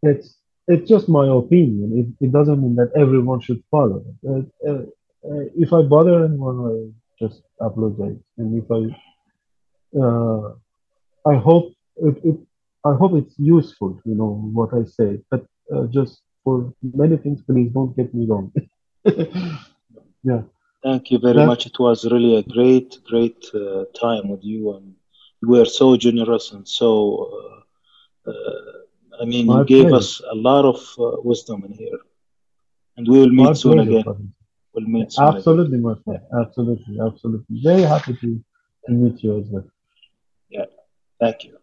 [0.02, 0.36] it's
[0.68, 1.88] it's just my opinion.
[2.00, 4.16] It, it doesn't mean that everyone should follow it.
[4.30, 4.82] Uh, uh,
[5.28, 8.18] uh, if I bother anyone, I just apologize.
[8.36, 8.80] And if I,
[10.00, 10.52] uh,
[11.26, 12.36] I hope it, it,
[12.84, 15.20] I hope it's useful, you know, what I say.
[15.30, 18.52] But uh, just for many things, please don't get me wrong.
[20.22, 20.42] yeah.
[20.84, 21.66] Thank you very That- much.
[21.66, 24.94] It was really a great, great uh, time with you, and
[25.42, 27.30] you were so generous and so.
[28.26, 28.78] Uh, uh,
[29.20, 29.96] I mean, My you gave pleasure.
[29.96, 31.98] us a lot of uh, wisdom in here,
[32.96, 34.04] and we will meet My soon pleasure, again.
[34.04, 34.24] Father.
[34.74, 35.24] We'll meet soon.
[35.24, 35.36] again.
[35.36, 36.20] Absolutely, my friend.
[36.40, 37.60] Absolutely, absolutely.
[37.62, 38.44] Very happy to,
[38.86, 39.64] to meet you as well.
[40.50, 40.66] Yeah,
[41.20, 41.57] thank you.